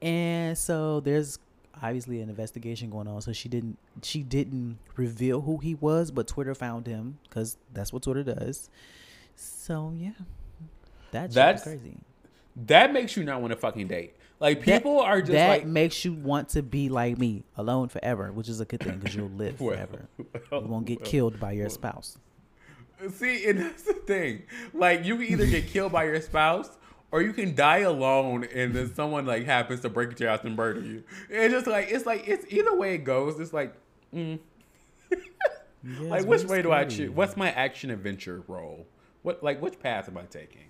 and 0.00 0.56
so 0.56 1.00
there's 1.00 1.38
obviously 1.82 2.20
an 2.20 2.28
investigation 2.28 2.90
going 2.90 3.08
on. 3.08 3.20
So 3.20 3.32
she 3.32 3.48
didn't 3.48 3.78
she 4.02 4.22
didn't 4.22 4.78
reveal 4.96 5.40
who 5.40 5.58
he 5.58 5.74
was, 5.74 6.10
but 6.10 6.26
Twitter 6.26 6.54
found 6.54 6.86
him 6.86 7.18
because 7.28 7.56
that's 7.72 7.92
what 7.92 8.02
Twitter 8.02 8.22
does. 8.22 8.70
So 9.34 9.92
yeah, 9.96 10.12
That 11.10 11.32
That's 11.32 11.62
crazy. 11.62 11.98
That 12.64 12.92
makes 12.92 13.16
you 13.16 13.24
not 13.24 13.40
want 13.40 13.52
to 13.52 13.56
fucking 13.58 13.88
date. 13.88 14.14
Like 14.40 14.64
That- 14.64 14.82
people 14.82 15.00
are 15.00 15.20
just 15.20 15.32
that 15.32 15.48
like 15.48 15.66
makes 15.66 16.04
you 16.04 16.12
want 16.12 16.50
to 16.50 16.62
be 16.62 16.88
like 16.88 17.18
me, 17.18 17.44
alone 17.56 17.88
forever, 17.88 18.32
which 18.32 18.48
is 18.48 18.60
a 18.60 18.64
good 18.64 18.80
thing 18.80 18.98
because 18.98 19.14
you'll 19.14 19.28
live 19.30 19.60
Well, 19.60 19.74
forever. 19.74 20.08
well, 20.50 20.62
you 20.62 20.68
won't 20.68 20.86
get 20.86 21.00
well, 21.00 21.10
killed 21.10 21.40
by 21.40 21.52
your 21.52 21.68
spouse. 21.68 22.18
See, 23.12 23.46
and 23.48 23.58
that's 23.60 23.82
the 23.82 23.94
thing. 23.94 24.42
Like, 24.72 25.04
you 25.04 25.16
can 25.16 25.24
either 25.24 25.46
get 25.46 25.68
killed 25.68 25.92
by 25.92 26.04
your 26.04 26.20
spouse, 26.20 26.70
or 27.12 27.22
you 27.22 27.32
can 27.32 27.54
die 27.54 27.78
alone, 27.78 28.44
and 28.54 28.74
then 28.74 28.94
someone 28.94 29.26
like 29.26 29.44
happens 29.44 29.80
to 29.80 29.88
break 29.88 30.10
into 30.10 30.24
your 30.24 30.30
house 30.32 30.44
and 30.44 30.56
murder 30.56 30.80
you. 30.80 31.04
It's 31.30 31.52
just 31.52 31.66
like 31.66 31.88
it's 31.90 32.04
like 32.04 32.26
it's 32.28 32.44
either 32.52 32.74
way 32.76 32.94
it 32.94 33.04
goes. 33.04 33.38
It's 33.40 33.52
like, 33.52 33.74
mm. 34.14 34.38
Yeah, 35.10 36.08
like 36.08 36.24
which 36.26 36.44
way 36.44 36.62
do 36.62 36.72
I 36.72 36.84
choose? 36.84 37.10
What's 37.10 37.36
my 37.36 37.52
action 37.52 37.90
adventure 37.90 38.42
role? 38.48 38.86
What 39.22 39.42
like 39.42 39.62
which 39.62 39.78
path 39.78 40.08
am 40.08 40.18
I 40.18 40.22
taking? 40.22 40.64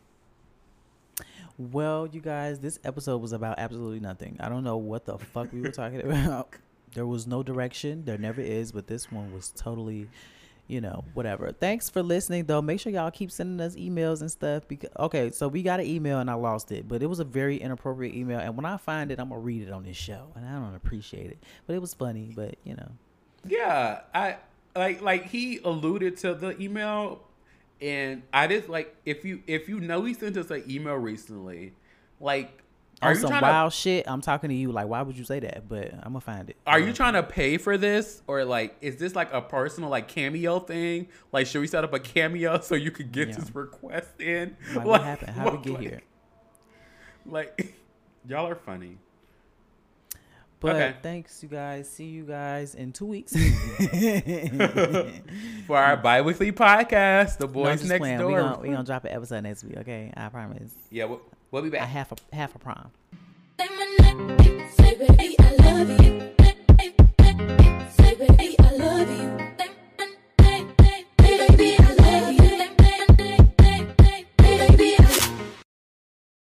Well, 1.59 2.07
you 2.07 2.21
guys, 2.21 2.59
this 2.61 2.79
episode 2.85 3.19
was 3.23 3.33
about 3.33 3.59
absolutely 3.59 4.01
nothing. 4.01 4.37
I 4.41 4.49
don't 4.49 4.65
know 4.65 4.77
what 4.77 5.07
the 5.07 5.19
fuck 5.19 5.53
we 5.53 5.61
were 5.61 5.71
talking 5.71 6.01
about. 6.05 6.51
There 6.95 7.07
was 7.07 7.27
no 7.27 7.43
direction. 7.43 8.05
There 8.05 8.19
never 8.19 8.41
is, 8.41 8.73
but 8.73 8.87
this 8.87 9.11
one 9.11 9.33
was 9.33 9.51
totally, 9.57 10.09
you 10.67 10.81
know, 10.81 11.05
whatever. 11.15 11.53
Thanks 11.53 11.89
for 11.89 12.03
listening, 12.03 12.45
though. 12.45 12.61
Make 12.61 12.81
sure 12.81 12.93
y'all 12.93 13.11
keep 13.11 13.31
sending 13.31 13.65
us 13.65 13.75
emails 13.77 14.21
and 14.21 14.31
stuff. 14.31 14.69
Because 14.69 14.91
okay, 14.99 15.31
so 15.31 15.49
we 15.49 15.63
got 15.63 15.81
an 15.81 15.87
email 15.87 16.19
and 16.21 16.31
I 16.31 16.35
lost 16.35 16.73
it, 16.73 16.87
but 16.89 17.03
it 17.03 17.07
was 17.07 17.21
a 17.21 17.25
very 17.25 17.57
inappropriate 17.57 18.15
email. 18.15 18.39
And 18.39 18.55
when 18.57 18.67
I 18.67 18.77
find 18.77 19.11
it, 19.11 19.19
I'm 19.19 19.31
gonna 19.31 19.41
read 19.41 19.63
it 19.67 19.73
on 19.73 19.83
this 19.85 19.97
show, 19.97 20.29
and 20.37 20.47
I 20.47 20.53
don't 20.53 20.75
appreciate 20.75 21.31
it. 21.31 21.39
But 21.67 21.75
it 21.75 21.81
was 21.81 21.95
funny. 21.95 22.33
But 22.35 22.57
you 22.65 22.75
know, 22.75 22.89
Yeah, 23.47 24.01
I 24.15 24.37
like 24.75 25.01
like 25.03 25.27
he 25.27 25.59
alluded 25.65 26.17
to 26.19 26.35
the 26.35 26.61
email, 26.63 27.21
and 27.81 28.23
I 28.33 28.47
just 28.47 28.69
like 28.69 28.95
if 29.05 29.25
you 29.25 29.43
if 29.47 29.69
you 29.69 29.81
know 29.81 30.05
he 30.05 30.15
sent 30.15 30.37
us 30.37 30.51
an 30.51 30.65
email 30.71 30.95
recently, 30.95 31.75
like 32.21 32.63
are 33.03 33.11
on 33.11 33.15
you 33.17 33.21
some 33.21 33.41
wild 33.43 33.73
to 33.73 33.77
shit, 33.77 34.09
I'm 34.09 34.23
talking 34.23 34.49
to 34.49 34.57
you. 34.57 34.73
Like, 34.73 34.89
why 34.89 35.03
would 35.03 35.19
you 35.19 35.25
say 35.25 35.39
that? 35.41 35.69
But 35.69 35.93
I'm 35.93 36.13
gonna 36.13 36.21
find 36.21 36.49
it. 36.49 36.57
are 36.67 36.81
you 36.81 36.93
trying 36.95 37.13
to 37.13 37.23
pay 37.23 37.59
for 37.59 37.77
this 37.77 38.23
or 38.27 38.45
like 38.45 38.75
is 38.81 38.97
this 38.97 39.15
like 39.15 39.31
a 39.35 39.43
personal 39.43 39.91
like 39.91 40.09
cameo 40.09 40.61
thing? 40.61 41.09
Like 41.33 41.47
should 41.47 41.61
we 41.61 41.67
set 41.67 41.85
up 41.85 41.93
a 41.93 41.99
cameo 42.01 42.61
so 42.63 42.75
you 42.75 42.91
could 42.91 43.13
get 43.13 43.29
Yeah. 43.29 43.35
this 43.37 43.55
request 43.55 44.21
in? 44.21 44.57
Like, 44.75 44.87
what 44.87 45.03
happened? 45.03 45.31
How 45.33 45.51
we 45.51 45.59
get 45.59 45.73
like- 45.75 45.83
here? 45.83 46.01
Like 47.27 47.75
y'all 48.29 48.47
are 48.49 48.55
funny. 48.55 48.99
But 50.67 50.77
okay. 50.77 50.95
thanks, 51.01 51.43
you 51.45 51.49
guys. 51.49 51.89
See 51.89 52.07
you 52.07 52.25
guys 52.25 52.75
in 52.75 52.93
two 52.93 53.07
weeks 53.07 53.33
for 55.69 55.79
our 55.79 55.97
biweekly 55.97 56.51
podcast, 56.51 57.39
The 57.39 57.47
Boys 57.47 57.85
no, 57.85 57.89
Next 57.89 58.01
playing. 58.01 58.19
Door. 58.19 58.33
We're 58.33 58.41
gonna, 58.41 58.59
we 58.59 58.71
gonna, 58.71 58.83
drop 58.83 59.05
an 59.05 59.13
episode 59.13 59.43
next 59.43 59.63
week, 59.63 59.77
okay? 59.77 60.13
I 60.17 60.29
promise. 60.29 60.73
Yeah, 60.91 61.05
we'll, 61.05 61.21
we'll 61.53 61.63
be 61.63 61.71
back. 61.71 61.83
I 61.83 61.85
half 61.85 62.11
a 62.11 62.17
half 62.35 62.57
a 62.57 62.59
prom. 62.59 62.91